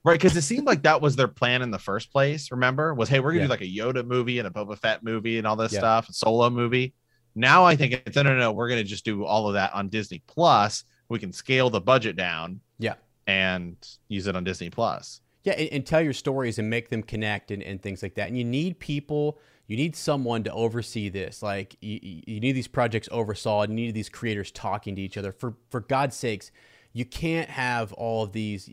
right 0.04 0.14
because 0.20 0.36
it 0.36 0.42
seemed 0.42 0.66
like 0.66 0.82
that 0.84 1.00
was 1.00 1.16
their 1.16 1.28
plan 1.28 1.62
in 1.62 1.70
the 1.70 1.78
first 1.78 2.12
place. 2.12 2.50
Remember, 2.50 2.94
was 2.94 3.08
hey, 3.08 3.20
we're 3.20 3.32
gonna 3.32 3.40
Yeah. 3.42 3.46
do 3.46 3.50
like 3.50 3.60
a 3.60 3.64
Yoda 4.02 4.06
movie 4.06 4.38
and 4.38 4.46
a 4.48 4.50
Boba 4.50 4.78
Fett 4.78 5.02
movie 5.02 5.38
and 5.38 5.46
all 5.46 5.56
this 5.56 5.72
Yeah. 5.72 5.80
stuff, 5.80 6.08
a 6.08 6.12
solo 6.12 6.48
movie. 6.50 6.94
Now 7.34 7.64
I 7.64 7.76
think 7.76 7.92
it's 8.06 8.16
no, 8.16 8.22
no, 8.22 8.36
no. 8.38 8.52
We're 8.52 8.68
gonna 8.68 8.84
just 8.84 9.04
do 9.04 9.24
all 9.24 9.48
of 9.48 9.54
that 9.54 9.74
on 9.74 9.88
Disney 9.88 10.22
Plus. 10.26 10.84
We 11.08 11.18
can 11.18 11.32
scale 11.32 11.68
the 11.70 11.80
budget 11.80 12.16
down. 12.16 12.60
Yeah. 12.78 12.94
and 13.28 13.76
use 14.08 14.28
it 14.28 14.36
on 14.36 14.44
Disney 14.44 14.70
Plus. 14.70 15.20
Yeah, 15.46 15.52
and, 15.52 15.68
and 15.70 15.86
tell 15.86 16.00
your 16.02 16.12
stories 16.12 16.58
and 16.58 16.68
make 16.68 16.88
them 16.90 17.04
connect 17.04 17.52
and, 17.52 17.62
and 17.62 17.80
things 17.80 18.02
like 18.02 18.16
that. 18.16 18.26
And 18.26 18.36
you 18.36 18.44
need 18.44 18.80
people, 18.80 19.38
you 19.68 19.76
need 19.76 19.94
someone 19.94 20.42
to 20.42 20.52
oversee 20.52 21.08
this. 21.08 21.40
Like 21.40 21.76
you, 21.80 22.00
you 22.02 22.40
need 22.40 22.52
these 22.52 22.66
projects 22.66 23.08
oversaw. 23.12 23.62
You 23.62 23.72
need 23.74 23.94
these 23.94 24.08
creators 24.08 24.50
talking 24.50 24.96
to 24.96 25.00
each 25.02 25.16
other. 25.16 25.30
For 25.30 25.54
for 25.70 25.80
God's 25.80 26.16
sakes, 26.16 26.50
you 26.92 27.04
can't 27.04 27.48
have 27.48 27.92
all 27.92 28.24
of 28.24 28.32
these. 28.32 28.68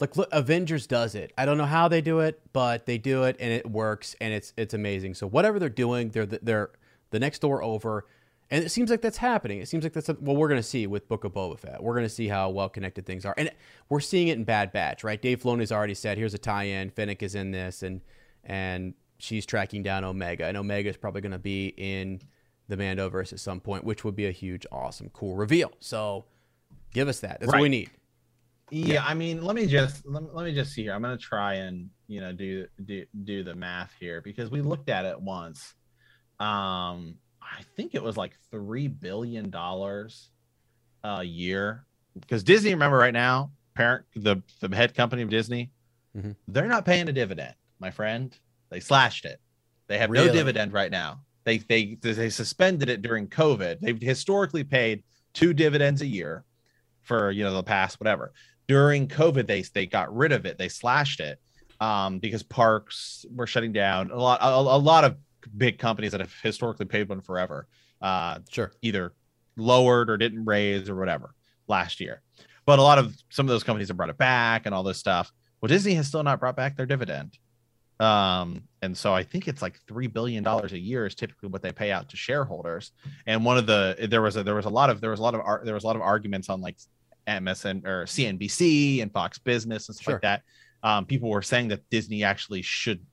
Like 0.00 0.16
look, 0.16 0.28
Avengers 0.32 0.88
does 0.88 1.14
it. 1.14 1.32
I 1.38 1.46
don't 1.46 1.56
know 1.56 1.66
how 1.66 1.86
they 1.86 2.00
do 2.00 2.18
it, 2.18 2.40
but 2.52 2.84
they 2.86 2.98
do 2.98 3.22
it 3.22 3.36
and 3.38 3.52
it 3.52 3.70
works 3.70 4.16
and 4.20 4.34
it's 4.34 4.52
it's 4.56 4.74
amazing. 4.74 5.14
So 5.14 5.28
whatever 5.28 5.60
they're 5.60 5.68
doing, 5.68 6.10
they're 6.10 6.26
the- 6.26 6.40
they're 6.42 6.70
the 7.10 7.20
next 7.20 7.38
door 7.40 7.62
over. 7.62 8.06
And 8.50 8.64
it 8.64 8.70
seems 8.70 8.90
like 8.90 9.02
that's 9.02 9.18
happening. 9.18 9.60
It 9.60 9.68
seems 9.68 9.84
like 9.84 9.92
that's 9.92 10.08
well, 10.08 10.34
we're 10.36 10.48
going 10.48 10.60
to 10.60 10.66
see 10.66 10.86
with 10.86 11.06
Book 11.06 11.24
of 11.24 11.32
Boba 11.34 11.58
Fett. 11.58 11.82
We're 11.82 11.92
going 11.92 12.06
to 12.06 12.08
see 12.08 12.28
how 12.28 12.48
well 12.48 12.68
connected 12.70 13.04
things 13.04 13.26
are, 13.26 13.34
and 13.36 13.50
we're 13.90 14.00
seeing 14.00 14.28
it 14.28 14.38
in 14.38 14.44
Bad 14.44 14.72
Batch, 14.72 15.04
right? 15.04 15.20
Dave 15.20 15.42
Filoni's 15.42 15.70
already 15.70 15.94
said, 15.94 16.16
"Here's 16.16 16.32
a 16.32 16.38
tie-in. 16.38 16.90
Fennec 16.90 17.22
is 17.22 17.34
in 17.34 17.50
this, 17.50 17.82
and 17.82 18.00
and 18.44 18.94
she's 19.18 19.44
tracking 19.44 19.82
down 19.82 20.02
Omega, 20.04 20.46
and 20.46 20.56
Omega 20.56 20.88
is 20.88 20.96
probably 20.96 21.20
going 21.20 21.32
to 21.32 21.38
be 21.38 21.74
in 21.76 22.22
the 22.68 22.76
Mandoverse 22.76 23.32
at 23.34 23.40
some 23.40 23.60
point, 23.60 23.84
which 23.84 24.04
would 24.04 24.16
be 24.16 24.26
a 24.26 24.30
huge, 24.30 24.64
awesome, 24.72 25.10
cool 25.10 25.34
reveal. 25.36 25.72
So, 25.80 26.24
give 26.92 27.08
us 27.08 27.20
that. 27.20 27.40
That's 27.40 27.52
what 27.52 27.56
we 27.58 27.62
Right. 27.64 27.70
need. 27.70 27.90
Yeah, 28.70 29.04
I 29.04 29.14
mean, 29.14 29.42
let 29.42 29.56
me 29.56 29.66
just 29.66 30.06
let 30.06 30.22
me, 30.22 30.28
let 30.32 30.44
me 30.44 30.54
just 30.54 30.72
see 30.72 30.82
here. 30.82 30.92
I'm 30.94 31.02
gonna 31.02 31.18
try 31.18 31.54
and 31.54 31.90
you 32.06 32.20
know 32.22 32.32
do 32.32 32.66
do 32.86 33.04
do 33.24 33.42
the 33.44 33.54
math 33.54 33.92
here 34.00 34.22
because 34.22 34.50
we 34.50 34.62
looked 34.62 34.88
at 34.88 35.04
it 35.04 35.20
once. 35.20 35.74
Um, 36.40 37.16
I 37.50 37.62
think 37.76 37.94
it 37.94 38.02
was 38.02 38.16
like 38.16 38.32
three 38.50 38.88
billion 38.88 39.50
dollars 39.50 40.30
a 41.04 41.22
year 41.22 41.84
because 42.18 42.42
Disney. 42.42 42.70
Remember, 42.70 42.96
right 42.96 43.14
now, 43.14 43.52
parent 43.74 44.04
the 44.14 44.42
the 44.60 44.74
head 44.74 44.94
company 44.94 45.22
of 45.22 45.30
Disney, 45.30 45.70
Mhm. 46.16 46.36
they're 46.48 46.66
not 46.66 46.84
paying 46.84 47.08
a 47.08 47.12
dividend, 47.12 47.54
my 47.78 47.90
friend. 47.90 48.36
They 48.70 48.80
slashed 48.80 49.24
it. 49.24 49.40
They 49.86 49.98
have 49.98 50.10
no 50.10 50.30
dividend 50.32 50.72
right 50.72 50.90
now. 50.90 51.22
They 51.44 51.58
they 51.58 51.96
they 52.00 52.30
suspended 52.30 52.88
it 52.88 53.02
during 53.02 53.28
COVID. 53.28 53.80
They've 53.80 54.00
historically 54.00 54.64
paid 54.64 55.04
two 55.32 55.54
dividends 55.54 56.02
a 56.02 56.06
year 56.06 56.44
for 57.02 57.30
you 57.30 57.44
know 57.44 57.54
the 57.54 57.62
past 57.62 58.00
whatever 58.00 58.32
during 58.68 59.08
COVID, 59.08 59.46
they 59.46 59.62
they 59.62 59.86
got 59.86 60.14
rid 60.14 60.30
of 60.30 60.46
it. 60.46 60.58
They 60.58 60.68
slashed 60.68 61.20
it 61.20 61.40
um, 61.80 62.18
because 62.18 62.42
parks 62.42 63.24
were 63.34 63.46
shutting 63.46 63.72
down. 63.72 64.10
A 64.10 64.16
lot 64.16 64.40
a, 64.42 64.48
a 64.48 64.78
lot 64.78 65.04
of 65.04 65.16
big 65.56 65.78
companies 65.78 66.12
that 66.12 66.20
have 66.20 66.34
historically 66.42 66.86
paid 66.86 67.08
one 67.08 67.20
forever 67.20 67.66
uh, 68.02 68.38
Sure. 68.50 68.72
either 68.82 69.12
lowered 69.56 70.08
or 70.10 70.16
didn't 70.16 70.44
raise 70.44 70.88
or 70.88 70.94
whatever 70.96 71.34
last 71.66 72.00
year. 72.00 72.22
But 72.66 72.78
a 72.78 72.82
lot 72.82 72.98
of 72.98 73.16
some 73.30 73.46
of 73.46 73.50
those 73.50 73.64
companies 73.64 73.88
have 73.88 73.96
brought 73.96 74.10
it 74.10 74.18
back 74.18 74.66
and 74.66 74.74
all 74.74 74.82
this 74.82 74.98
stuff. 74.98 75.32
Well, 75.60 75.68
Disney 75.68 75.94
has 75.94 76.06
still 76.06 76.22
not 76.22 76.38
brought 76.38 76.54
back 76.56 76.76
their 76.76 76.86
dividend. 76.86 77.38
Um, 78.00 78.62
and 78.80 78.96
so 78.96 79.12
I 79.12 79.24
think 79.24 79.48
it's 79.48 79.60
like 79.60 79.80
three 79.88 80.06
billion 80.06 80.44
dollars 80.44 80.72
a 80.72 80.78
year 80.78 81.04
is 81.06 81.14
typically 81.16 81.48
what 81.48 81.62
they 81.62 81.72
pay 81.72 81.90
out 81.90 82.08
to 82.10 82.16
shareholders. 82.16 82.92
And 83.26 83.44
one 83.44 83.58
of 83.58 83.66
the 83.66 84.06
there 84.08 84.22
was 84.22 84.36
a 84.36 84.44
there 84.44 84.54
was 84.54 84.66
a 84.66 84.70
lot 84.70 84.88
of 84.90 85.00
there 85.00 85.10
was 85.10 85.18
a 85.18 85.22
lot 85.22 85.34
of 85.34 85.40
ar- 85.40 85.62
there 85.64 85.74
was 85.74 85.82
a 85.82 85.86
lot 85.86 85.96
of 85.96 86.02
arguments 86.02 86.48
on 86.48 86.60
like 86.60 86.76
MSN 87.26 87.84
or 87.84 88.04
CNBC 88.04 89.02
and 89.02 89.12
Fox 89.12 89.38
Business 89.38 89.88
and 89.88 89.96
stuff 89.96 90.04
Sure. 90.04 90.14
like 90.14 90.22
that. 90.22 90.42
Um, 90.84 91.06
people 91.06 91.28
were 91.28 91.42
saying 91.42 91.68
that 91.68 91.88
Disney 91.90 92.22
actually 92.22 92.62
should 92.62 93.04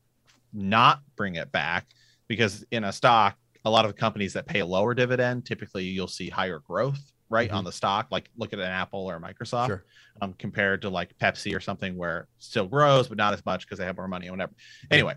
not 0.54 1.02
bring 1.16 1.36
it 1.36 1.52
back 1.52 1.88
because 2.28 2.66
in 2.72 2.84
a 2.84 2.92
stock, 2.92 3.38
a 3.64 3.70
lot 3.70 3.86
of 3.86 3.96
companies 3.96 4.34
that 4.34 4.46
pay 4.46 4.60
a 4.60 4.66
lower 4.66 4.94
dividend, 4.94 5.46
typically 5.46 5.86
you'll 5.86 6.08
see 6.08 6.30
higher 6.30 6.60
growth, 6.60 7.00
right, 7.30 7.50
Mhm. 7.50 7.56
on 7.56 7.64
the 7.64 7.72
stock. 7.72 8.08
Like 8.12 8.30
look 8.38 8.54
at 8.54 8.60
an 8.60 8.66
Apple 8.66 9.06
or 9.10 9.16
a 9.16 9.20
Microsoft, 9.22 9.68
Sure. 9.68 9.86
um, 10.22 10.34
compared 10.34 10.82
to 10.84 10.90
like 10.90 11.18
Pepsi 11.18 11.56
or 11.56 11.60
something 11.60 11.96
where 11.98 12.22
it 12.22 12.28
still 12.40 12.68
grows, 12.68 13.08
but 13.08 13.18
not 13.18 13.34
as 13.34 13.44
much 13.46 13.66
because 13.66 13.80
they 13.80 13.86
have 13.86 13.98
more 13.98 14.08
money 14.08 14.28
or 14.28 14.32
whatever. 14.32 14.54
Anyway, 14.92 15.16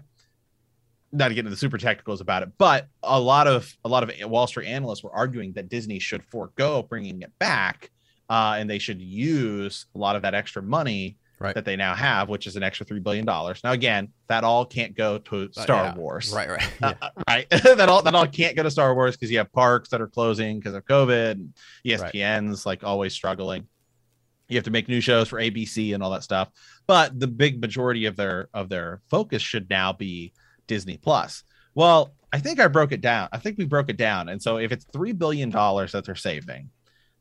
not 1.12 1.28
to 1.28 1.34
get 1.34 1.40
into 1.40 1.50
the 1.50 1.56
super 1.56 1.78
technicals 1.78 2.20
about 2.20 2.42
it, 2.42 2.50
but 2.58 2.88
a 3.02 3.20
lot 3.20 3.46
of 3.46 3.74
a 3.84 3.88
lot 3.88 4.02
of 4.02 4.30
Wall 4.30 4.46
Street 4.46 4.68
analysts 4.68 5.02
were 5.02 5.12
arguing 5.12 5.52
that 5.54 5.68
Disney 5.68 5.98
should 5.98 6.24
forego 6.24 6.82
bringing 6.82 7.20
it 7.22 7.32
back, 7.38 7.90
uh, 8.30 8.56
and 8.58 8.68
they 8.68 8.78
should 8.78 9.00
use 9.00 9.86
a 9.94 9.98
lot 9.98 10.16
of 10.16 10.22
that 10.22 10.34
extra 10.34 10.62
money 10.62 11.17
Right. 11.40 11.54
that 11.54 11.64
they 11.64 11.76
now 11.76 11.94
have, 11.94 12.28
which 12.28 12.46
is 12.46 12.56
an 12.56 12.62
extra 12.62 12.84
three 12.84 13.00
billion 13.00 13.24
dollars. 13.24 13.60
Now, 13.62 13.72
again, 13.72 14.08
that 14.28 14.42
all 14.44 14.64
can't 14.64 14.96
go 14.96 15.18
to 15.18 15.48
Star 15.52 15.84
Uh, 15.84 15.84
yeah. 15.84 15.94
Wars, 15.94 16.32
Right. 16.32 16.48
Right. 16.48 16.68
Uh, 16.82 16.94
right? 17.28 17.48
that 17.50 17.88
all 17.88 18.02
that 18.02 18.14
all 18.14 18.26
can't 18.26 18.56
go 18.56 18.62
to 18.62 18.70
Star 18.70 18.94
Wars 18.94 19.16
because 19.16 19.30
you 19.30 19.38
have 19.38 19.52
parks 19.52 19.90
that 19.90 20.00
are 20.00 20.08
closing 20.08 20.58
because 20.58 20.74
of 20.74 20.84
COVID. 20.84 21.32
And 21.32 21.54
ESPN's 21.86 22.66
like 22.66 22.82
always 22.84 23.12
struggling. 23.12 23.68
You 24.48 24.56
have 24.56 24.64
to 24.64 24.70
make 24.70 24.88
new 24.88 25.00
shows 25.00 25.28
for 25.28 25.38
ABC 25.38 25.94
and 25.94 26.02
all 26.02 26.10
that 26.10 26.22
stuff. 26.24 26.48
But 26.86 27.18
the 27.20 27.26
big 27.28 27.60
majority 27.60 28.06
of 28.06 28.16
their 28.16 28.48
of 28.54 28.68
their 28.68 29.00
focus 29.10 29.42
should 29.42 29.68
now 29.68 29.92
be 29.92 30.32
Disney 30.66 30.96
Plus. 30.96 31.44
Well, 31.74 32.14
I 32.32 32.40
think 32.40 32.58
I 32.60 32.66
broke 32.68 32.92
it 32.92 33.00
down. 33.00 33.28
I 33.32 33.38
think 33.38 33.58
we 33.58 33.64
broke 33.64 33.88
it 33.90 33.96
down. 33.96 34.28
And 34.28 34.42
so 34.42 34.56
if 34.58 34.72
it's 34.72 34.84
three 34.92 35.12
billion 35.12 35.50
dollars 35.50 35.92
that 35.92 36.04
they're 36.04 36.14
saving, 36.14 36.70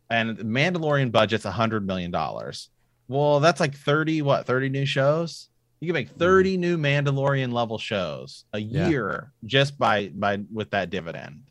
and 0.09 0.38
the 0.38 0.43
Mandalorian 0.43 1.11
budget's 1.11 1.45
a 1.45 1.51
hundred 1.51 1.86
million 1.86 2.11
dollars, 2.11 2.70
well, 3.08 3.39
that's 3.39 3.60
like 3.60 3.76
30, 3.76 4.22
what, 4.22 4.45
30 4.45 4.70
new 4.70 4.86
shows? 4.86 5.49
You 5.80 5.88
can 5.88 5.93
make 5.93 6.10
30 6.10 6.58
new 6.58 6.78
Mandalorian 6.78 7.53
level 7.53 7.78
shows 7.78 8.45
a 8.53 8.60
Yeah. 8.60 8.89
year 8.89 9.32
just 9.45 9.78
by 9.78 10.08
by 10.10 10.39
with 10.51 10.72
that 10.72 10.89
dividend. 10.89 11.43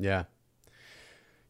Yeah. 0.00 0.24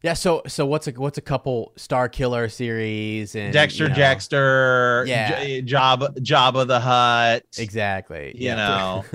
Yeah. 0.03 0.13
So 0.13 0.43
so 0.47 0.65
what's 0.67 0.87
a 0.87 0.91
what's 0.91 1.17
a 1.17 1.21
couple 1.23 1.73
Star 1.75 2.07
Killer 2.07 2.47
series 2.47 3.33
and 3.35 3.51
Dexter 3.51 3.85
you 3.85 3.89
know, 3.89 3.95
Jackster, 3.95 5.07
Yeah. 5.07 5.43
J- 5.43 5.61
Jabba 5.63 6.17
Jabba 6.19 6.67
the 6.67 6.79
Hutt, 6.79 7.43
Exactly. 7.57 8.33
You 8.35 8.49
yeah. 8.49 9.01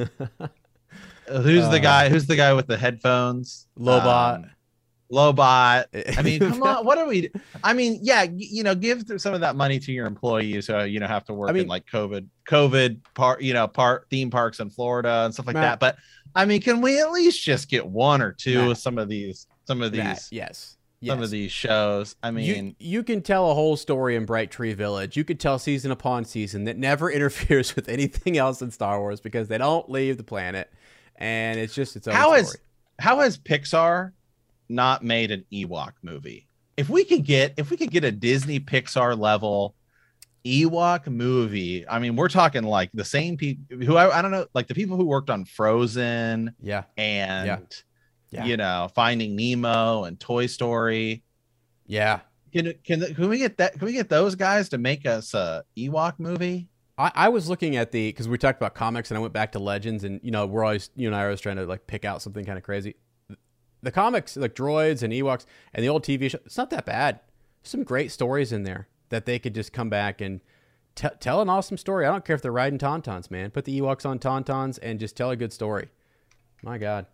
Who's 1.28 1.68
the 1.70 1.76
Uh, 1.76 1.78
guy? 1.78 2.08
Who's 2.10 2.26
the 2.26 2.36
guy 2.36 2.52
with 2.52 2.66
the 2.66 2.76
headphones? 2.76 3.66
Lobot. 3.78 4.34
Um, 4.44 4.50
Lobot. 5.14 5.86
I 6.18 6.22
mean, 6.22 6.40
come 6.50 6.62
on. 6.62 6.84
What 6.84 6.98
are 6.98 7.06
we? 7.06 7.30
I 7.62 7.72
mean, 7.72 7.98
yeah, 8.02 8.26
you 8.34 8.62
know, 8.62 8.74
give 8.74 9.04
some 9.18 9.32
of 9.34 9.40
that 9.40 9.56
money 9.56 9.78
to 9.78 9.92
your 9.92 10.06
employees 10.06 10.66
who 10.66 10.82
you 10.84 11.00
know 11.00 11.06
have 11.06 11.24
to 11.26 11.34
work 11.34 11.52
mean- 11.52 11.62
in 11.62 11.68
like 11.68 11.86
COVID, 11.86 12.26
COVID 12.48 13.00
part, 13.14 13.40
you 13.42 13.54
know, 13.54 13.66
part 13.68 14.06
theme 14.10 14.30
parks 14.30 14.60
in 14.60 14.70
Florida 14.70 15.22
and 15.24 15.32
stuff 15.32 15.46
like 15.46 15.54
Matt- 15.54 15.80
that. 15.80 15.80
But 15.80 15.96
I 16.34 16.44
mean, 16.44 16.60
can 16.60 16.80
we 16.80 17.00
at 17.00 17.12
least 17.12 17.42
just 17.42 17.68
get 17.70 17.86
one 17.86 18.20
or 18.20 18.32
two 18.32 18.58
Matt. 18.62 18.70
of 18.72 18.78
some 18.78 18.98
of 18.98 19.08
these, 19.08 19.46
some 19.66 19.80
of 19.82 19.92
these, 19.92 20.02
That- 20.02 20.26
yes. 20.32 20.76
some 21.06 21.22
of 21.22 21.30
these 21.30 21.52
shows? 21.52 22.16
I 22.22 22.30
mean, 22.32 22.74
you, 22.80 22.98
you 22.98 23.02
can 23.04 23.22
tell 23.22 23.50
a 23.50 23.54
whole 23.54 23.76
story 23.76 24.16
in 24.16 24.24
Bright 24.24 24.50
Tree 24.50 24.74
Village. 24.74 25.16
You 25.16 25.22
could 25.24 25.38
tell 25.38 25.58
season 25.58 25.90
upon 25.92 26.24
season 26.24 26.64
that 26.64 26.76
never 26.76 27.10
interferes 27.18 27.76
with 27.76 27.88
anything 27.88 28.36
else 28.36 28.62
in 28.62 28.70
Star 28.70 28.98
Wars 28.98 29.20
because 29.20 29.46
they 29.48 29.58
don't 29.58 29.88
leave 29.88 30.16
the 30.16 30.24
planet, 30.24 30.72
and 31.16 31.58
it's 31.60 31.74
just 31.74 31.94
its 31.96 32.08
own 32.08 32.14
how 32.14 32.28
story. 32.30 32.40
has 32.40 32.56
how 32.98 33.20
has 33.20 33.36
Pixar 33.38 34.12
not 34.68 35.02
made 35.04 35.30
an 35.30 35.44
Ewok 35.52 35.92
movie? 36.02 36.48
If 36.76 36.88
we 36.88 37.04
could 37.04 37.24
get 37.24 37.54
if 37.56 37.70
we 37.70 37.76
could 37.76 37.90
get 37.90 38.04
a 38.04 38.12
Disney 38.12 38.60
Pixar 38.60 39.18
level 39.18 39.74
Ewok 40.44 41.06
movie, 41.06 41.88
I 41.88 41.98
mean, 41.98 42.16
we're 42.16 42.28
talking 42.28 42.64
like 42.64 42.90
the 42.92 43.04
same 43.04 43.36
people 43.36 43.78
who 43.86 43.96
I, 43.96 44.18
I 44.18 44.22
don't 44.22 44.30
know, 44.30 44.46
like 44.54 44.66
the 44.66 44.74
people 44.74 44.96
who 44.96 45.04
worked 45.04 45.30
on 45.30 45.44
Frozen 45.46 46.54
yeah, 46.60 46.84
and 46.96 47.66
Yeah. 48.30 48.44
you 48.44 48.56
know 48.56 48.90
Finding 48.94 49.36
Nemo 49.36 50.04
and 50.04 50.18
Toy 50.20 50.46
Story. 50.46 51.22
yeah. 51.86 52.20
Can 52.52 52.72
can 52.84 53.00
can 53.14 53.28
we 53.28 53.38
get 53.38 53.56
that? 53.56 53.72
Can 53.72 53.86
we 53.86 53.92
get 53.92 54.08
those 54.08 54.36
guys 54.36 54.68
to 54.68 54.78
make 54.78 55.06
us 55.06 55.34
a 55.34 55.64
Ewok 55.76 56.20
movie? 56.20 56.68
I, 56.96 57.10
I 57.14 57.28
was 57.28 57.48
looking 57.48 57.74
at 57.74 57.90
the 57.90 58.08
because 58.10 58.28
we 58.28 58.38
talked 58.38 58.60
about 58.60 58.76
comics 58.76 59.10
and 59.10 59.18
I 59.18 59.20
went 59.20 59.32
back 59.32 59.50
to 59.52 59.58
Legends 59.58 60.04
and 60.04 60.20
you 60.22 60.30
know 60.30 60.46
we're 60.46 60.62
always 60.62 60.90
you 60.94 61.08
and 61.08 61.16
I 61.16 61.22
are 61.22 61.24
always 61.24 61.40
trying 61.40 61.56
to 61.56 61.66
like 61.66 61.88
pick 61.88 62.04
out 62.04 62.22
something 62.22 62.44
kind 62.44 62.56
of 62.56 62.62
crazy. 62.62 62.94
The 63.84 63.92
comics 63.92 64.36
like 64.36 64.54
droids 64.54 65.02
and 65.02 65.12
Ewoks 65.12 65.44
and 65.72 65.84
the 65.84 65.88
old 65.88 66.04
TV 66.04 66.30
show 66.30 66.38
it's 66.44 66.56
not 66.56 66.70
that 66.70 66.84
bad. 66.86 67.20
Some 67.62 67.82
great 67.84 68.10
stories 68.10 68.52
in 68.52 68.62
there 68.64 68.88
that 69.10 69.26
they 69.26 69.38
could 69.38 69.54
just 69.54 69.72
come 69.72 69.88
back 69.88 70.20
and 70.20 70.40
t- 70.94 71.08
tell 71.20 71.40
an 71.40 71.48
awesome 71.48 71.76
story. 71.76 72.06
I 72.06 72.10
don't 72.10 72.24
care 72.24 72.34
if 72.36 72.42
they're 72.42 72.52
riding 72.52 72.78
tauntauns, 72.78 73.30
man. 73.30 73.50
Put 73.50 73.64
the 73.64 73.80
Ewoks 73.80 74.04
on 74.06 74.18
tauntauns 74.18 74.78
and 74.82 74.98
just 74.98 75.16
tell 75.16 75.30
a 75.30 75.36
good 75.36 75.52
story. 75.52 75.88
My 76.62 76.78
God. 76.78 77.06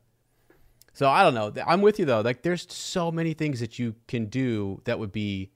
So 0.93 1.09
I 1.09 1.23
don't 1.23 1.35
know. 1.35 1.53
I'm 1.67 1.83
with 1.83 1.99
you 1.99 2.05
though. 2.05 2.21
Like 2.21 2.43
there's 2.43 2.67
so 2.73 3.11
many 3.13 3.33
things 3.35 3.61
that 3.61 3.79
you 3.79 3.95
can 4.09 4.27
do 4.27 4.81
that 4.85 4.99
would 4.99 5.13
be 5.13 5.51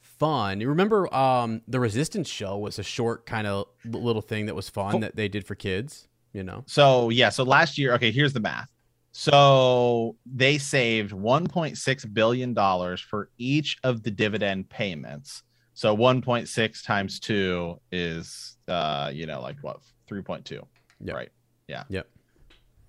fun. 0.00 0.60
You 0.60 0.68
remember 0.68 1.12
um, 1.14 1.62
the 1.66 1.80
Resistance 1.80 2.28
show 2.28 2.56
was 2.58 2.78
a 2.78 2.82
short 2.84 3.26
kind 3.26 3.46
of 3.46 3.66
little 3.84 4.22
thing 4.22 4.46
that 4.46 4.54
was 4.54 4.68
fun 4.68 4.92
Cool. 4.92 5.00
that 5.00 5.16
they 5.16 5.28
did 5.28 5.46
for 5.46 5.54
kids. 5.54 6.08
You 6.32 6.42
know, 6.42 6.64
So 6.66 7.10
yeah, 7.10 7.28
so 7.28 7.44
last 7.44 7.76
year, 7.76 7.92
okay, 7.94 8.10
here's 8.10 8.32
the 8.32 8.40
math. 8.40 8.70
So 9.12 10.16
they 10.26 10.56
saved 10.58 11.12
1.6 11.12 12.14
billion 12.14 12.54
dollars 12.54 13.00
for 13.00 13.28
each 13.38 13.76
of 13.84 14.02
the 14.02 14.10
dividend 14.10 14.68
payments. 14.70 15.42
So 15.74 15.94
1.6 15.96 16.84
times 16.84 17.20
two 17.20 17.78
is, 17.90 18.56
uh, 18.68 19.10
you 19.12 19.26
know, 19.26 19.40
like 19.40 19.56
what 19.62 19.80
3.2, 20.10 20.62
Yep. 21.04 21.14
right? 21.16 21.28
Yeah. 21.68 21.84
Yep. 21.90 22.08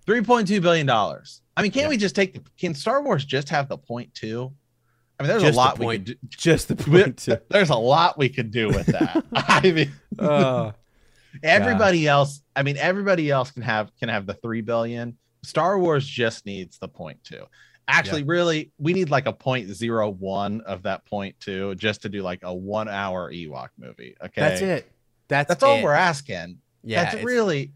3.2 0.07 0.61
billion 0.61 0.85
dollars. 0.85 1.41
I 1.55 1.61
mean, 1.61 1.71
can't 1.71 1.83
Yeah. 1.83 1.89
we 1.89 1.97
just 1.97 2.15
take 2.15 2.33
the? 2.33 2.41
Can 2.57 2.73
Star 2.73 3.03
Wars 3.03 3.23
just 3.25 3.49
have 3.49 3.69
the 3.69 3.77
point 3.77 4.13
two? 4.13 4.53
I 5.19 5.23
mean, 5.23 5.27
there's 5.29 5.43
Just 5.43 5.53
a 5.53 5.57
lot 5.57 5.77
we 5.79 5.85
could 5.97 6.05
do. 6.05 6.15
Just 6.29 6.67
the 6.69 6.75
point. 6.77 7.17
to- 7.19 7.41
There's 7.49 7.69
a 7.69 7.75
lot 7.75 8.17
we 8.17 8.29
could 8.29 8.49
do 8.51 8.67
with 8.69 8.87
that. 8.87 9.23
I 9.33 9.71
mean, 9.71 9.91
Uh, 10.17 10.71
everybody 11.43 12.07
else. 12.07 12.41
I 12.55 12.63
mean, 12.63 12.77
everybody 12.77 13.29
else 13.29 13.51
can 13.51 13.61
have 13.61 13.95
can 13.97 14.09
have 14.09 14.25
the 14.25 14.33
three 14.35 14.61
billion. 14.61 15.17
Star 15.43 15.77
Wars 15.77 16.05
just 16.05 16.45
needs 16.45 16.77
the 16.77 16.87
point 16.87 17.23
two. 17.23 17.45
Actually, 17.87 18.23
really, 18.23 18.71
we 18.77 18.93
need 18.93 19.09
like 19.09 19.25
a 19.25 19.33
point 19.33 19.67
zero 19.69 20.09
one 20.09 20.61
of 20.61 20.83
that 20.83 21.05
point 21.05 21.35
two 21.39 21.75
just 21.75 22.01
to 22.03 22.09
do 22.09 22.21
like 22.21 22.39
a 22.43 22.53
one 22.53 22.87
hour 22.87 23.31
Ewok 23.31 23.69
movie. 23.77 24.15
Okay, 24.23 24.41
That's 24.41 24.61
it. 24.61 24.91
That's 25.27 25.49
That's 25.49 25.63
all 25.63 25.77
it. 25.77 25.83
we're 25.83 25.93
asking. 25.93 26.59
Yeah, 26.83 27.11
That's 27.11 27.23
really 27.23 27.73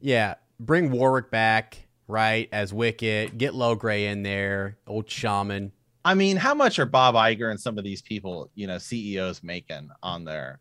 Yeah, 0.00 0.34
bring 0.58 0.90
Warwick 0.90 1.30
back, 1.30 1.76
right, 2.08 2.48
as 2.52 2.72
Wicket. 2.72 3.36
Get 3.36 3.52
Logray 3.52 4.04
in 4.10 4.22
there, 4.22 4.78
old 4.86 5.10
shaman. 5.10 5.72
I 6.04 6.14
mean, 6.14 6.36
how 6.36 6.54
much 6.54 6.78
are 6.78 6.86
Bob 6.86 7.14
Iger 7.14 7.50
and 7.50 7.60
some 7.60 7.78
of 7.78 7.84
these 7.84 8.02
people, 8.02 8.50
you 8.54 8.66
know, 8.66 8.78
CEOs 8.78 9.42
making 9.42 9.90
on 10.02 10.24
their, 10.24 10.58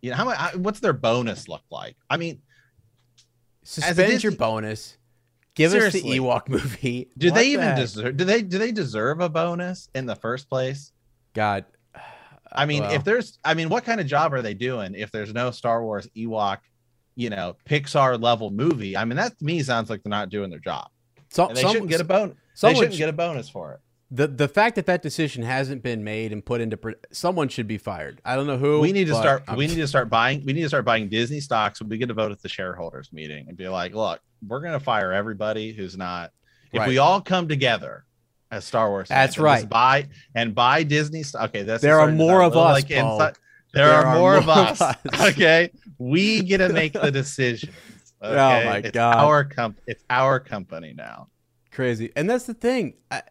you 0.00 0.10
know, 0.10 0.16
how 0.16 0.24
much? 0.24 0.54
What's 0.54 0.80
their 0.80 0.92
bonus 0.92 1.48
look 1.48 1.64
like? 1.70 1.96
I 2.08 2.16
mean, 2.16 2.40
Suspend 3.62 4.22
your 4.22 4.32
bonus. 4.32 4.96
Give 5.54 5.70
Seriously. 5.72 6.00
us 6.00 6.06
the 6.06 6.18
Ewok 6.18 6.48
movie. 6.48 7.08
do 7.18 7.28
What 7.28 7.34
they 7.34 7.44
the 7.46 7.50
even 7.62 7.74
deserve? 7.76 8.16
Do 8.16 8.24
they 8.24 8.42
do 8.42 8.58
they 8.58 8.72
deserve 8.72 9.20
a 9.20 9.28
bonus 9.28 9.88
in 9.94 10.06
the 10.06 10.16
first 10.16 10.48
place? 10.48 10.92
God. 11.34 11.64
I 12.52 12.66
mean, 12.66 12.82
Well, 12.82 12.92
if 12.92 13.04
there's, 13.04 13.38
I 13.44 13.54
mean, 13.54 13.68
what 13.68 13.84
kind 13.84 14.00
of 14.00 14.06
job 14.08 14.34
are 14.34 14.42
they 14.42 14.54
doing 14.54 14.94
if 14.96 15.12
there's 15.12 15.32
no 15.32 15.52
Star 15.52 15.84
Wars 15.84 16.08
Ewok, 16.16 16.58
you 17.14 17.30
know, 17.30 17.56
Pixar 17.68 18.20
level 18.20 18.50
movie? 18.50 18.96
I 18.96 19.04
mean, 19.04 19.16
that 19.16 19.38
to 19.38 19.44
me 19.44 19.62
sounds 19.62 19.88
like 19.88 20.02
they're 20.02 20.10
not 20.10 20.30
doing 20.30 20.50
their 20.50 20.58
job. 20.58 20.88
so, 21.28 21.46
And 21.46 21.56
they 21.56 21.62
some- 21.62 21.72
shouldn't 21.72 21.90
get 21.90 22.00
a 22.00 22.04
bonus. 22.04 22.36
They 22.60 22.74
shouldn't 22.74 22.94
sh- 22.94 22.98
get 22.98 23.08
a 23.08 23.12
bonus 23.12 23.48
for 23.48 23.74
it. 23.74 23.80
the 24.10 24.26
the 24.26 24.48
fact 24.48 24.74
that 24.74 24.86
that 24.86 25.00
decision 25.02 25.44
hasn't 25.44 25.82
been 25.84 26.02
made 26.02 26.32
and 26.32 26.44
put 26.44 26.60
into 26.60 26.76
pro- 26.76 26.94
someone 27.12 27.48
should 27.48 27.68
be 27.68 27.78
fired. 27.78 28.20
I 28.24 28.34
don't 28.34 28.48
know 28.48 28.58
who. 28.58 28.80
we 28.80 28.90
need 28.90 29.06
to 29.06 29.14
start 29.14 29.44
I'm- 29.46 29.56
we 29.56 29.68
need 29.68 29.76
to 29.76 29.86
start 29.86 30.10
buying 30.10 30.44
we 30.44 30.52
need 30.52 30.62
to 30.62 30.68
start 30.68 30.84
buying 30.84 31.08
disney 31.08 31.38
stocks 31.38 31.80
we 31.80 31.96
get 31.98 32.08
to 32.08 32.14
vote 32.14 32.32
at 32.32 32.42
the 32.42 32.48
shareholders 32.48 33.12
meeting 33.12 33.46
and 33.48 33.56
be 33.56 33.68
like 33.68 33.94
look 33.94 34.20
we're 34.46 34.60
going 34.60 34.72
to 34.72 34.80
fire 34.80 35.12
everybody 35.12 35.72
who's 35.72 35.96
not 35.96 36.32
if 36.72 36.80
Right. 36.80 36.88
we 36.88 36.98
all 36.98 37.20
come 37.20 37.48
together 37.48 38.04
as 38.50 38.64
star 38.64 38.88
wars 38.90 39.08
That's 39.08 39.36
fans 39.36 39.36
and 39.36 39.44
right. 39.44 39.68
buy 39.68 40.08
and 40.34 40.54
buy 40.54 40.82
disney 40.82 41.22
okay 41.34 41.62
that's 41.62 41.82
There 41.82 42.00
are 42.00 42.10
more 42.10 42.42
of 42.42 42.54
a 42.54 42.58
little 42.58 42.72
us, 42.76 42.84
there, 42.84 43.34
There 43.72 43.92
are, 43.92 44.06
are 44.06 44.18
more, 44.18 44.36
of 44.36 44.46
more 44.46 44.54
of 44.58 44.80
us, 44.80 44.80
us. 44.80 44.96
okay 45.32 45.70
we 45.98 46.42
get 46.42 46.58
to 46.58 46.68
make 46.70 46.92
the 46.94 47.10
decisions 47.10 47.72
Oh 48.22 48.34
my 48.34 48.78
it's 48.78 48.90
God. 48.90 49.16
our 49.16 49.44
comp 49.44 49.80
it's 49.86 50.04
our 50.10 50.38
company 50.40 50.92
now 50.96 51.28
crazy. 51.72 52.10
And 52.16 52.28
that's 52.28 52.44
the 52.46 52.54
thing. 52.54 52.94
I, 53.12 53.22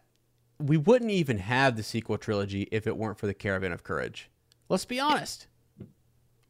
we 0.58 0.76
wouldn't 0.78 1.10
even 1.10 1.36
have 1.38 1.76
the 1.76 1.82
sequel 1.82 2.16
trilogy 2.18 2.66
if 2.72 2.86
it 2.86 2.96
weren't 2.96 3.18
for 3.18 3.26
the 3.26 3.34
Caravan 3.34 3.70
of 3.70 3.82
Courage. 3.84 4.30
Let's 4.70 4.86
be 4.86 4.98
honest. 4.98 5.46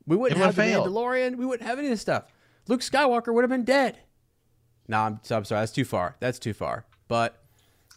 We 0.06 0.16
wouldn't 0.16 0.40
It 0.40 0.44
have 0.44 0.54
the 0.54 0.62
failed. 0.62 0.86
Mandalorian. 0.88 1.36
We 1.36 1.44
wouldn't 1.46 1.68
have 1.68 1.78
any 1.78 1.88
of 1.88 1.92
this 1.92 2.00
stuff. 2.00 2.24
Luke 2.68 2.80
Skywalker 2.80 3.34
would 3.34 3.42
have 3.42 3.50
been 3.50 3.64
dead. 3.64 3.98
No, 4.91 5.01
I'm, 5.01 5.20
so- 5.22 5.36
I'm 5.36 5.45
sorry. 5.45 5.62
That's 5.62 5.72
too 5.72 5.84
far. 5.84 6.16
That's 6.20 6.38
too 6.38 6.53
far. 6.53 6.84
But 7.09 7.43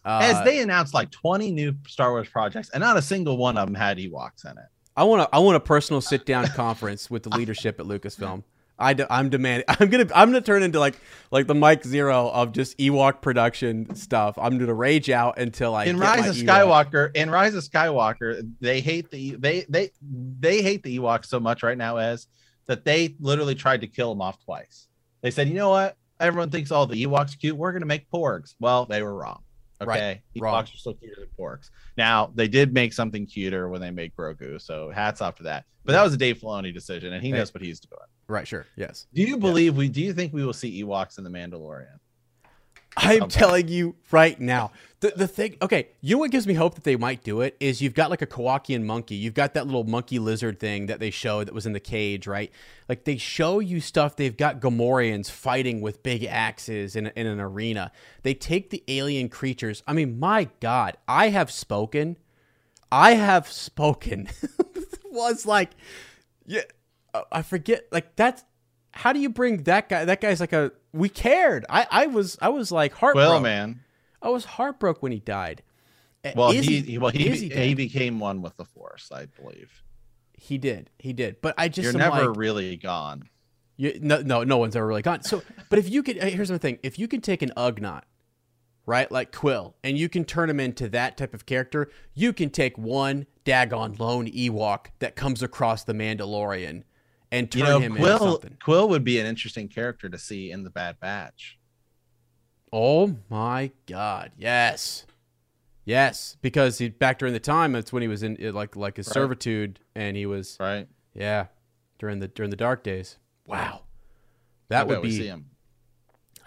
uh, 0.06 0.20
as 0.24 0.44
they 0.46 0.60
announced 0.60 0.94
like 0.94 1.12
20 1.12 1.52
new 1.52 1.76
star 1.88 2.12
wars 2.12 2.30
projects 2.30 2.70
and 2.70 2.82
not 2.82 2.98
a 2.98 3.02
single 3.02 3.38
one 3.38 3.58
of 3.58 3.68
them 3.68 3.76
had 3.76 3.98
ewoks 3.98 4.46
in 4.46 4.58
it 4.58 4.66
I 4.96 5.04
want 5.04 5.22
to. 5.24 5.36
I 5.36 5.40
want 5.40 5.56
a 5.56 5.60
personal 5.60 6.02
sit 6.02 6.26
down 6.26 6.46
conference 6.48 7.10
with 7.10 7.24
the 7.24 7.30
leadership 7.32 7.80
at 7.80 7.86
Lucasfilm. 7.88 8.44
I 8.78 8.96
am 9.10 9.30
demanding. 9.30 9.66
I'm 9.68 9.90
gonna. 9.90 10.08
I'm 10.14 10.30
gonna 10.30 10.42
turn 10.42 10.62
into 10.62 10.80
like 10.80 10.96
like 11.32 11.48
the 11.48 11.56
Mike 11.56 11.84
Zeroh 11.84 12.32
of 12.32 12.52
just 12.52 12.78
Ewok 12.78 13.22
production 13.22 13.96
stuff. 13.96 14.38
I'm 14.38 14.58
gonna 14.58 14.74
rage 14.74 15.10
out 15.10 15.40
until 15.40 15.74
I 15.74 15.86
in 15.86 15.98
Rise 15.98 16.30
of 16.30 16.36
Ewok. 16.36 16.48
Skywalker, 16.92 17.16
in 17.16 17.30
Rise 17.30 17.56
of 17.56 17.64
Skywalker, 17.64 18.48
they 18.60 18.82
hate 18.82 19.10
the 19.10 19.36
they 19.36 19.66
they 19.70 19.92
they 20.02 20.62
hate 20.62 20.84
the 20.84 21.00
Ewoks 21.00 21.26
so 21.26 21.40
much 21.40 21.64
right 21.64 21.78
now 21.78 21.98
as 21.98 22.28
that 22.66 22.86
they 22.86 23.16
literally 23.20 23.56
tried 23.56 23.82
to 23.82 23.88
kill 23.88 24.10
them 24.14 24.22
off 24.22 24.44
twice. 24.44 24.88
They 25.22 25.32
said, 25.32 25.48
you 25.48 25.56
know 25.56 25.70
what? 25.70 25.98
Everyone 26.24 26.50
thinks 26.50 26.72
all 26.72 26.86
the 26.88 27.06
Ewoks 27.06 27.38
cute. 27.38 27.56
We're 27.58 27.74
gonna 27.74 27.86
make 27.86 28.10
porgs. 28.10 28.56
Well, 28.60 28.86
they 28.86 29.04
were 29.04 29.14
wrong. 29.14 29.44
Okay, 29.82 30.22
Ewoks 30.36 30.42
wrong. 30.42 30.64
are 30.64 30.68
still 30.68 30.94
cuter 30.94 31.16
than 31.20 31.30
porgs. 31.38 31.70
Now 31.98 32.32
they 32.34 32.48
did 32.48 32.74
make 32.74 32.94
something 32.94 33.26
cuter 33.26 33.68
when 33.68 33.82
they 33.82 33.92
made 33.92 34.14
Grogu, 34.16 34.62
so 34.62 34.90
hats 34.90 35.22
off 35.22 35.36
to 35.36 35.44
that. 35.44 35.66
But 35.84 35.92
that 35.94 36.04
was 36.04 36.14
a 36.14 36.18
Dave 36.18 36.38
Filoni 36.40 36.74
decision, 36.74 37.12
and 37.14 37.22
he 37.22 37.32
Hey. 37.32 37.38
knows 37.38 37.54
what 37.54 37.62
he's 37.62 37.82
doing. 37.82 38.00
Right. 38.30 38.48
Sure. 38.48 38.66
Yes. 38.78 39.08
Do 39.14 39.22
you 39.22 39.38
believe 39.38 39.76
we? 39.76 39.90
Do 39.90 40.02
you 40.02 40.14
think 40.14 40.32
we 40.34 40.46
will 40.46 40.54
see 40.54 40.82
Ewoks 40.84 41.18
in 41.18 41.26
the 41.26 41.30
Mandalorian? 41.30 41.98
I'm 42.98 43.28
telling 43.28 43.68
you 43.68 43.96
right 44.12 44.40
now. 44.40 44.72
The 45.00 45.14
the 45.16 45.28
thing, 45.28 45.58
okay, 45.62 45.90
you 46.02 46.16
know 46.16 46.20
what 46.20 46.32
gives 46.32 46.48
me 46.48 46.54
hope 46.54 46.76
that 46.76 46.84
they 46.84 46.96
might 46.96 47.24
do 47.24 47.42
it 47.42 47.58
is 47.60 47.82
you've 47.82 47.94
got 47.94 48.10
like 48.10 48.22
a 48.22 48.28
Kowakian 48.28 48.84
monkey. 48.84 49.16
You've 49.16 49.34
got 49.34 49.54
that 49.56 49.66
little 49.66 49.84
monkey 49.84 50.18
lizard 50.20 50.60
thing 50.60 50.86
that 50.86 51.00
they 51.00 51.10
showed 51.10 51.48
that 51.48 51.54
was 51.54 51.66
in 51.66 51.74
the 51.74 51.80
cage, 51.80 52.26
right? 52.26 52.52
Like 52.88 53.04
they 53.04 53.18
show 53.18 53.60
you 53.60 53.82
stuff. 53.82 54.16
They've 54.16 54.36
got 54.36 54.62
Gamorreans 54.62 55.30
fighting 55.30 55.82
with 55.82 56.04
big 56.04 56.24
axes 56.24 56.96
in, 56.96 57.08
in 57.08 57.28
an 57.28 57.42
arena. 57.42 57.92
They 58.22 58.34
take 58.34 58.70
the 58.70 58.84
alien 58.88 59.28
creatures. 59.28 59.84
I 59.86 59.94
mean, 59.94 60.20
my 60.20 60.50
God, 60.62 60.96
I 61.08 61.30
have 61.30 61.52
spoken. 61.52 62.18
I 62.92 63.16
have 63.16 63.52
spoken. 63.52 64.30
was 65.14 65.46
like, 65.46 65.72
yeah, 66.46 66.64
I 67.32 67.42
forget. 67.42 67.88
Like 67.92 68.16
that's 68.16 68.44
how 68.94 69.12
do 69.12 69.20
you 69.20 69.30
bring 69.30 69.64
that 69.64 69.90
guy? 69.90 70.06
That 70.06 70.22
guy's 70.22 70.40
like 70.40 70.54
a. 70.54 70.72
We 70.94 71.10
cared. 71.10 71.66
I 71.70 71.88
I 71.92 72.08
was 72.08 72.38
I 72.42 72.50
was 72.50 72.72
like 72.72 72.94
heartbroken. 72.94 73.30
Well, 73.32 73.40
man. 73.42 73.82
I 74.22 74.30
was 74.30 74.46
heartbroken 74.46 75.02
when 75.02 75.12
he 75.12 75.20
died. 75.20 75.64
Well, 76.36 76.52
is 76.52 76.66
he, 76.66 76.80
he 76.80 76.98
well 76.98 77.12
he 77.12 77.28
is 77.28 77.42
he, 77.42 77.50
dead? 77.50 77.76
became 77.76 78.20
one 78.20 78.42
with 78.42 78.56
the 78.56 78.64
Force, 78.64 79.12
I 79.12 79.26
believe. 79.26 79.84
he 80.34 80.58
did 80.58 80.90
he 80.98 81.12
did. 81.12 81.42
But 81.42 81.56
I 81.58 81.68
just 81.68 81.84
You're 81.84 81.94
never 81.94 82.28
like, 82.28 82.38
really 82.38 82.78
gone. 82.78 83.24
you, 83.76 83.98
no 84.02 84.22
no 84.22 84.44
no 84.44 84.58
one's 84.58 84.76
ever 84.76 84.88
really 84.88 85.02
gone. 85.02 85.24
So, 85.24 85.42
but 85.70 85.80
if 85.80 85.90
you 85.90 86.02
could, 86.04 86.22
here's 86.24 86.50
the 86.50 86.60
thing: 86.60 86.80
if 86.84 86.98
you 86.98 87.08
can 87.10 87.20
take 87.20 87.42
an 87.42 87.52
Ugnaught, 87.58 88.04
right, 88.86 89.12
like 89.12 89.34
Quill, 89.34 89.76
and 89.84 89.98
you 89.98 90.08
can 90.08 90.24
turn 90.24 90.50
him 90.50 90.60
into 90.60 90.88
that 90.90 91.18
type 91.18 91.34
of 91.34 91.46
character, 91.46 91.90
you 92.14 92.32
can 92.32 92.50
take 92.50 92.78
one 92.78 93.26
daggone 93.44 94.00
lone 94.00 94.28
Ewok 94.28 94.88
that 95.00 95.16
comes 95.18 95.44
across 95.44 95.84
the 95.84 95.94
Mandalorian 95.94 96.84
and 97.34 97.52
turn 97.52 97.60
You 97.60 97.66
know, 97.66 97.78
him 97.80 97.84
into 97.92 97.98
Quill 98.00 98.20
something. 98.20 98.58
Quill 98.64 98.88
would 98.90 99.04
be 99.04 99.20
an 99.20 99.26
interesting 99.26 99.68
character 99.68 100.08
to 100.08 100.18
see 100.18 100.52
in 100.52 100.64
the 100.64 100.70
Bad 100.70 101.00
Batch. 101.02 101.60
Oh 102.72 103.16
my 103.30 103.72
God! 103.88 104.32
Yes, 104.38 105.06
yes, 105.86 106.38
because 106.42 106.78
he 106.80 106.90
back 106.90 107.20
during 107.20 107.34
the 107.34 107.40
time 107.40 107.72
that's 107.74 107.94
when 107.94 108.02
he 108.02 108.08
was 108.08 108.24
in 108.24 108.38
like 108.54 108.76
like 108.76 108.98
his 108.98 109.08
Right. 109.08 109.14
servitude, 109.14 109.80
and 109.96 110.16
he 110.18 110.26
was 110.26 110.58
Right? 110.60 110.88
yeah 111.14 111.48
during 112.00 112.20
the 112.20 112.28
during 112.28 112.50
the 112.50 112.56
dark 112.58 112.84
days. 112.84 113.18
Wow, 113.46 113.82
I 113.84 113.86
that 114.70 114.88
would 114.88 114.96
bet 114.96 115.02
we 115.04 115.12
see 115.12 115.20
be. 115.20 115.28
him. 115.28 115.46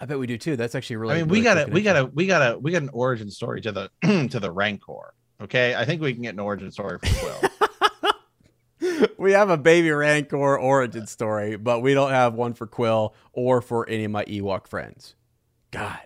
I 0.01 0.05
bet 0.05 0.19
we 0.19 0.27
do 0.27 0.37
too. 0.37 0.55
That's 0.57 0.75
actually 0.75 0.97
really. 0.97 1.13
I 1.15 1.17
mean, 1.19 1.27
really 1.29 1.39
we 1.39 1.43
gotta, 1.43 1.71
we 1.71 1.81
got 1.81 1.93
to 1.93 2.05
we 2.07 2.27
got 2.27 2.39
to 2.51 2.59
we 2.59 2.71
got 2.71 2.81
an 2.83 2.89
origin 2.91 3.31
story 3.31 3.61
to 3.61 3.71
the 3.71 4.27
to 4.29 4.39
the 4.39 4.51
Rancor. 4.51 5.13
Okay, 5.41 5.75
I 5.75 5.85
think 5.85 6.01
we 6.01 6.13
can 6.13 6.23
get 6.23 6.33
an 6.33 6.39
origin 6.39 6.71
story 6.71 6.97
for 6.99 7.19
Quill. 7.19 7.41
we 9.17 9.31
have 9.33 9.49
a 9.49 9.57
baby 9.57 9.91
Rancor 9.91 10.57
origin 10.57 11.07
story, 11.07 11.55
but 11.55 11.81
we 11.81 11.93
don't 11.93 12.11
have 12.11 12.33
one 12.33 12.53
for 12.53 12.67
Quill 12.67 13.13
or 13.33 13.61
for 13.61 13.87
any 13.89 14.05
of 14.05 14.11
my 14.11 14.25
Ewok 14.25 14.67
friends. 14.67 15.15
God. 15.71 15.99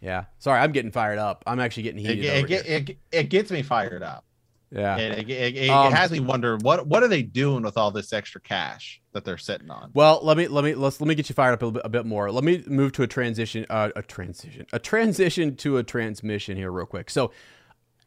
Yeah. 0.00 0.24
Sorry, 0.38 0.60
I'm 0.60 0.72
getting 0.72 0.90
fired 0.90 1.18
up. 1.18 1.42
I'm 1.46 1.60
actually 1.60 1.84
getting 1.84 2.04
heated. 2.04 2.24
it, 2.24 2.44
over 2.44 2.52
it, 2.52 2.90
it, 2.90 2.98
it 3.10 3.28
gets 3.30 3.50
me 3.50 3.62
fired 3.62 4.02
up. 4.02 4.24
yeah. 4.70 4.96
It, 4.98 5.30
it, 5.30 5.70
Um, 5.70 5.92
has 5.92 6.10
me 6.10 6.20
wonder 6.20 6.58
what 6.58 6.86
what 6.86 7.02
are 7.02 7.08
they 7.08 7.22
doing 7.22 7.62
with 7.62 7.78
all 7.78 7.90
this 7.90 8.12
extra 8.12 8.40
cash 8.40 9.00
that 9.12 9.24
they're 9.24 9.38
sitting 9.38 9.70
on. 9.70 9.90
Well, 9.94 10.20
let 10.22 10.36
me 10.36 10.46
let 10.48 10.62
me 10.64 10.74
let's 10.74 11.00
let 11.00 11.08
me 11.08 11.14
get 11.14 11.30
you 11.30 11.34
fired 11.34 11.54
up 11.54 11.62
a, 11.62 11.70
bit, 11.70 11.82
a 11.84 11.88
bit 11.88 12.04
more. 12.04 12.30
Let 12.30 12.44
me 12.44 12.62
move 12.66 12.92
to 12.92 13.02
a 13.02 13.06
transition, 13.06 13.64
uh, 13.70 13.90
a 13.96 14.02
transition, 14.02 14.66
a 14.74 14.78
transition 14.78 15.56
to 15.56 15.78
a 15.78 15.82
transmission 15.82 16.56
here, 16.58 16.70
real 16.70 16.84
quick. 16.86 17.08
So, 17.08 17.30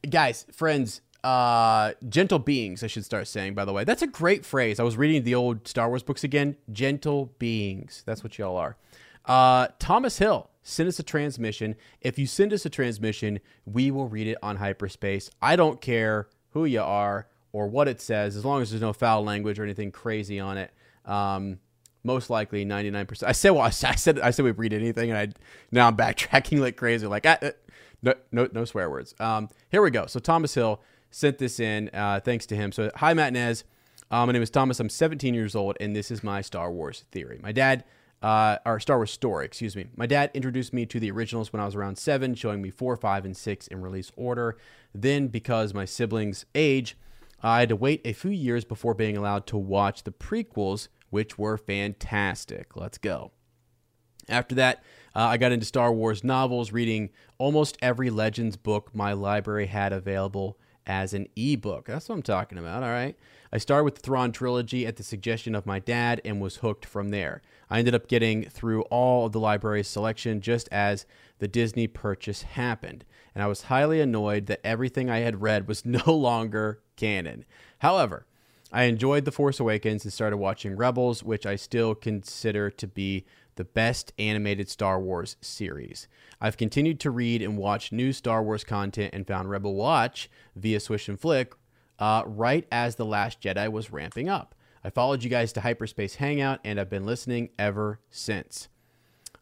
guys, 0.07 0.45
friends, 0.51 1.01
uh, 1.27 1.91
gentle 2.07 2.39
beings, 2.39 2.85
I 2.85 2.87
should 2.87 3.03
start 3.03 3.27
saying. 3.27 3.53
By 3.53 3.65
the 3.65 3.73
way, 3.73 3.83
that's 3.83 4.01
a 4.01 4.07
great 4.07 4.45
phrase. 4.45 4.79
I 4.79 4.83
was 4.83 4.95
reading 4.95 5.23
the 5.23 5.35
old 5.35 5.67
Star 5.67 5.89
Wars 5.89 6.01
books 6.01 6.23
again. 6.23 6.55
Gentle 6.71 7.33
beings, 7.37 8.03
that's 8.05 8.23
what 8.23 8.37
y'all 8.37 8.55
are. 8.55 8.77
Uh, 9.25 9.67
Thomas 9.77 10.19
Hill, 10.19 10.49
send 10.63 10.87
us 10.87 10.99
a 10.99 11.03
transmission. 11.03 11.75
If 11.99 12.17
you 12.17 12.27
send 12.27 12.53
us 12.53 12.65
a 12.65 12.69
transmission, 12.69 13.41
we 13.65 13.91
will 13.91 14.07
read 14.07 14.27
it 14.27 14.37
on 14.41 14.55
hyperspace. 14.55 15.29
I 15.41 15.57
don't 15.57 15.81
care 15.81 16.29
who 16.51 16.63
you 16.63 16.81
are 16.81 17.27
or 17.51 17.67
what 17.67 17.89
it 17.89 17.99
says, 17.99 18.37
as 18.37 18.45
long 18.45 18.61
as 18.61 18.69
there's 18.69 18.81
no 18.81 18.93
foul 18.93 19.21
language 19.21 19.59
or 19.59 19.65
anything 19.65 19.91
crazy 19.91 20.39
on 20.39 20.57
it. 20.57 20.71
Um, 21.03 21.59
most 22.05 22.29
likely 22.29 22.65
99%. 22.65 23.23
I 23.23 23.33
said, 23.33 23.49
well, 23.49 23.63
I 23.63 23.69
said, 23.71 24.17
I 24.21 24.31
said 24.31 24.45
we 24.45 24.51
read 24.51 24.71
anything, 24.71 25.11
and 25.11 25.19
I 25.19 25.27
now 25.73 25.87
I'm 25.87 25.97
backtracking 25.97 26.59
like 26.59 26.77
crazy. 26.77 27.05
Like, 27.05 27.25
ah, 27.25 27.37
uh, 27.41 27.51
no, 28.01 28.13
no, 28.31 28.47
no 28.53 28.63
swear 28.63 28.89
words. 28.89 29.13
Um, 29.19 29.49
here 29.69 29.81
we 29.81 29.91
go. 29.91 30.05
So 30.05 30.21
Thomas 30.21 30.53
Hill 30.53 30.81
sent 31.11 31.37
this 31.37 31.59
in. 31.59 31.89
Uh, 31.93 32.19
thanks 32.23 32.45
to 32.47 32.55
him. 32.55 32.71
So 32.71 32.91
hi, 32.95 33.13
Matt 33.13 33.33
Nez. 33.33 33.63
Um, 34.09 34.27
my 34.27 34.33
name 34.33 34.41
is 34.41 34.49
Thomas. 34.49 34.79
I'm 34.79 34.89
17 34.89 35.33
years 35.33 35.55
old, 35.55 35.77
and 35.79 35.95
this 35.95 36.11
is 36.11 36.23
my 36.23 36.41
Star 36.41 36.71
Wars 36.71 37.05
theory. 37.11 37.39
My 37.43 37.51
dad, 37.51 37.83
uh, 38.21 38.57
or 38.65 38.79
Star 38.79 38.97
Wars 38.97 39.11
story, 39.11 39.45
excuse 39.45 39.75
me. 39.75 39.87
My 39.97 40.05
dad 40.05 40.31
introduced 40.33 40.73
me 40.73 40.85
to 40.85 40.99
the 40.99 41.11
originals 41.11 41.51
when 41.51 41.61
I 41.61 41.65
was 41.65 41.75
around 41.75 41.97
seven, 41.97 42.33
showing 42.33 42.61
me 42.61 42.69
four, 42.69 42.95
five, 42.95 43.25
and 43.25 43.35
six 43.35 43.67
in 43.67 43.81
release 43.81 44.11
order. 44.15 44.57
Then, 44.93 45.27
because 45.27 45.73
my 45.73 45.83
siblings' 45.83 46.45
age, 46.55 46.97
I 47.43 47.59
had 47.59 47.69
to 47.69 47.75
wait 47.75 48.01
a 48.05 48.13
few 48.13 48.31
years 48.31 48.63
before 48.63 48.93
being 48.93 49.17
allowed 49.17 49.45
to 49.47 49.57
watch 49.57 50.03
the 50.03 50.11
prequels 50.11 50.87
which 51.09 51.37
were 51.37 51.57
fantastic. 51.57 52.75
Let's 52.75 52.97
go. 52.97 53.31
After 54.29 54.55
that, 54.55 54.83
uh, 55.15 55.19
I 55.21 55.37
got 55.37 55.51
into 55.51 55.65
Star 55.65 55.91
Wars 55.91 56.23
novels, 56.23 56.71
reading 56.71 57.09
almost 57.37 57.77
every 57.81 58.09
Legends 58.09 58.57
book 58.57 58.93
my 58.93 59.13
library 59.13 59.67
had 59.67 59.93
available 59.93 60.59
as 60.87 61.13
an 61.13 61.27
ebook. 61.35 61.85
That's 61.85 62.09
what 62.09 62.15
I'm 62.15 62.23
talking 62.23 62.57
about, 62.57 62.81
all 62.81 62.89
right? 62.89 63.15
I 63.51 63.57
started 63.57 63.83
with 63.83 63.95
the 63.95 64.01
Thrawn 64.01 64.31
trilogy 64.31 64.87
at 64.87 64.95
the 64.95 65.03
suggestion 65.03 65.53
of 65.53 65.65
my 65.65 65.79
dad 65.79 66.21
and 66.25 66.41
was 66.41 66.57
hooked 66.57 66.85
from 66.85 67.09
there. 67.09 67.41
I 67.69 67.79
ended 67.79 67.93
up 67.93 68.07
getting 68.07 68.43
through 68.45 68.83
all 68.83 69.25
of 69.25 69.33
the 69.33 69.39
library's 69.39 69.87
selection 69.87 70.41
just 70.41 70.67
as 70.71 71.05
the 71.39 71.47
Disney 71.47 71.87
purchase 71.87 72.41
happened, 72.41 73.05
and 73.35 73.43
I 73.43 73.47
was 73.47 73.63
highly 73.63 74.01
annoyed 74.01 74.47
that 74.47 74.65
everything 74.65 75.09
I 75.09 75.19
had 75.19 75.41
read 75.41 75.67
was 75.67 75.85
no 75.85 76.13
longer 76.13 76.79
canon. 76.95 77.45
However, 77.79 78.25
I 78.71 78.83
enjoyed 78.83 79.25
The 79.25 79.31
Force 79.31 79.59
Awakens 79.59 80.03
and 80.03 80.11
started 80.11 80.37
watching 80.37 80.75
Rebels, 80.75 81.23
which 81.23 81.45
I 81.45 81.55
still 81.55 81.95
consider 81.95 82.69
to 82.71 82.87
be 82.87 83.25
the 83.57 83.65
best 83.65 84.13
animated 84.17 84.69
Star 84.69 84.99
Wars 84.99 85.35
series. 85.41 86.07
I've 86.39 86.57
continued 86.57 86.99
to 87.01 87.11
read 87.11 87.41
and 87.41 87.57
watch 87.57 87.91
new 87.91 88.13
Star 88.13 88.41
Wars 88.41 88.63
content 88.63 89.13
and 89.13 89.27
found 89.27 89.49
Rebel 89.49 89.75
Watch 89.75 90.29
via 90.55 90.79
Swish 90.79 91.09
and 91.09 91.19
Flick 91.19 91.53
uh, 91.99 92.23
right 92.25 92.65
as 92.71 92.95
The 92.95 93.05
Last 93.05 93.41
Jedi 93.41 93.71
was 93.71 93.91
ramping 93.91 94.29
up. 94.29 94.55
I 94.83 94.89
followed 94.89 95.23
you 95.23 95.29
guys 95.29 95.51
to 95.53 95.61
Hyperspace 95.61 96.15
Hangout 96.15 96.59
and 96.63 96.79
I've 96.79 96.89
been 96.89 97.05
listening 97.05 97.49
ever 97.59 97.99
since. 98.09 98.69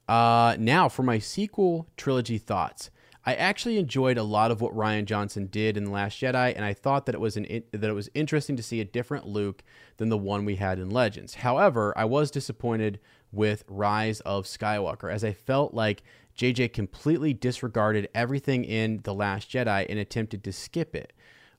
Uh, 0.07 0.55
now, 0.59 0.87
for 0.89 1.03
my 1.03 1.19
sequel 1.19 1.87
trilogy 1.97 2.37
thoughts. 2.37 2.89
I 3.27 3.33
actually 3.33 3.79
enjoyed 3.79 4.19
a 4.19 4.23
lot 4.23 4.51
of 4.51 4.61
what 4.61 4.75
Rian 4.75 5.05
Johnson 5.05 5.47
did 5.47 5.77
in 5.77 5.85
The 5.85 5.91
Last 5.91 6.21
Jedi, 6.21 6.53
and 6.55 6.63
I 6.63 6.73
thought 6.73 7.07
that 7.07 7.15
it 7.15 7.21
was 7.21 7.35
an 7.35 7.63
that 7.71 7.89
it 7.89 7.93
was 7.93 8.09
interesting 8.13 8.55
to 8.55 8.61
see 8.61 8.81
a 8.81 8.85
different 8.85 9.25
Luke 9.25 9.63
than 9.97 10.09
the 10.09 10.17
one 10.17 10.45
we 10.45 10.57
had 10.57 10.77
in 10.77 10.91
Legends. 10.91 11.35
However, 11.35 11.91
I 11.97 12.05
was 12.05 12.29
disappointed 12.29 12.99
with 13.35 13.63
Rise 13.67 14.21
of 14.21 14.45
Skywalker, 14.45 15.11
as 15.11 15.23
I 15.23 15.33
felt 15.33 15.73
like 15.73 16.03
JJ 16.37 16.73
completely 16.73 17.33
disregarded 17.33 18.09
everything 18.13 18.65
in 18.65 19.01
The 19.03 19.13
Last 19.13 19.49
Jedi 19.49 19.85
and 19.87 19.99
attempted 19.99 20.43
to 20.43 20.51
skip 20.51 20.95
it. 20.95 21.13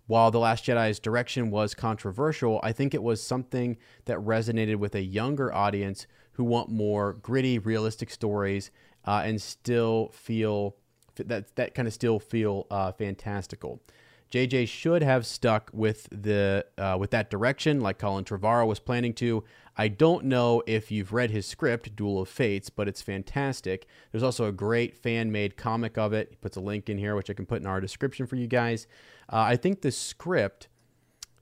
While 0.06 0.30
The 0.30 0.38
Last 0.38 0.64
Jedi's 0.64 0.98
direction 0.98 1.50
was 1.50 1.74
controversial, 1.74 2.60
I 2.62 2.72
think 2.72 2.94
it 2.94 3.02
was 3.02 3.22
something 3.22 3.76
that 4.04 4.18
resonated 4.18 4.76
with 4.76 4.94
a 4.94 5.02
younger 5.02 5.52
audience 5.52 6.06
who 6.32 6.44
want 6.44 6.68
more 6.68 7.14
gritty, 7.14 7.58
realistic 7.58 8.10
stories 8.10 8.70
uh, 9.04 9.22
and 9.24 9.40
still 9.40 10.10
feel 10.12 10.76
that 11.16 11.56
that 11.56 11.74
kind 11.74 11.88
of 11.88 11.94
still 11.94 12.18
feel 12.18 12.66
uh, 12.70 12.92
fantastical. 12.92 13.80
JJ 14.30 14.68
should 14.68 15.02
have 15.02 15.24
stuck 15.24 15.70
with 15.72 16.08
the 16.10 16.66
uh, 16.76 16.96
with 16.98 17.10
that 17.12 17.30
direction, 17.30 17.80
like 17.80 17.98
Colin 17.98 18.24
Trevorrow 18.24 18.66
was 18.66 18.78
planning 18.78 19.14
to. 19.14 19.44
I 19.76 19.88
don't 19.88 20.24
know 20.24 20.62
if 20.66 20.90
you've 20.90 21.12
read 21.12 21.30
his 21.30 21.46
script, 21.46 21.94
Duel 21.94 22.20
of 22.20 22.28
Fates, 22.28 22.70
but 22.70 22.88
it's 22.88 23.02
fantastic. 23.02 23.86
There's 24.10 24.22
also 24.22 24.46
a 24.46 24.52
great 24.52 24.96
fan 24.96 25.30
made 25.30 25.56
comic 25.56 25.98
of 25.98 26.12
it. 26.12 26.28
He 26.30 26.36
puts 26.36 26.56
a 26.56 26.60
link 26.60 26.88
in 26.88 26.96
here, 26.96 27.14
which 27.14 27.28
I 27.28 27.34
can 27.34 27.46
put 27.46 27.60
in 27.60 27.66
our 27.66 27.80
description 27.80 28.26
for 28.26 28.36
you 28.36 28.46
guys. 28.46 28.86
Uh, 29.30 29.40
I 29.40 29.56
think 29.56 29.82
the 29.82 29.90
script 29.90 30.68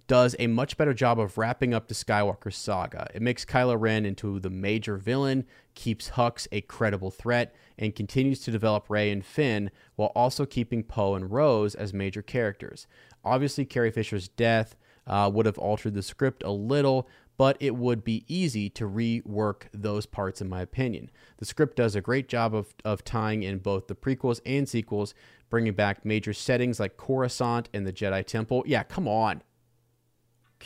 does 0.06 0.36
a 0.38 0.46
much 0.48 0.76
better 0.76 0.92
job 0.92 1.18
of 1.18 1.38
wrapping 1.38 1.72
up 1.72 1.88
the 1.88 1.94
Skywalker 1.94 2.52
saga. 2.52 3.06
It 3.14 3.22
makes 3.22 3.44
Kylo 3.44 3.80
Ren 3.80 4.04
into 4.04 4.38
the 4.38 4.50
major 4.50 4.96
villain, 4.96 5.46
keeps 5.74 6.10
Hux 6.10 6.46
a 6.52 6.60
credible 6.60 7.10
threat, 7.10 7.54
and 7.78 7.94
continues 7.94 8.40
to 8.40 8.50
develop 8.50 8.90
Rey 8.90 9.10
and 9.10 9.24
Finn 9.24 9.70
while 9.96 10.12
also 10.14 10.44
keeping 10.44 10.82
Poe 10.82 11.14
and 11.14 11.30
Rose 11.30 11.74
as 11.74 11.94
major 11.94 12.20
characters. 12.20 12.86
Obviously, 13.24 13.64
Carrie 13.64 13.90
Fisher's 13.90 14.28
death 14.28 14.76
uh, 15.06 15.30
would 15.32 15.46
have 15.46 15.58
altered 15.58 15.94
the 15.94 16.02
script 16.02 16.42
a 16.42 16.50
little, 16.50 17.08
but 17.36 17.56
it 17.60 17.74
would 17.76 18.04
be 18.04 18.24
easy 18.28 18.70
to 18.70 18.88
rework 18.88 19.64
those 19.72 20.06
parts, 20.06 20.40
in 20.40 20.48
my 20.48 20.60
opinion. 20.60 21.10
The 21.38 21.44
script 21.44 21.76
does 21.76 21.96
a 21.96 22.00
great 22.00 22.28
job 22.28 22.54
of, 22.54 22.74
of 22.84 23.04
tying 23.04 23.42
in 23.42 23.58
both 23.58 23.88
the 23.88 23.94
prequels 23.94 24.40
and 24.46 24.68
sequels, 24.68 25.14
bringing 25.50 25.74
back 25.74 26.04
major 26.04 26.32
settings 26.32 26.78
like 26.78 26.96
Coruscant 26.96 27.68
and 27.74 27.86
the 27.86 27.92
Jedi 27.92 28.24
Temple. 28.24 28.62
Yeah, 28.66 28.82
come 28.84 29.08
on. 29.08 29.42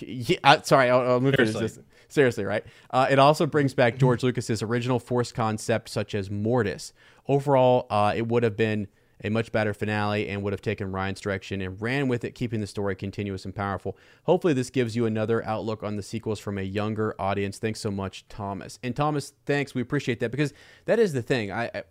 Yeah, 0.01 0.39
uh, 0.45 0.63
sorry, 0.63 0.91
I'll, 0.91 1.01
I'll 1.01 1.21
move 1.21 1.35
Seriously. 1.37 1.61
this. 1.63 1.79
Seriously, 2.09 2.45
right? 2.45 2.65
Uh, 2.91 3.07
it 3.11 3.19
also 3.19 3.47
brings 3.47 3.75
back 3.75 3.99
George 3.99 4.23
Lucas's 4.23 4.63
original 4.63 4.99
Force 4.99 5.33
concept, 5.33 5.89
such 5.89 6.15
as 6.15 6.31
Mortis. 6.31 6.93
Overall, 7.27 7.87
uh, 7.91 8.13
it 8.17 8.29
would 8.29 8.43
have 8.43 8.57
been 8.57 8.89
a 9.25 9.31
much 9.31 9.51
better 9.53 9.75
finale 9.75 10.29
and 10.29 10.43
would 10.43 10.53
have 10.53 10.63
taken 10.63 10.93
Rian's 10.93 11.21
direction 11.21 11.61
and 11.61 11.81
ran 11.81 12.09
with 12.09 12.25
it, 12.25 12.35
keeping 12.35 12.61
the 12.61 12.67
story 12.67 12.95
continuous 12.95 13.45
and 13.45 13.55
powerful. 13.55 13.97
Hopefully, 14.25 14.53
this 14.53 14.71
gives 14.71 14.95
you 14.95 15.07
another 15.07 15.45
outlook 15.45 15.83
on 15.83 15.97
the 15.97 16.03
sequels 16.03 16.39
from 16.39 16.59
a 16.59 16.63
younger 16.63 17.15
audience. 17.19 17.59
Thanks 17.59 17.81
so 17.81 17.91
much, 17.91 18.27
Thomas. 18.29 18.79
And 18.83 18.95
Thomas, 18.95 19.33
thanks. 19.47 19.75
We 19.75 19.83
appreciate 19.83 20.21
that 20.21 20.31
because 20.31 20.53
that 20.85 20.99
is 20.99 21.13
the 21.13 21.23
thing. 21.23 21.51
I, 21.51 21.71
I 21.75 21.83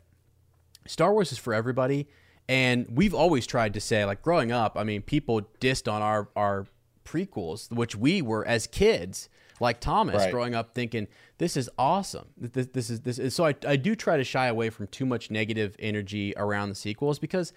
Star 0.85 1.11
Wars 1.11 1.31
is 1.31 1.37
for 1.37 1.53
everybody. 1.53 2.07
And 2.49 2.87
we've 2.89 3.13
always 3.13 3.45
tried 3.45 3.73
to 3.73 3.81
say, 3.81 4.05
like 4.05 4.21
growing 4.21 4.51
up, 4.51 4.77
I 4.77 4.85
mean, 4.85 5.01
people 5.01 5.41
dissed 5.59 5.91
on 5.91 6.01
our, 6.01 6.29
our 6.35 6.65
prequels, 7.03 7.71
which 7.71 7.95
we 7.95 8.21
were 8.21 8.45
as 8.45 8.67
kids 8.67 9.29
like 9.59 9.79
Thomas 9.79 10.15
right. 10.15 10.31
growing 10.31 10.55
up 10.55 10.73
thinking 10.73 11.07
this 11.37 11.55
is 11.55 11.69
awesome. 11.77 12.27
This, 12.37 12.67
this 12.67 12.89
is 12.89 13.01
this 13.01 13.19
is 13.19 13.35
so 13.35 13.45
I, 13.45 13.55
I 13.67 13.75
do 13.75 13.95
try 13.95 14.17
to 14.17 14.23
shy 14.23 14.47
away 14.47 14.69
from 14.69 14.87
too 14.87 15.05
much 15.05 15.29
negative 15.29 15.75
energy 15.79 16.33
around 16.35 16.69
the 16.69 16.75
sequels 16.75 17.19
because 17.19 17.53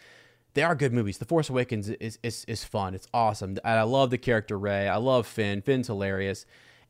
they 0.55 0.63
are 0.63 0.75
good 0.75 0.93
movies. 0.93 1.19
The 1.19 1.25
Force 1.25 1.49
Awakens 1.49 1.89
is 1.89 2.19
is, 2.23 2.45
is 2.47 2.65
fun. 2.65 2.95
It's 2.95 3.07
awesome. 3.15 3.51
And 3.51 3.79
I 3.79 3.83
love 3.83 4.11
the 4.11 4.19
character 4.19 4.59
Rey. 4.59 4.89
I 4.89 4.97
love 4.97 5.27
Finn. 5.27 5.63
Finn's 5.63 5.87
hilarious. 5.87 6.45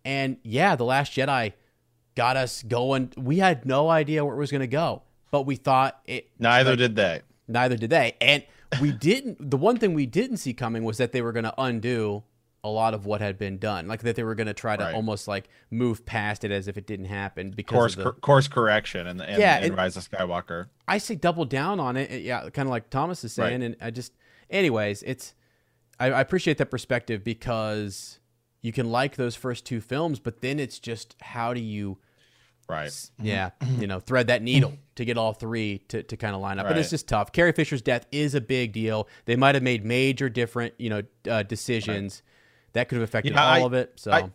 And 0.05 0.39
yeah, 0.43 0.77
The 0.77 0.85
Last 0.85 1.13
Jedi 1.13 1.53
got 2.15 2.37
us 2.37 2.63
going. 2.63 3.13
We 3.17 3.39
had 3.39 3.67
no 3.67 3.89
idea 3.89 4.25
where 4.25 4.35
it 4.35 4.39
was 4.39 4.51
going 4.51 4.61
to 4.61 4.67
go, 4.67 5.03
but 5.31 5.43
we 5.43 5.57
thought 5.57 6.01
it. 6.07 6.31
Neither 6.39 6.71
like, 6.71 6.79
did 6.79 6.97
they. 6.97 7.21
Neither 7.47 7.77
did 7.77 7.91
they. 7.91 8.17
And 8.21 8.45
we 8.81 8.93
didn't. 8.93 9.51
The 9.51 9.57
one 9.57 9.77
thing 9.77 9.95
we 9.95 10.07
didn't 10.07 10.39
see 10.39 10.55
coming 10.55 10.85
was 10.85 10.97
that 10.99 11.13
they 11.13 11.23
were 11.23 11.33
going 11.33 11.45
to 11.45 11.55
undo 11.59 12.25
a 12.63 12.69
lot 12.69 12.95
of 12.95 13.07
what 13.07 13.21
had 13.21 13.39
been 13.39 13.59
done, 13.59 13.89
like 13.89 14.03
that 14.03 14.17
they 14.17 14.23
were 14.23 14.35
going 14.35 14.47
to 14.47 14.55
try 14.55 14.77
to 14.77 14.85
right. 14.85 14.95
almost 14.95 15.27
like 15.27 15.49
move 15.71 16.05
past 16.05 16.45
it 16.45 16.51
as 16.51 16.69
if 16.69 16.77
it 16.77 16.87
didn't 16.87 17.07
happen 17.07 17.51
because 17.51 17.77
course 17.77 17.95
the, 17.95 18.13
course 18.13 18.49
correction 18.49 19.07
and, 19.07 19.21
and 19.21 19.41
yeah, 19.41 19.59
and 19.59 19.77
Rise 19.77 19.97
of 19.97 20.09
Skywalker. 20.09 20.67
I 20.87 20.99
say 20.99 21.15
double 21.15 21.45
down 21.45 21.81
on 21.81 21.97
it, 21.97 22.23
yeah, 22.23 22.49
kind 22.51 22.67
of 22.69 22.71
like 22.71 22.91
Thomas 22.91 23.25
is 23.25 23.33
saying, 23.33 23.61
right. 23.61 23.67
and 23.67 23.77
I 23.81 23.91
just, 23.91 24.13
anyways, 24.51 25.03
it's 25.05 25.35
I, 25.99 26.07
I 26.11 26.21
appreciate 26.21 26.59
that 26.59 26.71
perspective 26.71 27.25
because 27.25 28.19
you 28.61 28.73
can 28.73 28.91
like 28.91 29.17
those 29.17 29.37
first 29.37 29.65
two 29.65 29.81
films, 29.81 30.19
but 30.19 30.41
then 30.41 30.59
it's 30.59 30.79
just 30.79 31.17
how 31.21 31.55
do 31.55 31.61
you 31.61 31.99
right 32.71 33.11
yeah 33.21 33.51
you 33.79 33.87
know 33.87 33.99
thread 33.99 34.29
that 34.29 34.43
needle 34.43 34.73
to 34.95 35.05
get 35.05 35.19
all 35.19 35.33
three 35.33 35.79
to, 35.89 36.03
to 36.05 36.17
kind 36.17 36.35
of 36.35 36.41
line 36.41 36.59
up 36.59 36.65
right. 36.65 36.71
but 36.71 36.79
it's 36.79 36.91
just 36.91 37.09
tough 37.09 37.33
carrie 37.33 37.53
fisher's 37.53 37.83
death 37.83 38.07
is 38.13 38.35
a 38.35 38.41
big 38.41 38.73
deal 38.73 39.09
they 39.25 39.35
might 39.35 39.57
have 39.57 39.65
made 39.65 39.85
major 39.85 40.29
different 40.29 40.73
you 40.79 40.89
know 40.89 41.03
uh, 41.29 41.43
decisions 41.43 42.23
that 42.73 42.89
could 42.89 42.97
have 42.97 43.09
affected 43.09 43.33
yeah, 43.35 43.45
all 43.45 43.51
I, 43.51 43.61
of 43.61 43.73
it. 43.75 43.93
So 43.97 44.13
I, 44.13 44.31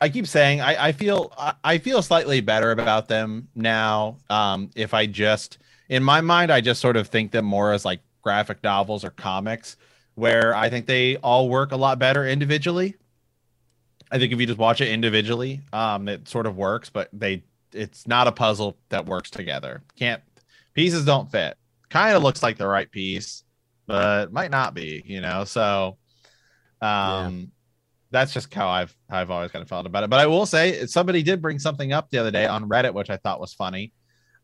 I 0.00 0.08
keep 0.08 0.26
saying 0.26 0.60
I, 0.60 0.88
I 0.88 0.92
feel 0.92 1.32
I 1.64 1.78
feel 1.78 2.02
slightly 2.02 2.40
better 2.40 2.70
about 2.70 3.08
them 3.08 3.48
now. 3.54 4.18
Um, 4.30 4.70
if 4.76 4.94
I 4.94 5.06
just 5.06 5.58
in 5.88 6.02
my 6.02 6.20
mind, 6.20 6.52
I 6.52 6.60
just 6.60 6.80
sort 6.80 6.96
of 6.96 7.08
think 7.08 7.32
them 7.32 7.44
more 7.44 7.72
as 7.72 7.84
like 7.84 8.00
graphic 8.22 8.62
novels 8.62 9.04
or 9.04 9.10
comics, 9.10 9.76
where 10.14 10.54
I 10.54 10.70
think 10.70 10.86
they 10.86 11.16
all 11.16 11.48
work 11.48 11.72
a 11.72 11.76
lot 11.76 11.98
better 11.98 12.26
individually. 12.26 12.94
I 14.10 14.18
think 14.18 14.32
if 14.32 14.40
you 14.40 14.46
just 14.46 14.58
watch 14.58 14.80
it 14.80 14.88
individually, 14.88 15.60
um, 15.72 16.08
it 16.08 16.28
sort 16.28 16.46
of 16.46 16.56
works, 16.56 16.90
but 16.90 17.08
they 17.12 17.42
it's 17.72 18.06
not 18.06 18.26
a 18.26 18.32
puzzle 18.32 18.76
that 18.88 19.06
works 19.06 19.30
together. 19.30 19.82
Can't 19.96 20.22
pieces 20.74 21.04
don't 21.04 21.30
fit. 21.30 21.56
Kind 21.88 22.16
of 22.16 22.22
looks 22.22 22.42
like 22.42 22.56
the 22.56 22.68
right 22.68 22.90
piece, 22.90 23.42
but 23.86 24.32
might 24.32 24.50
not 24.50 24.74
be, 24.74 25.02
you 25.04 25.20
know. 25.20 25.44
So 25.44 25.98
um 26.80 27.50
that's 28.10 28.32
just 28.32 28.52
how 28.52 28.68
I've 28.68 28.96
I've 29.10 29.30
always 29.30 29.50
kind 29.50 29.62
of 29.62 29.68
felt 29.68 29.86
about 29.86 30.04
it. 30.04 30.10
But 30.10 30.20
I 30.20 30.26
will 30.26 30.46
say 30.46 30.86
somebody 30.86 31.22
did 31.22 31.42
bring 31.42 31.58
something 31.58 31.92
up 31.92 32.10
the 32.10 32.18
other 32.18 32.30
day 32.30 32.46
on 32.46 32.68
Reddit, 32.68 32.94
which 32.94 33.10
I 33.10 33.16
thought 33.16 33.40
was 33.40 33.54
funny. 33.54 33.92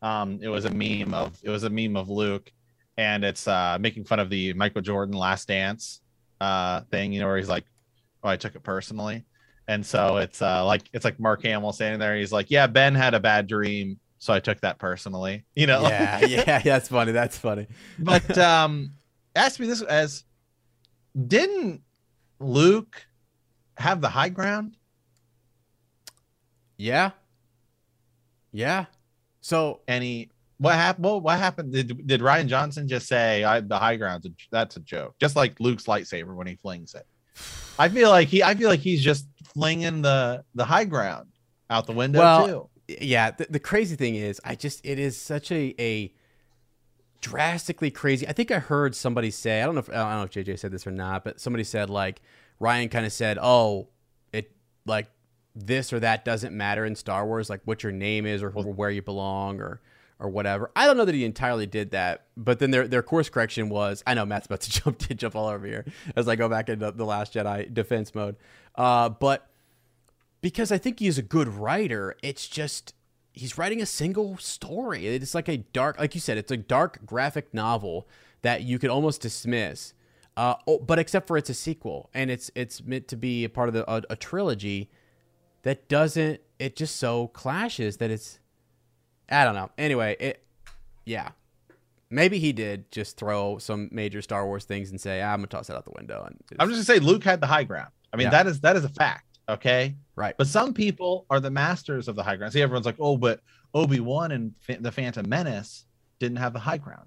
Um, 0.01 0.39
it 0.41 0.49
was 0.49 0.65
a 0.65 0.69
meme 0.69 1.13
of 1.13 1.37
it 1.43 1.49
was 1.49 1.63
a 1.63 1.69
meme 1.69 1.95
of 1.95 2.09
Luke, 2.09 2.51
and 2.97 3.23
it's 3.23 3.47
uh, 3.47 3.77
making 3.79 4.05
fun 4.05 4.19
of 4.19 4.29
the 4.29 4.53
Michael 4.53 4.81
Jordan 4.81 5.15
Last 5.15 5.47
Dance 5.47 6.01
uh, 6.39 6.81
thing, 6.91 7.13
you 7.13 7.19
know, 7.19 7.27
where 7.27 7.37
he's 7.37 7.49
like, 7.49 7.65
"Oh, 8.23 8.29
I 8.29 8.37
took 8.37 8.55
it 8.55 8.63
personally," 8.63 9.25
And 9.67 9.85
so 9.85 10.17
it's 10.17 10.41
uh, 10.41 10.63
like 10.65 10.83
it's 10.93 11.05
like 11.05 11.19
Mark 11.19 11.41
Hamill 11.43 11.73
standing 11.73 11.99
there. 11.99 12.15
He's 12.15 12.31
like, 12.31 12.51
"Yeah, 12.51 12.67
Ben 12.67 12.93
had 12.93 13.13
a 13.13 13.19
bad 13.19 13.47
dream, 13.47 13.99
so 14.19 14.33
I 14.33 14.39
took 14.39 14.61
that 14.61 14.77
personally." 14.77 15.45
You 15.55 15.67
know? 15.67 15.81
Yeah, 15.83 16.25
yeah, 16.25 16.59
that's 16.59 16.89
funny. 16.89 17.11
That's 17.13 17.37
funny. 17.37 17.67
But 17.97 18.37
um, 18.37 18.91
ask 19.35 19.59
me 19.59 19.67
this 19.67 19.81
as 19.81 20.23
didn't 21.27 21.81
Luke 22.39 23.07
have 23.77 24.01
the 24.01 24.09
high 24.09 24.29
ground? 24.29 24.77
Yeah. 26.77 27.11
Yeah. 28.51 28.85
So 29.41 29.81
any 29.87 30.29
what 30.57 30.75
happened? 30.75 31.05
Well, 31.05 31.21
what 31.21 31.37
happened? 31.37 31.73
Did 31.73 32.07
did 32.07 32.21
Rian 32.21 32.47
Johnson 32.47 32.87
just 32.87 33.07
say 33.07 33.43
I, 33.43 33.59
the 33.59 33.77
high 33.77 33.97
ground's 33.97 34.25
a, 34.25 34.29
that's 34.51 34.77
a 34.77 34.79
joke, 34.79 35.15
just 35.19 35.35
like 35.35 35.59
Luke's 35.59 35.85
lightsaber 35.85 36.33
when 36.33 36.47
he 36.47 36.55
flings 36.55 36.93
it? 36.95 37.05
I 37.77 37.89
feel 37.89 38.09
like 38.09 38.29
he 38.29 38.41
I 38.43 38.55
feel 38.55 38.69
like 38.69 38.79
he's 38.79 39.03
just 39.03 39.27
flinging 39.53 40.01
the 40.01 40.43
the 40.55 40.65
high 40.65 40.85
ground 40.85 41.29
out 41.69 41.85
the 41.87 41.93
window 41.93 42.19
Well, 42.19 42.47
too. 42.87 42.95
yeah, 43.01 43.31
the, 43.31 43.47
the 43.49 43.59
crazy 43.59 43.95
thing 43.97 44.15
is, 44.15 44.39
I 44.45 44.55
just 44.55 44.85
it 44.85 44.97
is 44.99 45.19
such 45.19 45.51
a 45.51 45.75
a 45.79 46.13
drastically 47.21 47.91
crazy. 47.91 48.27
I 48.27 48.33
think 48.33 48.51
I 48.51 48.59
heard 48.59 48.95
somebody 48.95 49.31
say, 49.31 49.61
I 49.61 49.65
don't 49.65 49.75
know 49.75 49.79
if 49.79 49.89
I 49.89 49.93
don't 49.93 50.09
know 50.11 50.23
if 50.23 50.31
JJ 50.31 50.59
said 50.59 50.71
this 50.71 50.87
or 50.87 50.91
not, 50.91 51.23
but 51.25 51.41
somebody 51.41 51.63
said 51.65 51.89
like 51.89 52.21
Rian 52.61 52.89
kind 52.89 53.05
of 53.05 53.13
said, 53.13 53.37
"Oh, 53.41 53.89
it 54.31 54.51
like 54.85 55.09
this 55.55 55.93
or 55.93 55.99
that 55.99 56.25
doesn't 56.25 56.55
matter 56.55 56.85
in 56.85 56.95
Star 56.95 57.25
Wars, 57.25 57.49
like 57.49 57.61
what 57.65 57.83
your 57.83 57.91
name 57.91 58.25
is 58.25 58.43
or 58.43 58.49
where 58.49 58.89
you 58.89 59.01
belong 59.01 59.59
or 59.59 59.81
or 60.19 60.29
whatever." 60.29 60.71
I 60.75 60.85
don't 60.85 60.97
know 60.97 61.05
that 61.05 61.15
he 61.15 61.25
entirely 61.25 61.65
did 61.65 61.91
that, 61.91 62.25
but 62.37 62.59
then 62.59 62.71
their 62.71 62.87
their 62.87 63.03
course 63.03 63.29
correction 63.29 63.69
was, 63.69 64.03
I 64.07 64.13
know 64.13 64.25
Matt's 64.25 64.45
about 64.45 64.61
to 64.61 64.71
jump 64.83 64.99
to 64.99 65.13
jump 65.13 65.35
all 65.35 65.47
over 65.47 65.65
here 65.65 65.85
as 66.15 66.27
I 66.27 66.35
go 66.35 66.49
back 66.49 66.69
into 66.69 66.91
the 66.91 67.05
Last 67.05 67.33
Jedi 67.33 67.73
defense 67.73 68.15
mode, 68.15 68.35
uh, 68.75 69.09
but 69.09 69.47
because 70.41 70.71
I 70.71 70.77
think 70.77 70.99
he's 70.99 71.17
a 71.17 71.23
good 71.23 71.47
writer, 71.47 72.15
it's 72.21 72.47
just 72.47 72.93
he's 73.35 73.57
writing 73.57 73.81
a 73.81 73.85
single 73.85 74.37
story. 74.37 75.07
It's 75.07 75.35
like 75.35 75.49
a 75.49 75.57
dark, 75.57 75.99
like 75.99 76.15
you 76.15 76.21
said, 76.21 76.37
it's 76.37 76.51
a 76.51 76.57
dark 76.57 77.05
graphic 77.05 77.53
novel 77.53 78.07
that 78.41 78.61
you 78.61 78.79
could 78.79 78.89
almost 78.89 79.21
dismiss. 79.21 79.93
Uh, 80.37 80.55
oh, 80.67 80.79
but 80.79 80.99
except 80.99 81.27
for 81.27 81.37
it's 81.37 81.49
a 81.49 81.53
sequel 81.53 82.09
and 82.13 82.29
it's 82.29 82.51
it's 82.55 82.83
meant 82.83 83.07
to 83.07 83.15
be 83.15 83.45
a 83.45 83.49
part 83.49 83.69
of 83.69 83.73
the, 83.73 83.89
a, 83.89 84.01
a 84.09 84.15
trilogy 84.15 84.89
that 85.63 85.87
doesn't. 85.87 86.41
It 86.59 86.75
just 86.75 86.97
so 86.97 87.27
clashes 87.29 87.97
that 87.97 88.11
it's. 88.11 88.39
I 89.29 89.43
don't 89.45 89.55
know. 89.55 89.69
Anyway, 89.77 90.15
it. 90.19 90.43
Yeah, 91.05 91.29
maybe 92.09 92.39
he 92.39 92.51
did 92.53 92.91
just 92.91 93.17
throw 93.17 93.57
some 93.59 93.89
major 93.91 94.21
Star 94.21 94.45
Wars 94.45 94.65
things 94.65 94.89
and 94.91 94.99
say, 94.99 95.21
ah, 95.21 95.31
"I'm 95.31 95.39
gonna 95.39 95.47
toss 95.47 95.67
that 95.67 95.75
out 95.77 95.85
the 95.85 95.93
window." 95.95 96.23
And 96.25 96.37
I'm 96.59 96.69
just 96.69 96.87
gonna 96.87 96.99
say 96.99 97.05
Luke 97.05 97.23
had 97.23 97.39
the 97.41 97.47
high 97.47 97.63
ground. 97.63 97.91
I 98.13 98.17
mean 98.17 98.25
Yeah. 98.25 98.31
that 98.31 98.47
is 98.47 98.59
that 98.61 98.75
is 98.75 98.83
a 98.83 98.89
fact. 98.89 99.39
Okay, 99.47 99.95
right. 100.15 100.33
but 100.37 100.47
some 100.47 100.73
people 100.73 101.27
are 101.29 101.39
the 101.39 101.51
masters 101.51 102.07
of 102.07 102.15
the 102.15 102.23
high 102.23 102.35
ground. 102.35 102.51
See, 102.51 102.63
everyone's 102.63 102.85
like, 102.87 102.95
oh, 102.99 103.15
but 103.15 103.41
Obi 103.75 103.99
Wan 103.99 104.31
and 104.31 104.53
Fa- 104.59 104.77
the 104.81 104.91
Phantom 104.91 105.27
Menace 105.29 105.85
didn't 106.17 106.37
have 106.37 106.51
the 106.53 106.59
high 106.59 106.79
ground. 106.79 107.05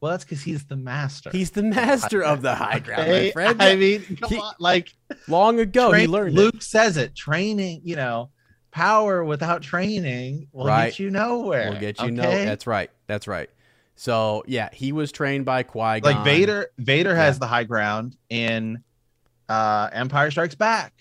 Well, 0.00 0.12
that's 0.12 0.24
because 0.24 0.42
he's 0.42 0.64
the 0.64 0.76
master. 0.76 1.28
He's 1.30 1.50
the 1.50 1.62
master 1.62 2.22
of 2.22 2.40
the 2.42 2.54
high 2.54 2.78
ground, 2.78 3.10
my 3.10 3.30
friend. 3.32 3.60
I 3.62 3.76
mean, 3.76 4.16
come 4.20 4.30
He- 4.30 4.38
on, 4.38 4.54
like 4.58 4.94
Long 5.28 5.60
ago, 5.60 5.92
he 5.92 6.06
learned 6.06 6.30
it. 6.36 6.40
Luke 6.40 6.62
says 6.62 6.96
it. 6.96 7.14
Training, 7.14 7.82
you 7.84 7.96
know, 7.96 8.30
power 8.70 9.22
without 9.24 9.60
training 9.62 10.48
will 10.52 10.66
Right. 10.66 10.86
get 10.90 10.98
you 11.00 11.10
nowhere. 11.10 11.70
We'll 11.70 11.80
get 11.80 11.98
you 12.00 12.06
okay? 12.18 12.44
That's 12.46 12.66
right. 12.66 12.90
That's 13.08 13.28
right. 13.28 13.50
So 13.96 14.42
yeah, 14.46 14.70
he 14.72 14.92
was 14.92 15.12
trained 15.12 15.44
by 15.44 15.64
Qui 15.64 16.00
Gon. 16.00 16.14
like 16.14 16.24
Vader. 16.24 16.68
Vader 16.78 17.14
has 17.14 17.38
the 17.38 17.46
high 17.46 17.64
ground 17.64 18.16
in 18.30 18.82
uh 19.50 19.90
Empire 19.92 20.30
Strikes 20.30 20.54
Back. 20.54 20.94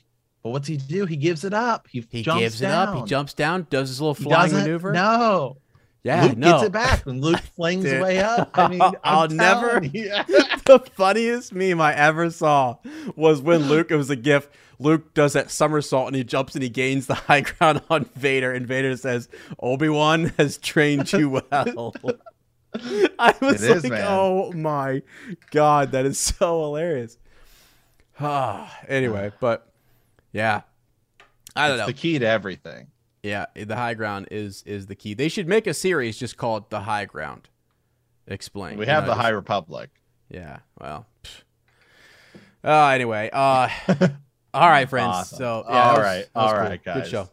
But 0.44 0.50
what's 0.50 0.68
he 0.68 0.78
do? 0.78 1.06
He 1.06 1.16
gives 1.16 1.44
it 1.46 1.54
up. 1.54 1.88
He, 1.90 2.06
He 2.10 2.24
jumps 2.24 2.40
gives 2.42 2.62
it 2.62 2.66
down. 2.66 2.88
up. 2.90 2.96
He 2.96 3.04
jumps 3.10 3.34
down, 3.34 3.68
does 3.70 3.90
his 3.90 4.02
little 4.02 4.14
flying 4.16 4.52
maneuver. 4.54 4.92
No, 4.94 5.58
yeah, 6.04 6.24
Luke 6.26 6.38
no. 6.38 6.52
gets 6.54 6.64
it 6.66 6.72
back 6.72 7.06
when 7.06 7.22
Luke 7.22 7.40
flings 7.56 7.86
way 7.86 8.20
up. 8.20 8.52
I 8.54 8.68
mean, 8.68 8.82
I'm 8.82 8.94
I'll 9.04 9.28
never- 9.28 9.80
the 9.82 10.84
funniest 10.96 11.54
meme 11.54 11.82
I 11.82 11.94
ever 11.96 12.30
saw 12.30 12.78
was 13.16 13.42
when 13.42 13.68
Luke. 13.68 13.92
It 13.92 13.96
was 13.96 14.10
a 14.10 14.16
GIF. 14.16 14.50
Luke 14.82 15.14
does 15.14 15.34
that 15.34 15.52
somersault 15.52 16.08
and 16.08 16.16
he 16.16 16.24
jumps 16.24 16.54
and 16.56 16.64
he 16.64 16.70
gains 16.70 17.08
the 17.08 17.14
high 17.16 17.42
ground 17.42 17.82
on 17.90 18.06
Vader, 18.16 18.54
and 18.54 18.66
Vader 18.66 18.96
says, 18.96 19.28
"Obi 19.60 19.90
Wan 19.90 20.32
has 20.38 20.58
trained 20.58 21.12
you 21.12 21.30
well." 21.52 21.94
I 23.20 23.34
was 23.42 23.62
It 23.64 23.72
is, 23.78 23.84
like, 23.84 23.92
man. 23.94 24.06
"Oh 24.08 24.52
my 24.54 25.02
god, 25.52 25.92
that 25.92 26.06
is 26.06 26.18
so 26.18 26.62
hilarious." 26.62 27.18
Anyway, 28.88 29.32
but 29.40 29.68
yeah, 30.32 30.62
I 31.56 31.68
don't 31.68 31.78
It's 31.78 31.82
know. 31.82 31.86
the 31.88 31.94
key 31.94 32.20
to 32.20 32.26
everything. 32.28 32.88
Yeah, 33.24 33.48
the 33.56 33.76
high 33.76 33.94
ground 33.96 34.28
is 34.32 34.64
is 34.66 34.86
the 34.86 34.96
key. 34.96 35.14
They 35.14 35.28
should 35.30 35.48
make 35.48 35.68
a 35.68 35.74
series 35.74 36.18
just 36.18 36.38
called 36.38 36.70
The 36.70 36.80
High 36.82 37.06
Ground. 37.06 37.50
Explain. 38.28 38.78
We 38.78 38.86
You 38.86 38.92
have 38.92 39.04
know, 39.04 39.10
the 39.10 39.14
just- 39.16 39.22
High 39.22 39.30
Republic. 39.30 39.90
Yeah. 40.30 40.60
Well. 40.80 41.06
Uh, 42.64 42.88
anyway. 42.88 43.30
Uh. 43.34 43.68
all 44.54 44.70
right, 44.70 44.90
friends. 44.90 45.10
Awesome. 45.16 45.38
So 45.38 45.66
yeah. 45.70 45.82
All 45.84 45.94
was- 45.96 46.04
right, 46.04 46.26
all 46.36 46.50
cool. 46.52 46.60
right, 46.60 46.84
Good 46.84 47.08
show. 47.08 47.30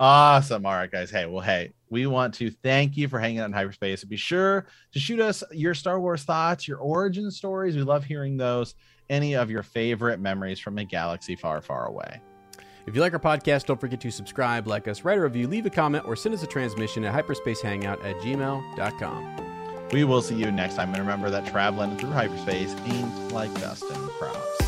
Awesome. 0.00 0.64
All 0.64 0.72
right, 0.74 0.90
guys. 0.90 1.10
Hey, 1.10 1.26
well, 1.26 1.40
hey, 1.42 1.72
we 1.90 2.06
want 2.06 2.34
to 2.34 2.50
thank 2.50 2.96
you 2.96 3.08
for 3.08 3.18
hanging 3.18 3.40
out 3.40 3.46
in 3.46 3.52
hyperspace. 3.52 4.04
Be 4.04 4.16
sure 4.16 4.66
to 4.92 4.98
shoot 5.00 5.18
us 5.20 5.42
your 5.50 5.74
Star 5.74 5.98
Wars 6.00 6.22
thoughts, 6.22 6.68
your 6.68 6.78
origin 6.78 7.30
stories. 7.32 7.74
We 7.76 7.82
love 7.82 8.04
hearing 8.04 8.36
those. 8.36 8.74
Any 9.10 9.34
of 9.34 9.50
your 9.50 9.62
favorite 9.64 10.20
memories 10.20 10.60
from 10.60 10.78
a 10.78 10.84
galaxy 10.84 11.34
far, 11.34 11.60
far 11.62 11.86
away. 11.86 12.20
If 12.88 12.94
you 12.94 13.02
like 13.02 13.12
our 13.12 13.18
podcast, 13.18 13.66
don't 13.66 13.78
forget 13.78 14.00
to 14.00 14.10
subscribe, 14.10 14.66
like 14.66 14.88
us, 14.88 15.04
write 15.04 15.18
a 15.18 15.20
review, 15.20 15.46
leave 15.46 15.66
a 15.66 15.70
comment, 15.70 16.06
or 16.06 16.16
send 16.16 16.34
us 16.34 16.42
a 16.42 16.46
transmission 16.46 17.04
at 17.04 17.12
hyperspacehangout 17.14 18.02
at 18.02 18.16
gmail.com. 18.22 19.36
We 19.92 20.04
will 20.04 20.22
see 20.22 20.36
you 20.36 20.50
next 20.50 20.76
time. 20.76 20.94
And 20.94 20.98
remember 20.98 21.28
that 21.28 21.46
traveling 21.46 21.98
through 21.98 22.12
hyperspace 22.12 22.74
ain't 22.86 23.30
like 23.30 23.52
Dustin 23.60 24.08
Crops. 24.18 24.67